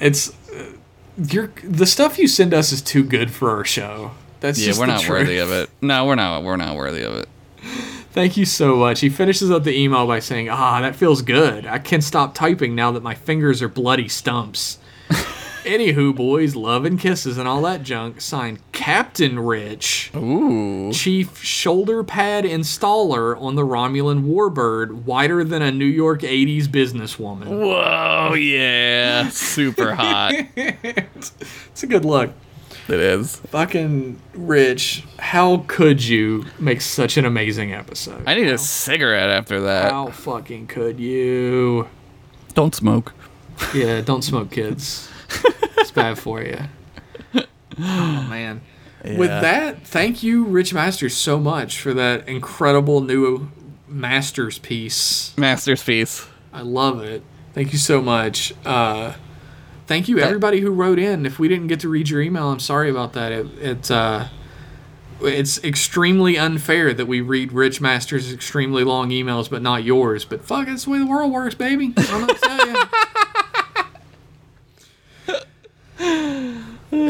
It's 0.00 0.30
uh, 0.52 0.72
your 1.28 1.52
the 1.62 1.86
stuff 1.86 2.18
you 2.18 2.26
send 2.26 2.54
us 2.54 2.72
is 2.72 2.80
too 2.80 3.04
good 3.04 3.30
for 3.30 3.50
our 3.50 3.64
show. 3.64 4.12
That's 4.40 4.58
Yeah, 4.58 4.68
just 4.68 4.80
we're 4.80 4.86
not 4.86 5.00
truth. 5.02 5.20
worthy 5.20 5.38
of 5.38 5.50
it. 5.52 5.68
No, 5.82 6.06
we're 6.06 6.14
not. 6.14 6.42
We're 6.44 6.56
not 6.56 6.76
worthy 6.76 7.02
of 7.02 7.14
it. 7.14 7.28
Thank 8.12 8.36
you 8.38 8.46
so 8.46 8.74
much. 8.76 9.00
He 9.00 9.10
finishes 9.10 9.50
up 9.50 9.64
the 9.64 9.78
email 9.78 10.06
by 10.06 10.18
saying, 10.20 10.48
"Ah, 10.48 10.80
that 10.80 10.96
feels 10.96 11.20
good. 11.20 11.66
I 11.66 11.78
can't 11.78 12.02
stop 12.02 12.34
typing 12.34 12.74
now 12.74 12.90
that 12.92 13.02
my 13.02 13.14
fingers 13.14 13.60
are 13.60 13.68
bloody 13.68 14.08
stumps." 14.08 14.78
Anywho, 15.64 16.14
boys, 16.14 16.56
love 16.56 16.84
and 16.84 16.98
kisses 16.98 17.36
and 17.36 17.46
all 17.46 17.60
that 17.62 17.82
junk. 17.82 18.20
Signed, 18.20 18.60
Captain 18.72 19.38
Rich, 19.38 20.10
Ooh. 20.16 20.90
chief 20.92 21.42
shoulder 21.42 22.02
pad 22.02 22.44
installer 22.44 23.40
on 23.40 23.56
the 23.56 23.62
Romulan 23.62 24.24
Warbird, 24.24 25.04
whiter 25.04 25.44
than 25.44 25.60
a 25.60 25.70
New 25.70 25.84
York 25.84 26.22
'80s 26.22 26.64
businesswoman. 26.66 27.46
Whoa, 27.48 28.34
yeah. 28.34 29.28
Super 29.28 29.94
hot. 29.94 30.32
it 30.56 30.76
It's 31.70 31.82
a 31.82 31.86
good 31.86 32.04
look. 32.04 32.30
is. 32.88 33.36
Fucking 33.36 34.18
Rich, 34.34 35.04
how 35.18 35.64
could 35.66 36.02
you 36.02 36.46
make 36.58 36.80
such 36.80 37.16
an 37.18 37.24
amazing 37.26 37.72
episode? 37.72 38.22
I 38.26 38.34
need 38.34 38.48
a 38.48 38.58
cigarette 38.58 39.28
after 39.30 39.60
that. 39.60 39.92
How 39.92 40.06
fucking 40.08 40.68
could 40.68 40.98
you? 40.98 41.86
Don't 42.54 42.74
smoke. 42.74 43.12
Yeah, 43.74 44.00
don't 44.00 44.22
smoke, 44.22 44.50
kids. 44.50 45.09
it's 45.78 45.90
bad 45.90 46.18
for 46.18 46.42
you. 46.42 46.58
Oh 47.78 48.26
man. 48.28 48.60
With 49.02 49.30
that, 49.30 49.86
thank 49.86 50.22
you, 50.22 50.44
Rich 50.44 50.74
Masters, 50.74 51.16
so 51.16 51.38
much 51.38 51.80
for 51.80 51.94
that 51.94 52.28
incredible 52.28 53.00
new 53.00 53.50
Masters 53.88 54.58
piece. 54.58 55.36
Master's 55.38 55.82
piece. 55.82 56.26
I 56.52 56.62
love 56.62 57.02
it. 57.02 57.22
Thank 57.54 57.72
you 57.72 57.78
so 57.78 58.02
much. 58.02 58.52
Uh, 58.64 59.14
thank 59.86 60.08
you, 60.08 60.18
everybody 60.18 60.60
who 60.60 60.70
wrote 60.70 60.98
in. 60.98 61.24
If 61.24 61.38
we 61.38 61.48
didn't 61.48 61.68
get 61.68 61.80
to 61.80 61.88
read 61.88 62.10
your 62.10 62.20
email, 62.20 62.50
I'm 62.50 62.60
sorry 62.60 62.90
about 62.90 63.14
that. 63.14 63.32
It, 63.32 63.46
it 63.58 63.90
uh, 63.90 64.28
it's 65.22 65.62
extremely 65.64 66.38
unfair 66.38 66.94
that 66.94 67.06
we 67.06 67.20
read 67.20 67.52
Rich 67.52 67.80
Masters' 67.80 68.32
extremely 68.32 68.84
long 68.84 69.10
emails, 69.10 69.50
but 69.50 69.62
not 69.62 69.82
yours. 69.82 70.24
But 70.24 70.44
fuck, 70.44 70.66
that's 70.66 70.84
the 70.84 70.90
way 70.90 70.98
the 70.98 71.06
world 71.06 71.32
works, 71.32 71.54
baby. 71.54 71.92
I'm 71.96 72.26
gonna 72.26 72.34
tell 72.34 72.66
you. 72.66 72.82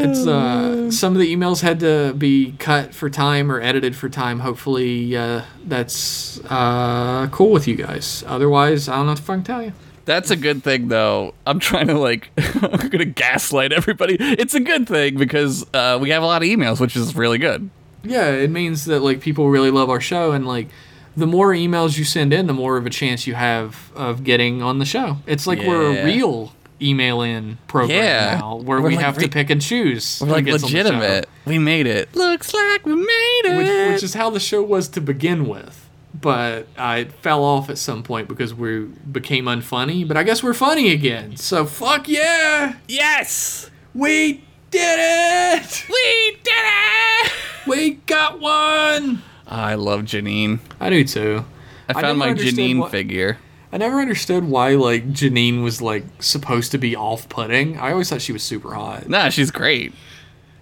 It's 0.03 0.27
uh, 0.27 0.91
some 0.91 1.13
of 1.13 1.19
the 1.19 1.33
emails 1.33 1.61
had 1.61 1.79
to 1.81 2.13
be 2.13 2.53
cut 2.59 2.93
for 2.93 3.09
time 3.09 3.51
or 3.51 3.61
edited 3.61 3.95
for 3.95 4.09
time. 4.09 4.39
Hopefully, 4.39 5.15
uh, 5.15 5.43
that's 5.65 6.39
uh, 6.45 7.27
cool 7.31 7.51
with 7.51 7.67
you 7.67 7.75
guys. 7.75 8.23
Otherwise, 8.27 8.87
I 8.87 8.95
don't 8.97 9.05
know 9.05 9.11
what 9.11 9.17
to 9.17 9.23
fucking 9.23 9.43
tell 9.43 9.63
you. 9.63 9.73
That's 10.05 10.31
a 10.31 10.35
good 10.35 10.63
thing, 10.63 10.87
though. 10.87 11.33
I'm 11.45 11.59
trying 11.59 11.87
to 11.87 11.97
like, 11.97 12.31
I'm 12.61 12.89
gonna 12.89 13.05
gaslight 13.05 13.71
everybody. 13.71 14.17
It's 14.19 14.55
a 14.55 14.59
good 14.59 14.87
thing 14.87 15.17
because 15.17 15.65
uh, 15.73 15.99
we 16.01 16.09
have 16.09 16.23
a 16.23 16.25
lot 16.25 16.41
of 16.41 16.47
emails, 16.47 16.79
which 16.79 16.95
is 16.95 17.15
really 17.15 17.37
good. 17.37 17.69
Yeah, 18.03 18.29
it 18.29 18.49
means 18.49 18.85
that 18.85 19.01
like 19.01 19.21
people 19.21 19.49
really 19.49 19.71
love 19.71 19.89
our 19.89 20.01
show, 20.01 20.31
and 20.31 20.47
like 20.47 20.69
the 21.15 21.27
more 21.27 21.49
emails 21.49 21.97
you 21.97 22.05
send 22.05 22.33
in, 22.33 22.47
the 22.47 22.53
more 22.53 22.77
of 22.77 22.85
a 22.85 22.89
chance 22.89 23.27
you 23.27 23.35
have 23.35 23.91
of 23.95 24.23
getting 24.23 24.61
on 24.61 24.79
the 24.79 24.85
show. 24.85 25.17
It's 25.27 25.45
like 25.45 25.59
we're 25.59 26.01
a 26.01 26.05
real 26.05 26.53
email 26.81 27.21
in 27.21 27.57
program 27.67 27.97
Yeah. 27.97 28.37
now, 28.39 28.55
where 28.55 28.81
We're 28.81 28.89
we 28.89 28.95
like 28.95 29.05
have 29.05 29.17
re- 29.17 29.23
to 29.23 29.29
pick 29.29 29.49
and 29.49 29.61
choose. 29.61 30.19
We're 30.21 30.27
like 30.29 30.45
legitimate. 30.45 31.27
We 31.45 31.59
made 31.59 31.87
it. 31.87 32.15
Looks 32.15 32.53
like 32.53 32.85
we 32.85 32.95
made 32.95 33.41
it. 33.45 33.57
which, 33.57 33.93
which 33.95 34.03
is 34.03 34.13
how 34.13 34.29
the 34.29 34.39
show 34.39 34.61
was 34.63 34.87
to 34.89 35.01
begin 35.01 35.47
with. 35.47 35.87
But 36.13 36.67
I 36.77 37.05
fell 37.05 37.43
off 37.43 37.69
at 37.69 37.77
some 37.77 38.03
point 38.03 38.27
because 38.27 38.53
we 38.53 38.81
became 39.11 39.45
unfunny. 39.45 40.05
But 40.07 40.17
I 40.17 40.23
guess 40.23 40.43
we're 40.43 40.53
funny 40.53 40.91
again. 40.91 41.37
So 41.37 41.65
fuck 41.65 42.07
yeah, 42.09 42.75
yes, 42.87 43.69
we 43.93 44.43
did 44.71 44.99
it! 44.99 45.85
we 45.89 46.37
did 46.43 46.51
it. 46.53 47.31
We 47.67 47.91
got 48.07 48.39
one. 48.39 49.21
I 49.47 49.75
love 49.75 50.01
Janine. 50.01 50.59
I 50.79 50.89
do 50.89 51.03
too. 51.03 51.45
I 51.87 51.97
I 51.97 52.01
found 52.01 52.19
never 52.19 52.35
my 52.35 52.39
Janine 52.41 52.79
what- 52.79 52.91
figure. 52.91 53.37
I 53.73 53.77
never 53.77 53.99
understood 53.99 54.43
why 54.45 54.75
like 54.75 55.11
Janine 55.11 55.63
was 55.63 55.81
like 55.81 56.03
supposed 56.19 56.71
to 56.71 56.77
be 56.77 56.95
off-putting. 56.95 57.77
I 57.77 57.91
always 57.91 58.09
thought 58.09 58.21
she 58.21 58.33
was 58.33 58.43
super 58.43 58.73
hot, 58.73 59.07
Nah, 59.07 59.29
she's 59.29 59.49
great. 59.51 59.93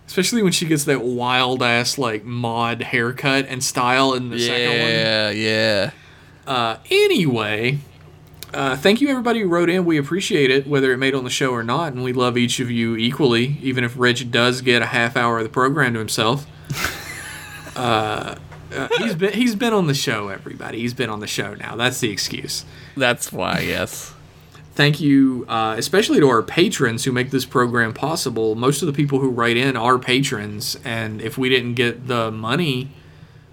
especially 0.08 0.44
when 0.44 0.52
she 0.52 0.66
gets 0.66 0.84
that 0.86 1.02
wild 1.04 1.64
ass 1.64 1.98
like 1.98 2.24
mod 2.24 2.82
haircut 2.84 3.46
and 3.48 3.64
style 3.64 4.14
in 4.14 4.30
the 4.30 4.40
second 4.40 4.70
one. 4.82 4.90
Yeah, 4.92 5.30
yeah. 5.32 5.92
Uh, 6.46 6.78
anyway, 6.92 7.80
uh, 8.54 8.76
thank 8.76 9.02
you 9.02 9.08
everybody 9.10 9.42
who 9.42 9.48
wrote 9.48 9.70
in. 9.70 9.86
We 9.86 9.98
appreciate 9.98 10.50
it, 10.52 10.66
whether 10.68 10.92
it 10.92 10.98
made 10.98 11.14
on 11.16 11.24
the 11.24 11.30
show 11.30 11.52
or 11.52 11.64
not, 11.64 11.94
and 11.94 12.04
we 12.04 12.14
love 12.14 12.38
each 12.38 12.60
of 12.60 12.70
you 12.72 12.96
equally, 12.96 13.58
even 13.62 13.84
if 13.84 13.98
Rich 13.98 14.32
does 14.32 14.62
get 14.62 14.82
a 14.82 14.88
half 14.88 15.16
hour 15.18 15.38
of 15.40 15.44
the 15.44 15.50
program 15.50 15.94
to 15.94 16.00
himself. 16.00 16.46
uh, 17.76 18.36
uh, 18.76 18.88
he's 19.00 19.16
been 19.16 19.34
he's 19.34 19.56
been 19.56 19.74
on 19.74 19.88
the 19.88 19.94
show. 19.94 20.30
Everybody, 20.30 20.80
he's 20.80 20.94
been 20.94 21.10
on 21.10 21.20
the 21.20 21.28
show 21.28 21.54
now. 21.56 21.76
That's 21.76 22.00
the 22.00 22.10
excuse. 22.10 22.66
That's 22.96 23.32
why. 23.32 23.60
Yes. 23.60 24.14
Thank 24.76 25.02
you, 25.02 25.46
uh, 25.50 25.76
especially 25.78 26.22
to 26.22 26.30
our 26.30 26.42
patrons 26.42 27.04
who 27.04 27.12
make 27.12 27.32
this 27.32 27.44
program 27.44 27.94
possible. 27.94 28.56
Most 28.56 28.82
of 28.82 28.86
the 28.86 28.94
people 28.94 29.20
who 29.20 29.30
write 29.30 29.58
in 29.58 29.76
are 29.76 30.00
patrons, 30.00 30.78
and 30.86 31.22
if 31.22 31.38
we 31.38 31.50
didn't 31.50 31.74
get 31.74 32.08
the 32.08 32.32
money 32.32 32.92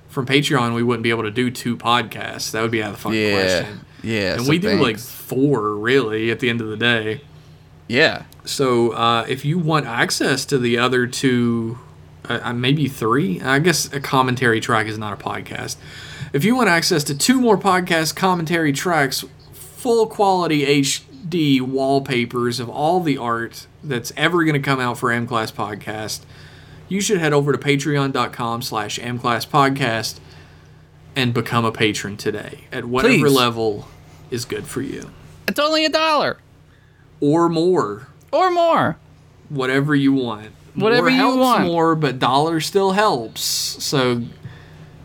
from 0.09 0.25
Patreon, 0.25 0.75
we 0.75 0.85
wouldn't 0.85 1.03
be 1.03 1.11
able 1.11 1.25
to 1.25 1.31
do 1.33 1.51
two 1.51 1.77
podcasts. 1.77 2.53
That 2.53 2.63
would 2.63 2.71
be 2.71 2.81
out 2.83 2.91
of 2.91 2.97
the 2.97 3.03
fucking 3.03 3.21
Yeah. 3.21 3.33
question. 3.33 3.81
Yeah. 4.05 4.35
and 4.35 4.45
so 4.45 4.51
we 4.51 4.59
do 4.59 4.81
like 4.81 4.99
four 5.01 5.75
really 5.75 6.31
at 6.31 6.39
the 6.39 6.49
end 6.49 6.61
of 6.61 6.69
the 6.69 6.77
day. 6.77 7.23
Yeah. 7.89 8.23
So 8.45 8.93
uh, 8.93 9.27
if 9.29 9.45
you 9.45 9.59
want 9.59 9.87
access 9.87 10.45
to 10.47 10.59
the 10.59 10.79
other 10.79 11.09
two, 11.09 11.79
uh, 12.29 12.41
uh, 12.43 12.53
maybe 12.53 12.89
three, 12.89 13.41
I 13.41 13.59
guess 13.59 13.93
a 13.93 14.01
commentary 14.01 14.61
track 14.61 14.87
is 14.87 14.99
not 14.99 15.13
a 15.13 15.23
podcast. 15.23 15.77
If 16.33 16.45
you 16.45 16.55
want 16.57 16.69
access 16.69 17.05
to 17.05 17.17
two 17.17 17.41
more 17.41 17.57
podcast 17.59 18.15
commentary 18.17 18.73
tracks, 18.73 19.25
full 19.53 20.07
quality 20.07 20.65
HD 20.67 21.61
wallpapers 21.61 22.61
of 22.61 22.69
all 22.69 23.01
the 23.01 23.17
art 23.19 23.67
that's 23.83 24.13
ever 24.17 24.45
going 24.45 24.55
to 24.55 24.61
come 24.61 24.81
out 24.81 24.99
for 24.99 25.11
M 25.13 25.27
Class 25.27 25.51
Podcast, 25.53 26.21
you 26.89 27.01
should 27.01 27.19
head 27.19 27.33
over 27.33 27.53
to 27.53 27.59
patreon.com 27.59 28.63
slash 28.63 28.99
mclasspodcast 28.99 30.19
and 31.15 31.33
become 31.33 31.65
a 31.65 31.73
patron 31.73 32.17
today 32.17 32.65
at 32.73 32.85
whatever 32.85 33.15
Please. 33.27 33.33
level 33.33 33.89
is 34.31 34.45
good 34.45 34.67
for 34.67 34.83
you. 34.83 35.11
It's 35.49 35.59
only 35.59 35.85
a 35.85 35.89
dollar 35.89 36.39
Or 37.21 37.49
more. 37.49 38.09
or 38.33 38.51
more. 38.51 38.99
whatever 39.49 39.95
you 39.95 40.13
want. 40.13 40.51
Whatever 40.77 41.11
you 41.11 41.37
want. 41.37 41.65
more, 41.65 41.95
but 41.95 42.19
dollar 42.19 42.61
still 42.61 42.93
helps. 42.93 43.41
So 43.43 44.23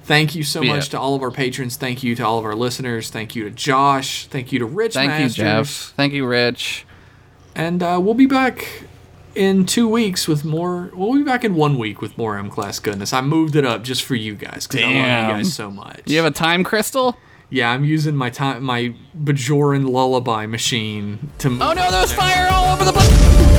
thank 0.04 0.36
you 0.36 0.44
so 0.44 0.62
Yeah. 0.62 0.76
much 0.76 0.90
to 0.90 1.00
all 1.00 1.16
of 1.16 1.22
our 1.22 1.32
patrons. 1.32 1.76
Thank 1.78 2.04
you 2.04 2.16
to 2.16 2.26
all 2.26 2.38
of 2.40 2.46
our 2.46 2.56
listeners. 2.56 3.10
Thank 3.10 3.36
you 3.36 3.44
to 3.46 3.50
Josh. 3.52 4.28
Thank 4.28 4.52
you 4.52 4.60
to 4.60 4.66
Rich 4.66 4.94
Thank 4.94 5.10
Masters. 5.12 5.38
you, 5.38 5.44
Jeff. 5.44 5.94
Thank 5.98 6.14
you, 6.14 6.26
Rich. 6.26 6.86
And 7.56 7.82
uh, 7.84 8.00
we'll 8.02 8.14
be 8.14 8.26
back 8.26 8.84
in 9.36 9.66
two 9.66 9.88
weeks 9.88 10.28
with 10.28 10.44
more. 10.44 10.90
We'll 10.94 11.14
be 11.14 11.24
back 11.24 11.44
in 11.44 11.56
one 11.56 11.78
week 11.78 12.02
with 12.02 12.18
more 12.18 12.38
M 12.38 12.50
Class 12.50 12.80
goodness. 12.80 13.14
I 13.14 13.22
moved 13.22 13.56
it 13.56 13.66
up 13.66 13.84
just 13.84 14.04
for 14.04 14.16
you 14.16 14.36
guys 14.36 14.68
because 14.68 14.82
I 14.86 14.88
love 14.88 14.96
you 14.96 15.34
guys 15.36 15.54
so 15.54 15.70
much. 15.72 16.02
You 16.06 16.18
have 16.18 16.26
a 16.26 16.32
time 16.32 16.64
crystal? 16.64 17.18
yeah, 17.50 17.70
I'm 17.72 17.84
using 17.84 18.16
my 18.16 18.30
time 18.30 18.64
my 18.64 18.94
Bajoran 19.22 19.90
lullaby 19.90 20.46
machine 20.46 21.30
to. 21.40 21.50
Move 21.50 21.62
oh 21.62 21.74
no, 21.74 21.92
there's 21.92 22.14
fire 22.14 22.48
all 22.52 22.74
over 22.74 22.86
the 22.86 22.94
place. 22.94 23.51